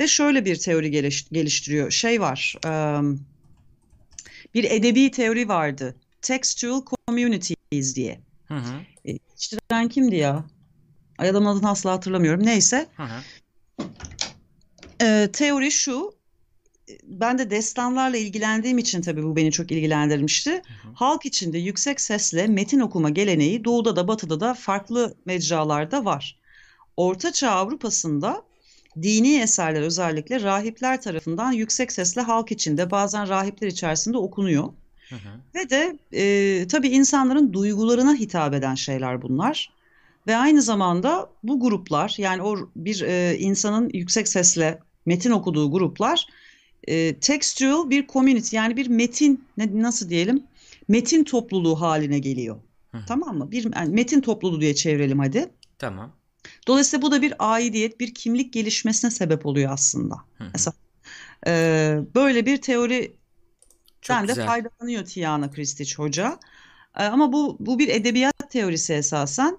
Ve 0.00 0.08
şöyle 0.08 0.44
bir 0.44 0.56
teori 0.56 0.90
geliş- 0.90 1.28
geliştiriyor. 1.32 1.90
Şey 1.90 2.20
var, 2.20 2.54
e, 2.64 2.70
bir 4.54 4.64
edebi 4.64 5.10
teori 5.10 5.48
vardı. 5.48 5.96
Textual 6.22 6.82
Communities 7.08 7.96
diye. 7.96 8.20
Hı 8.48 8.54
hı. 8.54 8.80
E, 9.04 9.88
kimdi 9.88 10.16
ya? 10.16 10.44
Ay 11.18 11.28
adamın 11.28 11.46
adını 11.46 11.70
asla 11.70 11.92
hatırlamıyorum. 11.92 12.46
Neyse. 12.46 12.86
Hı 12.96 13.02
hı. 13.02 13.20
Ee, 15.02 15.28
teori 15.32 15.70
şu, 15.70 16.14
ben 17.04 17.38
de 17.38 17.50
destanlarla 17.50 18.16
ilgilendiğim 18.16 18.78
için 18.78 19.02
tabii 19.02 19.22
bu 19.22 19.36
beni 19.36 19.52
çok 19.52 19.72
ilgilendirmişti. 19.72 20.62
Halk 20.94 21.26
içinde 21.26 21.58
yüksek 21.58 22.00
sesle 22.00 22.46
metin 22.46 22.80
okuma 22.80 23.10
geleneği 23.10 23.64
doğuda 23.64 23.96
da 23.96 24.08
batıda 24.08 24.40
da 24.40 24.54
farklı 24.54 25.14
mecralarda 25.24 26.04
var. 26.04 26.38
Ortaçağ 26.96 27.50
Avrupa'sında 27.50 28.42
dini 29.02 29.40
eserler 29.40 29.80
özellikle 29.80 30.42
rahipler 30.42 31.02
tarafından 31.02 31.52
yüksek 31.52 31.92
sesle 31.92 32.20
halk 32.20 32.52
içinde 32.52 32.90
bazen 32.90 33.28
rahipler 33.28 33.68
içerisinde 33.68 34.18
okunuyor. 34.18 34.64
Hı 35.08 35.14
hı. 35.16 35.40
Ve 35.54 35.70
de 35.70 35.98
e, 36.12 36.66
tabii 36.68 36.88
insanların 36.88 37.52
duygularına 37.52 38.14
hitap 38.14 38.54
eden 38.54 38.74
şeyler 38.74 39.22
bunlar. 39.22 39.72
Ve 40.26 40.36
aynı 40.36 40.62
zamanda 40.62 41.30
bu 41.42 41.60
gruplar 41.60 42.14
yani 42.18 42.42
o 42.42 42.56
bir 42.76 43.00
e, 43.00 43.38
insanın 43.38 43.90
yüksek 43.94 44.28
sesle 44.28 44.78
metin 45.06 45.30
okuduğu 45.30 45.70
gruplar 45.70 46.26
e, 46.88 47.16
textual 47.16 47.90
bir 47.90 48.06
community 48.06 48.56
yani 48.56 48.76
bir 48.76 48.88
metin 48.88 49.44
ne, 49.56 49.82
nasıl 49.82 50.08
diyelim 50.08 50.42
metin 50.88 51.24
topluluğu 51.24 51.80
haline 51.80 52.18
geliyor. 52.18 52.56
Hı. 52.92 52.98
Tamam 53.08 53.38
mı? 53.38 53.50
Bir 53.50 53.76
yani 53.76 53.94
metin 53.94 54.20
topluluğu 54.20 54.60
diye 54.60 54.74
çevirelim 54.74 55.18
hadi. 55.18 55.50
Tamam. 55.78 56.12
Dolayısıyla 56.66 57.02
bu 57.02 57.10
da 57.10 57.22
bir 57.22 57.34
aidiyet, 57.38 58.00
bir 58.00 58.14
kimlik 58.14 58.52
gelişmesine 58.52 59.10
sebep 59.10 59.46
oluyor 59.46 59.72
aslında. 59.72 60.14
Hı 60.38 60.44
hı. 60.44 60.48
Mesela 60.52 60.74
e, 61.46 61.52
böyle 62.14 62.46
bir 62.46 62.56
teori 62.56 63.16
ben 64.08 64.28
de 64.28 64.34
faydalanıyor 64.34 65.04
Tiana 65.04 65.50
Kristich 65.50 65.98
Hoca. 65.98 66.38
Ee, 66.98 67.04
Ama 67.04 67.32
bu 67.32 67.56
bu 67.60 67.78
bir 67.78 67.88
edebiyat 67.88 68.50
teorisi 68.50 68.92
esasen. 68.92 69.58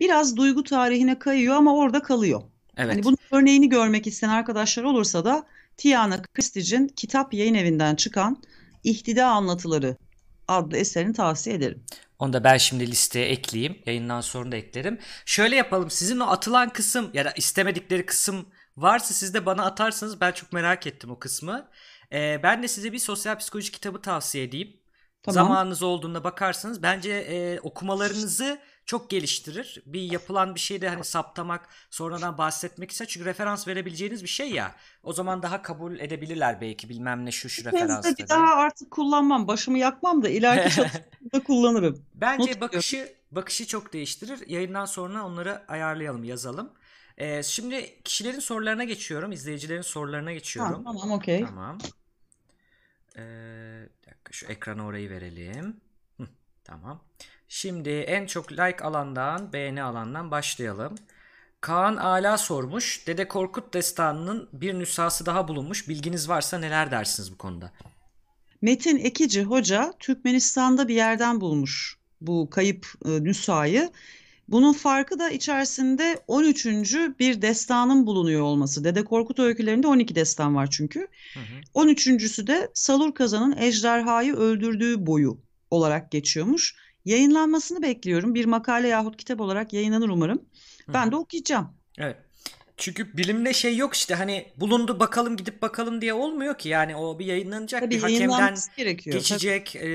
Biraz 0.00 0.36
duygu 0.36 0.64
tarihine 0.64 1.18
kayıyor 1.18 1.54
ama 1.54 1.76
orada 1.76 2.02
kalıyor. 2.02 2.42
Evet. 2.76 2.94
Hani 2.94 3.04
bunun 3.04 3.18
örneğini 3.30 3.68
görmek 3.68 4.06
isteyen 4.06 4.30
arkadaşlar 4.30 4.84
olursa 4.84 5.24
da 5.24 5.46
Tiana 5.78 6.22
Kristich'in 6.22 6.88
kitap 6.88 7.34
yayın 7.34 7.54
evinden 7.54 7.94
çıkan 7.94 8.42
İhtida 8.84 9.26
Anlatıları 9.26 9.96
adlı 10.48 10.76
eserini 10.76 11.12
tavsiye 11.12 11.56
ederim. 11.56 11.84
Onu 12.18 12.32
da 12.32 12.44
ben 12.44 12.56
şimdi 12.56 12.86
listeye 12.86 13.26
ekleyeyim. 13.26 13.78
Yayından 13.86 14.20
sonra 14.20 14.52
da 14.52 14.56
eklerim. 14.56 14.98
Şöyle 15.26 15.56
yapalım. 15.56 15.90
Sizin 15.90 16.20
o 16.20 16.26
atılan 16.26 16.68
kısım 16.68 17.10
ya 17.14 17.24
da 17.24 17.32
istemedikleri 17.36 18.06
kısım 18.06 18.46
varsa 18.76 19.14
siz 19.14 19.34
de 19.34 19.46
bana 19.46 19.64
atarsanız 19.64 20.20
ben 20.20 20.32
çok 20.32 20.52
merak 20.52 20.86
ettim 20.86 21.10
o 21.10 21.18
kısmı. 21.18 21.68
Ee, 22.12 22.40
ben 22.42 22.62
de 22.62 22.68
size 22.68 22.92
bir 22.92 22.98
sosyal 22.98 23.38
psikoloji 23.38 23.72
kitabı 23.72 24.02
tavsiye 24.02 24.44
edeyim. 24.44 24.76
Tamam. 25.22 25.34
Zamanınız 25.34 25.82
olduğunda 25.82 26.24
bakarsanız 26.24 26.82
bence 26.82 27.10
e, 27.10 27.60
okumalarınızı 27.60 28.58
çok 28.88 29.10
geliştirir. 29.10 29.82
Bir 29.86 30.00
yapılan 30.00 30.54
bir 30.54 30.60
şeyde 30.60 30.88
hani 30.88 31.04
saptamak, 31.04 31.68
sonradan 31.90 32.38
bahsetmek 32.38 32.90
ise 32.90 33.06
çünkü 33.06 33.26
referans 33.26 33.68
verebileceğiniz 33.68 34.22
bir 34.22 34.28
şey 34.28 34.50
ya. 34.50 34.74
O 35.02 35.12
zaman 35.12 35.42
daha 35.42 35.62
kabul 35.62 35.98
edebilirler 35.98 36.60
belki 36.60 36.88
bilmem 36.88 37.26
ne 37.26 37.32
şu 37.32 37.48
şu 37.48 37.64
referans 37.64 38.18
bir 38.18 38.28
daha 38.28 38.54
artık 38.54 38.90
kullanmam. 38.90 39.48
Başımı 39.48 39.78
yakmam 39.78 40.22
da 40.22 40.28
ileriki 40.28 40.74
çalışmamda 40.76 41.44
kullanırım. 41.46 42.04
Bence 42.14 42.52
Not 42.52 42.60
bakışı 42.60 43.12
bakışı 43.30 43.66
çok 43.66 43.92
değiştirir. 43.92 44.48
Yayından 44.48 44.84
sonra 44.84 45.26
onları 45.26 45.62
ayarlayalım, 45.68 46.24
yazalım. 46.24 46.72
Ee, 47.18 47.42
şimdi 47.42 48.02
kişilerin 48.04 48.40
sorularına 48.40 48.84
geçiyorum. 48.84 49.32
izleyicilerin 49.32 49.82
sorularına 49.82 50.32
geçiyorum. 50.32 50.72
Tamam, 50.72 50.98
tamam 50.98 51.18
okey. 51.18 51.44
Tamam. 51.44 51.78
Ee, 53.16 53.88
bir 54.02 54.10
dakika 54.10 54.32
şu 54.32 54.46
ekrana 54.46 54.86
orayı 54.86 55.10
verelim. 55.10 55.80
Hı, 56.16 56.26
tamam. 56.64 57.04
Şimdi 57.48 57.90
en 57.90 58.26
çok 58.26 58.52
like 58.52 58.84
alandan, 58.84 59.52
beğeni 59.52 59.82
alandan 59.82 60.30
başlayalım. 60.30 60.94
Kaan 61.60 61.96
Ala 61.96 62.38
sormuş. 62.38 63.06
Dede 63.06 63.28
Korkut 63.28 63.74
destanının 63.74 64.48
bir 64.52 64.74
nüshası 64.74 65.26
daha 65.26 65.48
bulunmuş. 65.48 65.88
Bilginiz 65.88 66.28
varsa 66.28 66.58
neler 66.58 66.90
dersiniz 66.90 67.32
bu 67.32 67.38
konuda? 67.38 67.72
Metin 68.62 68.98
Ekici 68.98 69.42
Hoca 69.42 69.92
Türkmenistan'da 69.98 70.88
bir 70.88 70.94
yerden 70.94 71.40
bulmuş 71.40 71.98
bu 72.20 72.50
kayıp 72.50 72.86
e, 73.04 73.24
nüshayı. 73.24 73.90
Bunun 74.48 74.72
farkı 74.72 75.18
da 75.18 75.30
içerisinde 75.30 76.22
13. 76.26 76.66
bir 77.18 77.42
destanın 77.42 78.06
bulunuyor 78.06 78.42
olması. 78.42 78.84
Dede 78.84 79.04
Korkut 79.04 79.38
öykülerinde 79.38 79.86
12 79.86 80.14
destan 80.14 80.54
var 80.54 80.68
çünkü. 80.70 81.00
Hı 81.34 81.40
hı. 81.40 81.84
13.sü 81.84 82.46
de 82.46 82.70
Salur 82.74 83.14
Kazan'ın 83.14 83.56
ejderhayı 83.56 84.34
öldürdüğü 84.34 85.06
boyu 85.06 85.40
olarak 85.70 86.10
geçiyormuş. 86.10 86.76
Yayınlanmasını 87.08 87.82
bekliyorum. 87.82 88.34
Bir 88.34 88.44
makale 88.44 88.88
yahut 88.88 89.16
kitap 89.16 89.40
olarak 89.40 89.72
yayınlanır 89.72 90.08
umarım. 90.08 90.42
Ben 90.88 91.12
de 91.12 91.16
okuyacağım. 91.16 91.68
Evet. 91.98 92.16
Çünkü 92.76 93.16
bilimde 93.16 93.52
şey 93.52 93.76
yok 93.76 93.94
işte 93.94 94.14
hani 94.14 94.46
bulundu 94.56 95.00
bakalım 95.00 95.36
gidip 95.36 95.62
bakalım 95.62 96.00
diye 96.00 96.14
olmuyor 96.14 96.58
ki 96.58 96.68
yani 96.68 96.96
o 96.96 97.18
bir 97.18 97.26
yayınlanacak 97.26 97.80
Tabii 97.80 97.94
bir 97.94 98.00
hakemden 98.00 98.56
geçecek 99.04 99.76
e, 99.76 99.88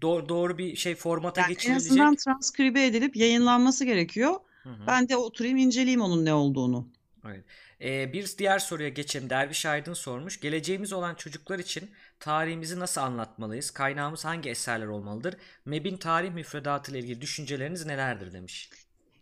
do- 0.00 0.28
doğru 0.28 0.58
bir 0.58 0.76
şey 0.76 0.94
formata 0.94 1.40
Yani 1.40 1.48
en 1.50 1.54
geçirilecek. 1.54 1.90
azından 1.90 2.14
transkribe 2.16 2.86
edilip 2.86 3.16
yayınlanması 3.16 3.84
gerekiyor. 3.84 4.34
Hı 4.62 4.68
hı. 4.68 4.86
Ben 4.86 5.08
de 5.08 5.16
oturayım 5.16 5.56
inceleyeyim 5.56 6.00
onun 6.00 6.24
ne 6.24 6.34
olduğunu. 6.34 6.88
Evet. 7.26 7.44
Ee, 7.82 8.12
bir 8.12 8.30
diğer 8.38 8.58
soruya 8.58 8.88
geçelim. 8.88 9.30
Derviş 9.30 9.66
Aydın 9.66 9.94
sormuş. 9.94 10.40
Geleceğimiz 10.40 10.92
olan 10.92 11.14
çocuklar 11.14 11.58
için 11.58 11.90
tarihimizi 12.20 12.78
nasıl 12.78 13.00
anlatmalıyız? 13.00 13.70
Kaynağımız 13.70 14.24
hangi 14.24 14.50
eserler 14.50 14.86
olmalıdır? 14.86 15.36
MEB'in 15.66 15.96
tarih 15.96 16.34
müfredatı 16.34 16.92
ile 16.92 16.98
ilgili 16.98 17.20
düşünceleriniz 17.20 17.86
nelerdir 17.86 18.32
demiş. 18.32 18.70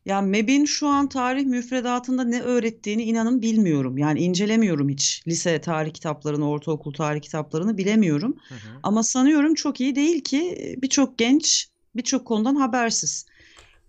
Ya 0.06 0.20
MEB'in 0.20 0.64
şu 0.64 0.88
an 0.88 1.08
tarih 1.08 1.44
müfredatında 1.44 2.24
ne 2.24 2.42
öğrettiğini 2.42 3.02
inanın 3.02 3.42
bilmiyorum. 3.42 3.98
Yani 3.98 4.20
incelemiyorum 4.20 4.88
hiç. 4.88 5.22
Lise 5.28 5.60
tarih 5.60 5.92
kitaplarını, 5.92 6.48
ortaokul 6.48 6.92
tarih 6.92 7.20
kitaplarını 7.20 7.78
bilemiyorum. 7.78 8.36
Hı 8.48 8.54
hı. 8.54 8.58
Ama 8.82 9.02
sanıyorum 9.02 9.54
çok 9.54 9.80
iyi 9.80 9.96
değil 9.96 10.20
ki 10.20 10.74
birçok 10.82 11.18
genç 11.18 11.68
birçok 11.96 12.26
konudan 12.26 12.54
habersiz. 12.54 13.26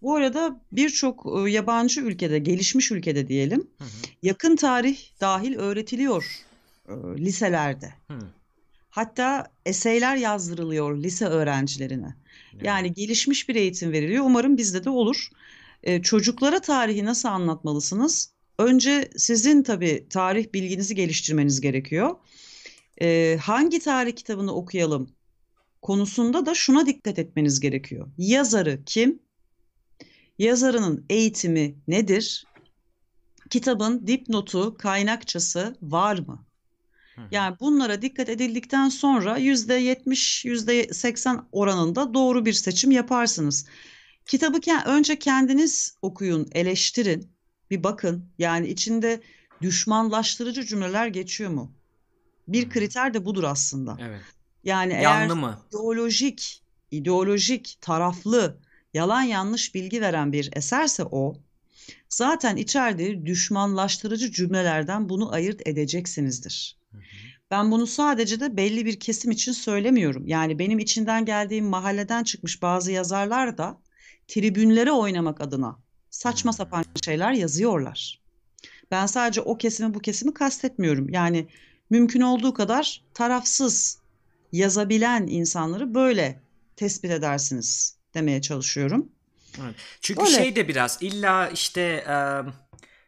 Bu 0.08 0.16
arada 0.16 0.62
birçok 0.72 1.26
e, 1.26 1.52
yabancı 1.52 2.02
ülkede, 2.02 2.40
gelişmiş 2.40 2.92
ülkede 2.92 3.28
diyelim, 3.28 3.68
Hı 3.78 3.84
hı. 3.84 3.88
yakın 4.24 4.56
tarih 4.56 4.98
dahil 5.22 5.56
öğretiliyor 5.56 6.46
e, 6.90 6.94
liselerde. 7.18 7.94
Hı. 8.08 8.20
Hatta 8.90 9.48
eseyler 9.66 10.16
yazdırılıyor 10.16 10.98
lise 10.98 11.26
öğrencilerine. 11.26 12.16
Evet. 12.54 12.66
Yani 12.66 12.94
gelişmiş 12.94 13.50
bir 13.50 13.56
eğitim 13.56 13.92
veriliyor. 13.92 14.26
Umarım 14.26 14.58
bizde 14.58 14.84
de 14.84 14.90
olur. 14.90 15.30
Ee, 15.84 16.02
çocuklara 16.02 16.60
tarihi 16.60 17.06
nasıl 17.06 17.30
anlatmalısınız? 17.30 18.34
Önce 18.60 19.10
sizin 19.18 19.64
tabii 19.64 20.08
tarih 20.10 20.54
bilginizi 20.54 20.96
geliştirmeniz 20.96 21.62
gerekiyor. 21.62 22.16
Ee, 23.02 23.38
hangi 23.42 23.80
tarih 23.80 24.16
kitabını 24.16 24.54
okuyalım 24.54 25.10
konusunda 25.82 26.46
da 26.46 26.56
şuna 26.56 26.86
dikkat 26.86 27.20
etmeniz 27.20 27.60
gerekiyor. 27.60 28.08
Yazarı 28.18 28.80
kim? 28.86 29.27
Yazarının 30.38 31.06
eğitimi 31.10 31.76
nedir? 31.88 32.46
Kitabın 33.50 34.08
dipnotu, 34.08 34.78
kaynakçası 34.78 35.76
var 35.82 36.20
mı? 36.20 36.46
Yani 37.32 37.56
bunlara 37.60 38.02
dikkat 38.02 38.30
edildikten 38.30 38.90
sonra 38.90 39.38
%70, 39.38 40.46
%80 40.46 41.46
oranında 41.52 42.14
doğru 42.14 42.46
bir 42.46 42.54
seçim 42.54 42.92
yaparsınız. 42.92 43.66
Kitabı 44.26 44.58
ke- 44.58 44.86
önce 44.86 45.20
kendiniz 45.20 45.98
okuyun, 46.02 46.48
eleştirin, 46.52 47.32
bir 47.72 47.84
bakın. 47.84 48.30
Yani 48.38 48.68
içinde 48.68 49.22
düşmanlaştırıcı 49.62 50.66
cümleler 50.66 51.08
geçiyor 51.08 51.52
mu? 51.52 51.72
Bir 52.48 52.70
kriter 52.70 53.14
de 53.14 53.26
budur 53.26 53.44
aslında. 53.44 53.98
Evet. 54.00 54.22
Yani 54.64 54.94
eğer 54.94 55.02
Yanlı 55.04 55.36
mı? 55.36 55.60
ideolojik, 55.70 56.64
ideolojik, 56.92 57.78
taraflı, 57.82 58.58
yalan 58.98 59.22
yanlış 59.22 59.76
bilgi 59.76 60.02
veren 60.02 60.32
bir 60.32 60.50
eserse 60.54 61.04
o, 61.04 61.36
zaten 62.10 62.56
içerdiği 62.56 63.26
düşmanlaştırıcı 63.26 64.32
cümlelerden 64.32 65.10
bunu 65.10 65.34
ayırt 65.34 65.68
edeceksinizdir. 65.68 66.78
Hı 66.92 66.98
hı. 66.98 67.02
Ben 67.52 67.72
bunu 67.72 67.88
sadece 67.88 68.40
de 68.40 68.58
belli 68.58 68.86
bir 68.86 69.00
kesim 69.00 69.32
için 69.32 69.52
söylemiyorum. 69.52 70.28
Yani 70.28 70.60
benim 70.60 70.80
içinden 70.80 71.26
geldiğim 71.26 71.66
mahalleden 71.66 72.24
çıkmış 72.24 72.62
bazı 72.62 72.92
yazarlar 72.92 73.58
da 73.58 73.78
tribünlere 74.28 74.92
oynamak 74.92 75.42
adına 75.42 75.80
saçma 76.10 76.54
sapan 76.54 76.86
şeyler 77.06 77.32
yazıyorlar. 77.32 78.22
Ben 78.92 79.06
sadece 79.06 79.42
o 79.42 79.58
kesimi 79.58 79.94
bu 79.94 80.00
kesimi 80.00 80.34
kastetmiyorum. 80.34 81.10
Yani 81.10 81.48
mümkün 81.90 82.22
olduğu 82.22 82.54
kadar 82.54 83.04
tarafsız 83.14 84.00
yazabilen 84.52 85.28
insanları 85.28 85.94
böyle 85.94 86.42
tespit 86.76 87.12
edersiniz 87.12 87.97
demeye 88.14 88.42
çalışıyorum. 88.42 89.12
Evet. 89.64 89.76
Çünkü 90.02 90.22
Öyle. 90.22 90.32
şey 90.32 90.56
de 90.56 90.68
biraz 90.68 90.98
illa 91.02 91.50
işte 91.50 91.82
e, 92.08 92.18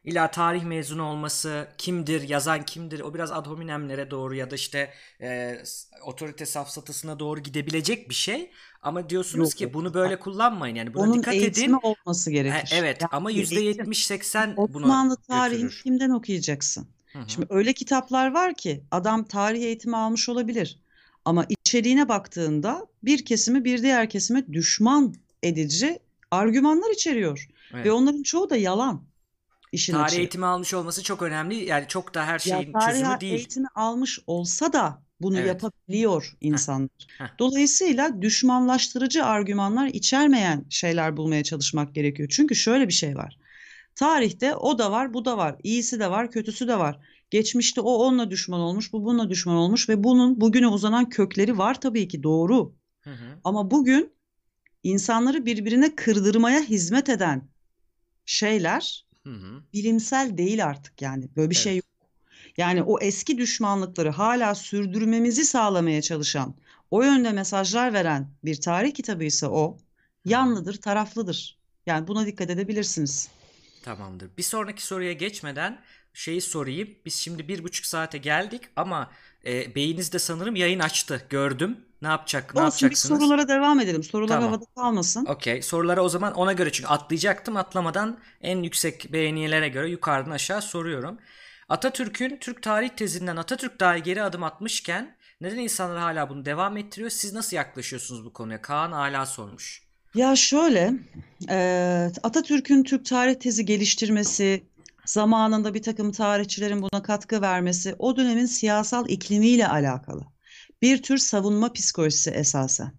illa 0.03 0.31
tarih 0.31 0.63
mezunu 0.63 1.03
olması 1.03 1.67
kimdir, 1.77 2.29
yazan 2.29 2.65
kimdir 2.65 2.99
o 2.99 3.13
biraz 3.13 3.31
ad 3.31 3.45
hominemlere 3.45 4.11
doğru 4.11 4.35
ya 4.35 4.51
da 4.51 4.55
işte 4.55 4.93
e, 5.21 5.57
otorite 6.05 6.45
safsatısına 6.45 7.19
doğru 7.19 7.39
gidebilecek 7.39 8.09
bir 8.09 8.13
şey. 8.15 8.51
Ama 8.81 9.09
diyorsunuz 9.09 9.49
Yok 9.51 9.57
ki 9.57 9.63
yok. 9.63 9.73
bunu 9.73 9.93
böyle 9.93 10.19
kullanmayın 10.19 10.75
yani 10.75 10.93
buna 10.93 11.03
Onun 11.03 11.13
dikkat 11.13 11.33
edin. 11.35 11.71
olması 11.83 12.31
E, 12.31 12.33
gerekir. 12.33 12.69
evet 12.71 13.03
ama 13.11 13.31
Yani 13.31 13.55
eğitim. 13.59 13.85
%70-80 13.91 14.55
bunu 14.67 14.85
Osmanlı 14.85 15.17
tarihini 15.17 15.69
kimden 15.83 16.09
okuyacaksın? 16.09 16.87
Hı 17.13 17.19
hı. 17.19 17.23
Şimdi 17.27 17.47
öyle 17.49 17.73
kitaplar 17.73 18.33
var 18.33 18.53
ki 18.55 18.83
adam 18.91 19.25
tarih 19.27 19.61
eğitimi 19.63 19.97
almış 19.97 20.29
olabilir. 20.29 20.79
Ama 21.29 21.45
içeriğine 21.49 22.09
baktığında 22.09 22.87
bir 23.03 23.25
kesimi 23.25 23.65
bir 23.65 23.81
diğer 23.83 24.09
kesime 24.09 24.53
düşman 24.53 25.15
edici 25.43 25.99
argümanlar 26.31 26.89
içeriyor. 26.93 27.49
Evet. 27.73 27.85
Ve 27.85 27.91
onların 27.91 28.23
çoğu 28.23 28.49
da 28.49 28.55
yalan 28.55 29.03
işin 29.71 29.93
Tarih 29.93 30.05
açığı. 30.05 30.17
eğitimi 30.17 30.45
almış 30.45 30.73
olması 30.73 31.03
çok 31.03 31.21
önemli. 31.21 31.55
Yani 31.65 31.85
çok 31.87 32.13
da 32.13 32.25
her 32.25 32.33
Ya 32.33 32.39
şeyin 32.39 32.71
tarih 32.73 32.85
çözümü 32.99 33.19
değil. 33.19 33.33
eğitimi 33.33 33.67
almış 33.75 34.19
olsa 34.27 34.73
da 34.73 35.03
bunu 35.21 35.37
Evet. 35.39 35.47
yapabiliyor 35.47 36.37
insanlar. 36.41 36.89
heh. 37.17 37.27
Dolayısıyla 37.39 38.21
düşmanlaştırıcı 38.21 39.25
argümanlar 39.25 39.87
içermeyen 39.87 40.65
şeyler 40.69 41.17
bulmaya 41.17 41.43
çalışmak 41.43 41.95
gerekiyor. 41.95 42.29
Çünkü 42.31 42.55
şöyle 42.55 42.87
bir 42.87 42.93
şey 42.93 43.15
var. 43.15 43.37
Tarihte 43.95 44.55
o 44.55 44.77
da 44.79 44.91
var, 44.91 45.13
bu 45.13 45.25
da 45.25 45.37
var. 45.37 45.55
İyisi 45.63 45.99
de 45.99 46.11
var, 46.11 46.31
kötüsü 46.31 46.67
de 46.67 46.79
var. 46.79 46.99
Geçmişte 47.29 47.81
o 47.81 47.91
onunla 47.91 48.31
düşman 48.31 48.59
olmuş, 48.59 48.93
bu 48.93 49.05
bununla 49.05 49.29
düşman 49.29 49.55
olmuş 49.55 49.89
ve 49.89 50.03
bunun 50.03 50.41
bugüne 50.41 50.67
uzanan 50.67 51.09
kökleri 51.09 51.57
var 51.57 51.81
tabii 51.81 52.07
ki 52.07 52.23
doğru. 52.23 52.75
Hı 53.01 53.09
hı. 53.09 53.39
Ama 53.43 53.71
bugün 53.71 54.13
insanları 54.83 55.45
birbirine 55.45 55.95
kırdırmaya 55.95 56.61
hizmet 56.61 57.09
eden 57.09 57.49
şeyler 58.25 59.05
Hı 59.23 59.33
hı. 59.33 59.63
bilimsel 59.73 60.37
değil 60.37 60.65
artık 60.65 61.01
yani. 61.01 61.29
Böyle 61.35 61.49
bir 61.49 61.55
şey 61.55 61.73
Evet. 61.73 61.83
yok. 61.83 62.09
Yani 62.57 62.83
o 62.83 62.99
eski 62.99 63.37
düşmanlıkları 63.37 64.09
hala 64.09 64.55
sürdürmemizi 64.55 65.45
sağlamaya 65.45 66.01
çalışan, 66.01 66.55
o 66.91 67.03
yönde 67.03 67.31
mesajlar 67.31 67.93
veren 67.93 68.31
bir 68.45 68.61
tarih 68.61 68.93
kitabıysa 68.93 69.47
o 69.49 69.77
yanlıdır, 70.25 70.81
taraflıdır. 70.81 71.59
Yani 71.85 72.07
buna 72.07 72.25
dikkat 72.25 72.49
edebilirsiniz. 72.49 73.29
Tamamdır. 73.83 74.29
Bir 74.37 74.43
sonraki 74.43 74.85
soruya 74.85 75.13
geçmeden 75.13 75.79
şeyi 76.13 76.41
sorayım. 76.41 76.89
Biz 77.05 77.15
şimdi 77.15 77.47
bir 77.47 77.63
buçuk 77.63 77.85
saate 77.85 78.17
geldik 78.17 78.61
ama 78.75 79.11
e, 79.45 79.75
beyiniz 79.75 80.13
de 80.13 80.19
sanırım 80.19 80.55
yayın 80.55 80.79
açtı. 80.79 81.25
Gördüm. 81.29 81.77
Ne 82.01 82.07
yapacak? 82.07 82.55
Ne 82.55 82.61
Olsun 82.61 82.71
biz 82.71 82.81
yapacaksınız? 82.81 83.19
sorulara 83.21 83.47
devam 83.47 83.79
edelim. 83.79 84.03
Sorular 84.03 84.27
Tamam. 84.35 84.49
havada 84.51 84.65
kalmasın. 84.75 85.25
Okey. 85.25 85.61
Sorulara 85.61 86.01
o 86.03 86.09
zaman 86.09 86.33
ona 86.33 86.53
göre 86.53 86.71
çünkü 86.71 86.87
atlayacaktım. 86.89 87.57
Atlamadan 87.57 88.19
en 88.41 88.63
yüksek 88.63 89.13
beğenilere 89.13 89.69
göre 89.69 89.89
yukarıdan 89.89 90.31
aşağı 90.31 90.61
soruyorum. 90.61 91.17
Atatürk'ün 91.69 92.37
Türk 92.37 92.63
tarih 92.63 92.89
tezinden 92.89 93.35
Atatürk 93.37 93.79
dahi 93.79 94.03
geri 94.03 94.23
adım 94.23 94.43
atmışken 94.43 95.17
neden 95.41 95.57
insanlar 95.57 95.99
hala 95.99 96.29
bunu 96.29 96.45
devam 96.45 96.77
ettiriyor? 96.77 97.09
Siz 97.09 97.33
nasıl 97.33 97.55
yaklaşıyorsunuz 97.57 98.25
bu 98.25 98.33
konuya? 98.33 98.61
Kaan 98.61 98.91
hala 98.91 99.25
sormuş. 99.25 99.83
Ya 100.15 100.35
şöyle, 100.35 100.93
eee, 101.49 102.11
Atatürk'ün 102.23 102.83
Türk 102.83 103.05
tarih 103.05 103.35
tezi 103.35 103.65
geliştirmesi, 103.65 104.63
zamanında 105.09 105.73
bir 105.73 105.81
takım 105.81 106.11
tarihçilerin 106.11 106.81
buna 106.81 107.03
katkı 107.03 107.41
vermesi, 107.41 107.95
o 107.99 108.17
dönemin 108.17 108.45
siyasal 108.45 109.09
iklimiyle 109.09 109.67
alakalı. 109.67 110.25
Bir 110.81 111.03
tür 111.03 111.17
savunma 111.17 111.73
psikolojisi 111.73 112.29
esasen. 112.29 112.91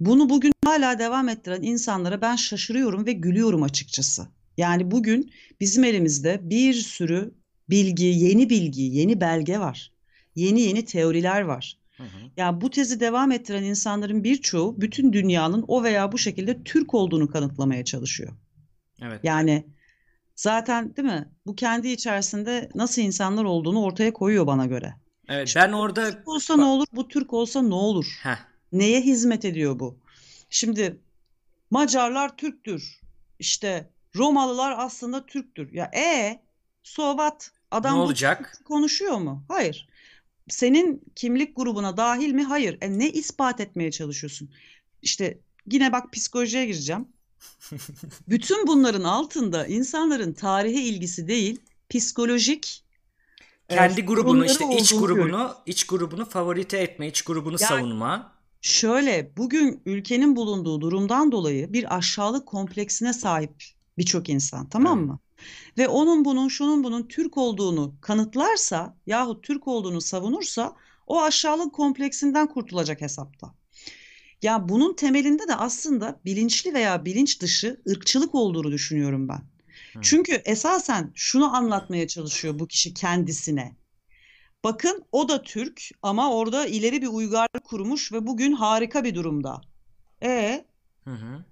Bunu 0.00 0.28
bugün 0.28 0.52
hala 0.64 0.98
devam 0.98 1.28
ettiren 1.28 1.62
insanlara 1.62 2.20
ben 2.20 2.36
şaşırıyorum 2.36 3.06
ve 3.06 3.12
gülüyorum 3.12 3.62
açıkçası. 3.62 4.26
Yani 4.56 4.90
bugün 4.90 5.32
bizim 5.60 5.84
elimizde 5.84 6.40
bir 6.42 6.74
sürü 6.74 7.34
bilgi, 7.70 8.06
yeni 8.06 8.50
bilgi, 8.50 8.82
yeni 8.82 9.20
belge 9.20 9.58
var. 9.58 9.92
Yeni 10.34 10.60
yeni 10.60 10.84
teoriler 10.84 11.40
var. 11.40 11.78
Hı 11.96 12.02
hı. 12.02 12.18
Ya 12.36 12.60
bu 12.60 12.70
tezi 12.70 13.00
devam 13.00 13.32
ettiren 13.32 13.62
insanların 13.62 14.24
birçoğu 14.24 14.80
bütün 14.80 15.12
dünyanın 15.12 15.64
o 15.68 15.84
veya 15.84 16.12
bu 16.12 16.18
şekilde 16.18 16.62
Türk 16.62 16.94
olduğunu 16.94 17.30
kanıtlamaya 17.30 17.84
çalışıyor. 17.84 18.32
Evet. 19.02 19.20
Yani 19.22 19.64
zaten 20.38 20.96
değil 20.96 21.08
mi? 21.08 21.28
Bu 21.46 21.54
kendi 21.56 21.88
içerisinde 21.88 22.68
nasıl 22.74 23.02
insanlar 23.02 23.44
olduğunu 23.44 23.82
ortaya 23.82 24.12
koyuyor 24.12 24.46
bana 24.46 24.66
göre. 24.66 24.94
Evet 25.28 25.48
Şimdi 25.48 25.66
ben 25.66 25.72
orada 25.72 26.10
Türk 26.10 26.28
olsa 26.28 26.56
ne 26.56 26.64
olur, 26.64 26.86
bu 26.92 27.08
Türk 27.08 27.32
olsa 27.32 27.62
ne 27.62 27.74
olur? 27.74 28.18
Heh, 28.22 28.38
Neye 28.72 29.00
hizmet 29.00 29.44
ediyor 29.44 29.78
bu? 29.78 29.98
Şimdi 30.50 31.00
Macarlar 31.70 32.36
Türktür. 32.36 33.00
İşte 33.38 33.90
Romalılar 34.16 34.74
aslında 34.78 35.26
Türktür. 35.26 35.72
Ya 35.72 35.90
e 35.96 36.40
so 36.82 37.10
what? 37.10 37.50
ne 37.72 37.78
Adam 37.78 37.98
bu 37.98 38.02
olacak? 38.02 38.60
konuşuyor 38.64 39.18
mu? 39.18 39.44
Hayır. 39.48 39.88
Senin 40.48 41.02
kimlik 41.14 41.56
grubuna 41.56 41.96
dahil 41.96 42.32
mi? 42.32 42.44
Hayır. 42.44 42.78
E 42.80 42.98
ne 42.98 43.10
ispat 43.10 43.60
etmeye 43.60 43.90
çalışıyorsun? 43.90 44.50
İşte 45.02 45.38
yine 45.70 45.92
bak 45.92 46.12
psikolojiye 46.12 46.66
gireceğim. 46.66 47.08
Bütün 48.28 48.66
bunların 48.66 49.04
altında 49.04 49.66
insanların 49.66 50.32
tarihe 50.32 50.82
ilgisi 50.82 51.28
değil, 51.28 51.60
psikolojik 51.90 52.84
e, 53.68 53.74
Kendi 53.74 54.04
grubunu 54.04 54.46
işte 54.46 54.64
iç 54.70 54.92
grubunu 54.92 55.54
iç 55.66 55.86
grubunu 55.86 56.24
favorite 56.24 56.78
etme, 56.78 57.08
iç 57.08 57.22
grubunu 57.22 57.56
Yani 57.60 57.68
savunma. 57.68 58.32
Şöyle, 58.60 59.32
bugün 59.36 59.82
ülkenin 59.86 60.36
bulunduğu 60.36 60.80
durumdan 60.80 61.32
dolayı 61.32 61.72
bir 61.72 61.96
aşağılık 61.96 62.46
kompleksine 62.46 63.12
sahip 63.12 63.64
birçok 63.98 64.28
insan, 64.28 64.68
tamam 64.68 64.98
Evet. 64.98 65.08
mı? 65.08 65.20
ve 65.78 65.88
onun 65.88 66.24
bunun 66.24 66.48
şunun 66.48 66.84
bunun 66.84 67.08
Türk 67.08 67.38
olduğunu 67.38 67.94
kanıtlarsa 68.00 68.96
yahut 69.06 69.44
Türk 69.44 69.68
olduğunu 69.68 70.00
savunursa 70.00 70.76
o 71.06 71.22
aşağılık 71.22 71.72
kompleksinden 71.74 72.46
kurtulacak 72.46 73.00
hesapta. 73.00 73.57
Ya 74.42 74.68
bunun 74.68 74.94
temelinde 74.94 75.48
de 75.48 75.54
aslında 75.54 76.20
bilinçli 76.24 76.74
veya 76.74 77.04
bilinç 77.04 77.40
dışı 77.40 77.80
ırkçılık 77.88 78.34
olduğunu 78.34 78.72
düşünüyorum 78.72 79.28
ben. 79.28 79.42
Hı. 79.92 79.98
Çünkü 80.02 80.32
esasen 80.32 81.12
şunu 81.14 81.56
anlatmaya 81.56 82.08
çalışıyor 82.08 82.58
bu 82.58 82.66
kişi 82.66 82.94
kendisine. 82.94 83.76
Bakın 84.64 85.04
o 85.12 85.28
da 85.28 85.42
Türk 85.42 85.82
ama 86.02 86.32
orada 86.34 86.66
ileri 86.66 87.02
bir 87.02 87.06
uygarlık 87.06 87.64
kurmuş 87.64 88.12
ve 88.12 88.26
bugün 88.26 88.52
harika 88.52 89.04
bir 89.04 89.14
durumda. 89.14 89.60
E 90.22 90.64
Hı 91.04 91.10
hı. 91.10 91.44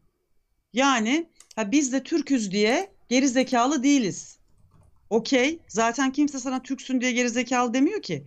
yani 0.72 1.30
ha 1.56 1.72
biz 1.72 1.92
de 1.92 2.02
Türküz 2.02 2.50
diye 2.50 2.90
geri 3.08 3.28
zekalı 3.28 3.82
değiliz. 3.82 4.38
Okey. 5.10 5.58
Zaten 5.68 6.12
kimse 6.12 6.38
sana 6.38 6.62
Türksün 6.62 7.00
diye 7.00 7.12
geri 7.12 7.30
zekalı 7.30 7.74
demiyor 7.74 8.02
ki. 8.02 8.24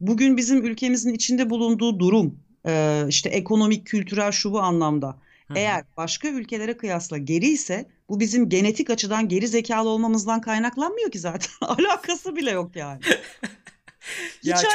Bugün 0.00 0.36
bizim 0.36 0.64
ülkemizin 0.66 1.14
içinde 1.14 1.50
bulunduğu 1.50 1.98
durum, 1.98 2.40
e, 2.66 3.04
işte 3.08 3.28
ekonomik, 3.28 3.86
kültürel 3.86 4.32
şu 4.32 4.52
bu 4.52 4.60
anlamda. 4.60 5.06
Hı 5.48 5.54
hı. 5.54 5.58
Eğer 5.58 5.84
başka 5.96 6.28
ülkelere 6.28 6.76
kıyasla 6.76 7.18
geri 7.18 7.46
ise 7.48 7.86
bu 8.08 8.20
bizim 8.20 8.48
genetik 8.48 8.90
açıdan 8.90 9.28
geri 9.28 9.48
zekalı 9.48 9.88
olmamızdan 9.88 10.40
kaynaklanmıyor 10.40 11.10
ki 11.10 11.18
zaten. 11.18 11.50
Alakası 11.60 12.36
bile 12.36 12.50
yok 12.50 12.76
yani. 12.76 13.00
Hiç 14.42 14.46
Ya 14.46 14.56
çok 14.56 14.72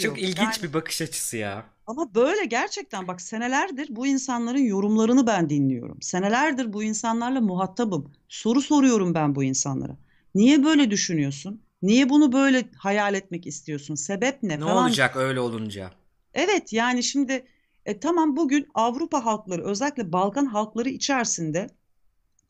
çok 0.00 0.04
yok. 0.04 0.18
ilginç 0.18 0.38
Yani 0.38 0.62
bir 0.62 0.72
bakış 0.72 1.02
açısı 1.02 1.36
ya. 1.36 1.64
ama 1.86 2.14
böyle 2.14 2.44
gerçekten 2.44 3.08
bak 3.08 3.20
senelerdir 3.20 3.86
bu 3.90 4.06
insanların 4.06 4.58
yorumlarını 4.58 5.26
ben 5.26 5.50
dinliyorum. 5.50 6.02
Senelerdir 6.02 6.72
bu 6.72 6.82
insanlarla 6.82 7.40
muhatabım. 7.40 8.12
Soru 8.28 8.60
soruyorum 8.62 9.14
ben 9.14 9.34
bu 9.34 9.44
insanlara. 9.44 9.96
Niye 10.34 10.64
böyle 10.64 10.90
düşünüyorsun? 10.90 11.62
Niye 11.82 12.08
bunu 12.08 12.32
böyle 12.32 12.68
hayal 12.76 13.14
etmek 13.14 13.46
istiyorsun? 13.46 13.94
Sebep 13.94 14.42
ne 14.42 14.60
Ne 14.60 14.64
falan. 14.64 14.76
olacak 14.84 15.16
öyle 15.16 15.40
olunca? 15.40 15.90
Evet 16.34 16.72
yani 16.72 17.02
şimdi 17.02 17.46
e, 17.86 18.00
tamam 18.00 18.36
bugün 18.36 18.68
Avrupa 18.74 19.24
halkları 19.24 19.64
özellikle 19.64 20.12
Balkan 20.12 20.46
halkları 20.46 20.88
içerisinde 20.88 21.70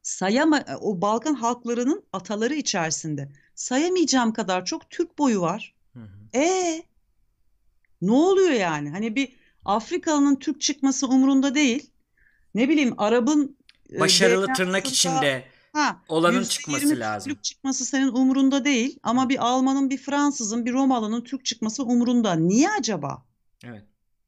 sayama 0.02 0.58
e, 0.58 0.76
o 0.76 1.00
Balkan 1.00 1.34
halklarının 1.34 2.04
ataları 2.12 2.54
içerisinde 2.54 3.32
sayamayacağım 3.54 4.32
kadar 4.32 4.64
çok 4.64 4.90
Türk 4.90 5.18
boyu 5.18 5.40
var. 5.40 5.74
Hı 5.92 6.00
hı. 6.00 6.38
E 6.38 6.82
ne 8.02 8.12
oluyor 8.12 8.50
yani? 8.50 8.90
Hani 8.90 9.16
bir 9.16 9.36
Afrikalı'nın 9.64 10.36
Türk 10.36 10.60
çıkması 10.60 11.08
umurunda 11.08 11.54
değil. 11.54 11.90
Ne 12.54 12.68
bileyim 12.68 12.94
Arap'ın 12.98 13.56
e, 13.92 14.00
Başarılı 14.00 14.52
tırnak 14.56 14.86
içinde 14.86 15.44
ha 15.72 16.02
olanın 16.08 16.44
çıkması 16.44 17.00
lazım. 17.00 17.28
Türklük 17.28 17.44
çıkması 17.44 17.84
senin 17.84 18.08
umurunda 18.08 18.64
değil. 18.64 18.98
Ama 19.02 19.28
bir 19.28 19.46
Alman'ın, 19.46 19.90
bir 19.90 19.98
Fransız'ın, 19.98 20.66
bir 20.66 20.72
Romalı'nın 20.72 21.20
Türk 21.20 21.44
çıkması 21.44 21.84
umurunda. 21.84 22.34
Niye 22.34 22.70
acaba? 22.70 23.27
Evet. 23.64 23.82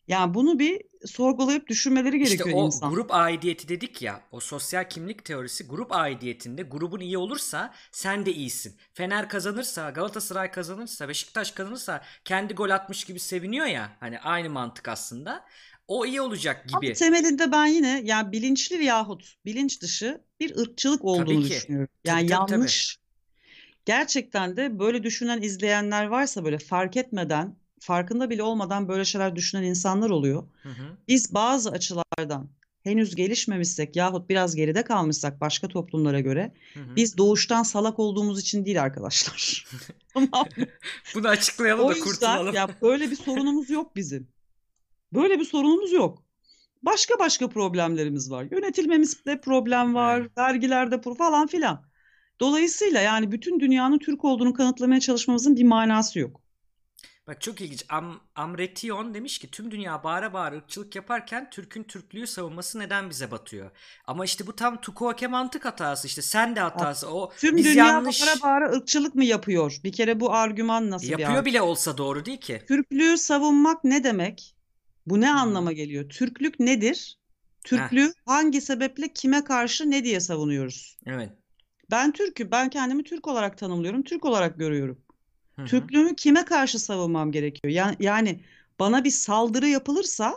Yani 0.09 0.35
bunu 0.35 0.59
bir 0.59 0.83
sorgulayıp 1.07 1.67
düşünmeleri 1.69 2.23
İşte 2.23 2.37
gerekiyor 2.37 2.57
o 2.59 2.67
insan. 2.67 2.91
grup 2.91 3.15
aidiyeti 3.15 3.69
dedik 3.69 4.03
ya, 4.03 4.21
o 4.33 4.41
sosyal 4.41 4.89
kimlik 4.89 5.25
teorisi 5.25 5.67
grup 5.67 5.93
aidiyetinde 5.93 6.63
grubun 6.63 7.01
iyi 7.01 7.19
olursa 7.19 7.75
sen 7.93 8.27
de 8.27 8.33
iyisin. 8.33 8.77
Fener 8.95 9.29
kazanırsa, 9.29 9.91
Galatasaray 9.91 10.51
kazanırsa, 10.51 11.09
Beşiktaş 11.09 11.51
kazanırsa 11.51 12.03
kendi 12.25 12.55
gol 12.55 12.71
atmış 12.71 13.05
gibi 13.05 13.21
seviniyor 13.21 13.67
ya. 13.67 13.97
Hani 14.01 14.19
aynı 14.19 14.51
mantık 14.51 14.89
aslında. 14.89 15.45
O 15.89 16.07
iyi 16.07 16.21
olacak 16.21 16.67
Ama 16.73 16.81
gibi. 16.81 16.95
temelinde 16.95 17.53
ben 17.53 17.67
yine 17.67 18.01
yani 18.05 18.33
bilinçli 18.33 18.85
yahut 18.85 19.35
bilinç 19.45 19.83
dışı 19.83 20.21
bir 20.41 20.57
ırkçılık 20.57 21.05
olduğunu 21.05 21.43
Tabii 21.43 21.51
düşünüyorum. 21.51 21.89
Tabii 22.05 22.17
Yani 22.19 22.29
tabii 22.29 22.47
tabii. 22.47 22.53
yanlış. 22.53 22.99
Gerçekten 23.85 24.57
de 24.57 24.79
böyle 24.79 25.03
düşünen 25.03 25.43
izleyenler 25.43 26.05
varsa 26.07 26.45
böyle 26.45 26.59
fark 26.59 26.97
etmeden, 26.97 27.57
farkında 27.81 28.31
bile 28.31 28.43
olmadan 28.43 28.89
böyle 28.89 29.05
şeyler 29.05 29.37
düşünen 29.37 29.63
insanlar 29.63 30.11
oluyor. 30.11 30.43
Hı 30.63 30.69
hı. 30.69 30.97
Biz 31.09 31.35
bazı 31.35 31.71
açılardan 31.71 32.49
henüz 32.83 33.15
gelişmemişsek 33.15 33.97
yahut 33.97 34.29
biraz 34.31 34.55
geride 34.55 34.83
kalmışsak 34.85 35.41
başka 35.41 35.69
toplumlara 35.69 36.21
göre 36.21 36.55
Hı 36.75 36.81
hı. 36.81 36.97
biz 36.97 37.17
doğuştan 37.19 37.63
salak 37.63 37.99
olduğumuz 37.99 38.41
için 38.41 38.65
değil 38.65 38.83
arkadaşlar. 38.83 39.67
Tamam? 40.15 40.47
Bunu 41.15 41.29
açıklayalım 41.29 41.85
O 41.85 41.89
da 41.91 41.95
yüzden 41.95 42.11
kurtulalım. 42.11 42.55
ya 42.55 42.69
böyle 42.83 43.11
bir 43.11 43.17
sorunumuz 43.17 43.71
yok 43.71 43.97
bizim. 43.97 44.29
Böyle 45.13 45.41
bir 45.41 45.45
sorunumuz 45.45 45.93
yok. 45.93 46.23
Başka 46.83 47.19
başka 47.19 47.49
problemlerimiz 47.49 48.31
var. 48.31 48.47
Yönetilmemizde 48.51 49.41
problem 49.41 49.95
var, 49.95 50.21
Evet. 50.21 50.39
vergilerde 50.39 51.01
falan 51.19 51.47
filan. 51.47 51.85
Dolayısıyla 52.41 53.01
yani 53.01 53.33
bütün 53.33 53.61
dünyanın 53.61 53.99
Türk 53.99 54.25
olduğunu 54.25 54.55
kanıtlamaya 54.55 55.01
çalışmamızın 55.01 55.57
bir 55.57 55.65
manası 55.65 56.19
yok. 56.19 56.41
Bak 57.27 57.41
çok 57.41 57.61
ilginç. 57.61 57.85
Am 57.89 58.21
Amretion 58.35 59.15
demiş 59.15 59.39
ki 59.39 59.51
tüm 59.51 59.71
dünya 59.71 60.05
bağıra 60.05 60.33
bağıra 60.33 60.57
ırkçılık 60.57 60.97
yaparken 60.97 61.51
Türk'ün 61.51 61.83
Türklüğü 61.83 62.27
savunması 62.27 62.79
neden 62.79 63.11
bize 63.11 63.31
batıyor? 63.31 63.71
Ama 64.07 64.25
işte 64.25 64.47
bu 64.47 64.57
tam 64.57 64.81
Tukoake 64.81 65.27
mantık 65.27 65.65
hatası 65.65 66.07
işte 66.07 66.23
sen 66.23 66.57
de 66.57 66.61
hatası. 66.61 67.11
O 67.11 67.33
tüm 67.39 67.57
biz 67.57 67.65
dünya 67.65 67.87
yanlış 67.87 68.23
bağıra 68.23 68.43
bağıra 68.43 68.73
ırkçılık 68.73 69.15
mı 69.15 69.25
yapıyor? 69.25 69.81
Bir 69.85 69.93
kere 69.93 70.21
bu 70.21 70.35
argüman 70.35 70.91
nasıl 70.91 71.07
bir 71.07 71.19
yapıyor 71.19 71.45
bile 71.45 71.63
olsa 71.63 71.99
doğru 71.99 72.25
değil 72.25 72.41
ki. 72.41 72.63
Türklüğü 72.69 73.19
savunmak 73.19 73.85
ne 73.85 74.05
demek? 74.05 74.57
Bu 75.07 75.21
ne 75.21 75.31
hı. 75.31 75.35
anlama 75.35 75.73
geliyor? 75.73 76.09
Türklük 76.09 76.61
nedir? 76.61 77.19
Heh, 77.19 77.65
Türklüğü 77.65 78.13
hangi 78.27 78.61
sebeple 78.61 79.13
kime 79.13 79.45
karşı 79.45 79.91
ne 79.91 80.05
diye 80.05 80.21
savunuyoruz? 80.21 80.99
evet. 81.07 81.31
Ben 81.91 82.13
Türk'üm. 82.13 82.51
Ben 82.51 82.71
kendimi 82.71 83.05
Türk 83.05 83.29
olarak 83.29 83.59
tanımlıyorum. 83.59 84.03
Türk 84.03 84.25
olarak 84.25 84.59
görüyorum. 84.59 84.99
Türklüğümü 85.67 86.17
kime 86.17 86.45
karşı 86.45 86.79
savunmam 86.79 87.33
gerekiyor? 87.33 87.75
Yani, 87.75 87.97
yani 88.01 88.41
bana 88.79 89.05
bir 89.05 89.11
saldırı 89.11 89.69
yapılırsa 89.69 90.37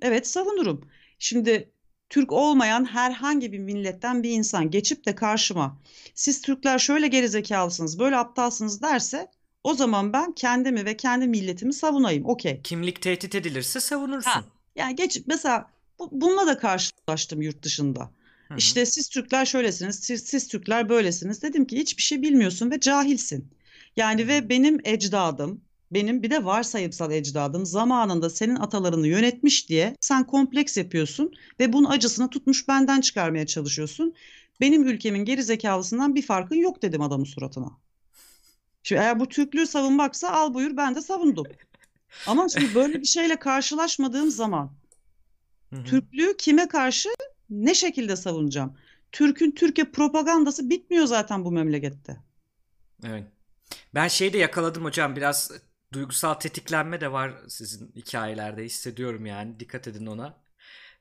evet 0.00 0.26
savunurum. 0.26 0.80
Şimdi 1.18 1.70
Türk 2.10 2.32
olmayan 2.32 2.84
herhangi 2.84 3.52
bir 3.52 3.58
milletten 3.58 4.22
bir 4.22 4.30
insan 4.30 4.70
geçip 4.70 5.06
de 5.06 5.14
karşıma 5.14 5.78
siz 6.14 6.42
Türkler 6.42 6.78
şöyle 6.78 7.08
gerizekalısınız, 7.08 7.98
böyle 7.98 8.16
aptalsınız 8.16 8.82
derse 8.82 9.30
o 9.64 9.74
zaman 9.74 10.12
ben 10.12 10.32
kendimi 10.32 10.84
ve 10.84 10.96
kendi 10.96 11.26
milletimi 11.26 11.72
savunayım. 11.72 12.24
Okey. 12.26 12.60
Kimlik 12.62 13.02
tehdit 13.02 13.34
edilirse 13.34 13.78
Ha. 13.78 13.80
savunursun. 13.80 14.44
Yani 14.76 14.96
geç 14.96 15.22
mesela 15.26 15.70
bu, 15.98 16.08
bununla 16.12 16.46
da 16.46 16.58
karşılaştım 16.58 17.42
yurt 17.42 17.62
dışında. 17.62 18.00
Hı 18.48 18.54
hı. 18.54 18.58
İşte 18.58 18.86
siz 18.86 19.08
Türkler 19.08 19.46
şöylesiniz, 19.46 19.96
siz, 20.00 20.24
siz 20.24 20.48
Türkler 20.48 20.88
böylesiniz. 20.88 21.42
Dedim 21.42 21.64
ki 21.64 21.78
hiçbir 21.78 22.02
şey 22.02 22.22
bilmiyorsun 22.22 22.70
ve 22.70 22.80
cahilsin. 22.80 23.52
Yani 23.96 24.28
ve 24.28 24.48
benim 24.48 24.80
ecdadım, 24.84 25.60
benim 25.90 26.22
bir 26.22 26.30
de 26.30 26.44
varsayımsal 26.44 27.12
ecdadım 27.12 27.66
zamanında 27.66 28.30
senin 28.30 28.56
atalarını 28.56 29.08
yönetmiş 29.08 29.68
diye 29.68 29.96
sen 30.00 30.26
kompleks 30.26 30.76
yapıyorsun 30.76 31.32
ve 31.60 31.72
bunun 31.72 31.90
acısını 31.90 32.30
tutmuş 32.30 32.68
benden 32.68 33.00
çıkarmaya 33.00 33.46
çalışıyorsun. 33.46 34.14
Benim 34.60 34.86
ülkemin 34.88 35.24
geri 35.24 35.42
zekalısından 35.42 36.14
bir 36.14 36.22
farkın 36.22 36.56
yok 36.56 36.82
dedim 36.82 37.02
adamın 37.02 37.24
suratına. 37.24 37.68
Şimdi 38.82 39.00
eğer 39.02 39.20
bu 39.20 39.28
Türklüğü 39.28 39.66
savunmaksa 39.66 40.30
al 40.30 40.54
buyur 40.54 40.76
ben 40.76 40.94
de 40.94 41.00
savundum. 41.00 41.46
Ama 42.26 42.48
şimdi 42.48 42.74
böyle 42.74 43.00
bir 43.00 43.06
şeyle 43.06 43.36
karşılaşmadığım 43.36 44.30
zaman. 44.30 44.72
Türklüğü 45.84 46.36
kime 46.36 46.68
karşı 46.68 47.08
ne 47.50 47.74
şekilde 47.74 48.16
savunacağım? 48.16 48.76
Türk'ün 49.12 49.50
Türkiye 49.50 49.90
propagandası 49.90 50.70
bitmiyor 50.70 51.06
zaten 51.06 51.44
bu 51.44 51.52
memlekette. 51.52 52.16
Evet. 53.04 53.24
Ben 53.94 54.08
şeyi 54.08 54.32
de 54.32 54.38
yakaladım 54.38 54.84
hocam 54.84 55.16
biraz 55.16 55.50
duygusal 55.92 56.34
tetiklenme 56.34 57.00
de 57.00 57.12
var 57.12 57.32
sizin 57.48 57.92
hikayelerde 57.96 58.64
hissediyorum 58.64 59.26
yani 59.26 59.60
dikkat 59.60 59.88
edin 59.88 60.06
ona. 60.06 60.42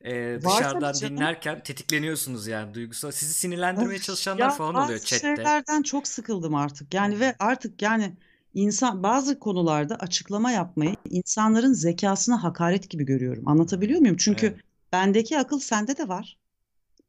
Ee, 0.05 0.39
dışarıdan 0.45 0.93
dinlerken 0.93 1.63
tetikleniyorsunuz 1.63 2.47
yani 2.47 2.73
duygusal. 2.73 3.11
Sizi 3.11 3.33
sinirlendirmeye 3.33 3.97
Of, 3.97 4.03
çalışanlar 4.03 4.39
ya 4.39 4.49
falan 4.49 4.75
oluyor 4.75 4.99
bazı 4.99 5.05
chatte. 5.05 5.35
şeylerden 5.35 5.81
çok 5.83 6.07
sıkıldım 6.07 6.55
artık. 6.55 6.93
Yani 6.93 7.19
ve 7.19 7.35
artık 7.39 7.81
yani 7.81 8.17
insan 8.53 9.03
bazı 9.03 9.39
konularda 9.39 9.95
açıklama 9.95 10.51
yapmayı 10.51 10.95
insanların 11.09 11.73
zekasına 11.73 12.43
hakaret 12.43 12.89
gibi 12.89 13.05
görüyorum. 13.05 13.47
Anlatabiliyor 13.47 13.99
muyum? 13.99 14.17
Çünkü 14.17 14.47
Evet. 14.47 14.59
bendeki 14.91 15.39
akıl 15.39 15.59
sende 15.59 15.97
de 15.97 16.07
var. 16.07 16.37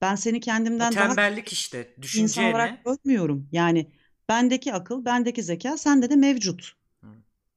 Ben 0.00 0.14
seni 0.14 0.40
O 0.40 0.40
kendimden 0.40 0.96
daha 0.96 1.16
tembellik 1.16 1.52
işte 1.52 1.78
insan 1.78 2.02
düşüneceğine. 2.02 2.50
olarak 2.50 2.84
görmüyorum. 2.84 3.48
Yani 3.52 3.92
bendeki 4.28 4.74
akıl, 4.74 5.04
bendeki 5.04 5.42
zeka 5.42 5.76
sende 5.78 6.10
de 6.10 6.16
mevcut. 6.16 6.72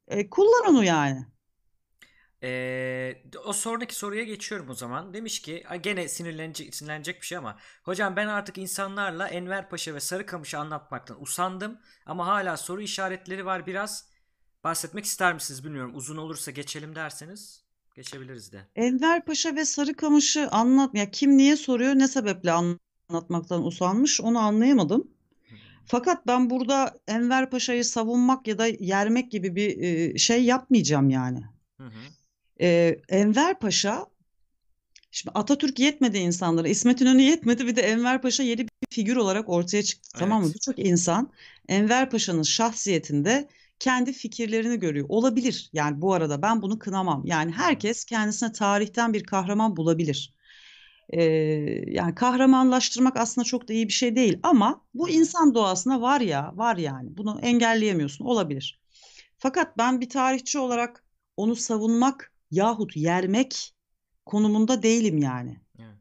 E, 0.08 0.30
kullan 0.30 0.66
onu 0.70 0.84
yani. 0.84 1.26
Ee, 2.44 3.24
o 3.46 3.54
sonraki 3.54 3.96
soruya 3.96 4.24
geçiyorum 4.24 4.70
o 4.70 4.74
zaman. 4.74 5.14
Demiş 5.14 5.42
ki 5.42 5.64
"Ha, 5.68 5.76
gene 5.76 6.08
sinirlenecek, 6.08 6.76
sinirlenecek 6.76 7.22
bir 7.22 7.26
şey 7.26 7.38
ama 7.38 7.58
hocam 7.84 8.16
ben 8.16 8.28
artık 8.28 8.58
insanlarla 8.58 9.28
Enver 9.28 9.70
Paşa 9.70 9.94
ve 9.94 10.00
Sarıkamış'ı 10.00 10.58
anlatmaktan 10.60 11.22
usandım 11.22 11.80
ama 12.06 12.28
hala 12.28 12.58
soru 12.58 12.82
işaretleri 12.82 13.46
var 13.46 13.68
biraz. 13.68 14.10
Bahsetmek 14.64 15.06
ister 15.06 15.34
misiniz 15.34 15.64
bilmiyorum. 15.66 15.92
Uzun 15.96 16.18
olursa 16.18 16.52
geçelim 16.52 16.96
derseniz 16.96 17.64
geçebiliriz 17.96 18.52
de. 18.52 18.68
Enver 18.76 19.26
Paşa 19.26 19.56
ve 19.56 19.66
Sarıkamış'ı 19.66 20.50
anlat 20.52 20.96
ya 20.96 21.12
kim 21.12 21.38
niye 21.38 21.56
soruyor 21.56 21.96
ne 21.96 22.08
sebeple 22.08 22.52
anlatmaktan 22.52 23.66
usanmış 23.66 24.22
onu 24.22 24.40
anlayamadım. 24.40 25.15
Fakat 25.86 26.28
ben 26.28 26.50
burada 26.50 27.00
Enver 27.08 27.50
Paşa'yı 27.50 27.86
savunmak 27.86 28.48
ya 28.48 28.58
da 28.58 28.68
yermek 28.68 29.32
gibi 29.32 29.56
bir 29.56 29.82
e, 29.82 30.18
şey 30.18 30.44
yapmayacağım 30.44 31.10
yani. 31.10 31.42
Hı 31.78 31.84
hı. 31.84 32.00
E, 32.62 33.00
Enver 33.10 33.60
Paşa, 33.60 34.06
şimdi 35.12 35.32
Atatürk 35.36 35.80
yetmedi 35.80 36.18
insanlara, 36.18 36.68
İsmet 36.68 37.02
İnönü 37.02 37.22
yetmedi 37.22 37.68
bir 37.68 37.76
de 37.76 37.82
Enver 37.82 38.22
Paşa 38.22 38.44
yeni 38.44 38.60
bir 38.60 38.70
figür 38.90 39.16
olarak 39.16 39.50
ortaya 39.50 39.84
çıktı. 39.84 40.10
Tamam 40.20 40.42
mı? 40.42 40.46
Evet. 40.46 40.56
Birçok 40.56 40.80
insan 40.80 41.32
Enver 41.68 42.10
Paşa'nın 42.10 42.44
şahsiyetinde 42.44 43.48
kendi 43.80 44.14
fikirlerini 44.14 44.80
görüyor. 44.80 45.06
Olabilir. 45.10 45.70
Yani 45.74 46.02
bu 46.02 46.14
arada 46.14 46.42
ben 46.42 46.62
bunu 46.62 46.80
kınamam. 46.80 47.26
Yani 47.26 47.52
herkes 47.52 48.06
kendisine 48.06 48.52
tarihten 48.52 49.14
bir 49.14 49.24
kahraman 49.24 49.78
bulabilir. 49.78 50.35
Ee, 51.10 51.24
yani 51.88 52.16
kahramanlaştırmak 52.16 53.18
aslında 53.18 53.46
çok 53.46 53.68
da 53.68 53.74
iyi 53.74 53.88
bir 53.88 53.94
şey 53.94 54.16
değil 54.16 54.40
ama 54.44 54.82
bu 54.94 55.10
insan 55.10 55.56
doğasına 55.56 56.02
var 56.02 56.22
ya, 56.22 56.52
var 56.56 56.78
yani. 56.78 57.18
Bunu 57.18 57.40
engelleyemiyorsun. 57.42 58.26
Olabilir. 58.26 58.80
Fakat 59.38 59.78
ben 59.78 60.02
bir 60.02 60.10
tarihçi 60.10 60.60
olarak 60.60 61.04
onu 61.38 61.56
savunmak 61.56 62.34
yahut 62.52 62.96
yermek 62.96 63.74
konumunda 64.26 64.84
değilim 64.84 65.18
yani. 65.18 65.60
Evet. 65.80 65.96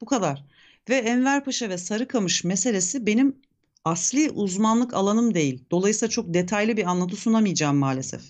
Bu 0.00 0.06
kadar. 0.06 0.44
Ve 0.88 0.96
Enver 0.96 1.44
Paşa 1.44 1.68
ve 1.68 1.78
Sarıkamış 1.78 2.44
meselesi 2.44 3.06
benim 3.06 3.36
asli 3.84 4.30
uzmanlık 4.30 4.94
alanım 4.94 5.34
değil. 5.34 5.64
Dolayısıyla 5.70 6.10
çok 6.10 6.34
detaylı 6.34 6.76
bir 6.76 6.90
anlatı 6.90 7.16
sunamayacağım 7.16 7.76
maalesef. 7.76 8.22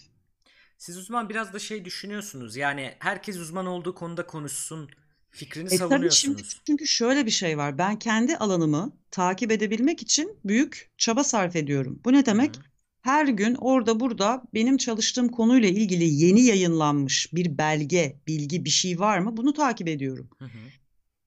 Siz 0.79 0.97
uzman 0.99 1.29
biraz 1.29 1.53
da 1.53 1.59
şey 1.59 1.85
düşünüyorsunuz. 1.85 2.57
Yani 2.57 2.95
herkes 2.99 3.37
uzman 3.37 3.67
olduğu 3.67 3.95
konuda 3.95 4.27
konuşsun 4.27 4.91
fikrini 5.31 5.71
E 5.71 5.77
tabii 5.89 6.11
şimdi 6.11 6.43
savunuyorsunuz. 6.43 6.61
çünkü 6.67 6.87
şöyle 6.87 7.27
bir 7.27 7.31
şey 7.31 7.59
var. 7.59 7.79
Ben 7.79 7.99
kendi 7.99 8.37
alanımı 8.37 8.93
takip 9.11 9.53
edebilmek 9.53 10.03
için 10.03 10.39
büyük 10.45 10.91
çaba 10.99 11.25
sarf 11.25 11.57
ediyorum. 11.57 12.01
Bu 12.05 12.13
ne 12.13 12.27
demek? 12.27 12.57
hı. 12.57 12.63
Her 13.03 13.29
gün 13.29 13.55
orada 13.55 14.01
burada 14.01 14.43
benim 14.55 14.77
çalıştığım 14.77 15.29
konuyla 15.29 15.69
ilgili 15.69 16.05
yeni 16.05 16.41
yayınlanmış 16.43 17.35
bir 17.35 17.59
belge, 17.59 18.21
bilgi, 18.27 18.65
bir 18.65 18.71
şey 18.71 18.99
var 18.99 19.19
mı? 19.19 19.37
Bunu 19.37 19.53
takip 19.53 19.89
ediyorum. 19.89 20.31
Hı 20.39 20.45
hı. 20.45 20.73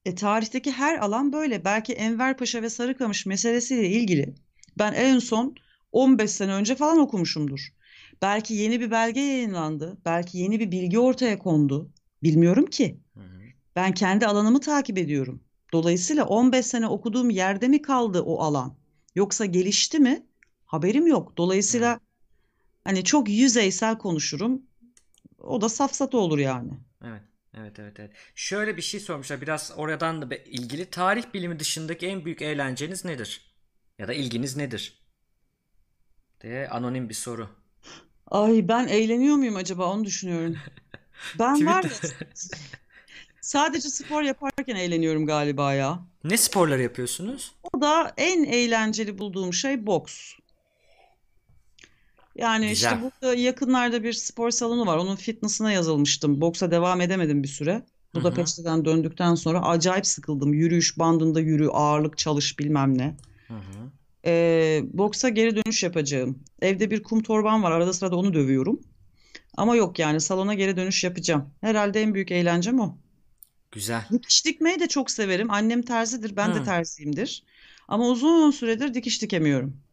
E, 0.06 0.16
tarihteki 0.16 0.72
her 0.72 0.98
alan 0.98 1.34
böyle. 1.34 1.66
Belki 1.66 1.94
Enver 1.94 2.38
Paşa 2.38 2.62
ve 2.62 2.70
Sarıkamış 2.70 3.26
meselesiyle 3.26 3.90
ilgili 3.90 4.36
ben 4.80 4.94
en 4.94 5.20
son 5.20 5.56
15 5.92 6.32
sene 6.32 6.54
önce 6.54 6.76
falan 6.76 6.98
okumuşumdur. 6.98 7.74
Belki 8.22 8.54
yeni 8.54 8.80
bir 8.80 8.92
belge 8.92 9.20
yayınlandı. 9.20 9.98
Belki 10.06 10.38
yeni 10.38 10.60
bir 10.60 10.72
bilgi 10.72 11.00
ortaya 11.00 11.40
kondu. 11.40 11.92
Bilmiyorum 12.24 12.66
ki. 12.66 13.00
Ben 13.76 13.94
kendi 13.94 14.28
alanımı 14.28 14.60
takip 14.60 14.98
ediyorum. 14.98 15.44
Dolayısıyla 15.74 16.26
15 16.26 16.66
sene 16.66 16.88
okuduğum 16.88 17.30
yerde 17.30 17.68
mi 17.68 17.82
kaldı 17.82 18.22
o 18.22 18.40
alan? 18.40 18.76
Yoksa 19.16 19.46
gelişti 19.46 20.00
mi? 20.00 20.28
Haberim 20.66 21.08
yok. 21.08 21.38
Dolayısıyla 21.38 22.00
hani 22.84 23.04
çok 23.04 23.30
yüzeysel 23.30 23.98
konuşurum. 23.98 24.62
O 25.40 25.62
da 25.62 25.70
safsata 25.70 26.18
olur 26.18 26.40
yani. 26.40 26.72
Evet. 27.06 27.22
Evet, 27.58 27.80
evet, 27.80 28.00
evet. 28.00 28.12
Şöyle 28.36 28.78
bir 28.78 28.82
şey 28.82 29.00
sormuşlar. 29.00 29.42
Biraz 29.42 29.72
oradan 29.78 30.32
da 30.32 30.36
ilgili. 30.36 30.86
Tarih 30.86 31.24
bilimi 31.34 31.60
dışındaki 31.60 32.08
en 32.08 32.26
büyük 32.26 32.42
eğlenceniz 32.42 33.06
nedir? 33.06 33.56
Ya 34.00 34.08
da 34.08 34.14
ilginiz 34.14 34.58
nedir? 34.58 35.04
diye 36.42 36.70
anonim 36.70 37.10
bir 37.10 37.14
soru. 37.14 37.50
Ay 38.28 38.68
ben 38.68 38.88
eğleniyor 38.88 39.36
muyum 39.36 39.56
acaba 39.56 39.94
onu 39.94 40.06
düşünüyorum. 40.06 40.58
Ben 41.40 41.66
var 41.66 41.84
ya. 41.84 41.90
sadece 43.44 43.90
spor 43.90 44.22
yaparken 44.22 44.76
eğleniyorum 44.76 45.26
galiba 45.26 45.74
ya. 45.74 46.00
Ne 46.24 46.38
sporları 46.38 46.82
yapıyorsunuz? 46.82 47.52
O 47.74 47.82
da 47.82 48.14
en 48.18 48.44
eğlenceli 48.44 49.18
bulduğum 49.18 49.54
şey 49.54 49.86
boks. 49.86 50.34
Yani 52.36 52.72
işte 52.72 52.90
Güzel. 52.90 53.02
burada 53.02 53.36
yakınlarda 53.36 54.04
bir 54.04 54.14
spor 54.14 54.52
salonu 54.52 54.86
var. 54.86 54.98
Onun 54.98 55.16
fitness'ına 55.16 55.72
yazılmıştım. 55.72 56.42
Boksa 56.42 56.72
devam 56.72 57.02
edemedim 57.02 57.44
bir 57.44 57.48
süre. 57.48 57.74
Hı 57.74 57.78
hı. 57.78 58.14
Budapeşte'den 58.14 58.86
döndükten 58.86 59.36
sonra 59.36 59.62
acayip 59.62 60.06
sıkıldım. 60.06 60.54
Yürüyüş 60.54 61.00
bandında 61.00 61.40
yürü, 61.40 61.68
ağırlık 61.68 62.18
çalış 62.18 62.60
bilmem 62.60 62.98
ne. 62.98 63.18
Hı 63.48 63.54
hı. 63.54 63.92
Ee, 64.26 64.82
boksa 64.94 65.30
geri 65.30 65.56
dönüş 65.56 65.84
yapacağım. 65.84 66.40
Evde 66.62 66.92
bir 66.92 67.04
kum 67.04 67.24
torbam 67.24 67.64
var. 67.64 67.72
Arada 67.72 67.94
sırada 67.94 68.16
onu 68.16 68.34
dövüyorum. 68.34 68.82
Ama 69.58 69.76
yok 69.76 70.00
yani 70.00 70.22
salona 70.22 70.54
geri 70.54 70.78
dönüş 70.78 71.04
yapacağım. 71.04 71.50
Herhalde 71.62 72.02
en 72.02 72.14
büyük 72.14 72.32
eğlencem 72.32 72.80
o. 72.80 72.98
Güzel. 73.74 74.06
Dikiş 74.12 74.46
dikmeyi 74.46 74.80
de 74.80 74.88
çok 74.88 75.12
severim. 75.12 75.52
Annem 75.52 75.82
terzidir, 75.82 76.36
ben 76.36 76.56
de 76.56 76.60
Hı. 76.60 76.64
terziyimdir. 76.64 77.44
Ama 77.88 78.08
uzun 78.08 78.52
süredir 78.52 78.94
dikiş 78.94 79.22
dikemiyorum. 79.22 79.84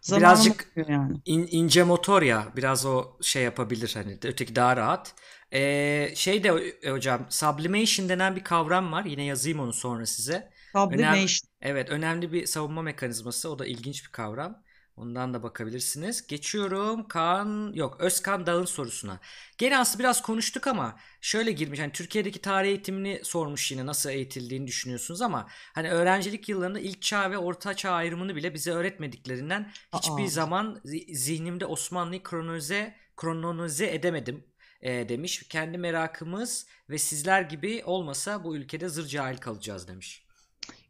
Zamanım 0.00 0.20
Birazcık 0.20 0.72
yani. 0.88 1.20
in- 1.24 1.48
ince 1.50 1.84
motor 1.84 2.22
ya. 2.22 2.52
Biraz 2.56 2.86
o 2.86 3.18
şey 3.22 3.42
yapabilir 3.42 3.90
hani. 3.94 4.18
Öteki 4.24 4.56
daha 4.56 4.76
rahat. 4.76 5.14
Ee, 5.52 6.12
şey 6.16 6.44
de 6.44 6.48
e, 6.82 6.90
hocam 6.90 7.26
sublimation 7.30 8.08
denen 8.08 8.36
bir 8.36 8.44
kavram 8.44 8.92
var. 8.92 9.04
Yine 9.04 9.24
yazayım 9.24 9.60
onu 9.60 9.72
sonra 9.72 10.06
size. 10.06 10.50
Önem 10.90 11.24
Sublimation. 11.24 11.50
evet 11.60 11.90
önemli 11.90 12.32
bir 12.32 12.46
savunma 12.46 12.82
mekanizması. 12.82 13.50
O 13.50 13.58
da 13.58 13.66
ilginç 13.66 14.04
bir 14.06 14.12
kavram. 14.12 14.62
Ondan 14.96 15.34
da 15.34 15.42
bakabilirsiniz. 15.42 16.26
Geçiyorum 16.26 17.08
Kaan 17.08 17.72
yok 17.74 17.96
Özkan 18.00 18.46
Dağ'ın 18.46 18.64
sorusuna. 18.64 19.20
Gene 19.58 19.78
aslında 19.78 19.98
biraz 19.98 20.22
konuştuk 20.22 20.66
ama 20.66 20.96
şöyle 21.20 21.52
girmiş. 21.52 21.80
Hani 21.80 21.92
Türkiye'deki 21.92 22.40
tarih 22.40 22.68
eğitimini 22.68 23.20
sormuş 23.24 23.70
yine 23.72 23.86
nasıl 23.86 24.10
eğitildiğini 24.10 24.66
düşünüyorsunuz 24.66 25.22
ama 25.22 25.48
hani 25.74 25.90
öğrencilik 25.90 26.48
yıllarında 26.48 26.80
ilk 26.80 27.02
çağ 27.02 27.30
ve 27.30 27.38
orta 27.38 27.74
çağ 27.74 27.90
ayrımını 27.90 28.36
bile 28.36 28.54
bize 28.54 28.70
öğretmediklerinden 28.70 29.72
hiçbir 29.94 30.24
Aa. 30.24 30.28
zaman 30.28 30.80
zi- 30.84 31.14
zihnimde 31.14 31.66
Osmanlı'yı 31.66 32.22
kronoloze 32.22 32.94
kronoloze 33.16 33.94
edemedim 33.94 34.44
e, 34.80 35.08
demiş. 35.08 35.42
Kendi 35.48 35.78
merakımız 35.78 36.66
ve 36.90 36.98
sizler 36.98 37.42
gibi 37.42 37.82
olmasa 37.84 38.44
bu 38.44 38.56
ülkede 38.56 38.88
zır 38.88 39.06
cahil 39.06 39.36
kalacağız 39.36 39.88
demiş. 39.88 40.26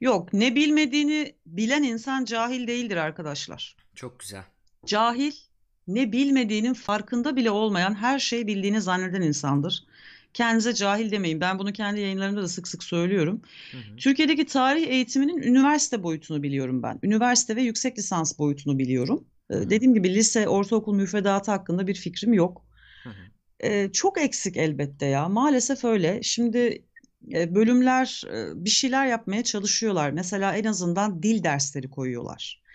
Yok, 0.01 0.33
ne 0.33 0.55
bilmediğini 0.55 1.35
bilen 1.47 1.83
insan 1.83 2.25
cahil 2.25 2.67
değildir 2.67 2.97
arkadaşlar. 2.97 3.77
Çok 3.97 4.21
güzel. 4.21 4.45
Cahil, 4.87 5.33
ne 5.89 6.13
bilmediğinin 6.13 6.75
farkında 6.75 7.37
bile 7.37 7.51
olmayan, 7.51 7.95
her 7.95 8.19
şeyi 8.19 8.47
bildiğini 8.47 8.81
zanneden 8.81 9.23
insandır. 9.23 9.85
Kendinize 10.35 10.75
cahil 10.75 11.11
demeyin. 11.11 11.41
Ben 11.41 11.59
bunu 11.59 11.73
kendi 11.73 12.01
yayınlarımda 12.01 12.43
da 12.43 12.49
sık 12.49 12.69
sık 12.69 12.83
söylüyorum. 12.83 13.43
Hı 13.71 13.77
hı. 13.77 13.97
Türkiye'deki 13.97 14.47
tarih 14.47 14.89
eğitiminin 14.89 15.43
üniversite 15.43 16.03
boyutunu 16.03 16.43
biliyorum 16.43 16.83
ben. 16.83 16.99
Üniversite 17.03 17.57
ve 17.57 17.63
yüksek 17.63 17.99
lisans 17.99 18.39
boyutunu 18.39 18.79
biliyorum. 18.79 19.25
Ee, 19.51 19.55
Hı 19.55 19.59
hı. 19.59 19.71
Dediğim 19.71 19.95
gibi 19.95 20.15
lise, 20.15 20.49
ortaokul 20.49 20.95
müfredatı 20.95 21.51
hakkında 21.51 21.87
bir 21.87 21.95
fikrim 21.95 22.33
yok. 22.33 22.65
Hı 23.03 23.09
hı. 23.09 23.15
Ee, 23.61 23.93
çok 23.93 24.21
eksik 24.21 24.57
elbette 24.57 25.07
ya. 25.07 25.29
Maalesef 25.29 25.85
öyle. 25.85 26.23
Şimdi 26.23 26.85
e, 27.33 27.55
bölümler 27.55 28.23
e, 28.33 28.65
bir 28.65 28.71
şeyler 28.71 29.07
yapmaya 29.07 29.45
çalışıyorlar. 29.45 30.11
Mesela 30.11 30.57
en 30.57 30.65
azından 30.65 31.23
dil 31.23 31.43
dersleri 31.43 31.91
koyuyorlar. 31.91 32.66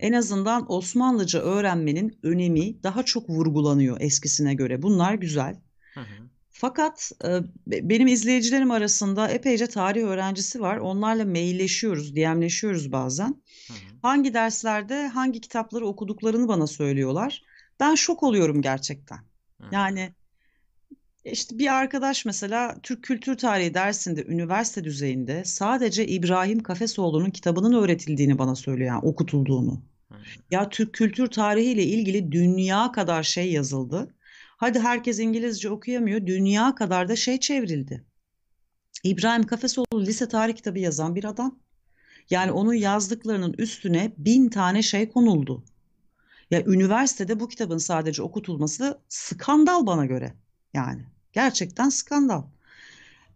En 0.00 0.12
azından 0.12 0.72
Osmanlıca 0.72 1.40
öğrenmenin 1.40 2.18
önemi 2.22 2.82
daha 2.82 3.02
çok 3.02 3.30
vurgulanıyor 3.30 3.96
eskisine 4.00 4.54
göre. 4.54 4.82
Bunlar 4.82 5.14
güzel. 5.14 5.60
Hı 5.94 6.00
hı. 6.00 6.28
Fakat 6.50 7.12
e, 7.24 7.28
be- 7.66 7.88
benim 7.88 8.06
izleyicilerim 8.06 8.70
arasında 8.70 9.28
epeyce 9.28 9.66
tarih 9.66 10.02
öğrencisi 10.02 10.60
var. 10.60 10.76
Onlarla 10.76 11.24
mailleşiyoruz, 11.24 12.16
DM'leşiyoruz 12.16 12.92
bazen. 12.92 13.42
Hı 13.68 13.72
hı. 13.72 13.76
Hangi 14.02 14.34
derslerde 14.34 15.08
hangi 15.08 15.40
kitapları 15.40 15.86
okuduklarını 15.86 16.48
bana 16.48 16.66
söylüyorlar. 16.66 17.42
Ben 17.80 17.94
şok 17.94 18.22
oluyorum 18.22 18.62
gerçekten. 18.62 19.18
Hı. 19.60 19.64
Yani 19.72 20.14
işte 21.24 21.58
bir 21.58 21.74
arkadaş 21.74 22.24
mesela 22.24 22.76
Türk 22.82 23.02
Kültür 23.02 23.38
Tarihi 23.38 23.74
dersinde 23.74 24.24
üniversite 24.24 24.84
düzeyinde 24.84 25.44
sadece 25.44 26.06
İbrahim 26.06 26.62
Kafesoğlu'nun 26.62 27.30
kitabının 27.30 27.82
öğretildiğini 27.82 28.38
bana 28.38 28.54
söylüyor, 28.54 28.88
yani 28.88 29.04
okutulduğunu. 29.04 29.82
Ya 30.50 30.68
Türk 30.68 30.94
kültür 30.94 31.26
tarihi 31.26 31.70
ile 31.70 31.82
ilgili 31.82 32.32
dünya 32.32 32.92
kadar 32.92 33.22
şey 33.22 33.52
yazıldı. 33.52 34.14
Hadi 34.56 34.80
herkes 34.80 35.18
İngilizce 35.18 35.70
okuyamıyor, 35.70 36.26
dünya 36.26 36.74
kadar 36.74 37.08
da 37.08 37.16
şey 37.16 37.40
çevrildi. 37.40 38.04
İbrahim 39.04 39.42
Kafesoğlu 39.42 40.06
lise 40.06 40.28
tarih 40.28 40.54
kitabı 40.54 40.78
yazan 40.78 41.14
bir 41.14 41.24
adam. 41.24 41.58
Yani 42.30 42.52
onun 42.52 42.74
yazdıklarının 42.74 43.54
üstüne 43.58 44.12
bin 44.18 44.48
tane 44.48 44.82
şey 44.82 45.08
konuldu. 45.08 45.64
Ya 46.50 46.64
üniversitede 46.64 47.40
bu 47.40 47.48
kitabın 47.48 47.78
sadece 47.78 48.22
okutulması 48.22 49.00
skandal 49.08 49.86
bana 49.86 50.06
göre. 50.06 50.34
Yani 50.74 51.02
gerçekten 51.32 51.88
skandal. 51.88 52.42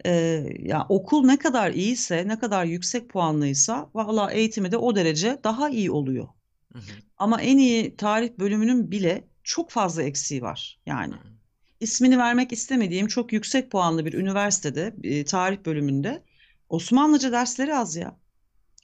Ee, 0.06 0.44
ya 0.58 0.86
okul 0.88 1.24
ne 1.24 1.38
kadar 1.38 1.70
iyiyse, 1.70 2.28
ne 2.28 2.38
kadar 2.38 2.64
yüksek 2.64 3.08
puanlıysa 3.10 3.90
valla 3.94 4.32
eğitimi 4.32 4.72
de 4.72 4.76
o 4.76 4.96
derece 4.96 5.40
daha 5.44 5.70
iyi 5.70 5.90
oluyor. 5.90 6.28
Hı 6.72 6.78
hı. 6.78 6.92
Ama 7.18 7.42
en 7.42 7.58
iyi 7.58 7.96
tarih 7.96 8.30
bölümünün 8.38 8.90
bile 8.90 9.24
çok 9.44 9.70
fazla 9.70 10.02
eksiği 10.02 10.42
var. 10.42 10.80
Yani 10.86 11.12
Hı 11.14 11.18
hı. 11.18 11.32
ismini 11.80 12.18
vermek 12.18 12.52
istemediğim 12.52 13.06
çok 13.06 13.32
yüksek 13.32 13.70
puanlı 13.70 14.06
bir 14.06 14.12
üniversitede 14.12 14.94
e, 15.02 15.24
tarih 15.24 15.58
bölümünde 15.66 16.22
Osmanlıca 16.68 17.32
dersleri 17.32 17.74
az 17.76 17.96
ya. 17.96 18.16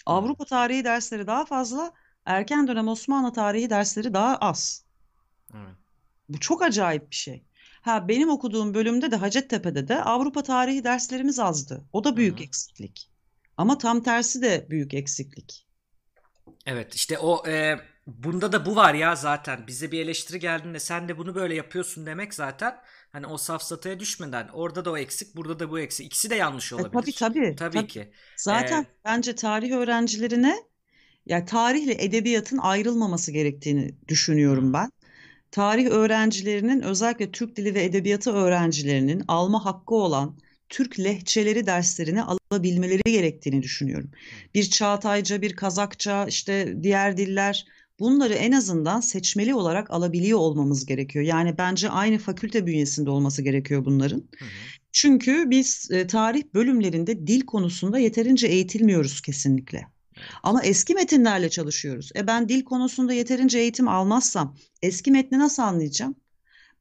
Avrupa 0.06 0.44
tarihi 0.44 0.84
dersleri 0.84 1.26
daha 1.26 1.44
fazla. 1.44 1.92
erken 2.26 2.68
dönem 2.68 2.88
Osmanlı 2.88 3.32
tarihi 3.32 3.70
dersleri 3.70 4.14
daha 4.14 4.36
az. 4.36 4.84
Evet. 5.54 5.76
Bu 6.28 6.40
çok 6.40 6.62
acayip 6.62 7.10
bir 7.10 7.16
şey. 7.16 7.44
Ha 7.89 8.09
benim 8.09 8.28
okuduğum 8.31 8.74
bölümde 8.74 9.10
de 9.10 9.16
Hacettepe'de 9.16 9.89
de 9.89 10.02
Avrupa 10.02 10.43
tarihi 10.43 10.85
derslerimiz 10.85 11.39
azdı. 11.39 11.85
O 11.93 12.05
da 12.05 12.16
büyük 12.16 12.40
hı. 12.40 12.43
eksiklik. 12.43 13.10
Ama 13.56 13.78
tam 13.78 14.02
tersi 14.02 14.43
de 14.43 14.66
büyük 14.70 14.94
eksiklik. 14.94 15.66
Evet 16.66 16.94
işte 16.94 17.19
o 17.19 17.48
e, 17.48 17.77
bunda 18.06 18.52
da 18.52 18.66
bu 18.66 18.77
var 18.77 18.94
ya 18.94 19.16
zaten 19.16 19.66
bize 19.66 19.93
bir 19.93 20.01
eleştiri 20.01 20.39
geldiğinde 20.39 20.78
sen 20.81 21.09
de 21.09 21.19
bunu 21.19 21.35
böyle 21.35 21.55
yapıyorsun 21.55 22.06
demek 22.06 22.35
zaten 22.35 22.77
hani 23.12 23.27
o 23.27 23.39
safsataya 23.39 24.01
düşmeden 24.01 24.48
orada 24.52 24.85
da 24.85 24.90
o 24.93 24.97
eksik 24.98 25.36
burada 25.36 25.59
da 25.60 25.70
bu 25.70 25.81
eksik 25.81 26.06
ikisi 26.06 26.31
de 26.31 26.35
yanlış 26.35 26.73
E, 26.78 26.82
olabilir. 26.82 26.90
tabii 26.90 27.15
tabii. 27.15 27.56
Tabii 27.56 27.86
tabii. 27.86 27.86
ki. 27.86 28.12
Zaten 28.36 28.85
E, 28.85 28.98
bence 29.05 29.35
tarih 29.35 29.73
öğrencilerine 29.73 30.56
ya 31.27 31.44
tarihle 31.44 32.05
edebiyatın 32.05 32.59
ayrılmaması 32.59 33.32
gerektiğini 33.32 33.97
düşünüyorum 34.09 34.73
ben. 34.73 34.90
Tarih 35.50 35.86
öğrencilerinin 35.86 36.82
özellikle 36.82 37.32
Türk 37.32 37.56
Dili 37.56 37.74
ve 37.74 37.84
Edebiyatı 37.84 38.32
öğrencilerinin 38.32 39.22
alma 39.28 39.64
hakkı 39.64 39.94
olan 39.94 40.38
Türk 40.68 41.00
lehçeleri 41.00 41.66
derslerini 41.66 42.22
alabilmeleri 42.22 43.02
gerektiğini 43.06 43.62
düşünüyorum. 43.62 44.10
Bir 44.54 44.70
Çağatayca, 44.70 45.42
bir 45.42 45.56
Kazakça, 45.56 46.26
işte 46.26 46.76
diğer 46.82 47.16
diller 47.16 47.66
bunları 47.98 48.34
en 48.34 48.52
azından 48.52 49.00
seçmeli 49.00 49.54
olarak 49.54 49.90
alabiliyor 49.90 50.38
olmamız 50.38 50.86
gerekiyor. 50.86 51.24
Yani 51.24 51.58
bence 51.58 51.90
aynı 51.90 52.18
fakülte 52.18 52.66
bünyesinde 52.66 53.10
olması 53.10 53.42
gerekiyor 53.42 53.84
bunların. 53.84 54.18
hı 54.38 54.44
hı. 54.44 54.48
Çünkü 54.92 55.50
biz 55.50 55.88
e, 55.90 56.06
tarih 56.06 56.42
bölümlerinde 56.54 57.26
dil 57.26 57.40
konusunda 57.40 57.98
yeterince 57.98 58.46
eğitilmiyoruz 58.46 59.20
kesinlikle. 59.20 59.86
Ama 60.43 60.62
eski 60.62 60.95
metinlerle 60.95 61.51
çalışıyoruz. 61.51 62.11
E 62.16 62.27
ben 62.27 62.49
dil 62.49 62.65
konusunda 62.65 63.12
yeterince 63.12 63.59
eğitim 63.59 63.89
almazsam 63.89 64.57
eski 64.82 65.11
metni 65.11 65.39
nasıl 65.39 65.62
anlayacağım? 65.62 66.15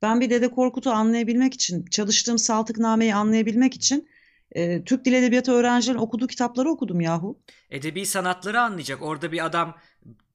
Ben 0.02 0.22
bir 0.22 0.30
Dede 0.30 0.52
Korkut'u 0.52 0.92
anlayabilmek 0.92 1.54
için, 1.54 1.86
çalıştığım 1.86 2.38
Saltıkname'yi 2.38 3.16
anlayabilmek 3.16 3.74
için 3.74 4.08
e, 4.52 4.84
Türk 4.84 5.06
Dil 5.06 5.14
Edebiyatı 5.14 5.52
öğrencilerinin 5.52 6.02
okuduğu 6.02 6.28
kitapları 6.28 6.70
okudum 6.70 7.02
yahu. 7.02 7.40
Edebi 7.70 8.06
sanatları 8.06 8.62
anlayacak. 8.62 9.02
Orada 9.02 9.32
bir 9.32 9.46
adam 9.46 9.76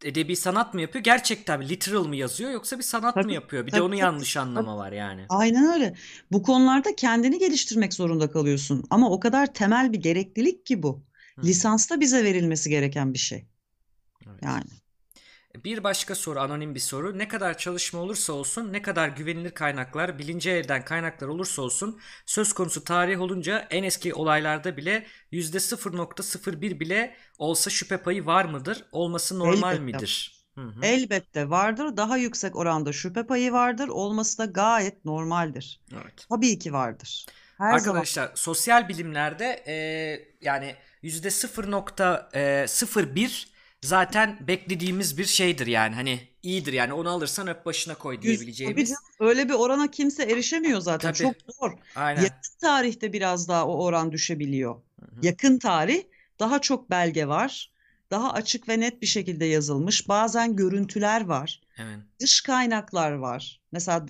edebi 0.04 0.36
sanat 0.36 0.74
mı 0.74 0.80
yapıyor? 0.80 1.04
Gerçekten? 1.04 1.68
Literal 1.68 2.04
mı 2.04 2.16
yazıyor 2.16 2.50
yoksa 2.50 2.78
bir 2.78 2.82
sanat 2.82 3.16
mı 3.16 3.22
Tabii, 3.22 3.34
yapıyor? 3.34 3.66
Bir 3.66 3.72
de 3.72 3.76
tabii, 3.76 3.82
onu 3.82 3.90
tabii, 3.90 4.00
yanlış 4.00 4.34
tabii. 4.34 4.42
anlama 4.42 4.76
var 4.76 4.92
yani. 4.92 5.26
Aynen 5.28 5.72
öyle. 5.74 5.94
Bu 6.32 6.42
konularda 6.42 6.96
kendini 6.96 7.38
geliştirmek 7.38 7.94
zorunda 7.94 8.30
kalıyorsun. 8.30 8.84
Ama 8.90 9.10
o 9.10 9.20
kadar 9.20 9.54
temel 9.54 9.92
bir 9.92 9.98
gereklilik 9.98 10.66
ki 10.66 10.82
bu. 10.82 11.02
Hı 11.34 11.40
hı. 11.40 11.46
Lisansta 11.46 12.00
bize 12.00 12.24
verilmesi 12.24 12.70
gereken 12.70 13.14
bir 13.14 13.18
şey. 13.18 13.46
Evet. 14.26 14.42
Yani. 14.42 14.70
Bir 15.64 15.84
başka 15.84 16.14
soru, 16.14 16.40
anonim 16.40 16.74
bir 16.74 16.80
soru. 16.80 17.18
Ne 17.18 17.28
kadar 17.28 17.58
çalışma 17.58 18.00
olursa 18.00 18.32
olsun, 18.32 18.72
ne 18.72 18.82
kadar 18.82 19.08
güvenilir 19.08 19.50
kaynaklar, 19.50 20.18
bilince 20.18 20.50
elden 20.50 20.84
kaynaklar 20.84 21.28
olursa 21.28 21.62
olsun, 21.62 22.00
söz 22.26 22.52
konusu 22.52 22.84
tarih 22.84 23.20
olunca 23.20 23.66
en 23.70 23.82
eski 23.82 24.14
olaylarda 24.14 24.76
bile 24.76 25.06
%0.01 25.32 26.80
bile 26.80 27.16
olsa 27.38 27.70
şüphe 27.70 27.96
payı 27.96 28.26
var 28.26 28.44
mıdır? 28.44 28.84
Olması 28.92 29.38
normal 29.38 29.76
Elbette. 29.76 29.84
midir? 29.84 30.42
Hı 30.54 30.60
hı. 30.60 30.80
Elbette 30.82 31.50
vardır. 31.50 31.96
Daha 31.96 32.16
yüksek 32.16 32.56
oranda 32.56 32.92
şüphe 32.92 33.26
payı 33.26 33.52
vardır. 33.52 33.88
Olması 33.88 34.38
da 34.38 34.44
gayet 34.44 35.04
normaldir. 35.04 35.80
Evet. 35.92 36.26
Tabii 36.28 36.58
ki 36.58 36.72
vardır. 36.72 37.26
Her 37.58 37.78
zaman. 37.78 37.96
Arkadaşlar 37.96 38.32
sosyal 38.34 38.88
bilimlerde 38.88 39.64
e, 39.66 39.74
yani 40.40 40.76
%0.01 41.04 43.52
zaten 43.82 44.38
beklediğimiz 44.40 45.18
bir 45.18 45.24
şeydir 45.24 45.66
yani 45.66 45.94
hani 45.94 46.28
iyidir 46.42 46.72
yani 46.72 46.92
onu 46.92 47.08
alırsan 47.08 47.48
öp 47.48 47.66
başına 47.66 47.94
koy 47.94 48.16
tabii 48.16 48.26
diyebileceğimiz. 48.26 48.94
öyle 49.20 49.48
bir 49.48 49.54
orana 49.54 49.90
kimse 49.90 50.22
erişemiyor 50.22 50.80
zaten. 50.80 51.12
Tabii. 51.12 51.22
Çok 51.22 51.34
zor. 51.54 51.72
Aynen. 51.96 52.22
Yakın 52.22 52.58
tarihte 52.60 53.12
biraz 53.12 53.48
daha 53.48 53.66
o 53.66 53.84
oran 53.84 54.12
düşebiliyor. 54.12 54.74
Hı 54.74 55.06
hı. 55.06 55.20
Yakın 55.22 55.58
tarih 55.58 56.02
daha 56.38 56.60
çok 56.60 56.90
belge 56.90 57.28
var. 57.28 57.72
Daha 58.10 58.32
açık 58.32 58.68
ve 58.68 58.80
net 58.80 59.02
bir 59.02 59.06
şekilde 59.06 59.44
yazılmış. 59.44 60.08
Bazen 60.08 60.56
görüntüler 60.56 61.24
var. 61.24 61.60
Evet. 61.78 61.98
Dış 62.20 62.40
kaynaklar 62.40 63.12
var. 63.12 63.60
Mesela 63.72 64.06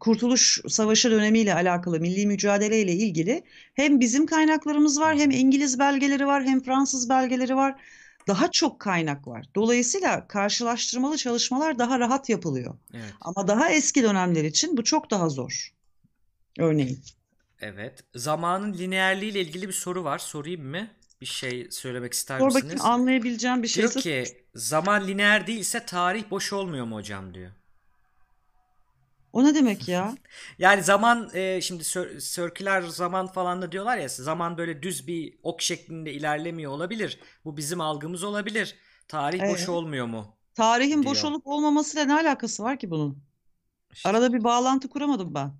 Kurtuluş 0.00 0.60
Savaşı 0.68 1.10
dönemiyle 1.10 1.54
alakalı 1.54 2.00
milli 2.00 2.26
mücadeleyle 2.26 2.92
ilgili 2.92 3.44
hem 3.74 4.00
bizim 4.00 4.26
kaynaklarımız 4.26 5.00
var, 5.00 5.16
hem 5.16 5.30
İngiliz 5.30 5.78
belgeleri 5.78 6.26
var, 6.26 6.44
hem 6.44 6.62
Fransız 6.62 7.08
belgeleri 7.08 7.56
var. 7.56 7.80
Daha 8.28 8.50
çok 8.50 8.80
kaynak 8.80 9.28
var. 9.28 9.46
Dolayısıyla 9.54 10.28
karşılaştırmalı 10.28 11.16
çalışmalar 11.16 11.78
daha 11.78 11.98
rahat 11.98 12.28
yapılıyor. 12.28 12.74
Evet. 12.94 13.14
Ama 13.20 13.48
daha 13.48 13.70
eski 13.70 14.02
dönemler 14.02 14.44
için 14.44 14.76
bu 14.76 14.84
çok 14.84 15.10
daha 15.10 15.28
zor. 15.28 15.72
Örneğin. 16.58 16.98
Evet. 17.60 18.04
Zamanın 18.14 18.74
lineerliği 18.74 19.30
ile 19.30 19.40
ilgili 19.40 19.68
bir 19.68 19.72
soru 19.72 20.04
var. 20.04 20.18
Sorayım 20.18 20.66
mı? 20.66 20.88
Bir 21.20 21.26
şey 21.26 21.68
söylemek 21.70 22.12
ister 22.12 22.38
Sor 22.38 22.46
misiniz? 22.46 22.64
bakayım 22.64 22.86
anlayabileceğim 22.86 23.62
bir 23.62 23.74
Diyor 23.74 23.92
şeyse 23.92 24.00
ki 24.00 24.36
zaman 24.54 25.06
lineer 25.06 25.46
değilse 25.46 25.86
tarih 25.86 26.30
boş 26.30 26.52
olmuyor 26.52 26.84
mu 26.84 26.96
hocam 26.96 27.34
diyor. 27.34 27.50
O 29.32 29.44
ne 29.44 29.54
demek 29.54 29.88
ya? 29.88 30.18
Yani 30.58 30.82
zaman 30.82 31.30
e, 31.34 31.60
şimdi 31.60 31.84
circular 32.20 32.82
zaman 32.82 33.26
falan 33.26 33.62
da 33.62 33.72
diyorlar 33.72 33.98
ya 33.98 34.08
zaman 34.08 34.58
böyle 34.58 34.82
düz 34.82 35.06
bir 35.06 35.38
ok 35.42 35.62
şeklinde 35.62 36.12
ilerlemiyor 36.12 36.72
olabilir. 36.72 37.20
Bu 37.44 37.56
bizim 37.56 37.80
algımız 37.80 38.22
olabilir. 38.24 38.76
Tarih 39.08 39.46
boş 39.46 39.68
Evet. 39.68 39.68
olmuyor 39.68 40.06
mu? 40.06 40.36
Tarihin 40.54 41.04
boş 41.04 41.22
Diyor. 41.22 41.32
olup 41.32 41.46
olmamasıyla 41.46 42.04
ne 42.06 42.14
alakası 42.14 42.62
var 42.62 42.78
ki 42.78 42.90
bunun? 42.90 43.24
İşte. 43.92 44.08
Arada 44.08 44.32
bir 44.32 44.44
bağlantı 44.44 44.88
kuramadım 44.88 45.34
ben. 45.34 45.58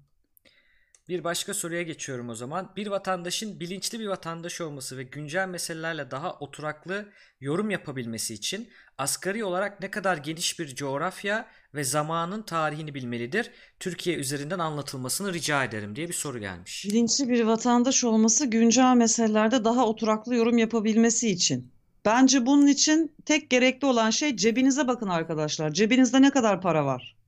Bir 1.08 1.24
başka 1.24 1.54
soruya 1.54 1.82
geçiyorum 1.82 2.28
o 2.28 2.34
zaman. 2.34 2.72
Bir 2.76 2.86
vatandaşın 2.86 3.60
bilinçli 3.60 4.00
bir 4.00 4.06
vatandaş 4.06 4.60
olması 4.60 4.98
ve 4.98 5.02
güncel 5.02 5.48
meselelerle 5.48 6.10
daha 6.10 6.32
oturaklı 6.32 7.08
yorum 7.40 7.70
yapabilmesi 7.70 8.34
için 8.34 8.68
asgari 8.98 9.44
olarak 9.44 9.80
ne 9.80 9.90
kadar 9.90 10.16
geniş 10.16 10.58
bir 10.58 10.74
coğrafya 10.74 11.46
ve 11.74 11.84
zamanın 11.84 12.42
tarihini 12.42 12.94
bilmelidir? 12.94 13.50
Türkiye 13.80 14.16
üzerinden 14.16 14.58
anlatılmasını 14.58 15.32
rica 15.32 15.64
ederim 15.64 15.96
diye 15.96 16.08
bir 16.08 16.14
soru 16.14 16.38
gelmiş. 16.38 16.84
Bilinçli 16.88 17.28
bir 17.28 17.44
vatandaş 17.44 18.04
olması 18.04 18.46
güncel 18.46 18.94
meselelerde 18.96 19.64
daha 19.64 19.86
oturaklı 19.86 20.34
yorum 20.34 20.58
yapabilmesi 20.58 21.30
için. 21.30 21.72
Bence 22.04 22.46
bunun 22.46 22.66
için 22.66 23.14
tek 23.24 23.50
gerekli 23.50 23.86
olan 23.86 24.10
şey 24.10 24.36
cebinize 24.36 24.88
bakın 24.88 25.08
arkadaşlar. 25.08 25.72
Cebinizde 25.72 26.22
ne 26.22 26.30
kadar 26.30 26.60
para 26.60 26.84
var? 26.84 27.21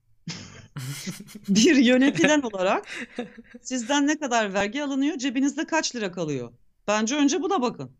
Bir 1.48 1.76
yönetilen 1.76 2.42
olarak 2.52 2.86
sizden 3.62 4.06
ne 4.06 4.18
kadar 4.18 4.54
vergi 4.54 4.82
alınıyor, 4.82 5.18
cebinizde 5.18 5.66
kaç 5.66 5.96
lira 5.96 6.12
kalıyor? 6.12 6.52
Bence 6.88 7.16
önce 7.16 7.42
buna 7.42 7.62
bakın. 7.62 7.90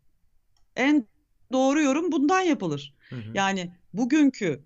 En 0.75 1.07
doğru 1.51 1.81
yorum 1.81 2.11
bundan 2.11 2.41
yapılır. 2.41 2.93
Hı 3.09 3.15
hı. 3.15 3.31
Yani 3.33 3.71
bugünkü 3.93 4.63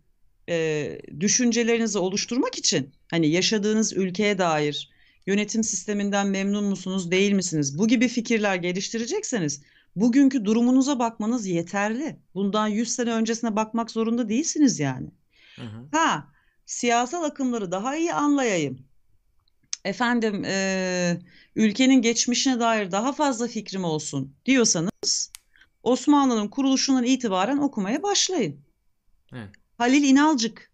e, 0.49 0.97
düşüncelerinizi 1.19 1.97
oluşturmak 1.97 2.57
için 2.57 2.93
hani 3.11 3.27
yaşadığınız 3.27 3.93
ülkeye 3.93 4.37
dair 4.37 4.89
yönetim 5.27 5.63
sisteminden 5.63 6.27
memnun 6.27 6.63
musunuz, 6.63 7.11
değil 7.11 7.31
misiniz? 7.31 7.77
Bu 7.77 7.87
gibi 7.87 8.07
fikirler 8.07 8.55
geliştirecekseniz 8.55 9.61
bugünkü 9.95 10.45
durumunuza 10.45 10.99
bakmanız 10.99 11.47
yeterli. 11.47 12.19
Bundan 12.35 12.67
100 12.67 12.89
sene 12.89 13.13
öncesine 13.13 13.55
bakmak 13.55 13.91
zorunda 13.91 14.29
değilsiniz 14.29 14.79
yani. 14.79 15.07
Hı 15.55 15.61
hı. 15.61 15.87
Ha, 15.91 16.27
siyasal 16.69 17.23
akımları 17.23 17.71
daha 17.71 17.95
iyi 17.95 18.13
anlayayım. 18.13 18.79
Efendim, 19.85 20.43
e, 20.45 21.19
ülkenin 21.55 22.01
geçmişine 22.01 22.59
dair 22.59 22.91
daha 22.91 23.13
fazla 23.13 23.47
fikrim 23.47 23.83
olsun 23.83 24.35
diyorsanız 24.45 25.31
Osmanlı'nın 25.83 26.47
kuruluşundan 26.47 27.03
itibaren 27.03 27.57
okumaya 27.57 28.03
başlayın. 28.03 28.59
Evet. 29.33 29.49
Halil 29.77 30.03
İnalcık 30.03 30.71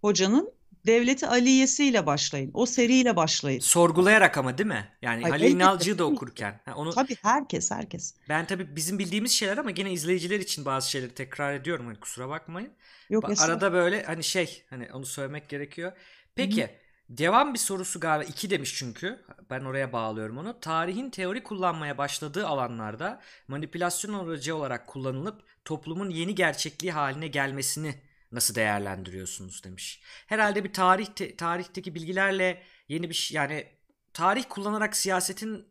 hocanın 0.00 0.53
Devleti 0.86 1.26
Aliyesi'yle 1.26 2.06
başlayın. 2.06 2.50
O 2.54 2.66
seriyle 2.66 3.16
başlayın. 3.16 3.60
Sorgulayarak 3.60 4.38
ama 4.38 4.58
değil 4.58 4.68
mi? 4.68 4.88
Yani 5.02 5.24
Ay, 5.24 5.30
Halil 5.30 5.42
elbette, 5.42 5.56
İnalcı'yı 5.56 5.98
da 5.98 6.04
okurken. 6.04 6.60
Ha, 6.64 6.74
onu 6.76 6.90
Tabii 6.90 7.16
herkes 7.22 7.70
herkes. 7.70 8.14
ben 8.28 8.46
tabii 8.46 8.76
bizim 8.76 8.98
bildiğimiz 8.98 9.32
şeyler 9.32 9.58
ama 9.58 9.70
gene 9.70 9.92
izleyiciler 9.92 10.40
için 10.40 10.64
bazı 10.64 10.90
şeyleri 10.90 11.14
tekrar 11.14 11.54
ediyorum. 11.54 11.86
Hani 11.86 12.00
kusura 12.00 12.28
bakmayın. 12.28 12.70
Yok 13.10 13.24
Ba-. 13.24 13.44
Arada 13.44 13.72
böyle 13.72 14.02
hani 14.02 14.24
şey 14.24 14.64
hani 14.70 14.88
onu 14.92 15.06
söylemek 15.06 15.48
gerekiyor. 15.48 15.92
Peki 16.34 16.70
devam 17.08 17.54
bir 17.54 17.58
sorusu 17.58 18.00
galiba 18.00 18.30
iki 18.30 18.50
demiş 18.50 18.74
çünkü. 18.78 19.24
Ben 19.50 19.60
oraya 19.64 19.92
bağlıyorum 19.92 20.38
onu. 20.38 20.60
Tarihin 20.60 21.10
teori 21.10 21.42
kullanmaya 21.42 21.98
başladığı 21.98 22.46
alanlarda 22.46 23.20
manipülasyon 23.48 24.26
aracı 24.26 24.56
olarak 24.56 24.86
kullanılıp 24.86 25.42
toplumun 25.64 26.10
yeni 26.10 26.34
gerçekliği 26.34 26.92
haline 26.92 27.28
gelmesini 27.28 27.94
nasıl 28.34 28.54
değerlendiriyorsunuz 28.54 29.64
demiş. 29.64 30.02
Herhalde 30.26 30.64
bir 30.64 30.72
tarih 30.72 31.06
te- 31.06 31.36
tarihteki 31.36 31.94
bilgilerle 31.94 32.62
yeni 32.88 33.08
bir 33.08 33.14
şey 33.14 33.34
yani 33.36 33.66
tarih 34.12 34.44
kullanarak 34.48 34.96
siyasetin 34.96 35.66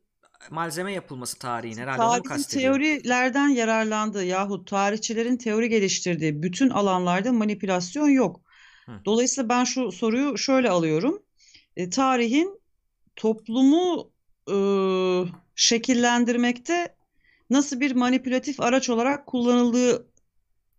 malzeme 0.52 0.94
yapılması 0.94 1.40
tarihin 1.40 1.78
herhalde 1.78 2.02
onu 2.02 2.10
Tarihin 2.10 2.24
kastediyor. 2.24 2.74
teorilerden 2.74 3.48
yararlandığı 3.48 4.26
yahut 4.26 4.68
tarihçilerin 4.68 5.38
teori 5.38 5.70
geliştirdiği 5.70 6.44
bütün 6.44 6.70
alanlarda 6.70 7.32
manipülasyon 7.32 8.10
yok. 8.10 8.42
Hı. 8.86 8.92
Dolayısıyla 9.06 9.50
ben 9.50 9.64
şu 9.64 9.92
soruyu 9.92 10.38
şöyle 10.38 10.70
alıyorum. 10.70 11.24
E, 11.76 11.90
tarihin 11.90 12.62
toplumu 13.16 14.12
e, 14.50 14.56
şekillendirmekte 15.56 16.96
nasıl 17.50 17.80
bir 17.80 17.96
manipülatif 17.96 18.62
araç 18.62 18.90
olarak 18.90 19.28
kullanıldığı 19.28 20.08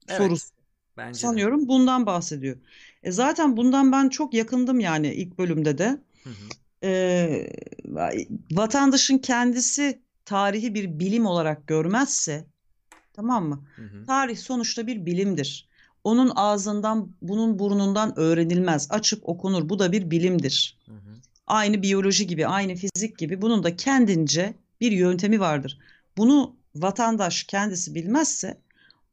Evet, 0.08 0.18
sorusu. 0.18 0.53
Bence 0.96 1.14
de. 1.14 1.18
Sanıyorum 1.18 1.68
bundan 1.68 2.06
bahsediyor. 2.06 2.56
E 3.02 3.12
zaten 3.12 3.56
bundan 3.56 3.92
ben 3.92 4.08
çok 4.08 4.34
yakındım 4.34 4.80
yani 4.80 5.14
ilk 5.14 5.38
bölümde 5.38 5.78
de. 5.78 5.98
Hı 6.24 6.30
hı. 6.30 6.86
E, 6.86 7.50
vatandaşın 8.52 9.18
kendisi 9.18 10.00
tarihi 10.24 10.74
bir 10.74 10.98
bilim 10.98 11.26
olarak 11.26 11.66
görmezse, 11.66 12.44
tamam 13.12 13.48
mı? 13.48 13.66
Hı 13.76 13.82
hı. 13.82 14.06
Tarih 14.06 14.36
sonuçta 14.36 14.86
bir 14.86 15.06
bilimdir. 15.06 15.68
Onun 16.04 16.32
ağzından, 16.36 17.12
bunun 17.22 17.58
burnundan 17.58 18.18
öğrenilmez. 18.18 18.86
Açıp 18.90 19.28
okunur. 19.28 19.68
Bu 19.68 19.78
da 19.78 19.92
bir 19.92 20.10
bilimdir. 20.10 20.78
Hı 20.86 20.92
hı. 20.92 21.14
Aynı 21.46 21.82
biyoloji 21.82 22.26
gibi, 22.26 22.46
aynı 22.46 22.74
fizik 22.74 23.18
gibi 23.18 23.42
bunun 23.42 23.62
da 23.62 23.76
kendince 23.76 24.54
bir 24.80 24.92
yöntemi 24.92 25.40
vardır. 25.40 25.78
Bunu 26.16 26.56
vatandaş 26.74 27.44
kendisi 27.44 27.94
bilmezse 27.94 28.58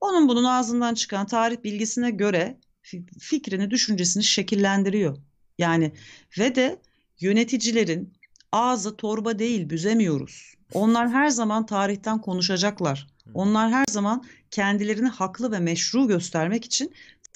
onun 0.02 0.30
bunun 0.30 0.44
ağzından 0.44 0.94
çıkan 0.94 1.26
tarih 1.26 1.64
bilgisine 1.64 2.12
göre 2.12 2.58
fi- 2.84 3.20
fikrini, 3.20 3.72
düşüncesini 3.72 4.24
şekillendiriyor. 4.24 5.18
Yani 5.58 5.92
ve 6.40 6.56
de 6.56 6.82
yöneticilerin 7.20 8.14
ağzı 8.52 8.98
torba 8.98 9.40
değil, 9.40 9.70
büzemiyoruz. 9.70 10.56
Onlar 10.74 11.10
her 11.10 11.30
zaman 11.30 11.66
tarihten 11.66 12.22
konuşacaklar. 12.22 13.08
Onlar 13.34 13.72
her 13.72 13.86
zaman 13.90 14.24
kendilerini 14.52 15.08
haklı 15.08 15.52
ve 15.52 15.60
meşru 15.60 16.08
göstermek 16.08 16.66
için 16.66 16.94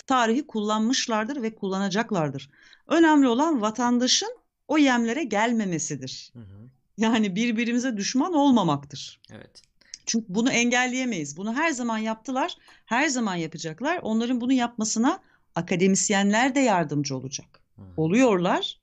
tarihi 0.08 0.48
kullanmışlardır 0.48 1.42
ve 1.42 1.56
kullanacaklardır. 1.56 2.50
Önemli 2.88 3.28
olan 3.28 3.62
vatandaşın 3.62 4.38
o 4.68 4.78
yemlere 4.78 5.24
gelmemesidir. 5.24 6.32
Hı 6.34 6.40
hı. 6.40 6.70
Yani 6.98 7.36
birbirimize 7.36 7.98
düşman 7.98 8.34
olmamaktır. 8.34 9.22
Evet. 9.32 9.62
Çünkü 10.06 10.26
bunu 10.30 10.52
engelleyemeyiz. 10.52 11.38
Bunu 11.38 11.54
her 11.54 11.72
zaman 11.72 11.98
yaptılar, 11.98 12.58
her 12.86 13.08
zaman 13.08 13.36
yapacaklar. 13.36 14.00
Onların 14.02 14.42
bunu 14.42 14.54
yapmasına 14.54 15.20
akademisyenler 15.56 16.56
de 16.56 16.60
yardımcı 16.60 17.18
olacak. 17.18 17.62
Oluyorlar, 17.98 18.80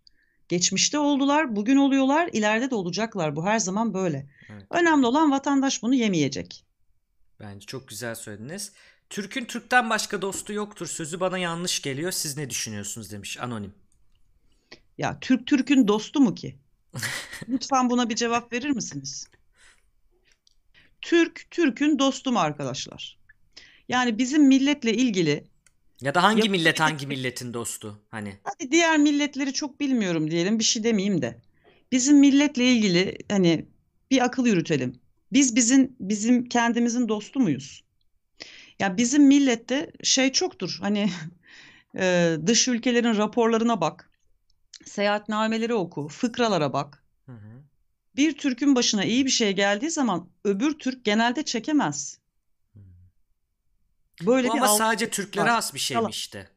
geçmişte 0.49 0.99
oldular, 0.99 1.57
bugün 1.57 1.77
oluyorlar, 1.77 2.31
ileride 2.32 2.70
de 2.70 2.74
olacaklar. 2.74 3.36
Bu 3.36 3.47
her 3.47 3.59
zaman 3.59 3.94
böyle. 3.94 4.27
Evet. 4.49 4.66
Önemli 4.70 5.07
olan 5.07 5.31
vatandaş 5.31 5.82
bunu 5.82 5.94
yemeyecek. 5.94 6.65
Bence 7.40 7.66
çok 7.66 7.89
güzel 7.89 8.15
söylediniz. 8.15 8.73
Türk'ün 9.11 9.44
Türk'ten 9.44 9.90
başka 9.90 10.23
dostu 10.23 10.53
yoktur 10.53 10.86
sözü 10.86 11.20
bana 11.20 11.39
yanlış 11.39 11.82
geliyor. 11.82 12.12
Siz 12.12 12.36
ne 12.36 12.51
düşünüyorsunuz 12.51 13.12
demiş 13.12 13.40
anonim. 13.40 13.74
Ya 14.99 15.19
Türk 15.20 15.47
Türk'ün 15.47 15.89
dostu 15.89 16.20
mu 16.20 16.35
ki? 16.35 16.59
Lütfen 17.49 17.90
buna 17.90 18.09
bir 18.09 18.16
cevap 18.16 18.53
verir 18.53 18.70
misiniz? 18.70 19.28
Türk 21.02 21.50
Türk'ün 21.50 21.98
dostu 21.98 22.32
mu 22.32 22.38
arkadaşlar? 22.38 23.18
Yani 23.88 24.18
bizim 24.18 24.46
milletle 24.46 24.94
ilgili 24.94 25.44
Ya 26.00 26.14
da 26.14 26.22
hangi 26.22 26.38
Yap- 26.38 26.50
millet 26.50 26.80
hangi 26.86 27.06
milletin 27.06 27.54
dostu? 27.54 28.02
Hani. 28.10 28.36
Hadi 28.44 28.70
diğer 28.70 28.98
milletleri 28.98 29.52
çok 29.52 29.80
bilmiyorum 29.80 30.30
diyelim 30.30 30.58
bir 30.58 30.64
şey 30.64 30.84
demeyeyim 30.84 31.22
de. 31.22 31.40
Bizim 31.92 32.18
milletle 32.18 32.64
ilgili 32.64 33.18
hani 33.30 33.66
bir 34.10 34.24
akıl 34.24 34.46
yürütelim. 34.46 35.00
Biz 35.32 35.56
bizim 35.56 35.96
bizim 36.00 36.48
kendimizin 36.48 37.08
dostu 37.08 37.40
muyuz? 37.40 37.84
Ya 38.78 38.96
bizim 38.96 39.26
millette 39.26 39.92
şey 40.02 40.32
çoktur. 40.32 40.78
Hani 40.80 41.10
e, 41.96 42.36
dış 42.46 42.68
ülkelerin 42.68 43.16
raporlarına 43.16 43.80
bak. 43.80 44.10
Seyahatnameleri 44.84 45.74
oku, 45.74 46.08
fıkralara 46.08 46.72
bak. 46.72 47.04
Hı 47.26 47.32
hı. 47.32 47.62
Bir 48.16 48.39
Türk'ün 48.39 48.74
başına 48.74 49.05
iyi 49.05 49.24
bir 49.26 49.30
şey 49.30 49.52
geldiği 49.52 49.90
zaman 49.90 50.28
öbür 50.44 50.78
Türk 50.78 51.05
genelde 51.05 51.43
çekemez. 51.43 52.18
Hı. 52.74 52.78
Böyle 54.26 54.48
Bu 54.48 54.55
bir 54.55 54.59
ama 54.59 54.68
algı 54.68 54.78
sadece 54.78 55.10
Türklere 55.10 55.44
var. 55.44 55.51
has 55.51 55.74
bir 55.74 55.89
Yalan. 55.90 56.02
şeymiş 56.05 56.18
işte. 56.18 56.48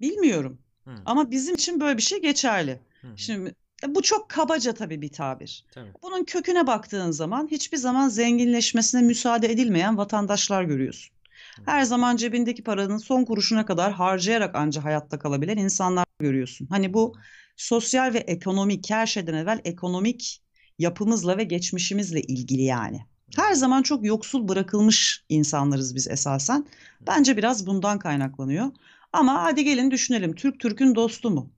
Bilmiyorum. 0.00 0.58
Hı. 0.84 0.90
Ama 1.06 1.30
bizim 1.30 1.54
için 1.54 1.80
böyle 1.80 1.96
bir 1.96 2.02
şey 2.02 2.22
geçerli. 2.22 2.80
Hı 3.00 3.08
hı. 3.08 3.18
Şimdi 3.18 3.54
e, 3.84 3.94
bu 3.94 4.02
çok 4.02 4.28
kabaca 4.28 4.74
tabii 4.74 5.02
bir 5.02 5.12
tabir. 5.12 5.64
Tabii. 5.72 5.92
Bunun 6.02 6.24
köküne 6.24 6.66
baktığın 6.66 7.10
zaman 7.10 7.48
hiçbir 7.50 7.76
zaman 7.76 8.08
zenginleşmesine 8.08 9.02
müsaade 9.02 9.52
edilmeyen 9.52 9.98
vatandaşlar 9.98 10.62
görüyorsun. 10.62 11.18
Her 11.64 11.82
zaman 11.82 12.16
cebindeki 12.16 12.64
paranın 12.64 12.98
son 12.98 13.24
kuruşuna 13.24 13.66
kadar 13.66 13.92
harcayarak 13.92 14.54
anca 14.54 14.84
hayatta 14.84 15.18
kalabilen 15.18 15.56
insanlar 15.56 16.04
görüyorsun. 16.20 16.66
Hani 16.70 16.94
bu 16.94 17.16
sosyal 17.56 18.14
ve 18.14 18.18
ekonomik, 18.18 18.90
her 18.90 19.06
şeyden 19.06 19.34
evvel 19.34 19.60
ekonomik 19.64 20.42
yapımızla 20.78 21.36
ve 21.38 21.44
geçmişimizle 21.44 22.20
ilgili 22.20 22.62
yani. 22.62 23.00
Her 23.36 23.54
zaman 23.54 23.82
çok 23.82 24.04
yoksul 24.04 24.48
bırakılmış 24.48 25.24
insanlarız 25.28 25.94
biz 25.94 26.08
esasen. 26.08 26.66
Bence 27.06 27.36
biraz 27.36 27.66
bundan 27.66 27.98
kaynaklanıyor. 27.98 28.66
Ama 29.12 29.42
hadi 29.42 29.64
gelin 29.64 29.90
düşünelim. 29.90 30.34
Türk 30.34 30.60
Türk'ün 30.60 30.94
dostu 30.94 31.30
mu? 31.30 31.50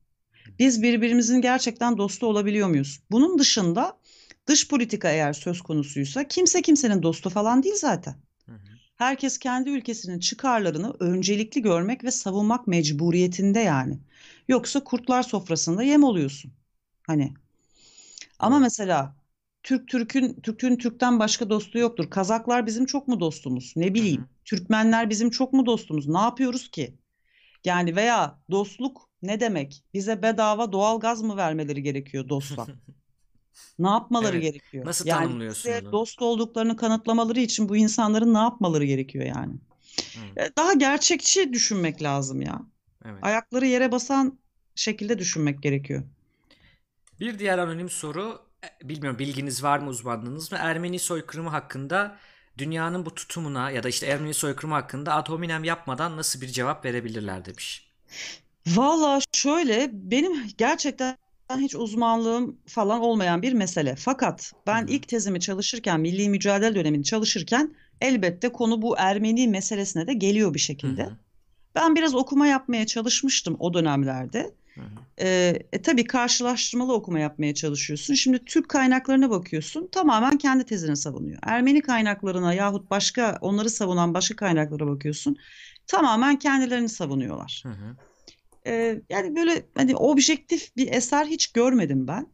Biz 0.58 0.82
birbirimizin 0.82 1.40
gerçekten 1.40 1.98
dostu 1.98 2.26
olabiliyor 2.26 2.68
muyuz? 2.68 3.00
Bunun 3.10 3.38
dışında 3.38 3.98
dış 4.46 4.68
politika 4.68 5.10
eğer 5.10 5.32
söz 5.32 5.60
konusuysa 5.62 6.28
kimse 6.28 6.62
kimsenin 6.62 7.02
dostu 7.02 7.30
falan 7.30 7.62
değil 7.62 7.74
zaten. 7.78 8.14
Herkes 8.96 9.38
kendi 9.38 9.70
ülkesinin 9.70 10.18
çıkarlarını 10.18 10.94
öncelikli 11.00 11.62
görmek 11.62 12.04
ve 12.04 12.10
savunmak 12.10 12.66
mecburiyetinde 12.66 13.60
yani. 13.60 13.98
Yoksa 14.48 14.84
kurtlar 14.84 15.22
sofrasında 15.22 15.82
yem 15.82 16.04
oluyorsun. 16.04 16.52
Hani. 17.06 17.34
Ama 18.40 18.58
Evet. 18.58 18.64
mesela 18.64 19.16
Türk 19.62 19.88
Türk'ün 19.88 20.40
Türk'ün 20.40 20.76
Türk'ten 20.76 21.18
başka 21.18 21.50
dostu 21.50 21.78
yoktur. 21.78 22.10
Kazaklar 22.10 22.66
bizim 22.66 22.86
çok 22.86 23.08
mu 23.08 23.20
dostumuz? 23.20 23.72
Ne 23.76 23.94
bileyim. 23.94 24.28
Türkmenler 24.44 25.10
bizim 25.10 25.30
çok 25.30 25.52
mu 25.52 25.66
dostumuz? 25.66 26.08
Ne 26.08 26.18
yapıyoruz 26.20 26.70
ki? 26.70 26.98
Yani 27.64 27.96
veya 27.96 28.40
dostluk 28.50 29.08
ne 29.22 29.40
demek? 29.40 29.84
Bize 29.94 30.22
bedava 30.22 30.72
doğal 30.72 31.00
gaz 31.00 31.22
mı 31.22 31.36
vermeleri 31.36 31.82
gerekiyor 31.82 32.28
dostlar? 32.28 32.68
Ne 33.78 33.88
yapmaları 33.88 34.36
Evet. 34.36 34.42
gerekiyor? 34.42 34.84
Nasıl 34.84 35.04
Yani 35.04 35.08
tanımlıyorsun 35.08 35.64
bize 35.74 35.82
bunu? 35.82 35.92
dost 35.92 36.22
olduklarını 36.22 36.76
kanıtlamaları 36.76 37.40
için 37.40 37.68
bu 37.68 37.76
insanların 37.76 38.34
ne 38.34 38.38
yapmaları 38.38 38.84
gerekiyor 38.84 39.24
yani? 39.24 39.54
Hı. 40.14 40.20
E, 40.36 40.50
Daha 40.58 40.72
gerçekçi 40.72 41.52
düşünmek 41.52 42.02
lazım 42.02 42.42
ya. 42.42 42.62
Evet. 43.04 43.22
Ayakları 43.22 43.66
yere 43.66 43.92
basan 43.92 44.38
şekilde 44.74 45.18
düşünmek 45.18 45.62
gerekiyor. 45.62 46.02
Bir 47.20 47.38
diğer 47.38 47.58
anonim 47.58 47.90
soru, 47.90 48.42
e, 48.64 48.88
bilmiyorum 48.88 49.18
bilginiz 49.18 49.62
var 49.62 49.78
mı 49.78 49.88
uzmanlığınız 49.90 50.52
mı? 50.52 50.58
Ermeni 50.60 50.98
soykırımı 50.98 51.50
hakkında 51.50 52.16
dünyanın 52.58 53.06
bu 53.06 53.14
tutumuna 53.14 53.70
ya 53.70 53.82
da 53.82 53.88
işte 53.88 54.06
Ermeni 54.06 54.34
soykırımı 54.34 54.74
hakkında 54.74 55.14
ad 55.14 55.28
hominem 55.28 55.64
yapmadan 55.64 56.16
nasıl 56.16 56.40
bir 56.40 56.46
cevap 56.48 56.84
verebilirler 56.84 57.44
demiş. 57.44 57.90
Valla 58.66 59.18
şöyle 59.32 59.90
benim 59.92 60.32
gerçekten 60.58 61.16
hiç 61.58 61.74
uzmanlığım 61.74 62.60
falan 62.66 63.00
olmayan 63.00 63.42
bir 63.42 63.52
mesele. 63.52 63.96
Fakat 63.96 64.52
ben 64.66 64.82
Hı 64.82 64.86
hı. 64.86 64.90
ilk 64.90 65.08
tezimi 65.08 65.40
çalışırken, 65.40 66.00
milli 66.00 66.28
mücadele 66.28 66.74
dönemini 66.74 67.04
çalışırken 67.04 67.74
elbette 68.00 68.48
konu 68.52 68.82
bu 68.82 68.94
Ermeni 68.98 69.48
meselesine 69.48 70.06
de 70.06 70.14
geliyor 70.14 70.54
bir 70.54 70.60
Hı 70.60 70.64
şekilde. 70.64 71.04
hı. 71.04 71.16
Ben 71.74 71.96
biraz 71.96 72.14
okuma 72.14 72.46
yapmaya 72.46 72.86
çalışmıştım 72.86 73.56
o 73.58 73.74
dönemlerde. 73.74 74.54
Hı 74.74 74.80
hı. 74.80 75.24
E, 75.24 75.82
tabii 75.82 76.04
karşılaştırmalı 76.04 76.92
okuma 76.92 77.18
yapmaya 77.18 77.54
çalışıyorsun. 77.54 78.14
Şimdi 78.14 78.44
Türk 78.44 78.68
kaynaklarına 78.68 79.30
bakıyorsun, 79.30 79.88
tamamen 79.92 80.38
kendi 80.38 80.64
tezini 80.64 80.96
savunuyor. 80.96 81.38
Ermeni 81.42 81.82
kaynaklarına 81.82 82.54
yahut 82.54 82.90
başka 82.90 83.38
onları 83.40 83.70
savunan 83.70 84.14
başka 84.14 84.36
kaynaklara 84.36 84.86
bakıyorsun, 84.86 85.36
tamamen 85.86 86.38
kendilerini 86.38 86.88
savunuyorlar. 86.88 87.62
Hı 87.66 87.72
hı. 87.72 87.96
Ee, 88.66 89.02
yani 89.10 89.36
böyle 89.36 89.66
hani 89.76 89.96
objektif 89.96 90.76
bir 90.76 90.92
eser 90.92 91.26
hiç 91.26 91.52
görmedim 91.52 92.08
ben. 92.08 92.26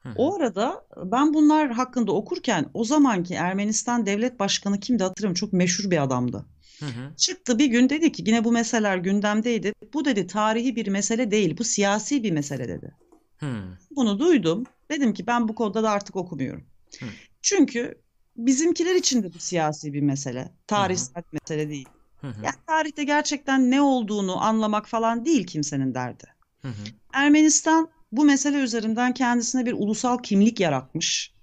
Hı 0.00 0.08
hı. 0.08 0.12
O 0.16 0.36
arada 0.36 0.86
ben 1.04 1.34
bunlar 1.34 1.70
hakkında 1.70 2.12
okurken 2.12 2.66
o 2.74 2.84
zamanki 2.84 3.34
Ermenistan 3.34 4.06
Devlet 4.06 4.38
Başkanı 4.38 4.80
kimdi 4.80 5.02
hatırlamıyorum 5.02 5.34
çok 5.34 5.52
meşhur 5.52 5.90
bir 5.90 6.02
adamdı. 6.02 6.46
Hı 6.80 6.86
hı. 6.86 7.16
Çıktı 7.16 7.58
bir 7.58 7.66
gün 7.66 7.88
dedi 7.88 8.12
ki 8.12 8.22
yine 8.26 8.44
bu 8.44 8.52
meseleler 8.52 8.96
gündemdeydi. 8.96 9.72
Bu 9.94 10.04
dedi 10.04 10.26
tarihi 10.26 10.76
bir 10.76 10.86
mesele 10.86 11.30
değil 11.30 11.58
bu 11.58 11.64
siyasi 11.64 12.22
bir 12.22 12.32
mesele 12.32 12.68
dedi. 12.68 12.94
Hı. 13.36 13.78
Bunu 13.90 14.18
duydum. 14.18 14.64
Dedim 14.90 15.14
ki 15.14 15.26
ben 15.26 15.48
bu 15.48 15.54
konuda 15.54 15.82
da 15.82 15.90
artık 15.90 16.16
okumuyorum. 16.16 16.64
Hı. 17.00 17.06
Çünkü 17.42 18.00
bizimkiler 18.36 18.94
için 18.94 19.22
de 19.22 19.34
bu 19.34 19.38
siyasi 19.38 19.92
bir 19.92 20.02
mesele. 20.02 20.52
Tarihsel 20.66 21.22
bir 21.32 21.38
mesele 21.42 21.68
değil. 21.68 21.88
Hı 22.20 22.26
hı. 22.26 22.44
Yani 22.44 22.54
tarihte 22.66 23.04
gerçekten 23.04 23.70
ne 23.70 23.82
olduğunu 23.82 24.42
anlamak 24.42 24.88
falan 24.88 25.24
değil 25.24 25.46
kimsenin 25.46 25.94
derdi. 25.94 26.24
Hı 26.62 26.68
hı. 26.68 26.84
Ermenistan 27.12 27.88
bu 28.12 28.24
mesele 28.24 28.56
üzerinden 28.56 29.14
kendisine 29.14 29.66
bir 29.66 29.72
ulusal 29.72 30.18
kimlik 30.18 30.60
yaratmış. 30.60 31.34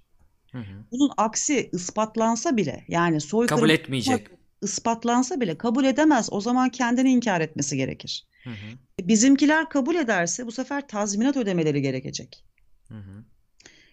Hı 0.52 0.58
Hı. 0.58 0.84
Bunun 0.92 1.10
aksi 1.16 1.70
ispatlansa 1.72 2.56
bile 2.56 2.84
yani 2.88 3.20
soykırım 3.20 3.60
Kabul 3.60 3.70
etmeyecek. 3.70 4.28
İspatlansa 4.62 5.40
bile 5.40 5.58
kabul 5.58 5.84
edemez. 5.84 6.28
O 6.32 6.40
zaman 6.40 6.68
kendini 6.68 7.10
inkar 7.10 7.40
etmesi 7.40 7.76
gerekir. 7.76 8.26
Hı 8.44 8.50
hı. 8.50 9.06
Bizimkiler 9.08 9.68
kabul 9.68 9.94
ederse 9.94 10.46
bu 10.46 10.52
sefer 10.52 10.88
tazminat 10.88 11.36
ödemeleri 11.36 11.82
gerekecek. 11.82 12.44
Hı 12.88 12.94
hı. 12.94 13.24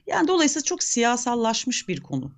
Yani 0.08 0.28
dolayısıyla 0.28 0.64
çok 0.64 0.84
siyasallaşmış 0.84 1.88
bir 1.88 2.02
konu. 2.02 2.32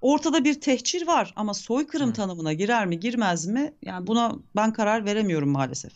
Ortada 0.00 0.44
bir 0.44 0.60
tehcir 0.60 1.06
var 1.06 1.32
ama 1.36 1.54
soykırım 1.54 2.08
Hı. 2.08 2.12
tanımına 2.12 2.52
girer 2.52 2.86
mi 2.86 3.00
girmez 3.00 3.46
mi? 3.46 3.74
Yani 3.82 4.06
buna 4.06 4.36
ben 4.56 4.72
karar 4.72 5.04
veremiyorum 5.04 5.48
maalesef. 5.48 5.92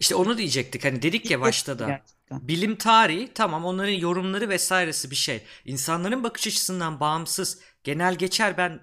İşte 0.00 0.14
onu 0.14 0.38
diyecektik. 0.38 0.84
Hani 0.84 1.02
dedik 1.02 1.30
ya 1.30 1.40
başta 1.40 1.78
da. 1.78 1.86
Gerçekten. 1.86 2.48
Bilim 2.48 2.76
tarihi 2.76 3.28
tamam 3.34 3.64
onların 3.64 3.92
yorumları 3.92 4.48
vesairesi 4.48 5.10
bir 5.10 5.16
şey. 5.16 5.42
İnsanların 5.64 6.24
bakış 6.24 6.46
açısından 6.46 7.00
bağımsız 7.00 7.58
genel 7.84 8.14
geçer 8.14 8.56
ben 8.56 8.80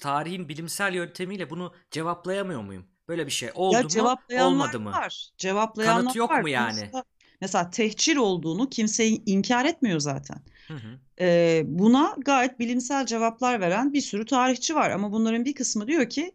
tarihin 0.00 0.48
bilimsel 0.48 0.94
yöntemiyle 0.94 1.50
bunu 1.50 1.74
cevaplayamıyor 1.90 2.62
muyum? 2.62 2.86
Böyle 3.08 3.26
bir 3.26 3.30
şey 3.32 3.50
oldu 3.54 3.76
Ya 3.76 3.82
mu 3.82 3.88
cevaplayanlar 3.88 4.50
olmadı 4.50 4.80
mı? 4.80 4.90
var. 4.92 5.30
Cevaplayanlar 5.38 6.04
Kanıt 6.04 6.16
yok 6.16 6.30
var. 6.30 6.42
mu 6.42 6.48
yani? 6.48 6.80
Mesela, 6.80 7.04
mesela 7.40 7.70
tehcir 7.70 8.16
olduğunu 8.16 8.68
kimse 8.70 9.06
inkar 9.08 9.64
etmiyor 9.64 10.00
zaten. 10.00 10.42
Hı 10.68 10.74
hı. 10.74 10.98
Ee, 11.20 11.62
buna 11.66 12.16
gayet 12.18 12.58
bilimsel 12.58 13.06
cevaplar 13.06 13.60
veren 13.60 13.92
bir 13.92 14.00
sürü 14.00 14.26
tarihçi 14.26 14.74
var 14.74 14.90
ama 14.90 15.12
bunların 15.12 15.44
bir 15.44 15.54
kısmı 15.54 15.86
diyor 15.86 16.10
ki 16.10 16.32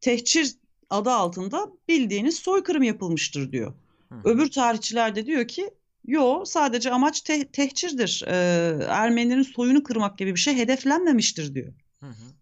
tehcir 0.00 0.56
adı 0.90 1.10
altında 1.10 1.68
bildiğiniz 1.88 2.36
soykırım 2.36 2.82
yapılmıştır 2.82 3.52
diyor. 3.52 3.74
Hı 4.08 4.14
hı. 4.14 4.20
Öbür 4.24 4.50
tarihçiler 4.50 5.14
de 5.16 5.26
diyor 5.26 5.48
ki 5.48 5.70
yo 6.06 6.44
sadece 6.46 6.90
amaç 6.90 7.20
te- 7.20 7.48
tehcirdir. 7.52 8.24
Ee, 8.28 8.78
Ermenilerin 8.88 9.42
soyunu 9.42 9.82
kırmak 9.82 10.18
gibi 10.18 10.34
bir 10.34 10.40
şey 10.40 10.56
hedeflenmemiştir 10.56 11.54
diyor. 11.54 11.72
Hı 12.00 12.06
hı. 12.06 12.34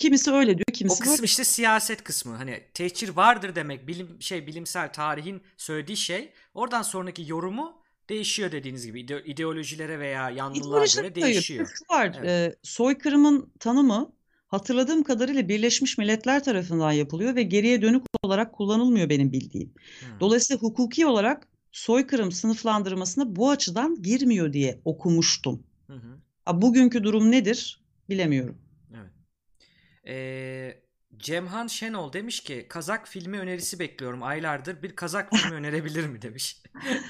Kimisi 0.00 0.30
öyle 0.32 0.54
diyor, 0.58 0.64
O 0.70 0.72
kimisi 0.72 0.98
kısım 1.00 1.16
böyle. 1.16 1.24
işte 1.24 1.44
siyaset 1.44 2.04
kısmı. 2.04 2.36
Hani 2.36 2.60
tehcir 2.74 3.08
vardır 3.08 3.54
demek 3.54 3.86
bilim 3.86 4.16
şey 4.22 4.46
bilimsel 4.46 4.92
tarihin 4.92 5.42
söylediği 5.56 5.96
şey. 5.96 6.32
Oradan 6.54 6.82
sonraki 6.82 7.24
yorumu 7.30 7.82
değişiyor 8.08 8.52
dediğiniz 8.52 8.86
gibi 8.86 9.00
İde- 9.00 9.24
ideolojilere 9.24 9.98
veya 9.98 10.30
İdeolojik 10.30 10.96
göre 10.96 11.14
değişiyor. 11.14 11.68
Var. 11.90 12.12
Evet. 12.18 12.28
e, 12.28 12.56
soykırımın 12.62 13.52
tanımı 13.60 14.12
hatırladığım 14.46 15.02
kadarıyla 15.02 15.48
Birleşmiş 15.48 15.98
Milletler 15.98 16.44
tarafından 16.44 16.92
yapılıyor 16.92 17.36
ve 17.36 17.42
geriye 17.42 17.82
dönük 17.82 18.02
olarak 18.22 18.52
kullanılmıyor 18.52 19.08
benim 19.08 19.32
bildiğim. 19.32 19.68
Hı. 20.00 20.20
Dolayısıyla 20.20 20.62
hukuki 20.62 21.06
olarak 21.06 21.48
soykırım 21.72 22.32
sınıflandırmasına 22.32 23.36
bu 23.36 23.50
açıdan 23.50 24.02
girmiyor 24.02 24.52
diye 24.52 24.80
okumuştum. 24.84 25.62
Hı 25.86 25.92
hı. 25.92 26.62
Bugünkü 26.62 27.04
durum 27.04 27.30
nedir 27.30 27.80
bilemiyorum. 28.08 28.58
Ee, 30.10 30.82
Cemhan 31.18 31.66
Şenol 31.66 32.12
demiş 32.12 32.40
ki 32.40 32.66
Kazak 32.68 33.08
filmi 33.08 33.38
önerisi 33.40 33.78
bekliyorum 33.78 34.22
aylardır. 34.22 34.82
Bir 34.82 34.96
Kazak 34.96 35.32
filmi 35.34 35.54
önerebilir 35.54 36.06
mi 36.06 36.22
demiş. 36.22 36.62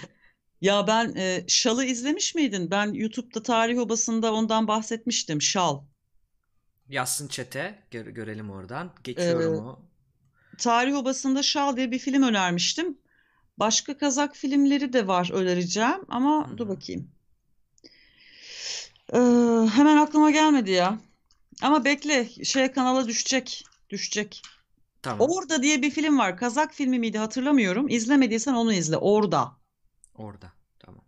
Ya 0.60 0.86
ben 0.86 1.14
e, 1.16 1.44
Şal'ı 1.48 1.84
izlemiş 1.84 2.34
miydin? 2.34 2.70
Ben 2.70 2.92
YouTube'da 2.92 3.42
Tarih 3.42 3.78
Obası'nda 3.78 4.32
ondan 4.34 4.68
bahsetmiştim. 4.68 5.42
Şal. 5.42 5.82
Yazsın 6.88 7.28
çete 7.28 7.82
gö- 7.92 8.10
görelim 8.10 8.50
oradan. 8.50 8.94
Geçiyorum 9.04 9.54
Ee, 9.54 9.58
o. 9.58 9.82
Tarih 10.58 10.96
Obası'nda 10.96 11.42
Şal 11.42 11.76
diye 11.76 11.90
bir 11.90 11.98
film 11.98 12.22
önermiştim. 12.22 12.98
Başka 13.58 13.98
Kazak 13.98 14.36
filmleri 14.36 14.92
de 14.92 15.06
var 15.06 15.30
önereceğim 15.32 16.04
ama 16.08 16.48
Hı 16.50 16.58
dur 16.58 16.68
bakayım. 16.68 17.10
Ee, 19.12 19.18
hemen 19.74 19.96
aklıma 19.96 20.30
gelmedi 20.30 20.70
ya. 20.70 20.98
Ama 21.62 21.84
bekle 21.84 22.44
şey 22.44 22.72
kanala 22.72 23.08
düşecek. 23.08 23.64
Düşecek. 23.90 24.42
Tamam. 25.02 25.28
Orada 25.30 25.62
diye 25.62 25.82
bir 25.82 25.90
film 25.90 26.18
var. 26.18 26.36
Kazak 26.36 26.74
filmi 26.74 26.98
miydi 26.98 27.18
hatırlamıyorum. 27.18 27.88
İzlemediysen 27.88 28.54
onu 28.54 28.72
izle. 28.72 28.96
Orada. 28.96 29.52
Orada. 30.14 30.52
Tamam. 30.78 31.04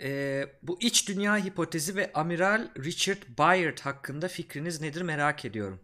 Ee, 0.00 0.46
bu 0.62 0.78
iç 0.80 1.08
dünya 1.08 1.44
hipotezi 1.44 1.96
ve 1.96 2.12
Amiral 2.12 2.68
Richard 2.78 3.22
Bayard 3.38 3.78
hakkında 3.78 4.28
fikriniz 4.28 4.80
nedir 4.80 5.02
merak 5.02 5.44
ediyorum. 5.44 5.80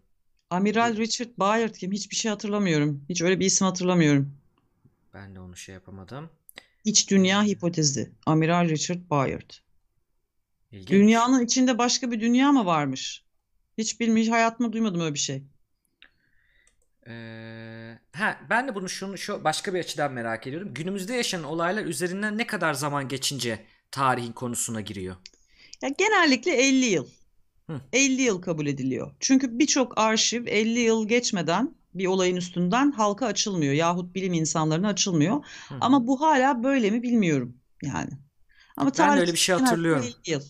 Amiral 0.51 0.97
Richard 0.97 1.31
Bayard 1.39 1.75
kim? 1.75 1.93
Hiçbir 1.93 2.17
şey 2.17 2.31
hatırlamıyorum. 2.31 3.05
Hiç 3.09 3.23
öyle 3.23 3.41
bir 3.41 3.47
isim 3.47 3.67
hatırlamıyorum. 3.67 4.35
Ben 5.15 5.35
de 5.35 5.41
onu 5.41 5.57
şey 5.57 5.75
yapamadım. 5.75 6.31
İç 6.85 7.11
dünya 7.11 7.43
hipotezi. 7.43 8.13
Amiral 8.27 8.69
Richard 8.69 9.11
Bayard. 9.11 9.51
İlginç. 10.73 10.91
Dünyanın 10.91 11.45
içinde 11.45 11.79
başka 11.79 12.11
bir 12.11 12.21
dünya 12.21 12.53
mı 12.53 12.67
varmış? 12.67 13.26
Hiç 13.79 14.01
bilmiş 14.01 14.31
hayatımda 14.31 14.73
duymadım 14.73 15.01
öyle 15.01 15.15
bir 15.15 15.19
şey. 15.19 15.43
Ee, 17.09 17.99
ha, 18.13 18.41
ben 18.51 18.69
de 18.69 18.75
bunu 18.75 18.89
şunu 18.89 19.19
şu 19.19 19.45
başka 19.45 19.75
bir 19.75 19.81
açıdan 19.81 20.13
merak 20.13 20.47
ediyorum. 20.47 20.75
Günümüzde 20.75 21.15
yaşanan 21.15 21.45
olaylar 21.45 21.85
üzerinden 21.85 22.39
ne 22.39 22.47
kadar 22.47 22.75
zaman 22.75 23.09
geçince 23.09 23.65
tarihin 23.91 24.33
konusuna 24.33 24.81
giriyor? 24.81 25.17
Ya 25.83 25.89
genellikle 25.99 26.53
50 26.53 26.85
yıl. 26.85 27.09
Hı. 27.67 27.81
50 27.93 28.23
yıl 28.23 28.43
kabul 28.43 28.67
ediliyor. 28.67 29.15
Çünkü 29.21 29.59
birçok 29.59 29.99
arşiv 29.99 30.47
50 30.47 30.79
yıl 30.79 31.09
geçmeden 31.09 31.75
bir 31.95 32.07
olayın 32.07 32.37
üstünden 32.37 32.91
halka 32.91 33.27
açılmıyor 33.27 33.73
yahut 33.73 34.15
bilim 34.15 34.33
insanlarına 34.33 34.89
açılmıyor. 34.89 35.45
Hı. 35.69 35.75
Ama 35.81 36.07
bu 36.07 36.21
hala 36.21 36.63
böyle 36.63 36.91
mi 36.91 37.03
bilmiyorum 37.03 37.57
yani. 37.83 38.11
Ama 38.77 38.91
Ben 38.99 39.17
de 39.17 39.21
öyle 39.21 39.33
bir 39.33 39.39
şey 39.39 39.57
hatırlıyorum. 39.57 40.05
50 40.05 40.31
yıl. 40.31 40.43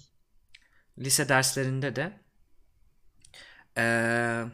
Lise 0.98 1.28
derslerinde 1.28 1.97
de 1.97 2.12
ee, 3.78 4.44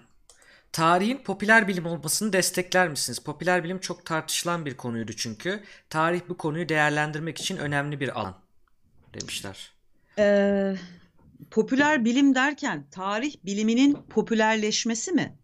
tarihin 0.72 1.18
popüler 1.18 1.68
bilim 1.68 1.86
olmasını 1.86 2.32
destekler 2.32 2.88
misiniz? 2.88 3.18
Popüler 3.18 3.64
bilim 3.64 3.78
çok 3.78 4.06
tartışılan 4.06 4.66
bir 4.66 4.76
konuydu 4.76 5.12
çünkü. 5.12 5.62
Tarih 5.90 6.20
bu 6.28 6.36
konuyu 6.36 6.68
değerlendirmek 6.68 7.38
için 7.38 7.56
önemli 7.56 8.00
bir 8.00 8.20
alan 8.20 8.34
demişler. 9.14 9.72
Ee, 10.18 10.76
popüler 11.50 12.04
bilim 12.04 12.34
derken 12.34 12.86
tarih 12.90 13.34
biliminin 13.44 13.94
popülerleşmesi 14.10 15.12
mi? 15.12 15.38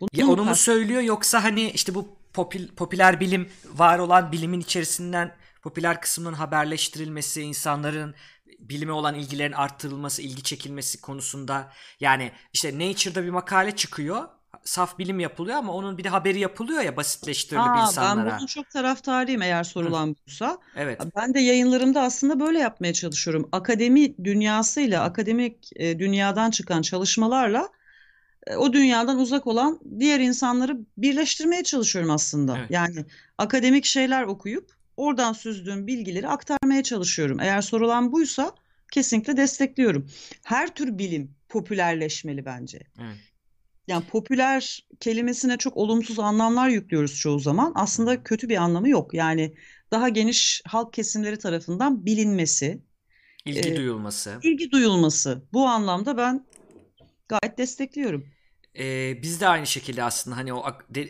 Bunu 0.00 0.08
Ya 0.12 0.26
onu 0.26 0.44
mu 0.44 0.54
söylüyor 0.54 1.00
yoksa 1.02 1.44
hani 1.44 1.70
işte 1.70 1.94
bu 1.94 2.16
popül- 2.34 2.74
popüler 2.74 3.20
bilim 3.20 3.48
var 3.64 3.98
olan 3.98 4.32
bilimin 4.32 4.60
içerisinden 4.60 5.36
popüler 5.62 6.00
kısmının 6.00 6.32
haberleştirilmesi, 6.32 7.42
insanların 7.42 8.14
bilime 8.68 8.92
olan 8.92 9.14
ilgilerin 9.14 9.52
arttırılması, 9.52 10.22
ilgi 10.22 10.42
çekilmesi 10.42 11.00
konusunda 11.00 11.72
yani 12.00 12.32
işte 12.52 12.78
Nature'da 12.78 13.24
bir 13.24 13.30
makale 13.30 13.76
çıkıyor. 13.76 14.28
Saf 14.64 14.98
bilim 14.98 15.20
yapılıyor 15.20 15.56
ama 15.56 15.72
onun 15.72 15.98
bir 15.98 16.04
de 16.04 16.08
haberi 16.08 16.38
yapılıyor 16.38 16.82
ya 16.82 16.96
basitleştirilip 16.96 17.66
Aa, 17.66 17.76
ben 17.76 17.86
insanlara. 17.86 18.36
bunun 18.38 18.46
çok 18.46 18.70
taraftarıyım 18.70 19.42
eğer 19.42 19.64
sorulan 19.64 20.16
buysa. 20.26 20.58
Evet. 20.76 21.00
Ben 21.16 21.34
de 21.34 21.40
yayınlarımda 21.40 22.02
aslında 22.02 22.40
böyle 22.40 22.58
yapmaya 22.58 22.92
çalışıyorum. 22.92 23.48
Akademi 23.52 24.24
dünyasıyla, 24.24 25.02
akademik 25.02 25.70
e, 25.76 25.98
dünyadan 25.98 26.50
çıkan 26.50 26.82
çalışmalarla 26.82 27.68
e, 28.46 28.56
o 28.56 28.72
dünyadan 28.72 29.18
uzak 29.18 29.46
olan 29.46 29.80
diğer 29.98 30.20
insanları 30.20 30.78
birleştirmeye 30.96 31.62
çalışıyorum 31.62 32.10
aslında. 32.10 32.58
Evet. 32.58 32.70
Yani 32.70 33.04
akademik 33.38 33.84
şeyler 33.84 34.22
okuyup 34.22 34.83
oradan 34.96 35.32
süzdüğüm 35.32 35.86
bilgileri 35.86 36.28
aktarmaya 36.28 36.82
çalışıyorum. 36.82 37.40
Eğer 37.40 37.60
sorulan 37.60 38.12
buysa 38.12 38.52
kesinlikle 38.92 39.36
destekliyorum. 39.36 40.10
Her 40.44 40.74
tür 40.74 40.98
bilim 40.98 41.34
popülerleşmeli 41.48 42.44
bence. 42.44 42.80
Evet. 43.00 43.16
Yani 43.88 44.04
popüler 44.06 44.86
kelimesine 45.00 45.56
çok 45.56 45.76
olumsuz 45.76 46.18
anlamlar 46.18 46.68
yüklüyoruz 46.68 47.18
çoğu 47.18 47.38
zaman. 47.38 47.72
Aslında 47.74 48.22
kötü 48.22 48.48
bir 48.48 48.56
anlamı 48.56 48.88
yok. 48.88 49.14
Yani 49.14 49.54
daha 49.90 50.08
geniş 50.08 50.62
halk 50.66 50.92
kesimleri 50.92 51.38
tarafından 51.38 52.06
bilinmesi, 52.06 52.82
İlgi 53.46 53.68
Ee, 53.72 53.76
duyulması. 53.76 54.38
ilgi 54.42 54.70
duyulması. 54.70 55.42
Bu 55.52 55.66
anlamda 55.66 56.16
ben 56.16 56.46
gayet 57.28 57.58
destekliyorum. 57.58 58.26
Ee, 58.78 59.22
biz 59.22 59.40
de 59.40 59.48
aynı 59.48 59.66
şekilde 59.66 60.02
aslında 60.02 60.36
hani 60.36 60.54
o 60.54 60.66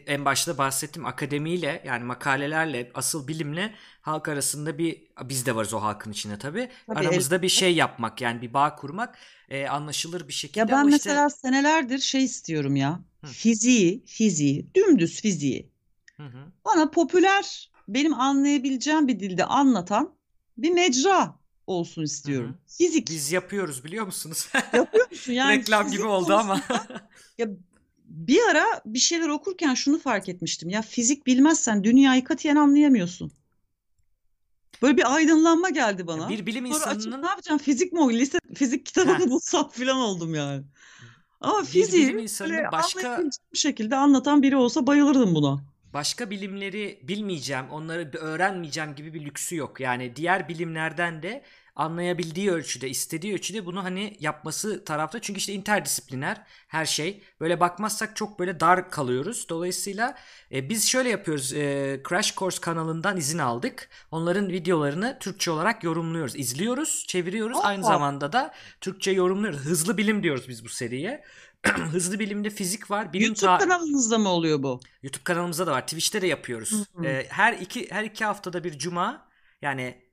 en 0.07 0.25
başta 0.25 0.59
bahsettiğim 0.59 1.07
akademiyle 1.07 1.83
yani 1.87 2.05
makalelerle 2.05 2.91
asıl 2.95 3.29
bilimle 3.29 3.75
halk 4.01 4.29
arasında 4.29 4.79
bir 4.79 5.03
biz 5.25 5.47
de 5.47 5.55
varız 5.57 5.75
o 5.75 5.83
halkın 5.83 6.13
içinde 6.13 6.39
tabii. 6.39 6.69
Tabii, 6.87 6.99
Aramızda 6.99 7.43
bir 7.43 7.49
şey 7.49 7.75
yapmak 7.75 8.21
yani 8.21 8.43
bir 8.43 8.55
bağ 8.55 8.77
kurmak 8.77 9.19
e, 9.49 9.67
anlaşılır 9.67 10.29
bir 10.29 10.33
şekilde 10.33 10.61
Ya 10.61 10.69
ben 10.69 10.89
işte 10.89 10.91
mesela 10.91 11.31
senelerdir 11.31 11.99
şey 11.99 12.25
istiyorum 12.25 12.77
ya. 12.77 13.01
Hı. 13.21 13.27
Fiziği, 13.27 14.05
fiziği, 14.07 14.75
dümdüz 14.75 15.21
fiziği. 15.21 15.71
Hı 16.17 16.23
hı. 16.23 16.53
Bana 16.65 16.91
popüler, 16.91 17.71
benim 17.89 18.15
anlayabileceğim 18.21 19.09
bir 19.09 19.21
dilde 19.21 19.45
anlatan 19.45 20.15
bir 20.59 20.71
mecra 20.71 21.44
olsun 21.67 22.03
istiyorum. 22.03 22.59
Fizik 22.67 23.09
biz 23.09 23.33
yapıyoruz 23.33 23.85
biliyor 23.85 24.07
musunuz? 24.07 24.49
yapıyor 24.73 25.11
musun? 25.11 25.33
Yani 25.33 25.59
Reklam 25.59 25.91
gibi 25.91 26.05
oldu 26.05 26.35
ama. 26.35 26.61
Ya 27.39 27.47
bir 28.05 28.41
ara 28.51 28.65
bir 28.87 28.99
şeyler 28.99 29.29
okurken 29.29 29.75
şunu 29.75 29.99
fark 29.99 30.29
etmiştim. 30.29 30.69
Ya 30.69 30.83
fizik 30.83 31.27
bilmezsen 31.27 31.85
dünyayı 31.85 32.25
katiyen 32.25 32.57
anlayamıyorsun. 32.57 33.33
Böyle 34.83 34.97
bir 34.97 35.15
aydınlanma 35.15 35.71
geldi 35.71 36.07
bana. 36.07 36.29
Bir 36.29 36.47
bilim 36.47 36.67
Sonra 36.67 36.85
açıp 36.85 36.97
insanının 36.97 37.23
ne 37.23 37.27
yapacağım? 37.27 37.59
Fizik 37.59 37.93
mi 37.93 38.01
o? 38.01 38.11
Lise 38.11 38.39
fizik 38.55 38.87
kitabını 38.87 39.31
bulsam 39.31 39.69
falan 39.69 39.97
oldum 39.97 40.35
yani. 40.35 40.65
Ama 41.41 41.61
bir 41.61 41.67
fiziği 41.67 42.07
bilim 42.07 42.19
insanının 42.19 42.57
böyle 42.57 42.73
başka 42.73 43.23
bir 43.53 43.59
şekilde 43.59 43.97
anlatan 43.97 44.43
biri 44.43 44.57
olsa 44.57 44.87
bayılırdım 44.87 45.35
buna. 45.35 45.65
Başka 45.95 46.31
bilimleri 46.31 46.99
bilmeyeceğim, 47.03 47.71
onları 47.71 48.11
öğrenmeyeceğim 48.19 48.95
gibi 48.95 49.15
bir 49.15 49.25
lüksü 49.25 49.57
yok. 49.57 49.81
Yani 49.81 50.17
diğer 50.17 50.49
bilimlerden 50.49 51.23
de 51.23 51.43
anlayabildiği 51.77 52.51
ölçüde, 52.51 52.89
istediği 52.89 53.35
ölçüde 53.35 53.67
bunu 53.67 53.85
hani 53.85 54.17
yapması 54.21 54.85
tarafta. 54.85 55.21
Çünkü 55.21 55.39
işte 55.39 55.53
interdisipliner 55.53 56.43
her 56.69 56.87
şey. 56.87 57.23
Böyle 57.41 57.61
bakmazsak 57.61 58.17
çok 58.17 58.39
böyle 58.39 58.61
dar 58.61 58.91
kalıyoruz. 58.91 59.49
Dolayısıyla 59.49 60.19
e, 60.53 60.69
biz 60.69 60.89
şöyle 60.89 61.09
yapıyoruz. 61.09 61.53
E, 61.53 62.01
Crash 62.09 62.37
Course 62.37 62.61
kanalından 62.61 63.17
izin 63.17 63.39
aldık. 63.39 63.89
Onların 64.11 64.49
videolarını 64.49 65.19
Türkçe 65.21 65.51
olarak 65.51 65.85
yorumluyoruz. 65.85 66.37
İzliyoruz, 66.37 67.05
çeviriyoruz. 67.09 67.59
Aynı 67.63 67.87
Aa. 67.87 67.89
zamanda 67.89 68.33
da 68.33 68.55
Türkçe 68.81 69.11
yorumluyoruz. 69.11 69.61
Hızlı 69.61 69.97
bilim 69.97 70.23
diyoruz 70.23 70.49
biz 70.49 70.65
bu 70.65 70.69
seriye. 70.69 71.25
Hızlı 71.93 72.19
bilimde 72.19 72.51
fizik 72.51 72.91
var, 72.91 73.13
bilim 73.13 73.27
YouTube 73.27 73.47
ta- 73.47 73.59
kanalınızda 73.59 74.19
mı 74.19 74.29
oluyor 74.29 74.63
bu? 74.63 74.81
YouTube 75.03 75.25
kanalımızda 75.25 75.67
da 75.67 75.73
var. 75.73 75.83
Twitch'te 75.83 76.23
de 76.23 76.27
yapıyoruz. 76.27 76.73
Hı 76.73 77.01
hı. 77.01 77.07
Ee, 77.07 77.27
her 77.31 77.53
iki 77.53 77.91
her 77.91 78.05
iki 78.05 78.25
haftada 78.25 78.65
bir 78.65 78.79
cuma 78.79 79.29
yani 79.63 80.05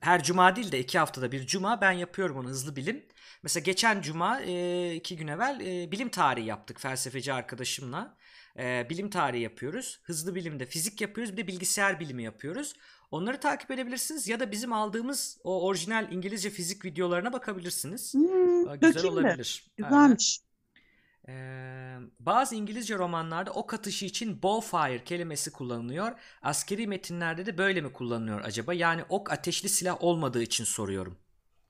her 0.00 0.22
cuma 0.22 0.56
değil 0.56 0.72
de 0.72 0.78
iki 0.80 0.98
haftada 0.98 1.32
bir 1.32 1.46
cuma 1.46 1.80
ben 1.80 1.92
yapıyorum 1.92 2.36
onu 2.36 2.48
hızlı 2.48 2.76
bilim. 2.76 3.06
Mesela 3.42 3.62
geçen 3.64 4.02
cuma 4.02 4.40
e, 4.40 4.94
iki 4.94 5.16
gün 5.16 5.26
evvel 5.26 5.60
e, 5.60 5.92
bilim 5.92 6.08
tarihi 6.08 6.46
yaptık 6.46 6.80
felsefeci 6.80 7.32
arkadaşımla. 7.32 8.16
E, 8.58 8.86
bilim 8.90 9.10
tarihi 9.10 9.42
yapıyoruz. 9.42 10.00
Hızlı 10.04 10.34
bilimde 10.34 10.66
fizik 10.66 11.00
yapıyoruz 11.00 11.32
bir 11.32 11.36
de 11.36 11.46
bilgisayar 11.46 12.00
bilimi 12.00 12.22
yapıyoruz. 12.22 12.74
Onları 13.10 13.40
takip 13.40 13.70
edebilirsiniz 13.70 14.28
ya 14.28 14.40
da 14.40 14.52
bizim 14.52 14.72
aldığımız 14.72 15.38
o 15.44 15.66
orijinal 15.66 16.12
İngilizce 16.12 16.50
fizik 16.50 16.84
videolarına 16.84 17.32
bakabilirsiniz. 17.32 18.14
Hmm, 18.14 18.64
Güzel 18.80 19.04
olabilir. 19.04 19.70
Aynen. 19.82 20.16
Ee, 21.28 21.96
bazı 22.20 22.54
İngilizce 22.54 22.98
romanlarda 22.98 23.50
ok 23.50 23.74
atışı 23.74 24.04
için 24.06 24.42
bowfire 24.42 25.04
kelimesi 25.04 25.52
kullanılıyor. 25.52 26.12
Askeri 26.42 26.86
metinlerde 26.86 27.46
de 27.46 27.58
böyle 27.58 27.80
mi 27.80 27.92
kullanılıyor 27.92 28.40
acaba? 28.44 28.74
Yani 28.74 29.02
ok 29.08 29.32
ateşli 29.32 29.68
silah 29.68 30.02
olmadığı 30.02 30.42
için 30.42 30.64
soruyorum 30.64 31.18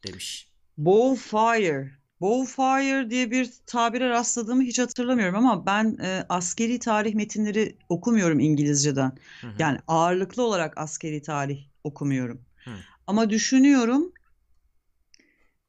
demiş. 0.07 0.49
Bowfire. 0.79 1.91
Bowfire 2.21 3.11
diye 3.11 3.31
bir 3.31 3.53
tabire 3.67 4.09
rastladığımı 4.09 4.63
hiç 4.63 4.79
hatırlamıyorum 4.79 5.37
ama 5.37 5.67
ben 5.67 5.99
e, 6.03 6.27
askeri 6.29 6.79
tarih 6.79 7.15
metinleri 7.15 7.77
okumuyorum 7.89 8.41
İngilizceden. 8.41 9.13
Hı 9.41 9.47
hı. 9.47 9.53
Yani 9.59 9.79
ağırlıklı 9.89 10.43
olarak 10.43 10.79
askeri 10.79 11.23
tarih 11.23 11.65
okumuyorum. 11.85 12.41
Hı. 12.65 12.71
Ama 13.07 13.31
düşünüyorum 13.31 14.13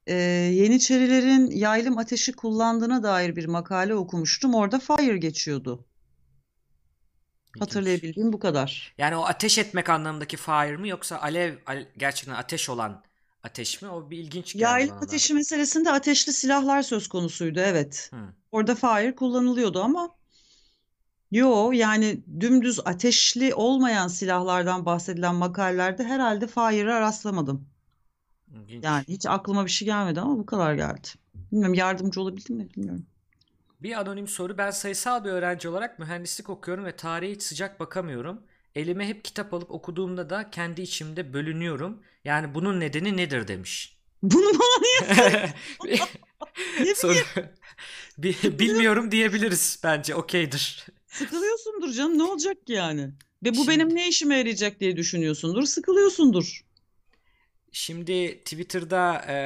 e, 0.06 0.14
Yeniçerilerin 0.52 1.50
yaylım 1.50 1.98
ateşi 1.98 2.32
kullandığına 2.32 3.02
dair 3.02 3.36
bir 3.36 3.44
makale 3.46 3.94
okumuştum. 3.94 4.54
Orada 4.54 4.78
fire 4.78 5.18
geçiyordu. 5.18 5.86
Hatırlayabildiğim 7.58 8.32
bu 8.32 8.38
kadar. 8.38 8.94
Yani 8.98 9.16
o 9.16 9.24
ateş 9.24 9.58
etmek 9.58 9.90
anlamındaki 9.90 10.36
fire 10.36 10.76
mı 10.76 10.88
yoksa 10.88 11.18
alev, 11.18 11.54
ale- 11.66 11.88
gerçekten 11.96 12.34
ateş 12.34 12.68
olan 12.68 13.02
ateş 13.42 13.82
mi? 13.82 13.88
O 13.88 14.10
bir 14.10 14.18
ilginç 14.18 14.52
geldi 14.52 14.62
Yaylım 14.62 14.90
bana 14.90 15.00
da. 15.00 15.04
ateşi 15.04 15.34
meselesinde 15.34 15.90
ateşli 15.90 16.32
silahlar 16.32 16.82
söz 16.82 17.08
konusuydu, 17.08 17.60
evet. 17.60 18.10
Hı. 18.12 18.34
Orada 18.52 18.74
fire 18.74 19.14
kullanılıyordu 19.14 19.82
ama 19.82 20.16
yo 21.30 21.72
yani 21.72 22.24
dümdüz 22.40 22.80
ateşli 22.84 23.54
olmayan 23.54 24.08
silahlardan 24.08 24.86
bahsedilen 24.86 25.34
makalelerde 25.34 26.04
herhalde 26.04 26.46
fire'a 26.46 27.00
rastlamadım. 27.00 27.71
İlginç. 28.52 28.84
Yani 28.84 29.04
hiç 29.08 29.26
aklıma 29.26 29.64
bir 29.66 29.70
şey 29.70 29.86
gelmedi 29.86 30.20
ama 30.20 30.38
bu 30.38 30.46
kadar 30.46 30.74
geldi. 30.74 31.08
Bilmiyorum 31.52 31.74
yardımcı 31.74 32.20
olabildim 32.20 32.56
mi 32.56 32.68
bilmiyorum. 32.76 33.06
Bir 33.82 34.00
anonim 34.00 34.28
soru. 34.28 34.58
Ben 34.58 34.70
sayısal 34.70 35.24
bir 35.24 35.30
öğrenci 35.30 35.68
olarak 35.68 35.98
mühendislik 35.98 36.50
okuyorum 36.50 36.84
ve 36.84 36.96
tarihe 36.96 37.32
hiç 37.32 37.42
sıcak 37.42 37.80
bakamıyorum. 37.80 38.40
Elime 38.74 39.08
hep 39.08 39.24
kitap 39.24 39.54
alıp 39.54 39.70
okuduğumda 39.70 40.30
da 40.30 40.50
kendi 40.50 40.82
içimde 40.82 41.32
bölünüyorum. 41.32 42.02
Yani 42.24 42.54
bunun 42.54 42.80
nedeni 42.80 43.16
nedir 43.16 43.48
demiş. 43.48 43.98
Bunu 44.22 44.50
bana 44.58 45.46
niye 45.84 46.94
Soru. 46.94 47.14
Bi- 48.18 48.58
Bilmiyorum 48.58 49.12
diyebiliriz 49.12 49.80
bence. 49.84 50.14
Okeydir. 50.14 50.86
sıkılıyorsundur 51.06 51.92
canım 51.92 52.18
ne 52.18 52.22
olacak 52.22 52.66
ki 52.66 52.72
yani? 52.72 53.10
Ve 53.44 53.50
bu 53.50 53.54
Şimdi- 53.54 53.68
benim 53.68 53.94
ne 53.94 54.08
işime 54.08 54.38
yarayacak 54.38 54.80
diye 54.80 54.96
düşünüyorsundur, 54.96 55.62
sıkılıyorsundur. 55.62 56.60
Şimdi 57.72 58.38
Twitter'da 58.44 59.24
e, 59.28 59.36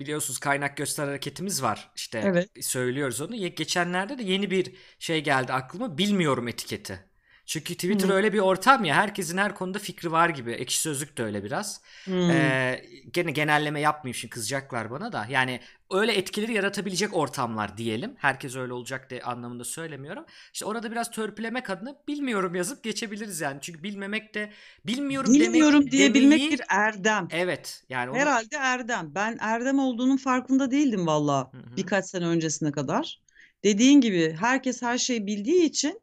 biliyorsunuz 0.00 0.38
kaynak 0.40 0.76
göster 0.76 1.04
hareketimiz 1.06 1.62
var. 1.62 1.90
İşte 1.96 2.18
Evet. 2.26 2.50
söylüyoruz 2.60 3.20
onu. 3.20 3.36
Geçenlerde 3.36 4.18
de 4.18 4.22
yeni 4.22 4.50
bir 4.50 4.74
şey 4.98 5.24
geldi 5.24 5.52
aklıma. 5.52 5.98
Bilmiyorum 5.98 6.48
etiketi. 6.48 7.11
Çünkü 7.52 7.74
Twitter 7.74 8.08
Hı. 8.08 8.12
öyle 8.12 8.32
bir 8.32 8.38
ortam 8.38 8.84
ya 8.84 8.94
herkesin 8.94 9.38
her 9.38 9.54
konuda 9.54 9.78
fikri 9.78 10.12
var 10.12 10.28
gibi. 10.28 10.52
Ekşi 10.52 10.80
Sözlük 10.80 11.18
de 11.18 11.22
öyle 11.22 11.44
biraz. 11.44 11.80
Hmm. 12.04 12.30
Ee, 12.30 12.84
gene 13.12 13.30
genelleme 13.30 13.80
yapmayayım 13.80 14.14
şimdi 14.14 14.34
kızacaklar 14.34 14.90
bana 14.90 15.12
da. 15.12 15.26
Yani 15.30 15.60
öyle 15.90 16.12
etkileri 16.12 16.52
yaratabilecek 16.52 17.16
ortamlar 17.16 17.76
diyelim. 17.76 18.14
Herkes 18.18 18.56
öyle 18.56 18.72
olacak 18.72 19.10
diye 19.10 19.22
anlamında 19.22 19.64
söylemiyorum. 19.64 20.24
İşte 20.52 20.64
orada 20.64 20.90
biraz 20.90 21.10
törpülemek 21.10 21.70
adına 21.70 21.96
bilmiyorum 22.08 22.54
yazıp 22.54 22.84
geçebiliriz 22.84 23.40
yani. 23.40 23.58
Çünkü 23.60 23.82
bilmemek 23.82 24.34
de 24.34 24.50
bilmiyorum 24.86 25.34
demek 25.34 25.48
Bilmiyorum 25.48 25.90
diyebilmek 25.90 26.40
demeyi- 26.40 26.52
bir 26.52 26.62
erdem. 26.68 27.28
Evet 27.30 27.84
yani 27.88 28.10
onu 28.10 28.18
Herhalde 28.18 28.56
erdem. 28.56 29.14
Ben 29.14 29.36
erdem 29.40 29.78
olduğunun 29.78 30.16
farkında 30.16 30.70
değildim 30.70 31.06
valla 31.06 31.50
birkaç 31.76 32.04
sene 32.04 32.26
öncesine 32.26 32.72
kadar. 32.72 33.20
Dediğin 33.64 34.00
gibi 34.00 34.36
herkes 34.40 34.82
her 34.82 34.98
şeyi 34.98 35.26
bildiği 35.26 35.64
için 35.64 36.02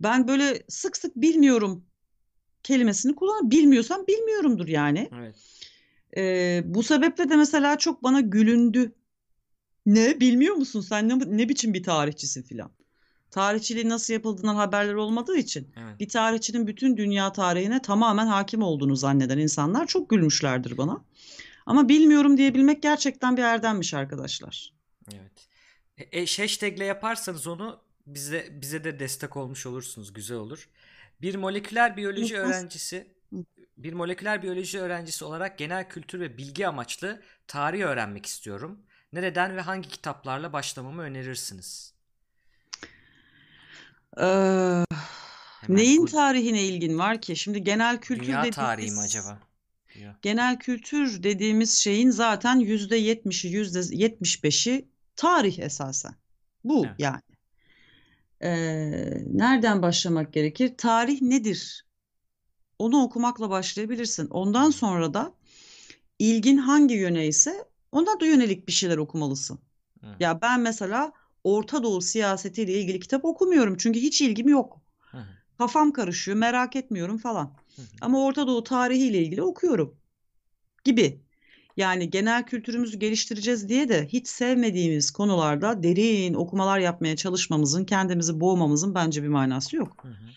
ben 0.00 0.28
böyle 0.28 0.62
sık 0.68 0.96
sık 0.96 1.16
bilmiyorum 1.16 1.84
kelimesini 2.62 3.14
kullan. 3.14 3.50
Bilmiyorsam 3.50 4.06
bilmiyorumdur 4.06 4.68
yani. 4.68 5.10
evet. 5.18 5.36
Ee, 6.16 6.62
bu 6.64 6.82
sebeple 6.82 7.28
de 7.28 7.36
mesela 7.36 7.78
çok 7.78 8.02
bana 8.02 8.20
gülündü. 8.20 8.92
Ne 9.86 10.20
bilmiyor 10.20 10.54
musun 10.54 10.80
sen 10.80 11.08
ne, 11.08 11.18
ne 11.26 11.48
biçim 11.48 11.74
bir 11.74 11.82
tarihçisin 11.82 12.42
filan. 12.42 12.70
Tarihçiliğin 13.30 13.88
nasıl 13.88 14.12
yapıldığından 14.12 14.54
haberleri 14.54 14.96
olmadığı 14.96 15.36
için 15.36 15.68
Evet. 15.76 16.00
bir 16.00 16.08
tarihçinin 16.08 16.66
bütün 16.66 16.96
dünya 16.96 17.32
tarihine 17.32 17.82
tamamen 17.82 18.26
hakim 18.26 18.62
olduğunu 18.62 18.96
zanneden 18.96 19.38
insanlar 19.38 19.86
çok 19.86 20.10
gülmüşlerdir 20.10 20.76
bana. 20.78 21.04
Ama 21.66 21.88
bilmiyorum 21.88 22.36
diyebilmek 22.36 22.82
gerçekten 22.82 23.36
bir 23.36 23.42
erdemmiş 23.42 23.94
arkadaşlar. 23.94 24.72
Evet. 25.14 25.48
E, 25.98 26.20
e, 26.20 26.26
hashtagle 26.26 26.84
yaparsanız 26.84 27.46
onu 27.46 27.83
bize 28.06 28.48
bize 28.50 28.84
de 28.84 28.98
destek 28.98 29.36
olmuş 29.36 29.66
olursunuz. 29.66 30.12
Güzel 30.12 30.36
olur. 30.36 30.68
Bir 31.20 31.34
moleküler 31.34 31.96
biyoloji 31.96 32.38
öğrencisi 32.38 33.14
bir 33.76 33.92
moleküler 33.92 34.42
biyoloji 34.42 34.80
öğrencisi 34.80 35.24
olarak 35.24 35.58
genel 35.58 35.88
kültür 35.88 36.20
ve 36.20 36.38
bilgi 36.38 36.68
amaçlı 36.68 37.22
tarih 37.46 37.82
öğrenmek 37.82 38.26
istiyorum. 38.26 38.80
Nereden 39.12 39.56
ve 39.56 39.60
hangi 39.60 39.88
kitaplarla 39.88 40.52
başlamamı 40.52 41.02
önerirsiniz? 41.02 41.94
Ee, 44.16 44.22
Hemen 44.22 44.84
neyin 45.68 46.02
bu 46.02 46.06
tarihine 46.06 46.62
ilgin 46.62 46.98
var 46.98 47.20
ki? 47.20 47.36
Şimdi 47.36 47.64
genel 47.64 48.00
kültür 48.00 48.26
dünya 48.26 48.50
tarihi 48.50 48.84
mi 48.84 48.90
dediğimiz 48.90 49.04
acaba? 49.04 49.38
Genel 50.22 50.58
kültür 50.58 51.22
dediğimiz 51.22 51.74
şeyin 51.74 52.10
zaten 52.10 52.56
yüzde 52.56 52.96
yetmişi, 52.96 53.48
yüzde 53.48 53.96
yetmiş 53.96 54.44
beşi 54.44 54.88
tarih 55.16 55.58
esasen. 55.58 56.14
Bu 56.64 56.86
Evet. 56.86 56.94
yani. 56.98 57.33
Ee, 58.44 59.24
nereden 59.32 59.82
başlamak 59.82 60.32
gerekir? 60.32 60.74
Tarih 60.78 61.22
nedir? 61.22 61.86
Onu 62.78 63.02
okumakla 63.02 63.50
başlayabilirsin. 63.50 64.26
Ondan 64.26 64.70
sonra 64.70 65.14
da 65.14 65.34
ilgin 66.18 66.56
hangi 66.56 66.94
yöne 66.94 67.26
ise 67.26 67.64
ona 67.92 68.20
da 68.20 68.26
yönelik 68.26 68.68
bir 68.68 68.72
şeyler 68.72 68.96
okumalısın. 68.96 69.58
Hı. 70.00 70.06
Ya 70.20 70.40
ben 70.42 70.60
mesela 70.60 71.12
Orta 71.44 71.82
Doğu 71.82 72.00
siyasetiyle 72.00 72.72
ilgili 72.80 73.00
kitap 73.00 73.24
okumuyorum 73.24 73.76
çünkü 73.76 74.00
hiç 74.00 74.22
ilgim 74.22 74.48
yok. 74.48 74.80
Hı. 75.00 75.18
Kafam 75.58 75.92
karışıyor, 75.92 76.36
merak 76.36 76.76
etmiyorum 76.76 77.18
falan. 77.18 77.54
Hı 77.76 77.82
hı. 77.82 77.86
Ama 78.00 78.24
Orta 78.24 78.46
Doğu 78.46 78.64
tarihiyle 78.64 79.22
ilgili 79.22 79.42
okuyorum 79.42 79.96
gibi. 80.84 81.23
Yani 81.76 82.10
genel 82.10 82.46
kültürümüzü 82.46 82.98
geliştireceğiz 82.98 83.68
diye 83.68 83.88
de 83.88 84.06
hiç 84.06 84.28
sevmediğimiz 84.28 85.10
konularda 85.10 85.82
derin 85.82 86.34
okumalar 86.34 86.78
yapmaya 86.78 87.16
çalışmamızın, 87.16 87.84
kendimizi 87.84 88.40
boğmamızın 88.40 88.94
bence 88.94 89.22
bir 89.22 89.28
manası 89.28 89.76
yok. 89.76 90.04
Hı 90.04 90.08
hı. 90.08 90.28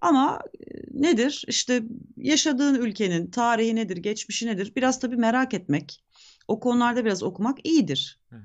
Ama 0.00 0.40
e, 0.60 0.64
nedir? 0.90 1.44
İşte 1.48 1.82
yaşadığın 2.16 2.74
ülkenin 2.74 3.30
tarihi 3.30 3.76
nedir, 3.76 3.96
geçmişi 3.96 4.46
nedir? 4.46 4.72
Biraz 4.76 5.00
tabii 5.00 5.16
merak 5.16 5.54
etmek, 5.54 6.04
o 6.48 6.60
konularda 6.60 7.04
biraz 7.04 7.22
okumak 7.22 7.58
iyidir. 7.66 8.20
Hı 8.30 8.36
hı. 8.36 8.40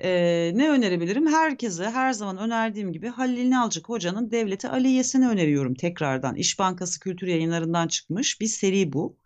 Ee, 0.00 0.52
ne 0.54 0.70
önerebilirim? 0.70 1.26
Herkese 1.26 1.90
her 1.90 2.12
zaman 2.12 2.38
önerdiğim 2.38 2.92
gibi 2.92 3.08
Halil 3.08 3.50
Nalcık 3.50 3.88
Hoca'nın 3.88 4.30
Devleti 4.30 4.68
Aliyesini 4.68 5.28
öneriyorum 5.28 5.74
tekrardan. 5.74 6.34
İş 6.34 6.58
Bankası 6.58 7.00
Kültür 7.00 7.26
Yayınları'ndan 7.26 7.88
çıkmış 7.88 8.40
bir 8.40 8.46
seri 8.46 8.92
bu. 8.92 9.16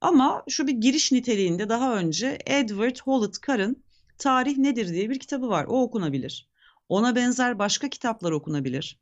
Ama 0.00 0.44
şu 0.48 0.66
bir 0.66 0.72
giriş 0.72 1.12
niteliğinde 1.12 1.68
daha 1.68 1.96
önce 1.96 2.38
Edward 2.46 2.96
Howlett 3.04 3.46
Carr'ın 3.46 3.84
Tarih 4.18 4.56
Nedir 4.56 4.88
diye 4.88 5.10
bir 5.10 5.18
kitabı 5.18 5.48
var. 5.48 5.64
O 5.64 5.82
okunabilir. 5.82 6.50
Ona 6.88 7.16
benzer 7.16 7.58
başka 7.58 7.88
kitaplar 7.90 8.32
okunabilir. 8.32 9.00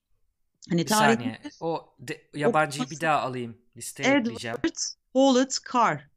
Hani 0.70 0.80
Bir 0.80 0.86
tarih 0.86 1.16
saniye. 1.16 1.32
nedir? 1.32 1.54
O 1.60 1.94
de- 1.98 2.30
yabancıyı 2.34 2.80
bir 2.80 2.84
Okuması 2.86 3.00
daha 3.00 3.20
alayım. 3.20 3.58
Listeye 3.76 4.16
ekleyeceğim. 4.18 4.56
Edward 4.56 4.76
Howlett 5.12 5.58
Carr. 5.72 6.08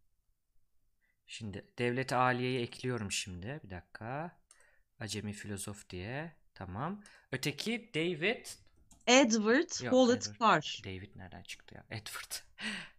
Şimdi 1.27 1.65
Devlet 1.77 2.13
Aliye'yi 2.13 2.59
ekliyorum 2.59 3.11
şimdi. 3.11 3.59
Bir 3.63 3.69
dakika. 3.69 4.37
Acemi 4.99 5.33
filozof 5.33 5.89
diye. 5.89 6.31
Tamam. 6.53 7.03
Öteki 7.31 7.91
David. 7.95 8.45
Edward 9.07 9.83
Yok 9.83 10.11
Edward. 10.11 10.39
Carr. 10.39 10.81
David 10.85 11.09
nereden 11.15 11.43
çıktı 11.43 11.75
ya? 11.75 11.83
Edward. 11.89 12.31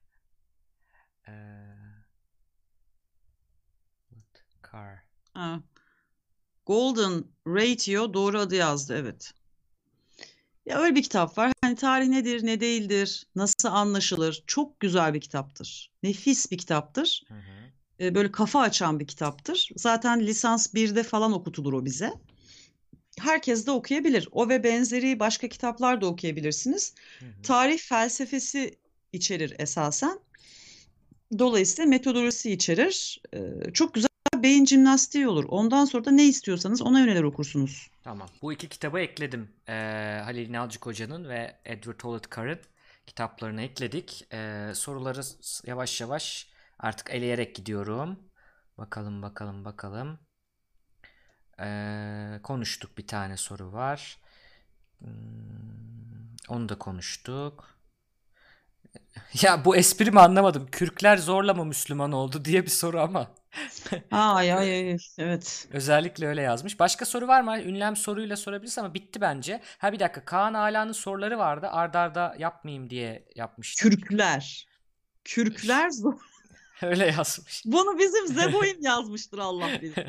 Eee, 1.28 1.34
Carr. 4.72 4.98
Ha. 5.34 5.60
Golden 6.66 7.24
Ratio 7.46 8.14
doğru 8.14 8.38
adı 8.38 8.54
yazdı 8.54 8.96
evet. 8.96 9.32
Ya 10.66 10.78
öyle 10.78 10.94
bir 10.94 11.02
kitap 11.02 11.38
var. 11.38 11.52
Hani 11.62 11.76
tarih 11.76 12.08
nedir, 12.08 12.46
ne 12.46 12.60
değildir, 12.60 13.26
nasıl 13.36 13.68
anlaşılır? 13.68 14.44
Çok 14.46 14.80
güzel 14.80 15.14
bir 15.14 15.20
kitaptır. 15.20 15.90
Nefis 16.02 16.50
bir 16.50 16.58
kitaptır. 16.58 17.22
Hı 17.28 17.34
hı. 17.34 17.72
Ee, 18.00 18.14
böyle 18.14 18.32
kafa 18.32 18.60
açan 18.60 19.00
bir 19.00 19.06
kitaptır. 19.06 19.68
Zaten 19.76 20.20
lisans 20.20 20.74
1'de 20.74 21.02
falan 21.02 21.32
okutulur 21.32 21.72
o 21.72 21.84
bize. 21.84 22.12
Herkes 23.18 23.66
de 23.66 23.70
okuyabilir. 23.70 24.28
O 24.32 24.48
ve 24.48 24.64
benzeri 24.64 25.20
başka 25.20 25.48
kitaplar 25.48 26.00
da 26.00 26.06
okuyabilirsiniz. 26.06 26.94
Hı 27.18 27.26
hı. 27.26 27.42
Tarih 27.42 27.78
felsefesi 27.78 28.78
içerir 29.12 29.54
esasen. 29.58 30.20
Dolayısıyla 31.38 31.88
metodolojisi 31.88 32.52
içerir. 32.52 33.22
Ee, 33.34 33.72
çok 33.72 33.94
güzel 33.94 34.08
beyin 34.36 34.66
jimnastiği 34.66 35.28
olur. 35.28 35.44
Ondan 35.48 35.84
sonra 35.84 36.04
da 36.04 36.10
ne 36.10 36.24
istiyorsanız 36.24 36.82
ona 36.82 37.00
yönelir 37.00 37.22
okursunuz. 37.22 37.90
Tamam. 38.02 38.28
Bu 38.42 38.52
iki 38.52 38.68
kitabı 38.68 39.00
ekledim. 39.00 39.52
Eee 39.68 40.20
Halil 40.24 40.52
Nalcık 40.52 40.86
Hoca'nın 40.86 41.28
ve 41.28 41.56
Edward 41.64 42.00
Howlett 42.00 42.36
Carr'ın 42.36 42.58
kitaplarını 43.06 43.62
ekledik. 43.62 44.26
Eee, 44.32 44.72
soruları 44.74 45.20
yavaş 45.66 46.00
yavaş 46.00 46.50
artık 46.78 47.10
eleyerek 47.10 47.54
gidiyorum. 47.54 48.18
Bakalım 48.78 49.22
bakalım 49.22 49.64
bakalım. 49.64 50.18
Konuştuk 52.42 52.98
bir 52.98 53.06
tane 53.06 53.36
soru 53.36 53.72
var. 53.72 54.18
Hmm, 54.98 55.08
onu 56.48 56.68
da 56.68 56.78
konuştuk. 56.78 57.71
Ya 59.42 59.64
bu 59.64 59.76
esprimi 59.76 60.20
anlamadım. 60.20 60.66
Kürkler 60.72 61.16
zorla 61.16 61.54
mı 61.54 61.64
Müslüman 61.64 62.12
oldu 62.12 62.44
diye 62.44 62.62
bir 62.62 62.70
soru 62.70 63.00
ama. 63.00 63.30
Ay 64.10 64.52
ay 64.52 64.74
ay 64.74 64.96
evet. 65.18 65.68
Özellikle 65.72 66.26
öyle 66.26 66.42
yazmış. 66.42 66.78
Başka 66.80 67.04
soru 67.04 67.28
var 67.28 67.40
mı? 67.40 67.58
Ünlem 67.60 67.96
soruyla 67.96 68.36
sorabiliriz 68.36 68.78
ama 68.78 68.94
bitti 68.94 69.20
bence. 69.20 69.60
Ha 69.78 69.92
bir 69.92 70.00
dakika. 70.00 70.24
Kaan 70.24 70.54
Ala'nın 70.54 70.92
soruları 70.92 71.38
vardı. 71.38 71.68
Arda 71.70 71.98
arda 72.00 72.36
yapmayayım 72.38 72.90
diye 72.90 73.24
yapmıştım. 73.34 73.90
Kürkler. 73.90 74.66
Kürkler 75.24 75.90
zor. 75.90 76.14
Öyle 76.82 77.06
yazmış. 77.06 77.62
Bunu 77.64 77.98
bizim 77.98 78.26
Zeboim 78.34 78.82
yazmıştır 78.82 79.38
Allah 79.38 79.68
bilir. 79.82 80.06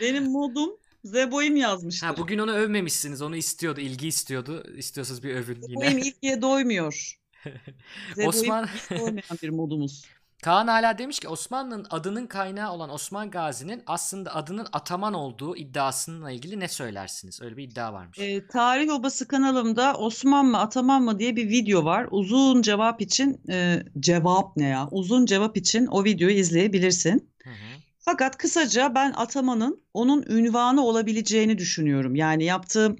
Benim 0.00 0.24
modum 0.24 0.70
Zeboim 1.04 1.56
yazmıştır. 1.56 2.06
Ha 2.06 2.16
bugün 2.16 2.38
onu 2.38 2.52
övmemişsiniz. 2.52 3.22
Onu 3.22 3.36
istiyordu. 3.36 3.80
ilgi 3.80 4.08
istiyordu. 4.08 4.64
İstiyorsanız 4.76 5.22
bir 5.22 5.34
övün 5.34 5.60
Zeboim 5.60 5.98
yine. 5.98 6.00
ilgiye 6.00 6.42
doymuyor. 6.42 7.23
Osman 8.26 8.68
doymayan 8.90 9.38
bir 9.42 9.48
modumuz. 9.48 10.04
Kaan 10.44 10.66
hala 10.66 10.98
demiş 10.98 11.20
ki 11.20 11.28
Osmanlı'nın 11.28 11.86
adının 11.90 12.26
kaynağı 12.26 12.72
olan 12.72 12.90
Osman 12.90 13.30
Gazi'nin 13.30 13.82
aslında 13.86 14.34
adının 14.34 14.66
Ataman 14.72 15.14
olduğu 15.14 15.56
iddiasıyla 15.56 16.30
ilgili 16.30 16.60
ne 16.60 16.68
söylersiniz? 16.68 17.42
Öyle 17.42 17.56
bir 17.56 17.64
iddia 17.64 17.92
varmış. 17.92 18.18
Ee, 18.18 18.46
Tarih 18.46 18.92
Obası 18.92 19.28
kanalımda 19.28 19.94
Osman 19.94 20.46
mı 20.46 20.58
Ataman 20.58 21.02
mı 21.02 21.18
diye 21.18 21.36
bir 21.36 21.48
video 21.48 21.84
var. 21.84 22.08
Uzun 22.10 22.62
cevap 22.62 23.00
için 23.00 23.40
e, 23.50 23.82
cevap 24.00 24.56
ne 24.56 24.68
ya? 24.68 24.88
Uzun 24.90 25.26
cevap 25.26 25.56
için 25.56 25.86
o 25.86 26.04
videoyu 26.04 26.34
izleyebilirsin. 26.34 27.30
Hı 27.44 27.50
hı. 27.50 27.54
Fakat 27.98 28.36
kısaca 28.36 28.94
ben 28.94 29.12
Ataman'ın 29.16 29.82
onun 29.94 30.22
ünvanı 30.28 30.84
olabileceğini 30.84 31.58
düşünüyorum. 31.58 32.14
Yani 32.14 32.44
yaptığım 32.44 32.96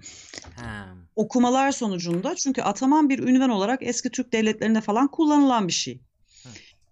Ha. 0.57 1.04
Okumalar 1.17 1.73
sonucunda 1.73 2.35
çünkü 2.35 2.63
Ataman 2.63 3.09
bir 3.09 3.19
ünvan 3.19 3.51
olarak 3.51 3.83
eski 3.83 4.11
Türk 4.11 4.33
devletlerinde 4.33 4.81
falan 4.81 5.09
kullanılan 5.09 5.69
bir 5.69 5.73
şey. 5.73 6.01
Hı. 6.43 6.49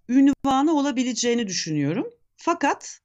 Ünvanı 0.09 0.73
olabileceğini 0.73 1.47
düşünüyorum. 1.47 2.07
Fakat 2.37 2.99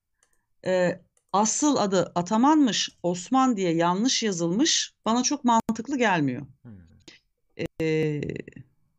e, 0.65 1.01
asıl 1.33 1.75
adı 1.75 2.11
Ataman'mış, 2.15 2.89
Osman 3.03 3.57
diye 3.57 3.73
yanlış 3.73 4.23
yazılmış 4.23 4.93
bana 5.05 5.23
çok 5.23 5.43
mantıklı 5.43 5.97
gelmiyor. 5.97 6.41
Hı. 6.63 6.69
E, 7.81 8.21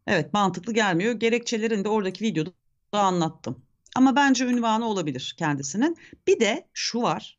evet 0.07 0.33
mantıklı 0.33 0.73
gelmiyor. 0.75 1.13
Gerekçelerini 1.13 1.85
de 1.85 1.89
oradaki 1.89 2.25
videoda 2.25 2.51
da 2.95 3.01
anlattım. 3.01 3.63
Ama 3.97 4.17
bence 4.17 4.45
ünvanı 4.45 4.89
olabilir 4.89 5.35
kendisinin. 5.39 5.97
Bir 6.27 6.41
de 6.41 6.69
şu 6.73 7.03
var. 7.03 7.39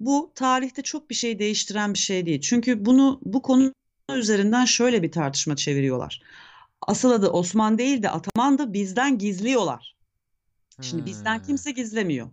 Bu 0.00 0.32
tarihte 0.34 0.82
çok 0.82 1.10
bir 1.10 1.14
şey 1.14 1.38
değiştiren 1.38 1.94
bir 1.94 1.98
şey 1.98 2.26
değil. 2.26 2.40
Çünkü 2.40 2.84
bunu 2.84 3.20
bu 3.24 3.42
konu 3.42 3.72
üzerinden 4.10 4.64
şöyle 4.64 5.02
bir 5.02 5.12
tartışma 5.12 5.56
çeviriyorlar. 5.56 6.22
Asıl 6.86 7.10
adı 7.10 7.28
Osman 7.28 7.78
değil 7.78 8.02
de 8.02 8.10
Ataman 8.10 8.58
da 8.58 8.72
bizden 8.72 9.18
gizliyorlar. 9.18 9.96
Şimdi 10.80 11.06
bizden 11.06 11.38
Hmm. 11.38 11.46
kimse 11.46 11.70
gizlemiyor. 11.70 12.30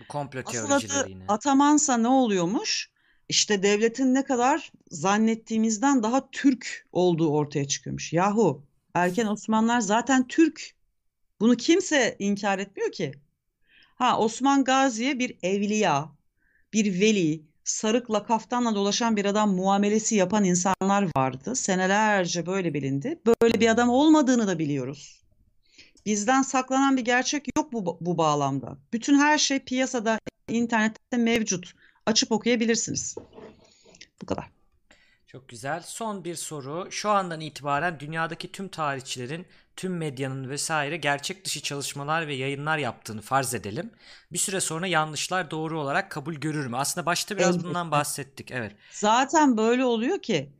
Bu 0.00 0.06
komplo 0.08 0.40
Asıl 0.46 0.70
adı 0.70 1.08
yine. 1.08 1.24
Atamansa 1.28 1.96
ne 1.96 2.08
oluyormuş? 2.08 2.90
İşte 3.28 3.62
devletin 3.62 4.14
ne 4.14 4.24
kadar 4.24 4.72
zannettiğimizden 4.90 6.02
daha 6.02 6.30
Türk 6.30 6.88
olduğu 6.92 7.30
ortaya 7.30 7.68
çıkıyormuş. 7.68 8.12
Yahu 8.12 8.62
erken 8.94 9.26
Osmanlılar 9.26 9.80
zaten 9.80 10.28
Türk. 10.28 10.74
Bunu 11.40 11.56
kimse 11.56 12.16
inkar 12.18 12.58
etmiyor 12.58 12.92
ki. 12.92 13.12
Ha 13.94 14.18
Osman 14.18 14.64
Gazi'ye 14.64 15.18
bir 15.18 15.36
evliya, 15.42 16.12
bir 16.72 17.00
veli, 17.00 17.42
sarıkla 17.64 18.24
kaftanla 18.24 18.74
dolaşan 18.74 19.16
bir 19.16 19.24
adam 19.24 19.54
muamelesi 19.54 20.14
yapan 20.14 20.44
insanlar 20.44 21.08
vardı. 21.16 21.56
Senelerce 21.56 22.46
böyle 22.46 22.74
bilindi. 22.74 23.20
Böyle 23.42 23.60
bir 23.60 23.68
adam 23.68 23.88
olmadığını 23.88 24.46
da 24.46 24.58
biliyoruz. 24.58 25.20
Bizden 26.06 26.42
saklanan 26.42 26.96
bir 26.96 27.04
gerçek 27.04 27.46
yok 27.56 27.72
bu, 27.72 27.98
bu 28.00 28.18
bağlamda. 28.18 28.78
Bütün 28.92 29.18
her 29.18 29.38
şey 29.38 29.58
piyasada, 29.58 30.18
internette 30.48 31.16
mevcut. 31.16 31.72
Açıp 32.06 32.32
okuyabilirsiniz. 32.32 33.16
Bu 34.22 34.26
kadar. 34.26 34.50
Çok 35.26 35.48
güzel. 35.48 35.82
Son 35.82 36.24
bir 36.24 36.34
soru. 36.34 36.88
Şu 36.90 37.10
andan 37.10 37.40
itibaren 37.40 38.00
dünyadaki 38.00 38.52
tüm 38.52 38.68
tarihçilerin, 38.68 39.46
tüm 39.80 39.96
medyanın 39.96 40.48
vesaire 40.48 40.96
gerçek 40.96 41.44
dışı 41.44 41.62
çalışmalar 41.62 42.26
ve 42.26 42.34
yayınlar 42.34 42.78
yaptığını 42.78 43.20
farz 43.20 43.54
edelim. 43.54 43.90
Bir 44.32 44.38
süre 44.38 44.60
sonra 44.60 44.86
yanlışlar 44.86 45.50
doğru 45.50 45.80
olarak 45.80 46.10
kabul 46.10 46.34
görür 46.34 46.66
mü? 46.66 46.76
Aslında 46.76 47.06
başta 47.06 47.36
biraz 47.36 47.48
Elbette. 47.48 47.68
bundan 47.68 47.90
bahsettik. 47.90 48.50
Evet. 48.50 48.72
Zaten 48.90 49.56
böyle 49.56 49.84
oluyor 49.84 50.22
ki 50.22 50.52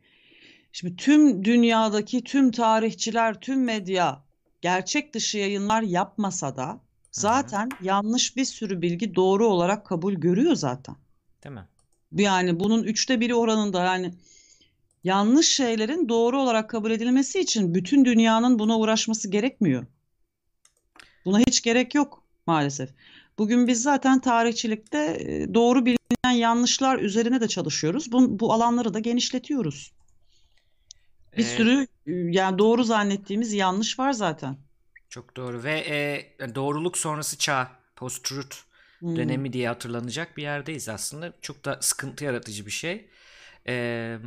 şimdi 0.71 0.95
tüm 0.95 1.45
dünyadaki 1.45 2.23
tüm 2.23 2.51
tarihçiler, 2.51 3.39
tüm 3.39 3.63
medya 3.63 4.23
gerçek 4.61 5.13
dışı 5.13 5.37
yayınlar 5.37 5.81
yapmasa 5.81 6.55
da 6.55 6.79
zaten 7.11 7.69
yanlış 7.81 8.37
bir 8.37 8.45
sürü 8.45 8.81
bilgi 8.81 9.15
doğru 9.15 9.47
olarak 9.47 9.85
kabul 9.85 10.13
görüyor 10.13 10.55
zaten. 10.55 10.95
Değil 11.43 11.55
mi? 11.55 11.67
Yani 12.11 12.59
bunun 12.59 12.83
üçte 12.83 13.19
biri 13.19 13.35
oranında 13.35 13.83
yani 13.83 14.13
yanlış 15.03 15.47
şeylerin 15.47 16.09
doğru 16.09 16.41
olarak 16.41 16.69
kabul 16.69 16.91
edilmesi 16.91 17.39
için 17.39 17.75
bütün 17.75 18.05
dünyanın 18.05 18.59
buna 18.59 18.79
uğraşması 18.79 19.29
gerekmiyor. 19.31 19.85
Buna 21.25 21.39
hiç 21.39 21.61
gerek 21.61 21.95
yok 21.95 22.23
maalesef. 22.47 22.89
Bugün 23.37 23.67
biz 23.67 23.81
zaten 23.81 24.19
tarihçilikte 24.21 25.17
e, 25.19 25.53
doğru 25.53 25.85
bilinen 25.85 26.31
yanlışlar 26.37 26.99
üzerine 26.99 27.41
de 27.41 27.47
çalışıyoruz. 27.47 28.11
Bu, 28.11 28.39
bu 28.39 28.53
alanları 28.53 28.93
da 28.93 28.99
genişletiyoruz. 28.99 29.93
Bir 31.37 31.43
Ee, 31.43 31.43
sürü 31.43 31.87
e, 32.07 32.11
yani 32.11 32.59
doğru 32.59 32.83
zannettiğimiz 32.83 33.53
yanlış 33.53 33.99
var 33.99 34.11
zaten. 34.13 34.57
Çok 35.09 35.37
doğru. 35.37 35.63
Ve 35.63 35.79
e, 36.39 36.55
doğruluk 36.55 36.97
sonrası 36.97 37.37
çağ, 37.37 37.71
post-truth 37.95 38.55
Hmm. 39.01 39.15
dönemi 39.15 39.53
diye 39.53 39.67
hatırlanacak 39.67 40.37
bir 40.37 40.43
yerdeyiz 40.43 40.89
aslında. 40.89 41.33
Çok 41.41 41.65
da 41.65 41.77
sıkıntı 41.81 42.23
yaratıcı 42.25 42.65
bir 42.65 42.71
şey. 42.71 43.09
Ee, 43.67 44.17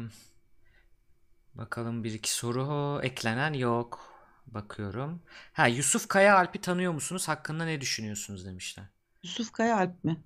bakalım 1.54 2.04
bir 2.04 2.12
iki 2.12 2.32
soru 2.32 3.00
eklenen 3.02 3.52
yok. 3.52 4.14
Bakıyorum. 4.46 5.22
Ha 5.52 5.66
Yusuf 5.66 6.08
Kaya 6.08 6.36
Alp'i 6.36 6.60
tanıyor 6.60 6.92
musunuz? 6.92 7.28
Hakkında 7.28 7.64
ne 7.64 7.80
düşünüyorsunuz 7.80 8.46
demişler. 8.46 8.84
Yusuf 9.22 9.52
Kaya 9.52 9.76
Alp 9.76 10.04
mi? 10.04 10.24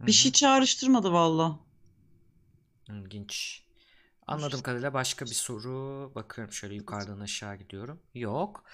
Hı 0.00 0.04
Bir 0.06 0.12
hı. 0.12 0.12
şey 0.12 0.32
çağrıştırmadı 0.32 1.12
valla. 1.12 1.58
İlginç. 2.88 3.62
Anladığım 4.26 4.62
kadarıyla 4.62 4.94
başka 4.94 5.30
bir 5.30 5.34
soru. 5.34 6.12
Bakıyorum 6.14 6.52
şöyle 6.54 6.74
yukarıdan 6.74 7.20
aşağı 7.20 7.56
gidiyorum. 7.56 8.02
Yok. 8.14 8.64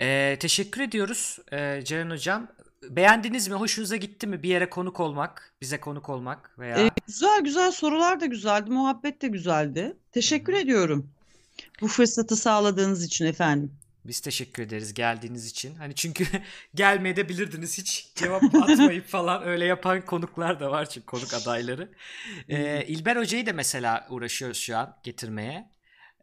Ee, 0.00 0.36
teşekkür 0.40 0.80
ediyoruz 0.82 1.38
ee, 1.52 1.82
Ceren 1.84 2.10
Hocam. 2.10 2.48
Beğendiniz 2.90 3.48
mi? 3.48 3.54
Hoşunuza 3.54 3.96
gitti 3.96 4.26
mi 4.26 4.42
bir 4.42 4.48
yere 4.48 4.70
konuk 4.70 5.00
olmak? 5.00 5.54
Bize 5.60 5.80
konuk 5.80 6.08
olmak 6.08 6.58
veya... 6.58 6.78
Ee, 6.78 6.90
güzel 7.06 7.40
güzel 7.40 7.70
sorular 7.72 8.20
da 8.20 8.26
güzeldi, 8.26 8.70
muhabbet 8.70 9.22
de 9.22 9.28
güzeldi. 9.28 9.96
Teşekkür 10.12 10.52
ediyorum 10.52 11.10
bu 11.80 11.88
fırsatı 11.88 12.36
sağladığınız 12.36 13.04
için 13.04 13.26
efendim. 13.26 13.72
Biz 14.04 14.20
teşekkür 14.20 14.62
ederiz 14.62 14.94
geldiğiniz 14.94 15.46
için. 15.46 15.74
Hani 15.74 15.94
çünkü 15.94 16.26
gelmeyebilirdiniz 16.74 17.78
hiç 17.78 18.12
cevap 18.14 18.42
atmayıp 18.54 19.08
falan 19.08 19.42
öyle 19.42 19.64
yapan 19.64 20.04
konuklar 20.04 20.60
da 20.60 20.70
var 20.70 20.88
çünkü 20.88 21.06
konuk 21.06 21.34
adayları. 21.34 21.92
Ee, 22.48 22.84
İlber 22.86 23.16
Hoca'yı 23.16 23.46
da 23.46 23.52
mesela 23.52 24.06
uğraşıyoruz 24.10 24.58
şu 24.58 24.76
an 24.76 24.96
getirmeye. 25.02 25.70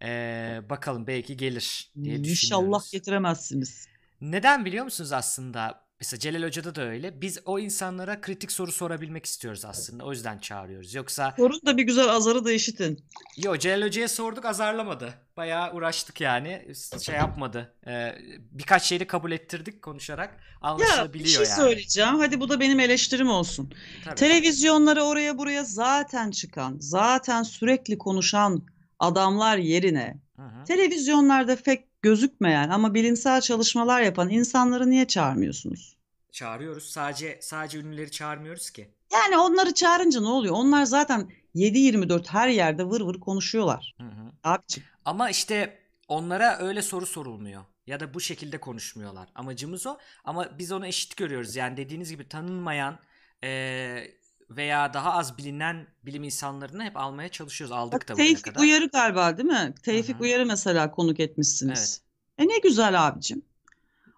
Ee, 0.04 0.62
bakalım 0.70 1.08
belki 1.08 1.38
gelir 1.38 1.92
diye 2.04 2.16
İnşallah 2.16 2.32
düşünüyoruz. 2.32 2.92
getiremezsiniz. 2.92 3.88
Neden 4.22 4.66
biliyor 4.66 4.86
musunuz 4.86 5.12
aslında? 5.12 5.89
Mesela 6.02 6.20
Celal 6.20 6.44
Hoca'da 6.44 6.76
da 6.76 6.82
öyle. 6.82 7.22
Biz 7.22 7.40
o 7.46 7.60
insanlara 7.60 8.22
kritik 8.22 8.52
soru 8.52 8.72
sorabilmek 8.72 9.26
istiyoruz 9.26 9.66
aslında. 9.66 10.06
O 10.06 10.12
yüzden 10.12 10.40
çağırıyoruz. 10.40 10.94
Yoksa 10.94 11.34
Sorun 11.38 11.62
da 11.66 11.78
bir 11.78 11.84
güzel 11.84 12.10
azarı 12.10 12.46
da 12.46 12.52
işitin. 12.52 13.06
Yo 13.38 13.58
Celal 13.58 13.88
Hoca'ya 13.88 14.08
sorduk 14.08 14.46
azarlamadı. 14.46 15.14
Bayağı 15.38 15.74
uğraştık 15.74 16.22
yani. 16.22 16.68
Şey 17.02 17.16
yapmadı. 17.16 17.74
Ee, 17.88 18.16
birkaç 18.52 18.84
şeyi 18.84 19.08
kabul 19.08 19.32
ettirdik 19.32 19.82
konuşarak. 19.82 20.30
Ya 20.30 20.40
bir 20.62 20.68
Anlaşılabiliyor 20.68 21.46
şey 21.46 21.46
yani. 21.46 21.56
söyleyeceğim. 21.56 22.16
Hadi 22.20 22.40
bu 22.40 22.50
da 22.50 22.60
benim 22.60 22.80
eleştirim 22.80 23.30
olsun. 23.30 23.74
Tabii. 24.06 24.16
Televizyonlara 24.16 25.04
oraya 25.04 25.38
buraya 25.38 25.64
zaten 25.64 26.32
çıkan, 26.32 26.78
zaten 26.80 27.44
sürekli 27.44 27.98
konuşan 27.98 28.66
adamlar 29.00 29.58
yerine 29.58 30.18
Hı 30.36 30.42
hı. 30.42 30.64
televizyonlarda 30.66 31.56
pek 31.56 31.89
gözükmeyen 32.02 32.70
ama 32.70 32.94
bilimsel 32.94 33.42
çalışmalar 33.42 34.02
yapan 34.02 34.30
insanları 34.30 34.90
niye 34.90 35.08
çağırmıyorsunuz? 35.08 35.98
Çağırıyoruz. 36.32 36.90
Sadece 36.90 37.40
sadece 37.42 37.80
ünlüleri 37.80 38.12
çağırmıyoruz 38.12 38.70
ki. 38.70 38.90
Yani 39.14 39.38
onları 39.38 39.74
çağırınca 39.74 40.22
ne 40.22 40.28
oluyor? 40.28 40.56
Onlar 40.58 40.86
zaten 40.86 41.32
7-24 41.56 42.28
her 42.30 42.48
yerde 42.48 42.84
vır 42.84 43.02
vır 43.02 43.20
konuşuyorlar. 43.20 43.96
Hı 43.98 44.04
hı. 44.04 44.60
Ama 45.06 45.30
işte 45.30 45.78
onlara 46.08 46.58
öyle 46.60 46.82
soru 46.82 47.06
sorulmuyor. 47.06 47.64
Ya 47.88 48.00
da 48.00 48.14
bu 48.14 48.22
şekilde 48.22 48.58
konuşmuyorlar. 48.58 49.30
Amacımız 49.36 49.88
o. 49.88 49.98
Ama 50.24 50.50
biz 50.58 50.72
onu 50.72 50.88
eşit 50.88 51.18
görüyoruz. 51.18 51.56
Yani 51.56 51.78
dediğiniz 51.78 52.10
gibi 52.10 52.28
tanınmayan 52.28 53.00
eee, 53.44 54.16
veya 54.50 54.94
daha 54.94 55.14
az 55.14 55.38
bilinen 55.38 55.88
bilim 56.06 56.24
insanlarını 56.24 56.84
hep 56.84 56.98
almaya 56.98 57.30
çalışıyoruz. 57.30 57.72
Aldık 57.72 58.08
da 58.08 58.14
Tevfik 58.14 58.44
kadar. 58.44 58.62
Uyarı 58.62 58.88
galiba 58.88 59.38
değil 59.38 59.50
mi? 59.50 59.74
Tevfik 59.84 60.16
hı. 60.20 60.24
Uyarı 60.24 60.46
mesela 60.46 60.92
konuk 60.92 61.20
etmişsiniz. 61.20 62.02
Evet. 62.38 62.50
E 62.50 62.54
ne 62.54 62.58
güzel 62.58 63.08
abicim. 63.08 63.42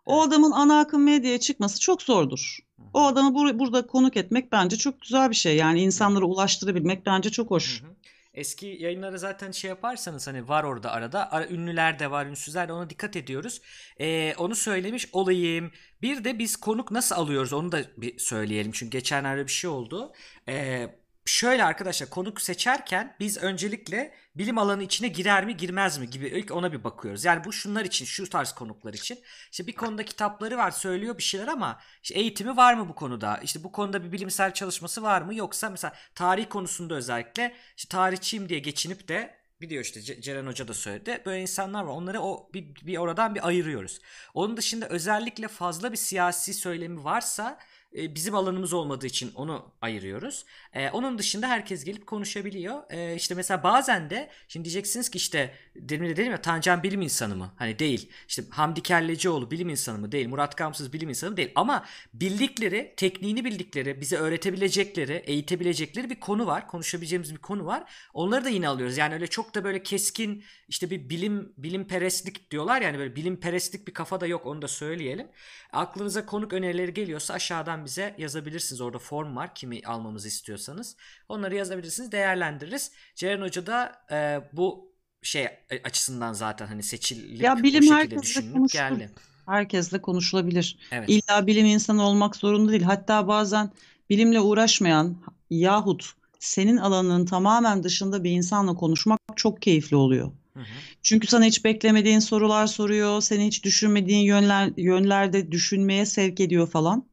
O 0.06 0.16
Evet. 0.18 0.28
adamın 0.28 0.52
ana 0.52 0.80
akım 0.80 1.04
medyaya 1.04 1.40
çıkması 1.40 1.80
çok 1.80 2.02
zordur. 2.02 2.58
Hı 2.78 2.82
hı. 2.84 2.88
O 2.94 3.02
adamı 3.06 3.38
bur- 3.40 3.60
burada 3.60 3.88
konuk 3.88 4.18
etmek 4.18 4.52
bence 4.52 4.78
çok 4.78 5.02
güzel 5.02 5.30
bir 5.30 5.36
şey. 5.36 5.56
Yani 5.58 5.82
insanlara 5.82 6.26
ulaştırabilmek 6.26 7.06
bence 7.06 7.30
çok 7.30 7.52
hoş. 7.52 7.82
Hı 7.82 7.88
hı. 7.88 7.91
Eski 8.34 8.68
yayınları 8.68 9.20
zaten 9.20 9.52
şey 9.52 9.70
yaparsanız 9.70 10.28
hani 10.28 10.48
var 10.48 10.64
orada 10.64 10.92
arada. 10.92 11.32
Ara, 11.32 11.48
ünlüler 11.48 12.00
de 12.00 12.12
var, 12.12 12.26
ünsüzler 12.26 12.68
de 12.68 12.74
ona 12.74 12.90
dikkat 12.90 13.16
ediyoruz. 13.16 13.62
Ee, 14.00 14.36
onu 14.38 14.56
söylemiş 14.56 15.10
olayım. 15.12 15.72
Bir 16.02 16.24
de 16.24 16.40
biz 16.40 16.56
konuk 16.56 16.92
nasıl 16.92 17.16
alıyoruz 17.16 17.54
onu 17.54 17.72
da 17.72 17.82
bir 17.98 18.20
söyleyelim. 18.20 18.72
Çünkü 18.72 18.92
geçenlerde 18.92 19.46
bir 19.46 19.52
şey 19.52 19.70
oldu. 19.70 20.14
Ee, 20.50 21.01
şöyle 21.32 21.64
arkadaşlar 21.64 22.10
konuk 22.10 22.42
seçerken 22.42 23.16
biz 23.20 23.38
öncelikle 23.38 24.14
bilim 24.36 24.58
alanı 24.58 24.84
içine 24.84 25.08
girer 25.08 25.46
mi 25.46 25.58
girmez 25.58 25.98
mi 25.98 26.10
gibi 26.10 26.28
ilk 26.28 26.52
ona 26.52 26.74
bir 26.74 26.84
bakıyoruz. 26.84 27.26
Yani 27.26 27.44
bu 27.44 27.54
şunlar 27.54 27.86
için 27.86 28.06
şu 28.06 28.30
tarz 28.30 28.52
konuklar 28.52 28.94
için. 28.94 29.20
İşte 29.52 29.68
bir 29.68 29.76
konuda 29.76 30.06
kitapları 30.06 30.58
var 30.58 30.72
söylüyor 30.72 31.18
bir 31.18 31.24
şeyler 31.24 31.48
ama 31.48 31.80
işte 32.04 32.16
eğitimi 32.16 32.58
var 32.58 32.74
mı 32.74 32.90
bu 32.90 32.96
konuda? 32.96 33.40
İşte 33.44 33.64
bu 33.64 33.72
konuda 33.72 34.04
bir 34.04 34.12
bilimsel 34.12 34.54
çalışması 34.54 35.04
var 35.04 35.22
mı? 35.22 35.36
Yoksa 35.36 35.70
mesela 35.70 35.94
tarih 36.16 36.46
konusunda 36.50 36.96
özellikle 36.96 37.56
işte 37.78 37.90
tarihçiyim 37.90 38.50
diye 38.50 38.60
geçinip 38.60 39.08
de 39.08 39.36
biliyor 39.62 39.84
işte 39.84 40.00
Ce- 40.00 40.22
Ceren 40.22 40.48
Hoca 40.48 40.68
da 40.68 40.74
söyledi. 40.74 41.22
Böyle 41.26 41.42
insanlar 41.42 41.84
var. 41.84 41.92
Onları 41.92 42.22
o 42.22 42.50
bir, 42.54 42.76
bir 42.76 42.98
oradan 42.98 43.36
bir 43.36 43.48
ayırıyoruz. 43.48 44.00
Onun 44.34 44.58
dışında 44.58 44.88
özellikle 44.90 45.48
fazla 45.48 45.92
bir 45.92 45.98
siyasi 45.98 46.54
söylemi 46.54 47.04
varsa 47.04 47.60
bizim 47.94 48.36
alanımız 48.36 48.74
olmadığı 48.74 49.06
için 49.06 49.32
onu 49.36 49.72
ayırıyoruz. 49.82 50.46
E, 50.74 50.90
onun 50.90 51.18
dışında 51.18 51.48
herkes 51.48 51.84
gelip 51.84 52.08
konuşabiliyor. 52.08 52.82
E, 52.90 53.16
işte 53.16 53.36
mesela 53.36 53.64
bazen 53.64 54.10
de 54.10 54.30
şimdi 54.48 54.66
diyeceksiniz 54.66 55.10
ki 55.10 55.18
işte 55.18 55.54
demin 55.76 56.10
de 56.10 56.18
dedim 56.18 56.32
ya 56.32 56.42
Tancan 56.42 56.84
bilim 56.84 57.02
insanı 57.02 57.36
mı? 57.36 57.54
Hani 57.56 57.80
değil. 57.80 58.10
İşte 58.28 58.44
Hamdi 58.50 58.82
Kellecioğlu 58.82 59.52
bilim 59.52 59.70
insanı 59.70 60.00
mı? 60.00 60.12
Değil. 60.12 60.28
Murat 60.28 60.58
Gamsız 60.58 60.94
bilim 60.94 61.10
insanı 61.10 61.32
mı? 61.32 61.38
Değil. 61.38 61.52
Ama 61.56 61.86
bildikleri, 62.14 62.94
tekniğini 62.98 63.46
bildikleri, 63.46 64.02
bize 64.02 64.16
öğretebilecekleri, 64.18 65.14
eğitebilecekleri 65.14 66.10
bir 66.10 66.20
konu 66.20 66.48
var. 66.48 66.68
Konuşabileceğimiz 66.68 67.34
bir 67.34 67.42
konu 67.42 67.66
var. 67.66 67.84
Onları 68.14 68.46
da 68.46 68.50
yine 68.50 68.68
alıyoruz. 68.68 68.98
Yani 68.98 69.14
öyle 69.14 69.28
çok 69.28 69.56
da 69.56 69.64
böyle 69.64 69.84
keskin 69.84 70.44
işte 70.68 70.90
bir 70.90 71.10
bilim 71.10 71.54
bilim 71.58 71.88
perestlik 71.88 72.52
diyorlar 72.52 72.82
yani 72.82 72.98
böyle 72.98 73.16
bilim 73.16 73.40
perestlik 73.40 73.88
bir 73.88 73.94
kafa 73.94 74.22
da 74.22 74.28
yok 74.28 74.46
onu 74.46 74.62
da 74.62 74.68
söyleyelim. 74.68 75.28
Aklınıza 75.74 76.26
konuk 76.26 76.54
önerileri 76.54 76.94
geliyorsa 76.94 77.34
aşağıdan 77.34 77.81
bize 77.86 78.16
yazabilirsiniz. 78.18 78.82
Orada 78.82 79.00
form 79.00 79.36
var 79.36 79.56
kimi 79.56 79.82
almamızı 79.86 80.28
istiyorsanız. 80.28 80.96
Onları 81.30 81.56
yazabilirsiniz 81.56 82.12
değerlendiririz. 82.12 82.92
Ceren 83.16 83.42
Hoca 83.42 83.66
da 83.66 84.06
e, 84.12 84.40
bu 84.54 84.92
şey 85.22 85.48
açısından 85.84 86.34
zaten 86.34 86.68
hani 86.68 86.84
seçilip 86.84 87.42
Ya 87.42 87.64
bilim 87.64 87.84
şekilde 87.84 87.96
herkesle 87.96 88.22
düşünülüp 88.22 88.72
geldi. 88.72 89.12
Herkesle 89.46 90.02
konuşulabilir. 90.02 90.78
Evet. 90.92 91.10
İlla 91.10 91.48
bilim 91.48 91.66
insanı 91.66 92.04
olmak 92.04 92.36
zorunda 92.36 92.72
değil. 92.72 92.84
Hatta 92.84 93.28
bazen 93.28 93.72
bilimle 94.10 94.40
uğraşmayan 94.40 95.18
yahut 95.50 96.14
senin 96.40 96.78
alanının 96.78 97.26
tamamen 97.26 97.84
dışında 97.84 98.24
bir 98.24 98.32
insanla 98.32 98.74
konuşmak 98.74 99.20
çok 99.36 99.62
keyifli 99.62 99.96
oluyor. 99.96 100.32
Hı 100.54 100.60
hı. 100.60 100.66
Çünkü 101.02 101.28
sana 101.28 101.46
hiç 101.46 101.66
beklemediğin 101.66 102.20
sorular 102.20 102.68
soruyor, 102.68 103.22
seni 103.22 103.48
hiç 103.48 103.64
düşünmediğin 103.64 104.26
yönler, 104.26 104.72
yönlerde 104.78 105.52
düşünmeye 105.52 106.06
sevk 106.06 106.40
ediyor 106.40 106.68
falan. 106.68 107.06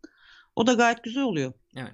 O 0.58 0.66
da 0.66 0.72
gayet 0.72 1.04
güzel 1.04 1.22
oluyor. 1.22 1.52
Evet. 1.76 1.92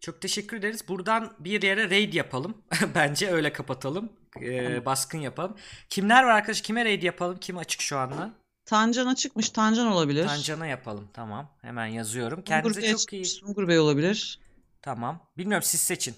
Çok 0.00 0.20
teşekkür 0.20 0.56
ederiz. 0.56 0.88
Buradan 0.88 1.34
bir 1.38 1.62
yere 1.62 1.90
raid 1.90 2.12
yapalım. 2.14 2.62
Bence 2.94 3.30
öyle 3.30 3.52
kapatalım. 3.52 4.12
Ee, 4.42 4.84
baskın 4.86 5.18
yapalım. 5.18 5.56
Kimler 5.88 6.22
var 6.22 6.30
arkadaş? 6.30 6.60
Kime 6.60 6.84
raid 6.84 7.02
yapalım? 7.02 7.38
Kim 7.40 7.58
açık 7.58 7.80
şu 7.80 7.98
anda? 7.98 8.30
Tancan'a 8.64 9.14
çıkmış, 9.14 9.50
Tancan 9.50 9.86
olabilir. 9.86 10.26
Tancan'a 10.26 10.66
yapalım. 10.66 11.08
Tamam. 11.12 11.50
Hemen 11.62 11.86
yazıyorum. 11.86 12.38
Sungur 12.38 12.44
Kendinize 12.46 12.82
Bey'e 12.82 12.96
çok 12.96 13.12
iyi. 13.12 13.24
Sungur 13.24 13.68
Bey 13.68 13.78
olabilir. 13.78 14.40
Tamam. 14.82 15.26
Bilmiyorum 15.38 15.66
siz 15.66 15.80
seçin. 15.80 16.14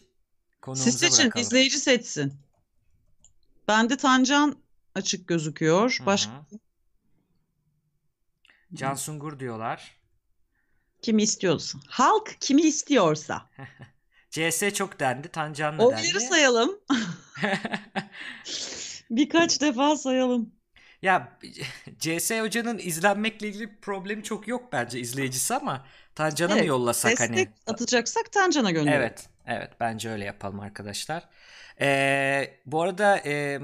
Konuğumuza 0.63 0.91
Siz 0.91 1.01
seçin, 1.01 1.25
bırakalım. 1.25 1.43
izleyici 1.47 1.79
seçsin. 1.79 2.35
Bende 3.69 3.97
Tancan 3.97 4.57
açık 4.95 5.29
gözüküyor. 5.29 5.97
Hı 6.01 6.07
Başka 6.07 6.33
hı. 6.33 6.59
Can 8.75 8.95
Sungur 8.95 9.41
diyorlar. 9.41 10.00
Kimi 11.03 11.23
istiyorsa. 11.23 11.79
Halk 11.89 12.37
kimi 12.41 12.63
istiyorsa. 12.63 13.47
CS 14.31 14.73
çok 14.75 15.01
dendi. 15.01 15.29
Tancan'la 15.29 15.85
Oyları 15.85 16.03
dendi. 16.15 16.21
sayalım. 16.21 16.81
Birkaç 19.11 19.61
defa 19.61 19.97
sayalım. 19.97 20.53
ya 21.03 21.39
CS 21.99 22.31
hocanın 22.41 22.79
izlenmekle 22.79 23.49
ilgili 23.49 23.81
problemi 23.81 24.23
çok 24.23 24.49
yok 24.49 24.73
bence 24.73 25.01
izleyicisi 25.01 25.55
ama 25.55 25.87
Tancan'a 26.15 26.57
mı 26.57 26.59
Evet, 26.59 26.65
yollasak 26.65 27.13
Destek 27.13 27.21
hani? 27.21 27.49
atacaksak 27.67 28.33
Tancan'a 28.33 28.71
gönderelim. 28.71 29.01
Evet, 29.01 29.29
evet 29.47 29.71
bence 29.81 30.11
öyle 30.11 30.25
yapalım 30.25 30.61
arkadaşlar. 30.61 31.29
Ee, 31.81 32.55
bu 32.67 32.83
arada 32.83 33.19
e, 33.27 33.61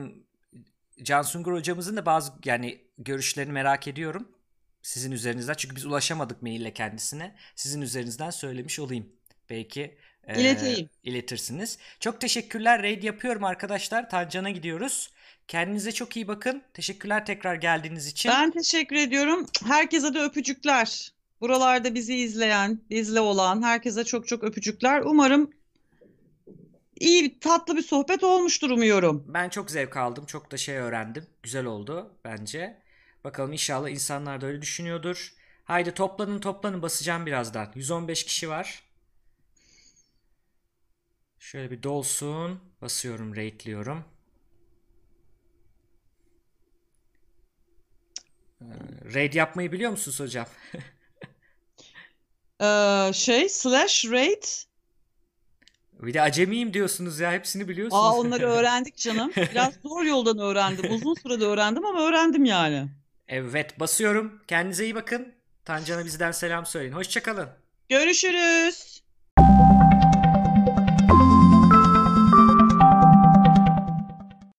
Can 1.02 1.22
Sungur 1.22 1.52
hocamızın 1.52 1.96
da 1.96 2.06
bazı 2.06 2.32
yani 2.44 2.80
görüşlerini 2.98 3.52
merak 3.52 3.88
ediyorum. 3.88 4.28
Sizin 4.86 5.12
üzerinizden 5.12 5.54
çünkü 5.54 5.76
biz 5.76 5.86
ulaşamadık 5.86 6.42
maille 6.42 6.72
kendisine. 6.72 7.34
Sizin 7.54 7.80
üzerinizden 7.80 8.30
söylemiş 8.30 8.78
olayım. 8.78 9.06
Belki 9.50 9.98
e, 10.26 10.40
İleteyim. 10.40 10.88
iletirsiniz. 11.02 11.78
Çok 12.00 12.20
teşekkürler. 12.20 12.82
Raid 12.82 13.02
yapıyorum 13.02 13.44
arkadaşlar. 13.44 14.10
Tancan'a 14.10 14.50
gidiyoruz. 14.50 15.10
Kendinize 15.48 15.92
çok 15.92 16.16
iyi 16.16 16.28
bakın. 16.28 16.62
Teşekkürler 16.74 17.26
tekrar 17.26 17.54
geldiğiniz 17.54 18.06
için. 18.06 18.30
Ben 18.30 18.50
teşekkür 18.50 18.96
ediyorum. 18.96 19.46
Herkese 19.64 20.14
de 20.14 20.20
öpücükler. 20.20 21.12
Buralarda 21.40 21.94
bizi 21.94 22.14
izleyen, 22.14 22.80
bizle 22.90 23.20
olan 23.20 23.62
herkese 23.62 24.04
çok 24.04 24.28
çok 24.28 24.44
öpücükler. 24.44 25.00
Umarım 25.00 25.50
iyi, 27.00 27.38
tatlı 27.38 27.76
bir 27.76 27.82
sohbet 27.82 28.24
olmuştur 28.24 28.70
umuyorum. 28.70 29.24
Ben 29.28 29.48
çok 29.48 29.70
zevk 29.70 29.96
aldım. 29.96 30.26
Çok 30.26 30.50
da 30.52 30.56
şey 30.56 30.76
öğrendim. 30.76 31.26
Güzel 31.42 31.64
oldu 31.64 32.18
bence. 32.24 32.85
Bakalım 33.26 33.52
inşallah 33.52 33.88
insanlar 33.88 34.40
da 34.40 34.46
öyle 34.46 34.62
düşünüyordur. 34.62 35.34
Haydi 35.64 35.94
toplanın 35.94 36.38
toplanın 36.38 36.82
basacağım 36.82 37.26
birazdan. 37.26 37.72
115 37.74 38.24
kişi 38.24 38.48
var. 38.48 38.82
Şöyle 41.38 41.70
bir 41.70 41.82
dolsun. 41.82 42.60
Basıyorum, 42.82 43.36
rate'liyorum. 43.36 44.04
Ee, 48.60 48.64
Raid 49.14 49.32
yapmayı 49.34 49.72
biliyor 49.72 49.90
musunuz 49.90 50.20
hocam? 50.20 50.46
Ee, 52.60 53.10
şey 53.14 53.48
slash 53.48 54.04
rate. 54.04 54.48
Bir 55.92 56.14
de 56.14 56.22
acemiyim 56.22 56.74
diyorsunuz 56.74 57.20
ya. 57.20 57.32
Hepsini 57.32 57.68
biliyorsunuz. 57.68 58.02
Aa 58.04 58.14
onları 58.14 58.46
öğrendik 58.50 58.96
canım. 58.96 59.32
Biraz 59.36 59.74
zor 59.74 60.02
yoldan 60.02 60.38
öğrendim. 60.38 60.94
Uzun 60.94 61.14
sürede 61.14 61.44
öğrendim 61.44 61.86
ama 61.86 62.00
öğrendim 62.00 62.44
yani. 62.44 62.88
Evet, 63.28 63.80
basıyorum. 63.80 64.42
Kendinize 64.46 64.84
iyi 64.84 64.94
bakın. 64.94 65.34
Tancan'a 65.64 66.04
bizden 66.04 66.32
selam 66.32 66.66
söyleyin. 66.66 66.92
Hoşça 66.92 67.22
kalın. 67.22 67.48
Görüşürüz. 67.88 68.95